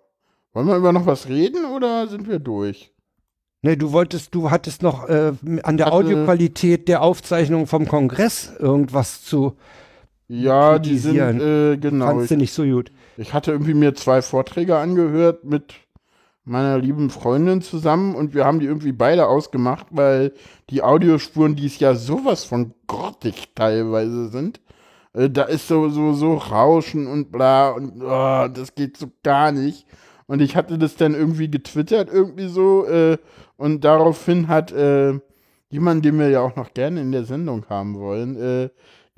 Wollen 0.55 0.67
wir 0.69 0.77
über 0.77 0.93
noch 0.93 1.07
was 1.07 1.29
reden 1.29 1.65
oder 1.67 2.07
sind 2.09 2.29
wir 2.29 2.39
durch? 2.39 2.93
Nee, 3.63 3.75
du 3.77 3.91
wolltest, 3.93 4.35
du 4.35 4.51
hattest 4.53 4.83
noch 4.83 5.09
äh, 5.09 5.33
an 5.65 5.77
der 5.77 5.87
Hatte- 5.87 5.97
Audioqualität 5.97 6.87
der 6.89 7.03
Aufzeichnung 7.03 7.67
vom 7.67 7.87
Kongress 7.89 8.53
irgendwas 8.59 9.25
zu. 9.25 9.57
Ja, 10.29 10.79
die 10.79 10.99
sind, 10.99 11.17
äh, 11.41 11.77
genau. 11.79 12.07
Fandst 12.07 12.31
du 12.31 12.35
Ich, 12.35 12.41
nicht 12.41 12.53
so 12.53 12.65
gut? 12.65 12.93
ich 13.17 13.33
hatte 13.35 13.51
irgendwie 13.53 13.75
mir 13.75 13.95
zwei 13.95 14.23
Vorträge 14.23 14.77
angehört 14.77 15.45
mit 15.45 15.75
meiner 16.45 16.79
lieben 16.79 17.11
Freundin 17.11 17.63
zusammen 17.63 18.15
und 18.15 18.35
wir 18.35 18.45
haben 18.45 18.61
die 18.61 18.67
irgendwie 18.67 18.93
beide 18.93 19.27
ausgemacht, 19.29 19.87
weil 19.91 20.33
die 20.71 20.83
Audiospuren, 20.83 21.57
die 21.57 21.67
es 21.67 21.79
ja 21.79 21.95
sowas 21.95 22.45
von 22.45 22.75
grottig 22.87 23.51
teilweise 23.55 24.29
sind, 24.29 24.61
äh, 25.15 25.31
da 25.31 25.45
ist 25.45 25.69
so, 25.69 25.89
so, 25.91 26.13
so 26.15 26.35
Rauschen 26.37 27.07
und 27.07 27.33
bla 27.33 27.71
und 27.71 28.03
oh, 28.03 28.49
das 28.49 28.75
geht 28.75 28.97
so 28.97 29.09
gar 29.23 29.53
nicht. 29.53 29.87
Und 30.27 30.41
ich 30.43 30.57
hatte 30.57 30.79
das 30.79 30.97
dann 30.97 31.15
irgendwie 31.15 31.51
getwittert, 31.51 32.11
irgendwie 32.13 32.49
so, 32.49 32.87
äh, 32.87 33.19
und 33.57 33.85
daraufhin 33.85 34.49
hat 34.49 34.73
äh, 34.73 35.19
jemand, 35.71 36.05
den 36.05 36.19
wir 36.19 36.29
ja 36.31 36.41
auch 36.41 36.57
noch 36.57 36.75
gerne 36.75 37.01
in 37.01 37.13
der 37.13 37.25
Sendung 37.25 37.67
haben 37.69 37.99
wollen, 37.99 38.37
äh, 38.37 38.69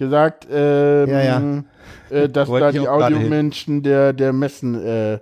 gesagt, 0.01 0.49
ähm, 0.51 1.09
Ja, 1.09 1.23
ja. 1.23 1.65
Äh, 2.11 2.29
dass 2.33 2.49
da 2.49 2.73
die. 2.73 2.89
Audiomenschen 2.89 3.85
der, 3.85 4.13
der 4.13 4.33
Messen 4.33 4.75
äh, 4.75 5.21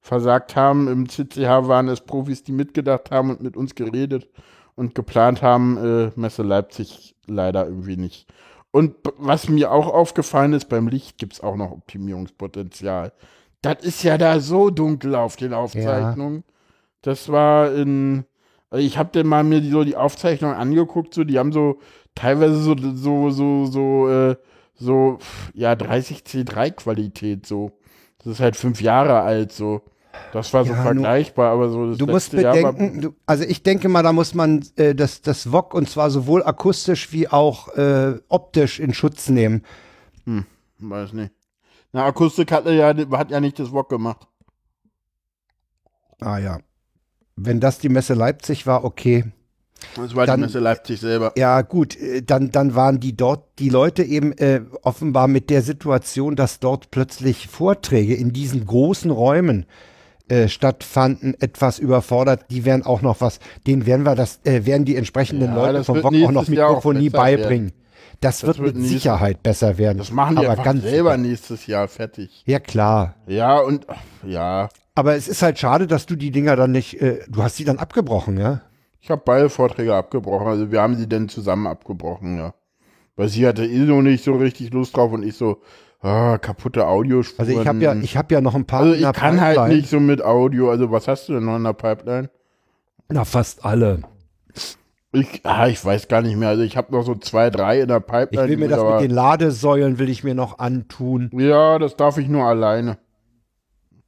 versagt 0.00 0.56
haben. 0.56 0.88
Im 0.88 1.08
CCH 1.08 1.68
waren 1.68 1.88
es 1.88 2.00
Profis, 2.00 2.42
die 2.42 2.52
mitgedacht 2.52 3.10
haben 3.10 3.30
und 3.30 3.42
mit 3.42 3.56
uns 3.56 3.74
geredet 3.74 4.28
und 4.76 4.94
geplant 4.94 5.42
haben, 5.42 5.76
äh, 5.76 6.10
Messe 6.18 6.42
Leipzig 6.42 7.14
leider 7.26 7.66
irgendwie 7.66 7.98
nicht. 7.98 8.26
Und 8.70 8.94
was 9.18 9.48
mir 9.48 9.72
auch 9.72 9.88
aufgefallen 9.92 10.52
ist, 10.52 10.68
beim 10.68 10.88
Licht 10.88 11.18
gibt 11.18 11.34
es 11.34 11.40
auch 11.40 11.56
noch 11.56 11.72
Optimierungspotenzial. 11.72 13.12
Das 13.62 13.82
ist 13.82 14.02
ja 14.04 14.16
da 14.16 14.40
so 14.40 14.70
dunkel 14.70 15.14
auf 15.14 15.36
den 15.36 15.52
Aufzeichnungen. 15.52 16.44
Das 17.02 17.30
war 17.30 17.74
in. 17.74 18.24
also 18.70 18.84
Ich 18.84 18.96
habe 18.96 19.10
dann 19.12 19.26
mal 19.26 19.44
mir 19.44 19.60
die, 19.60 19.70
so 19.70 19.84
die 19.84 19.96
Aufzeichnung 19.96 20.52
angeguckt, 20.52 21.12
so 21.14 21.24
die 21.24 21.38
haben 21.38 21.52
so 21.52 21.78
teilweise 22.14 22.56
so 22.56 22.76
so 22.76 23.30
so 23.30 23.66
so 23.66 24.08
äh, 24.08 24.36
so 24.74 25.18
ja 25.54 25.74
30 25.74 26.20
C3 26.20 26.70
Qualität 26.72 27.46
so. 27.46 27.72
Das 28.18 28.34
ist 28.34 28.40
halt 28.40 28.56
fünf 28.56 28.80
Jahre 28.82 29.20
alt 29.20 29.52
so. 29.52 29.82
Das 30.32 30.52
war 30.52 30.64
so 30.64 30.72
Ja, 30.72 30.82
vergleichbar, 30.82 31.52
aber 31.52 31.70
so 31.70 31.88
das 31.88 31.98
Du 31.98 32.06
musst 32.06 32.32
bedenken, 32.32 33.00
du, 33.00 33.14
also 33.26 33.44
ich 33.44 33.62
denke 33.62 33.88
mal, 33.88 34.02
da 34.02 34.12
muss 34.12 34.34
man 34.34 34.64
äh, 34.76 34.94
das, 34.94 35.22
das 35.22 35.50
VOG 35.50 35.72
und 35.72 35.88
zwar 35.88 36.10
sowohl 36.10 36.42
akustisch 36.42 37.12
wie 37.12 37.28
auch 37.28 37.68
äh, 37.76 38.18
optisch 38.28 38.80
in 38.80 38.92
Schutz 38.92 39.28
nehmen. 39.28 39.62
Weiß 40.78 41.12
nicht. 41.12 41.32
Na, 41.92 42.04
Akustik 42.04 42.52
hat 42.52 42.66
ja, 42.66 42.94
hat 42.94 43.30
ja 43.30 43.40
nicht 43.40 43.58
das 43.58 43.72
Wok 43.72 43.88
gemacht. 43.88 44.26
Ah 46.20 46.38
ja. 46.38 46.58
Wenn 47.36 47.60
das 47.60 47.78
die 47.78 47.88
Messe 47.88 48.14
Leipzig 48.14 48.66
war, 48.66 48.84
okay. 48.84 49.24
Das 49.96 50.14
war 50.14 50.26
Dann- 50.26 50.40
die 50.40 50.46
Messe 50.46 50.58
Leipzig 50.58 51.00
selber. 51.00 51.32
Ja, 51.36 51.62
gut, 51.62 51.96
äh, 51.98 52.22
dann, 52.22 52.50
dann 52.50 52.74
waren 52.74 53.00
die 53.00 53.16
dort, 53.16 53.44
die 53.58 53.68
Leute 53.68 54.02
eben 54.02 54.32
äh, 54.32 54.60
offenbar 54.82 55.26
mit 55.28 55.50
der 55.50 55.62
Situation, 55.62 56.36
dass 56.36 56.60
dort 56.60 56.90
plötzlich 56.90 57.48
Vorträge 57.48 58.14
in 58.14 58.32
diesen 58.32 58.66
großen 58.66 59.10
Räumen 59.10 59.66
äh, 60.28 60.46
stattfanden, 60.48 61.34
etwas 61.40 61.78
überfordert. 61.80 62.44
Die 62.50 62.64
werden 62.64 62.84
auch 62.86 63.02
noch 63.02 63.20
was, 63.20 63.40
denen 63.66 63.84
werden 63.86 64.04
wir 64.04 64.14
das, 64.14 64.40
äh, 64.44 64.64
werden 64.64 64.84
die 64.84 64.94
entsprechenden 64.96 65.48
Ja, 65.50 65.56
Leute 65.56 65.72
das 65.78 65.86
vom 65.86 66.00
VOG 66.02 66.14
auch 66.24 66.30
noch 66.30 66.48
Jahr 66.48 66.68
auch 66.68 66.70
Mikrofonie 66.76 67.10
besser 67.10 67.24
werden. 67.26 67.40
beibringen. 67.42 67.72
Das, 68.20 68.42
wird, 68.44 68.58
mit 68.58 68.76
Sicherheit 68.76 69.42
besser 69.42 69.78
werden. 69.78 69.96
Das 69.98 70.12
machen 70.12 70.36
die 70.38 70.46
Aber 70.46 70.62
ganz 70.62 70.82
selber 70.82 71.12
sicher. 71.16 71.22
nächstes 71.26 71.66
Jahr 71.66 71.88
fertig. 71.88 72.42
Ja, 72.44 72.58
klar. 72.60 73.14
Ja, 73.26 73.58
und 73.60 73.86
ja, 74.26 74.68
Aber 74.94 75.14
es 75.16 75.26
ist 75.26 75.40
halt 75.42 75.58
schade, 75.58 75.86
dass 75.86 76.04
du 76.04 76.16
die 76.16 76.30
Dinger 76.30 76.54
dann 76.54 76.70
nicht, 76.72 77.00
äh, 77.00 77.20
du 77.28 77.42
hast 77.42 77.56
sie 77.56 77.64
dann 77.64 77.78
abgebrochen, 77.78 78.38
ja? 78.38 78.60
Ich 79.00 79.10
habe 79.10 79.22
beide 79.24 79.48
Vorträge 79.48 79.94
abgebrochen. 79.94 80.46
Also 80.46 80.70
wir 80.70 80.80
haben 80.82 80.96
sie 80.96 81.08
dann 81.08 81.28
zusammen 81.28 81.66
abgebrochen, 81.66 82.38
ja. 82.38 82.54
Weil 83.16 83.28
sie 83.28 83.46
hatte 83.46 83.64
eh 83.66 83.78
noch 83.80 84.02
nicht 84.02 84.24
so 84.24 84.34
richtig 84.34 84.72
Lust 84.72 84.96
drauf 84.96 85.12
und 85.12 85.22
ich 85.22 85.36
so, 85.36 85.60
ah, 86.00 86.38
kaputte 86.38 86.86
Audiospuren. 86.86 87.48
Also 87.48 87.60
ich 87.60 87.66
habe 87.66 87.78
ja, 87.78 87.94
ich 87.94 88.16
habe 88.16 88.34
ja 88.34 88.40
noch 88.40 88.54
ein 88.54 88.64
paar. 88.66 88.80
also 88.80 88.94
ich 88.94 89.12
kann 89.12 89.40
halt 89.40 89.56
Pipeline. 89.56 89.76
nicht 89.80 89.90
so 89.90 90.00
mit 90.00 90.22
Audio. 90.22 90.70
Also 90.70 90.90
was 90.90 91.08
hast 91.08 91.28
du 91.28 91.34
denn 91.34 91.44
noch 91.44 91.56
in 91.56 91.64
der 91.64 91.72
Pipeline? 91.72 92.30
Na, 93.08 93.24
fast 93.24 93.64
alle. 93.64 94.02
Ich, 95.12 95.40
ah, 95.42 95.66
ich 95.66 95.84
weiß 95.84 96.06
gar 96.06 96.22
nicht 96.22 96.36
mehr. 96.36 96.50
Also 96.50 96.62
ich 96.62 96.76
habe 96.76 96.92
noch 96.92 97.02
so 97.02 97.16
zwei, 97.16 97.50
drei 97.50 97.80
in 97.80 97.88
der 97.88 97.98
Ich 97.98 98.06
Pipeline. 98.06 98.48
will 98.48 98.56
mir 98.58 98.68
das 98.68 98.82
mit 98.82 99.00
den 99.00 99.10
Ladesäulen 99.10 99.98
will 99.98 100.08
ich 100.08 100.22
mir 100.22 100.34
noch 100.34 100.58
antun. 100.60 101.30
Ja, 101.32 101.78
das 101.78 101.96
darf 101.96 102.16
ich 102.18 102.28
nur 102.28 102.44
alleine. 102.44 102.98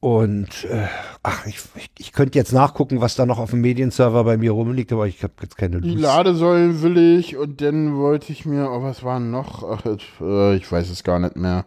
Und 0.02 0.64
äh, 0.64 0.88
ach, 1.22 1.46
ich, 1.46 1.60
ich, 1.96 2.12
könnte 2.12 2.36
jetzt 2.36 2.52
nachgucken, 2.52 3.00
was 3.00 3.14
da 3.14 3.24
noch 3.24 3.38
auf 3.38 3.50
dem 3.50 3.60
Medienserver 3.60 4.24
bei 4.24 4.36
mir 4.36 4.50
rumliegt, 4.50 4.92
aber 4.92 5.06
ich 5.06 5.22
habe 5.22 5.34
jetzt 5.42 5.56
keine 5.56 5.80
Die 5.80 5.90
Lust. 5.90 6.02
Ladesäulen 6.02 6.82
will 6.82 6.98
ich 6.98 7.36
und 7.36 7.60
dann 7.60 7.96
wollte 7.96 8.32
ich 8.32 8.44
mir, 8.44 8.68
oh, 8.68 8.82
was 8.82 9.04
war 9.04 9.20
noch? 9.20 9.62
Ach, 9.62 9.86
äh, 10.20 10.56
ich 10.56 10.72
weiß 10.72 10.90
es 10.90 11.04
gar 11.04 11.20
nicht 11.20 11.36
mehr. 11.36 11.66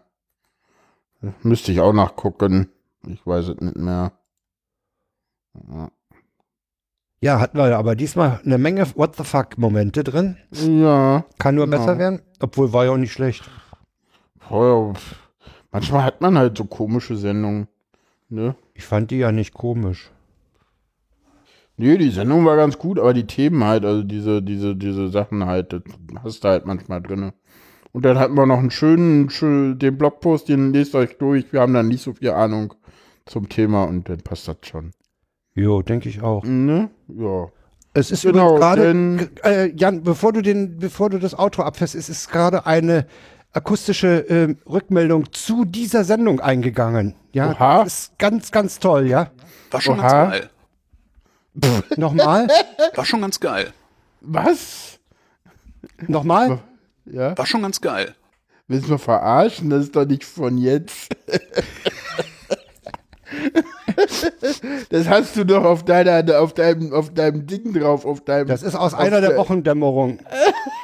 Müsste 1.44 1.72
ich 1.72 1.80
auch 1.80 1.94
nachgucken. 1.94 2.68
Ich 3.08 3.26
weiß 3.26 3.48
es 3.48 3.62
nicht 3.62 3.78
mehr. 3.78 4.12
Ja. 5.70 5.90
Ja, 7.22 7.40
hatten 7.40 7.58
wir 7.58 7.78
aber 7.78 7.96
diesmal 7.96 8.42
eine 8.44 8.58
Menge 8.58 8.86
What 8.98 9.16
the 9.16 9.24
fuck 9.24 9.58
Momente 9.58 10.04
drin. 10.04 10.36
Ja. 10.52 11.24
Kann 11.40 11.56
nur 11.56 11.68
Genau. 11.68 11.78
besser 11.78 11.98
werden, 11.98 12.22
obwohl 12.42 12.74
war 12.74 12.84
ja 12.84 12.92
auch 12.92 12.98
nicht 12.98 13.14
schlecht. 13.14 13.50
Boah, 14.50 14.94
manchmal 15.72 16.04
hat 16.04 16.20
man 16.20 16.38
halt 16.38 16.58
so 16.58 16.66
komische 16.66 17.16
Sendungen. 17.16 17.70
Ne? 18.30 18.56
Ich 18.74 18.84
fand 18.84 19.12
die 19.12 19.18
ja 19.18 19.32
nicht 19.32 19.54
komisch. 19.54 20.12
Nee, 21.78 21.98
die 21.98 22.10
Sendung 22.10 22.46
war 22.46 22.56
ganz 22.56 22.78
gut, 22.78 23.00
aber 23.00 23.14
die 23.14 23.28
Themen 23.28 23.64
halt, 23.64 23.84
also 23.84 24.02
diese, 24.02 24.42
diese, 24.42 24.76
diese 24.76 25.10
Sachen 25.10 25.46
halt, 25.46 25.74
das 25.74 25.82
hast 26.24 26.44
du 26.44 26.48
halt 26.48 26.66
manchmal 26.66 27.02
drin. 27.02 27.34
Und 27.92 28.06
dann 28.06 28.18
hatten 28.18 28.36
wir 28.36 28.46
noch 28.46 28.60
einen 28.60 28.72
schönen, 28.72 29.30
schön, 29.30 29.78
den 29.80 29.98
Blogpost, 29.98 30.50
den 30.50 30.74
lest 30.74 30.96
euch 30.96 31.18
durch. 31.18 31.52
Wir 31.52 31.62
haben 31.62 31.74
dann 31.74 31.88
nicht 31.88 32.04
so 32.04 32.14
viel 32.14 32.32
Ahnung 32.32 32.74
zum 33.26 33.50
Thema 33.50 33.84
und 33.86 34.08
dann 34.10 34.20
passt 34.20 34.48
das 34.48 34.58
schon. 34.64 34.92
Jo, 35.54 35.82
denke 35.82 36.10
ich 36.10 36.22
auch. 36.22 36.44
Ne? 36.44 36.90
Ja. 37.08 37.48
Es 37.94 38.12
ist 38.12 38.24
Genau, 38.24 38.58
übrigens 38.58 39.32
gerade, 39.42 39.66
äh, 39.68 39.74
Jan, 39.76 40.04
bevor 40.04 40.34
du 40.34 40.42
den, 40.42 40.78
bevor 40.78 41.10
du 41.10 41.18
das 41.20 41.38
Outro 41.38 41.64
abfährst, 41.64 41.96
es 41.96 42.10
ist 42.10 42.30
gerade 42.30 42.66
eine 42.66 43.08
akustische 43.56 44.20
ähm, 44.30 44.58
Rückmeldung 44.70 45.32
zu 45.32 45.66
dieser 45.66 46.04
Sendung 46.04 46.40
eingegangen. 46.42 47.16
Ja, 47.32 47.52
Oha. 47.52 47.84
das 47.84 47.94
ist 48.10 48.20
ganz, 48.20 48.52
ganz 48.52 48.80
toll, 48.80 49.08
ja. 49.08 49.32
War 49.72 49.82
schon 49.82 50.00
Oha. 50.00 50.08
ganz 50.08 50.32
geil. 50.32 50.50
Nochmal, 51.96 52.48
War 52.96 53.06
schon 53.06 53.22
ganz 53.22 53.40
geil. 53.40 53.72
Was? 54.22 55.00
nochmal. 56.08 56.60
Ja? 57.06 57.38
War 57.38 57.46
schon 57.46 57.62
ganz 57.62 57.80
geil. 57.80 58.14
Willst 58.68 58.90
du 58.90 58.94
mich 58.94 59.02
verarschen? 59.02 59.70
Das 59.70 59.84
ist 59.84 59.96
doch 59.96 60.06
nicht 60.06 60.26
von 60.26 60.58
jetzt. 60.58 61.16
das 64.90 65.08
hast 65.08 65.36
du 65.38 65.46
doch 65.46 65.64
auf 65.64 65.86
deiner, 65.86 66.40
auf 66.42 66.54
deinem, 66.54 66.92
auf 66.94 67.14
deinem 67.14 67.46
Ding 67.48 67.74
drauf, 67.74 68.06
auf 68.06 68.22
deinem. 68.22 68.48
Das 68.48 68.64
ist 68.64 68.76
aus 68.76 68.94
einer 68.94 69.22
der 69.22 69.30
der- 69.32 69.38
Wochendämmerung. 69.40 70.20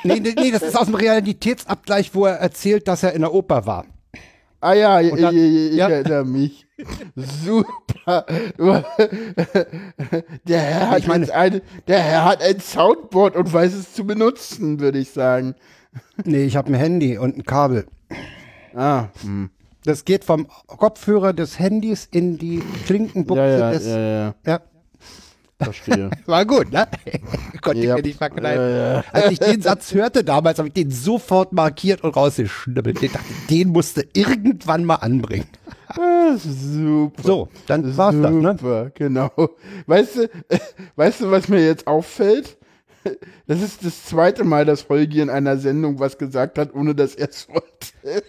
Nee, 0.04 0.20
nee, 0.20 0.34
nee, 0.38 0.52
das 0.52 0.62
ist 0.64 0.78
aus 0.78 0.86
dem 0.88 0.96
Realitätsabgleich, 0.96 2.14
wo 2.14 2.26
er 2.26 2.36
erzählt, 2.38 2.88
dass 2.88 3.04
er 3.04 3.14
in 3.14 3.22
der 3.22 3.34
Oper 3.34 3.66
war. 3.66 3.86
Ah 4.60 4.74
ja, 4.74 5.02
ich, 5.02 5.14
dann- 5.20 5.36
ich, 5.36 5.72
ich 5.72 5.76
ja. 5.76 5.90
erinnere 5.90 6.24
mich. 6.26 6.68
Super. 7.16 8.26
Der 10.48 10.60
Herr, 10.60 10.90
hat 10.92 11.00
Ich 11.00 11.08
meine- 11.08 11.32
ein, 11.34 11.62
der 11.88 12.00
Herr 12.00 12.26
hat 12.26 12.42
ein 12.42 12.60
Soundboard 12.60 13.36
und 13.36 13.52
weiß 13.52 13.74
es 13.74 13.94
zu 13.94 14.06
benutzen, 14.06 14.80
würde 14.80 15.00
ich 15.00 15.12
sagen. 15.12 15.56
Nee, 16.24 16.44
ich 16.46 16.56
habe 16.56 16.70
ein 16.72 16.76
Handy 16.76 17.18
und 17.18 17.38
ein 17.38 17.44
Kabel. 17.44 17.86
Ah, 18.76 19.06
hm. 19.22 19.50
Das 19.84 20.06
geht 20.06 20.24
vom 20.24 20.48
Kopfhörer 20.68 21.34
des 21.34 21.58
Handys 21.60 22.08
in 22.12 22.38
die 22.38 22.62
Klinkenbuchse 22.86 23.42
ja, 23.42 23.58
ja, 23.58 23.72
des. 23.72 23.86
ja, 23.88 23.98
ja, 24.00 24.34
ja. 24.46 24.60
Verstehe. 25.64 26.10
War 26.26 26.46
gut, 26.46 26.72
ne? 26.72 26.88
Konnte 27.62 27.82
Ja. 27.86 27.96
ich 27.96 28.02
mir 28.04 28.08
nicht 28.10 28.18
verkneifen. 28.18 28.62
Ja, 28.62 28.94
ja. 28.96 29.04
Als 29.12 29.32
ich 29.32 29.40
den 29.40 29.62
Satz 29.62 29.94
hörte 29.94 30.24
damals, 30.24 30.58
habe 30.60 30.68
ich 30.70 30.74
den 30.74 30.92
sofort 30.92 31.54
markiert 31.54 32.04
und 32.04 32.16
rausgeschnibbelt. 32.16 33.02
Ich 33.04 33.12
dachte, 33.12 33.26
den 33.50 33.70
musste 33.70 34.08
irgendwann 34.14 34.86
mal 34.86 34.96
anbringen. 34.96 35.48
Super. 36.38 37.22
So, 37.24 37.50
dann 37.68 37.98
war's 37.98 38.16
das, 38.22 38.32
ne? 38.32 38.58
Super, 38.58 38.92
genau. 38.94 39.32
Weißt 39.88 40.16
du, 40.18 40.30
weißt 40.96 41.22
du, 41.22 41.32
was 41.32 41.48
mir 41.50 41.64
jetzt 41.66 41.86
auffällt? 41.88 42.58
Das 43.48 43.62
ist 43.62 43.84
das 43.84 44.06
zweite 44.06 44.44
Mal, 44.44 44.64
dass 44.64 44.88
Holgi 44.88 45.22
in 45.22 45.30
einer 45.30 45.58
Sendung 45.58 46.00
was 46.00 46.18
gesagt 46.18 46.58
hat, 46.58 46.74
ohne 46.74 46.94
dass 46.96 47.16
er 47.16 47.30
es 47.30 47.48
wollte. 47.50 48.24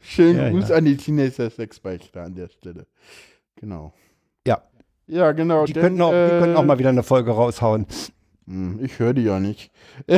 Schönen 0.00 0.38
Ja, 0.38 0.50
Gruß 0.50 0.68
ja. 0.68 0.76
an 0.76 0.84
die 0.84 0.96
Teenager 0.96 1.50
Sexbeichte 1.50 2.20
an 2.22 2.34
der 2.34 2.48
Stelle. 2.48 2.86
Genau. 3.56 3.92
Ja, 4.46 4.62
Ja, 5.08 5.32
genau. 5.32 5.64
die, 5.64 5.72
denn, 5.72 5.82
könnten 5.82 6.02
auch, 6.02 6.10
die 6.10 6.16
äh, 6.16 6.38
könnten 6.38 6.56
auch 6.56 6.64
mal 6.64 6.78
wieder 6.78 6.90
eine 6.90 7.02
Folge 7.02 7.32
raushauen. 7.32 7.86
Hm, 8.46 8.78
Ich 8.82 8.98
höre 8.98 9.14
die 9.14 9.22
ja 9.24 9.40
nicht. 9.40 9.70